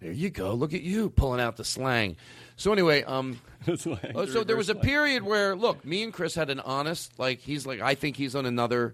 There 0.00 0.12
you 0.12 0.30
go. 0.30 0.54
Look 0.54 0.72
at 0.72 0.80
you 0.80 1.10
pulling 1.10 1.40
out 1.40 1.56
the 1.56 1.64
slang. 1.64 2.16
So 2.60 2.74
anyway, 2.74 3.04
um, 3.04 3.40
oh, 3.68 4.26
so 4.26 4.44
there 4.44 4.54
was 4.54 4.68
a 4.68 4.74
period 4.74 5.22
where 5.24 5.56
look, 5.56 5.82
me 5.82 6.02
and 6.02 6.12
Chris 6.12 6.34
had 6.34 6.50
an 6.50 6.60
honest. 6.60 7.18
Like 7.18 7.38
he's 7.38 7.64
like, 7.64 7.80
I 7.80 7.94
think 7.94 8.16
he's 8.16 8.34
on 8.34 8.44
another. 8.44 8.92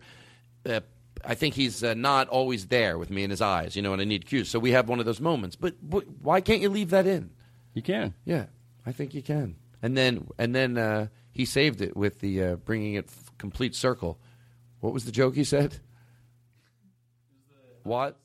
Uh, 0.64 0.82
I 1.24 1.34
think 1.34 1.54
he's 1.54 1.82
uh, 1.82 1.94
not 1.94 2.28
always 2.28 2.68
there 2.68 2.96
with 2.96 3.10
me 3.10 3.24
in 3.24 3.30
his 3.30 3.40
eyes, 3.40 3.74
you 3.74 3.82
know, 3.82 3.92
and 3.92 4.00
I 4.00 4.04
need 4.04 4.24
cues. 4.24 4.48
So 4.48 4.60
we 4.60 4.70
have 4.70 4.88
one 4.88 5.00
of 5.00 5.04
those 5.04 5.20
moments. 5.20 5.56
But, 5.56 5.74
but 5.82 6.04
why 6.22 6.40
can't 6.40 6.60
you 6.60 6.68
leave 6.68 6.90
that 6.90 7.08
in? 7.08 7.30
You 7.74 7.82
can. 7.82 8.14
Yeah, 8.24 8.44
I 8.86 8.92
think 8.92 9.14
you 9.14 9.22
can. 9.22 9.56
And 9.82 9.96
then 9.96 10.28
and 10.38 10.54
then 10.54 10.78
uh, 10.78 11.08
he 11.32 11.44
saved 11.44 11.80
it 11.80 11.96
with 11.96 12.20
the 12.20 12.42
uh, 12.42 12.56
bringing 12.56 12.94
it 12.94 13.06
f- 13.08 13.32
complete 13.36 13.74
circle. 13.74 14.20
What 14.78 14.92
was 14.92 15.06
the 15.06 15.12
joke 15.12 15.34
he 15.34 15.42
said? 15.42 15.80
What? 17.82 18.16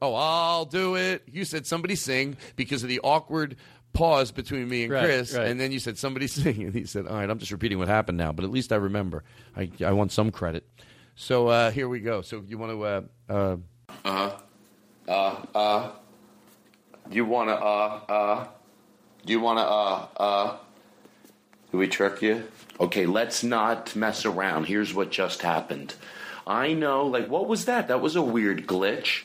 Oh, 0.00 0.14
I'll 0.14 0.64
do 0.64 0.94
it. 0.94 1.24
You 1.26 1.44
said 1.44 1.66
somebody 1.66 1.96
sing 1.96 2.36
because 2.54 2.84
of 2.84 2.88
the 2.88 3.00
awkward 3.02 3.56
pause 3.92 4.30
between 4.30 4.68
me 4.68 4.84
and 4.84 4.92
Right, 4.92 5.04
Chris, 5.04 5.34
right. 5.34 5.48
and 5.48 5.60
then 5.60 5.72
you 5.72 5.78
said 5.78 5.98
somebody 5.98 6.26
sing, 6.28 6.62
and 6.62 6.74
he 6.74 6.84
said, 6.84 7.06
"All 7.06 7.16
right, 7.16 7.28
I'm 7.28 7.38
just 7.38 7.52
repeating 7.52 7.78
what 7.78 7.88
happened 7.88 8.18
now, 8.18 8.32
but 8.32 8.44
at 8.44 8.50
least 8.50 8.72
I 8.72 8.76
remember. 8.76 9.24
I 9.56 9.70
I 9.84 9.92
want 9.92 10.12
some 10.12 10.30
credit." 10.30 10.66
So 11.16 11.48
uh, 11.48 11.70
here 11.70 11.88
we 11.88 12.00
go. 12.00 12.22
So 12.22 12.42
you 12.46 12.58
want 12.58 12.72
to? 12.72 12.84
Uh, 12.84 13.02
uh, 13.28 13.56
Uh, 14.04 14.30
uh, 15.08 15.36
uh. 15.54 15.90
You 17.10 17.24
wanna, 17.24 17.52
uh, 17.52 18.00
uh. 18.08 18.46
You 19.24 19.40
wanna, 19.40 19.62
uh, 19.62 20.06
uh. 20.16 20.56
Do 21.72 21.78
we 21.78 21.88
trick 21.88 22.22
you? 22.22 22.44
Okay, 22.80 23.06
let's 23.06 23.42
not 23.42 23.96
mess 23.96 24.24
around. 24.24 24.64
Here's 24.64 24.94
what 24.94 25.10
just 25.10 25.42
happened. 25.42 25.94
I 26.46 26.72
know, 26.74 27.06
like, 27.06 27.28
what 27.28 27.46
was 27.48 27.64
that? 27.66 27.88
That 27.88 28.00
was 28.00 28.14
a 28.16 28.22
weird 28.22 28.66
glitch. 28.66 29.22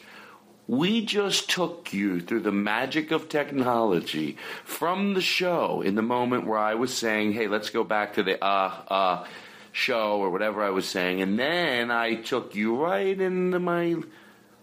We 0.68 1.06
just 1.06 1.50
took 1.50 1.92
you 1.92 2.22
through 2.22 2.42
the 2.42 2.52
magic 2.52 3.12
of 3.12 3.28
technology 3.28 4.38
from 4.64 5.14
the 5.14 5.22
show 5.22 5.82
in 5.82 5.96
the 5.96 6.02
moment 6.02 6.48
where 6.48 6.60
I 6.60 6.76
was 6.76 6.94
saying, 6.94 7.34
hey, 7.34 7.48
let's 7.48 7.70
go 7.70 7.84
back 7.84 8.14
to 8.14 8.24
the 8.24 8.42
uh, 8.44 8.72
uh 8.88 9.26
show 9.74 10.20
or 10.20 10.30
whatever 10.30 10.64
I 10.64 10.70
was 10.70 10.88
saying. 10.88 11.22
And 11.22 11.38
then 11.38 11.92
I 11.92 12.16
took 12.16 12.56
you 12.56 12.82
right 12.82 13.20
into 13.20 13.60
my 13.60 13.98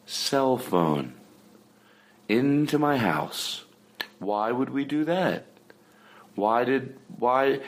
cell 0.07 0.57
phone, 0.57 1.15
into 2.29 2.79
my 2.79 2.97
house. 2.97 3.65
Why 4.19 4.53
would 4.53 4.71
we 4.71 4.85
do 4.85 5.05
that? 5.05 5.47
Why 6.35 6.65
did, 6.65 6.97
why? 7.19 7.61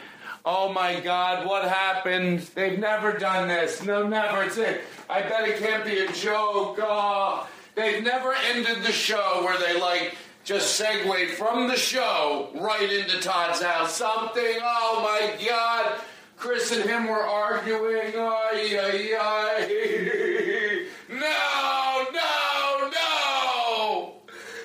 Oh 0.45 0.73
my 0.73 1.01
God, 1.01 1.47
what 1.47 1.69
happened? 1.69 2.41
They've 2.55 2.79
never 2.79 3.19
done 3.19 3.49
this. 3.49 3.83
No, 3.85 4.07
never. 4.07 4.45
It's 4.45 4.57
it. 4.57 4.83
I 5.11 5.23
bet 5.23 5.49
it 5.49 5.59
can't 5.59 5.85
be 5.85 5.99
a 5.99 6.13
joke. 6.13 6.79
Oh, 6.81 7.47
they've 7.75 8.03
never 8.03 8.35
ended 8.35 8.83
the 8.83 8.93
show 8.93 9.43
where 9.45 9.59
they 9.59 9.81
like 9.81 10.17
just 10.45 10.77
segued 10.77 11.31
from 11.31 11.69
the 11.69 11.77
show 11.77 12.51
right 12.55 12.93
into 12.93 13.21
Todd's 13.21 13.63
house. 13.63 13.95
Something. 13.95 14.57
Oh 14.61 15.01
my 15.03 15.45
God. 15.47 16.01
Chris 16.37 16.73
and 16.73 16.83
him 16.83 17.07
were 17.07 17.23
arguing. 17.23 18.15
Ay, 18.17 18.79
ay, 18.81 19.17
ay. 19.21 20.87
No, 21.13 22.07
no, 22.15 22.91
no. 22.91 24.15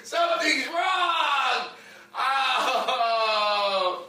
Something's 0.03 0.65
wrong. 0.67 1.67
Oh. 2.15 4.07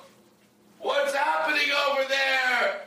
What's 0.78 1.12
happening 1.12 1.68
over 1.90 2.08
there? 2.08 2.82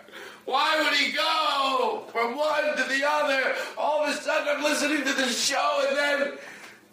Why 0.45 0.81
would 0.81 0.97
he 0.97 1.11
go 1.11 2.05
from 2.11 2.35
one 2.37 2.77
to 2.77 2.83
the 2.83 3.07
other? 3.07 3.55
All 3.77 4.03
of 4.03 4.09
a 4.09 4.13
sudden, 4.13 4.55
I'm 4.57 4.63
listening 4.81 5.05
to 5.05 5.13
the 5.13 5.27
show, 5.27 5.85
and 5.87 5.97
then, 5.97 6.33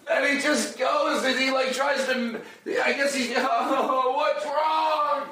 then 0.06 0.36
he 0.36 0.42
just 0.42 0.78
goes 0.78 1.24
and 1.24 1.38
he 1.38 1.50
like 1.50 1.72
tries 1.72 2.04
to. 2.06 2.40
I 2.84 2.92
guess 2.92 3.14
he. 3.14 3.34
Oh, 3.40 4.12
what's 4.14 4.44
wrong? 4.44 5.28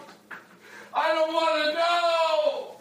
I 0.94 1.08
don't 1.08 1.32
want 1.34 1.64
to 1.64 1.74
know. 1.74 2.76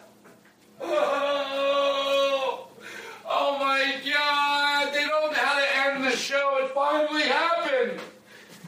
Oh, 0.81 2.67
oh 3.27 3.59
my 3.59 3.95
God! 4.05 4.93
They 4.93 5.05
don't 5.05 5.31
know 5.31 5.37
how 5.37 5.59
to 5.59 5.77
end 5.87 6.03
the 6.05 6.15
show. 6.15 6.57
It 6.63 6.71
finally 6.71 7.23
happened. 7.23 7.99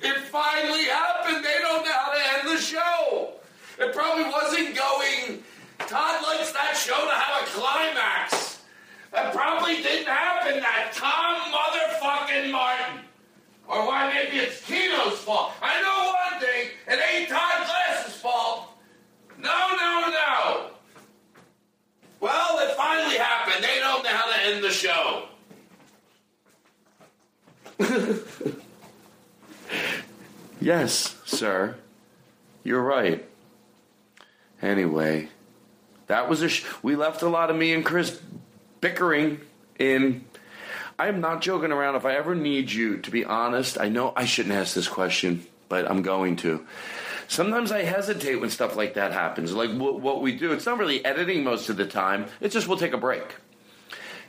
It 0.01 0.17
finally 0.25 0.85
happened. 0.85 1.45
They 1.45 1.59
don't 1.61 1.85
know 1.85 1.91
how 1.91 2.13
to 2.13 2.19
end 2.39 2.57
the 2.57 2.61
show. 2.61 3.34
It 3.79 3.93
probably 3.93 4.25
wasn't 4.25 4.75
going. 4.75 5.43
Todd 5.79 6.23
likes 6.23 6.51
that 6.51 6.75
show 6.75 6.99
to 6.99 7.13
have 7.13 7.43
a 7.43 7.45
climax. 7.51 8.56
That 9.11 9.34
probably 9.34 9.81
didn't 9.81 10.07
happen. 10.07 10.59
That 10.59 10.91
Tom 10.93 11.51
motherfucking 11.51 12.51
Martin. 12.51 12.99
Or 13.67 13.85
why 13.85 14.11
maybe 14.13 14.38
it's 14.38 14.61
Tino's 14.65 15.19
fault. 15.19 15.51
I 15.61 15.81
know 15.81 16.13
one 16.31 16.39
thing. 16.41 16.69
It 16.88 16.99
ain't 17.13 17.29
Todd 17.29 17.65
Glass's 17.65 18.15
fault. 18.21 18.69
No, 19.38 19.49
no, 19.49 20.09
no. 20.09 20.69
Well, 22.19 22.59
it 22.59 22.75
finally 22.75 23.17
happened. 23.17 23.63
They 23.63 23.79
don't 23.79 24.03
know 24.03 24.09
how 24.09 24.31
to 24.31 24.41
end 24.45 24.63
the 24.63 24.71
show. 24.71 25.23
yes, 30.61 31.15
sir. 31.25 31.75
You're 32.63 32.81
right. 32.81 33.23
Anyway, 34.61 35.29
that 36.07 36.27
was 36.27 36.41
a. 36.41 36.49
Sh- 36.49 36.65
we 36.81 36.95
left 36.95 37.21
a 37.21 37.29
lot 37.29 37.51
of 37.51 37.55
me 37.55 37.71
and 37.73 37.85
Chris 37.85 38.19
bickering 38.82 39.41
in. 39.80 40.26
I 40.99 41.08
am 41.08 41.22
not 41.22 41.41
joking 41.41 41.72
around. 41.72 41.95
If 41.95 42.06
I 42.06 42.16
ever 42.16 42.34
need 42.34 42.72
you 42.72 42.98
to 42.98 43.12
be 43.12 43.24
honest, 43.24 43.80
I 43.80 43.90
know 43.90 44.14
I 44.16 44.26
shouldn't 44.26 44.56
ask 44.56 44.74
this 44.74 44.88
question, 44.88 45.45
but 45.70 45.90
I'm 45.90 46.02
going 46.02 46.38
to. 46.38 46.66
Sometimes 47.28 47.72
I 47.72 47.84
hesitate 47.84 48.38
when 48.38 48.49
stuff 48.49 48.76
like 48.76 48.94
that 48.95 49.12
happens. 49.12 49.54
Like 49.54 49.72
what, 49.72 49.99
what 49.99 50.22
we 50.22 50.36
do, 50.36 50.54
it's 50.54 50.66
not 50.66 50.80
really 50.80 51.04
editing 51.04 51.44
most 51.44 51.70
of 51.70 51.78
the 51.78 51.86
time. 51.86 52.26
It's 52.41 52.54
just 52.54 52.68
we'll 52.68 52.78
take 52.78 52.94
a 52.94 52.98
break. 52.98 53.36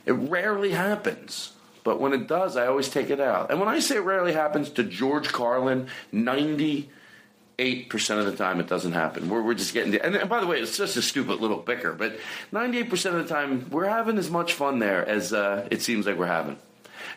It 0.05 0.13
rarely 0.13 0.71
happens. 0.71 1.53
But 1.83 1.99
when 1.99 2.13
it 2.13 2.27
does, 2.27 2.57
I 2.57 2.67
always 2.67 2.89
take 2.89 3.09
it 3.09 3.19
out. 3.19 3.49
And 3.49 3.59
when 3.59 3.69
I 3.69 3.79
say 3.79 3.95
it 3.95 4.01
rarely 4.01 4.33
happens 4.33 4.69
to 4.71 4.83
George 4.83 5.29
Carlin, 5.29 5.87
98% 7.59 8.19
of 8.19 8.25
the 8.25 8.35
time 8.35 8.59
it 8.59 8.67
doesn't 8.67 8.93
happen. 8.93 9.29
We're, 9.29 9.41
we're 9.41 9.53
just 9.53 9.73
getting. 9.73 9.93
And, 9.95 10.15
and 10.15 10.29
by 10.29 10.39
the 10.39 10.47
way, 10.47 10.59
it's 10.59 10.77
just 10.77 10.95
a 10.97 11.01
stupid 11.01 11.39
little 11.39 11.57
bicker, 11.57 11.93
but 11.93 12.17
98% 12.53 12.91
of 13.13 13.27
the 13.27 13.33
time 13.33 13.69
we're 13.69 13.89
having 13.89 14.17
as 14.17 14.31
much 14.31 14.53
fun 14.53 14.79
there 14.79 15.05
as 15.05 15.33
uh, 15.33 15.67
it 15.69 15.81
seems 15.81 16.05
like 16.05 16.17
we're 16.17 16.27
having. 16.27 16.57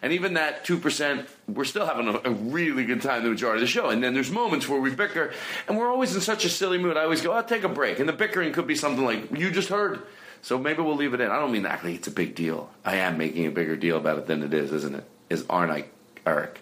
And 0.01 0.12
even 0.12 0.35
that 0.35 0.64
2%, 0.64 1.27
we're 1.47 1.64
still 1.64 1.86
having 1.86 2.09
a, 2.09 2.20
a 2.24 2.31
really 2.32 2.85
good 2.85 3.02
time 3.02 3.23
the 3.23 3.31
majority 3.31 3.62
of 3.62 3.69
the 3.69 3.73
show. 3.73 3.90
And 3.90 4.02
then 4.02 4.14
there's 4.14 4.32
moments 4.32 4.69
where 4.69 4.81
we 4.81 4.93
bicker, 4.93 5.32
and 5.69 5.78
we're 5.78 5.90
always 5.90 6.14
in 6.14 6.20
such 6.20 6.44
a 6.44 6.48
silly 6.48 6.78
mood. 6.78 6.97
I 6.97 7.05
always 7.05 7.20
go, 7.20 7.32
I'll 7.32 7.44
take 7.44 7.62
a 7.62 7.69
break. 7.69 8.01
And 8.01 8.09
the 8.09 8.12
bickering 8.12 8.52
could 8.52 8.66
be 8.66 8.74
something 8.74 9.05
like, 9.05 9.31
you 9.31 9.51
just 9.52 9.69
heard. 9.69 10.02
So 10.40 10.59
maybe 10.59 10.82
we'll 10.82 10.97
leave 10.97 11.14
it 11.14 11.20
in. 11.20 11.31
I 11.31 11.39
don't 11.39 11.52
mean 11.52 11.66
actually 11.66 11.94
it's 11.94 12.09
a 12.09 12.12
big 12.12 12.35
deal. 12.35 12.69
I 12.85 12.97
am 12.97 13.16
making 13.16 13.47
a 13.47 13.51
bigger 13.52 13.77
deal 13.77 13.97
about 13.97 14.19
it 14.19 14.27
than 14.27 14.43
it 14.43 14.52
is, 14.52 14.73
isn't 14.73 14.97
it? 14.97 15.05
Is 15.31 15.44
aren't 15.48 15.70
I, 15.70 15.85
Eric? 16.27 16.59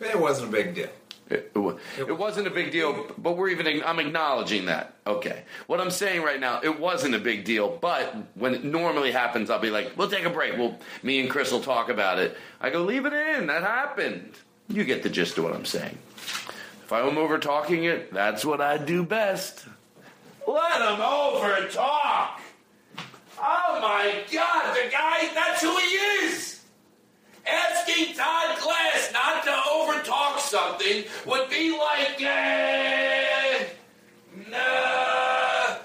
It 0.00 0.18
wasn't 0.18 0.48
a 0.48 0.52
big 0.52 0.74
deal. 0.74 0.88
It, 1.32 1.52
it, 1.54 1.78
it 2.08 2.18
wasn't 2.18 2.46
a 2.46 2.50
big 2.50 2.70
deal, 2.70 3.06
but 3.18 3.36
we're 3.36 3.48
even. 3.48 3.82
I'm 3.84 3.98
acknowledging 3.98 4.66
that. 4.66 4.94
Okay. 5.06 5.42
What 5.66 5.80
I'm 5.80 5.90
saying 5.90 6.22
right 6.22 6.38
now, 6.38 6.60
it 6.62 6.78
wasn't 6.78 7.14
a 7.14 7.18
big 7.18 7.44
deal, 7.44 7.78
but 7.80 8.14
when 8.34 8.54
it 8.54 8.64
normally 8.64 9.12
happens, 9.12 9.50
I'll 9.50 9.58
be 9.58 9.70
like, 9.70 9.92
"We'll 9.96 10.10
take 10.10 10.24
a 10.24 10.30
break. 10.30 10.56
We'll 10.56 10.78
me 11.02 11.20
and 11.20 11.30
Chris 11.30 11.50
will 11.50 11.62
talk 11.62 11.88
about 11.88 12.18
it." 12.18 12.36
I 12.60 12.70
go, 12.70 12.82
"Leave 12.82 13.06
it 13.06 13.12
in. 13.12 13.46
That 13.46 13.62
happened." 13.62 14.34
You 14.68 14.84
get 14.84 15.02
the 15.02 15.10
gist 15.10 15.38
of 15.38 15.44
what 15.44 15.54
I'm 15.54 15.64
saying. 15.64 15.98
If 16.16 16.92
I'm 16.92 17.18
over 17.18 17.38
talking 17.38 17.84
it, 17.84 18.12
that's 18.12 18.44
what 18.44 18.60
I 18.60 18.78
do 18.78 19.02
best. 19.04 19.64
Let 20.46 20.80
him 20.80 21.00
over 21.00 21.68
talk. 21.68 22.40
Oh 23.38 23.78
my 23.80 24.22
God, 24.32 24.74
the 24.74 24.90
guy, 24.90 25.30
that's 25.34 25.62
who 25.62 25.76
he 25.76 25.84
is. 26.26 26.51
Asking 27.46 28.14
Todd 28.14 28.58
Glass 28.60 29.10
not 29.12 29.42
to 29.44 29.50
overtalk 29.50 30.38
something 30.38 31.04
would 31.26 31.50
be 31.50 31.76
like, 31.76 32.22
uh, 32.22 33.64
nah. 34.50 35.76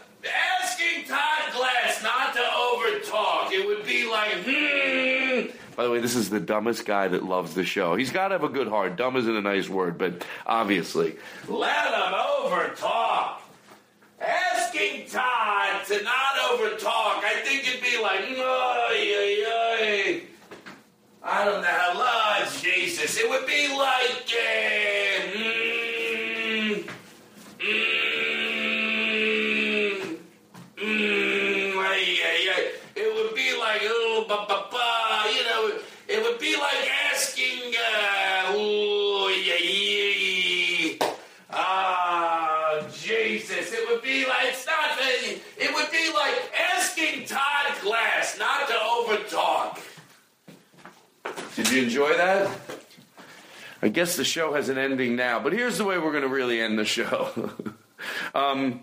Asking 0.62 1.06
Todd 1.08 1.54
Glass 1.54 2.04
not 2.04 2.34
to 2.34 2.40
overtalk, 2.40 3.52
it 3.52 3.66
would 3.66 3.86
be 3.86 4.10
like, 4.10 4.34
hmm. 4.46 5.58
By 5.76 5.84
the 5.84 5.92
way, 5.92 6.00
this 6.00 6.16
is 6.16 6.30
the 6.30 6.40
dumbest 6.40 6.86
guy 6.86 7.08
that 7.08 7.24
loves 7.24 7.54
the 7.54 7.64
show. 7.64 7.96
He's 7.96 8.12
got 8.12 8.30
to 8.30 8.36
have 8.36 8.44
a 8.44 8.50
good 8.50 8.68
heart. 8.68 8.96
Dumb 8.96 9.16
isn't 9.16 9.36
a 9.36 9.42
nice 9.42 9.70
word, 9.70 9.98
but 9.98 10.26
obviously. 10.46 11.16
Let 11.48 11.86
him 11.86 12.14
overtalk. 12.14 13.42
Asking 14.20 15.08
Todd 15.08 15.86
to 15.86 16.04
not 16.04 16.36
overtalk, 16.52 17.24
I 17.24 17.42
think 17.44 17.68
it'd 17.68 17.84
be 17.84 18.02
like, 18.02 18.22
ay, 18.22 18.36
ay, 18.40 19.46
ay. 19.48 19.57
I 21.30 21.44
don't 21.44 21.62
know 21.62 21.68
how 21.68 22.00
large 22.00 22.62
Jesus. 22.62 23.18
It 23.18 23.30
would 23.30 23.46
be 23.46 23.68
like, 23.68 24.32
uh, 24.32 25.28
mm, 25.36 26.88
mm, 27.60 27.76
mm, 30.78 31.84
ay, 31.84 32.20
ay. 32.24 32.72
It 32.96 33.14
would 33.14 33.36
be 33.36 33.52
like, 33.60 33.82
oh, 33.84 34.24
ba, 34.30 34.46
ba, 34.48 34.68
ba, 34.72 35.30
you 35.36 35.44
know, 35.44 35.80
it 36.08 36.24
would 36.24 36.40
be 36.40 36.56
like 36.56 36.90
asking, 37.12 37.76
uh, 37.76 38.56
oh, 38.56 39.28
yeah, 39.28 39.60
yeah. 39.68 41.12
Ah, 41.52 42.88
Jesus. 43.04 43.74
It 43.74 43.86
would 43.90 44.02
be 44.02 44.26
like, 44.26 44.48
it's 44.56 44.66
not, 44.66 44.98
it 44.98 45.74
would 45.76 45.92
be 45.92 46.10
like 46.14 46.54
Did 51.58 51.72
you 51.72 51.82
enjoy 51.82 52.16
that? 52.16 52.56
I 53.82 53.88
guess 53.88 54.16
the 54.16 54.24
show 54.24 54.54
has 54.54 54.70
an 54.70 54.78
ending 54.78 55.16
now, 55.16 55.40
but 55.40 55.54
here's 55.54 55.80
the 55.80 55.86
way 55.86 55.98
we're 55.98 56.12
going 56.12 56.22
to 56.22 56.30
really 56.30 56.62
end 56.62 56.78
the 56.78 56.86
show. 56.86 57.52
um, 58.36 58.82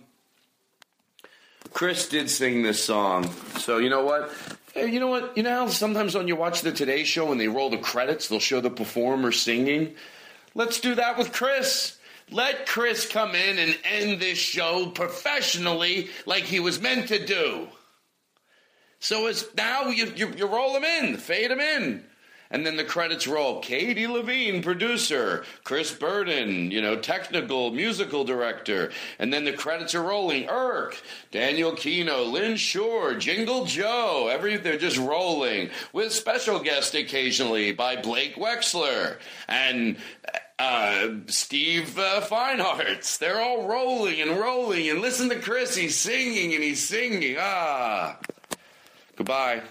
Chris 1.72 2.08
did 2.08 2.28
sing 2.28 2.64
this 2.64 2.82
song, 2.82 3.30
so 3.60 3.78
you 3.78 3.88
know 3.88 4.04
what? 4.04 4.32
Hey, 4.72 4.90
you 4.90 4.98
know 4.98 5.06
what? 5.06 5.36
You 5.36 5.44
know 5.44 5.50
how 5.50 5.68
sometimes 5.68 6.16
when 6.16 6.26
you 6.26 6.34
watch 6.34 6.62
the 6.62 6.72
Today 6.72 7.04
Show 7.04 7.30
and 7.30 7.40
they 7.40 7.46
roll 7.46 7.70
the 7.70 7.78
credits, 7.78 8.26
they'll 8.26 8.40
show 8.40 8.60
the 8.60 8.70
performer 8.70 9.30
singing. 9.30 9.94
Let's 10.56 10.80
do 10.80 10.96
that 10.96 11.16
with 11.16 11.32
Chris. 11.32 11.96
Let 12.32 12.66
Chris 12.66 13.06
come 13.06 13.36
in 13.36 13.56
and 13.60 13.78
end 13.84 14.20
this 14.20 14.38
show 14.38 14.86
professionally 14.86 16.08
like 16.26 16.42
he 16.42 16.58
was 16.58 16.80
meant 16.80 17.06
to 17.06 17.24
do. 17.24 17.68
So 18.98 19.28
it's 19.28 19.44
now 19.54 19.90
you, 19.90 20.12
you, 20.16 20.32
you 20.36 20.46
roll 20.48 20.76
him 20.76 20.82
in, 20.82 21.18
fade 21.18 21.52
him 21.52 21.60
in. 21.60 22.04
And 22.50 22.64
then 22.64 22.76
the 22.76 22.84
credits 22.84 23.26
roll. 23.26 23.60
Katie 23.60 24.06
Levine, 24.06 24.62
producer. 24.62 25.44
Chris 25.64 25.92
Burden, 25.92 26.70
you 26.70 26.80
know, 26.80 26.96
technical, 26.96 27.70
musical 27.70 28.24
director. 28.24 28.92
And 29.18 29.32
then 29.32 29.44
the 29.44 29.52
credits 29.52 29.94
are 29.94 30.02
rolling. 30.02 30.48
Irk, 30.48 31.02
Daniel 31.30 31.72
Kino, 31.72 32.22
Lynn 32.22 32.56
Shore, 32.56 33.14
Jingle 33.14 33.64
Joe. 33.64 34.28
Every, 34.30 34.56
they're 34.56 34.78
just 34.78 34.98
rolling. 34.98 35.70
With 35.92 36.12
special 36.12 36.60
guest 36.60 36.94
occasionally 36.94 37.72
by 37.72 37.96
Blake 37.96 38.36
Wexler. 38.36 39.16
And 39.48 39.96
uh, 40.58 41.08
Steve 41.26 41.98
uh. 41.98 43.18
They're 43.18 43.40
all 43.40 43.66
rolling 43.66 44.20
and 44.20 44.38
rolling. 44.38 44.88
And 44.88 45.00
listen 45.00 45.28
to 45.30 45.40
Chris. 45.40 45.74
He's 45.74 45.96
singing 45.96 46.54
and 46.54 46.62
he's 46.62 46.86
singing. 46.86 47.36
Ah. 47.38 48.18
Goodbye. 49.16 49.62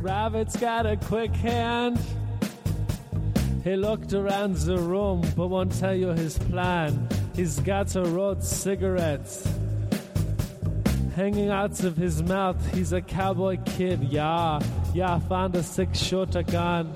Rabbit's 0.00 0.56
got 0.56 0.86
a 0.86 0.96
quick 0.96 1.32
hand. 1.32 2.00
He 3.62 3.76
looked 3.76 4.14
around 4.14 4.56
the 4.56 4.78
room, 4.78 5.22
but 5.36 5.48
won't 5.48 5.78
tell 5.78 5.94
you 5.94 6.08
his 6.08 6.38
plan. 6.38 7.08
He's 7.34 7.60
got 7.60 7.94
a 7.96 8.02
rolled 8.02 8.42
cigarettes 8.42 9.46
hanging 11.14 11.50
out 11.50 11.84
of 11.84 11.98
his 11.98 12.22
mouth. 12.22 12.56
He's 12.74 12.94
a 12.94 13.02
cowboy 13.02 13.58
kid, 13.66 14.02
yeah. 14.04 14.60
Yeah, 14.94 15.18
found 15.18 15.54
a 15.54 15.62
six 15.62 15.98
shooter 15.98 16.42
gun 16.42 16.90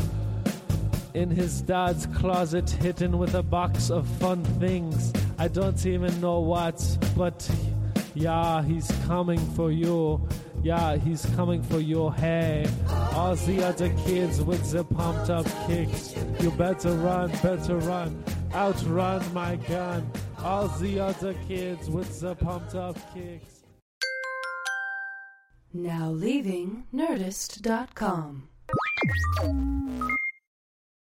in 1.12 1.30
his 1.30 1.60
dad's 1.60 2.06
closet, 2.06 2.70
hidden 2.70 3.18
with 3.18 3.34
a 3.34 3.42
box 3.42 3.90
of 3.90 4.08
fun 4.18 4.42
things. 4.58 5.12
I 5.38 5.48
don't 5.48 5.84
even 5.84 6.20
know 6.22 6.40
what, 6.40 6.82
but 7.14 7.48
yeah, 8.14 8.62
he's 8.62 8.90
coming 9.06 9.40
for 9.54 9.70
you. 9.70 10.26
Yeah, 10.64 10.96
he's 10.96 11.26
coming 11.36 11.62
for 11.62 11.78
your 11.78 12.10
hair. 12.14 12.66
All 13.12 13.36
the 13.36 13.62
other 13.62 13.90
kids 14.06 14.40
with 14.40 14.70
the 14.70 14.82
pumped 14.82 15.28
up 15.28 15.44
kicks. 15.66 16.14
You 16.40 16.50
better 16.52 16.92
run, 16.92 17.30
better 17.42 17.76
run. 17.76 18.24
Outrun 18.54 19.22
my 19.34 19.56
gun. 19.56 20.10
All 20.42 20.68
the 20.68 21.00
other 21.00 21.34
kids 21.46 21.90
with 21.90 22.18
the 22.18 22.34
pumped 22.34 22.74
up 22.74 22.96
kicks. 23.12 23.62
Now 25.74 26.08
leaving 26.08 26.86
Nerdist.com. 26.94 28.48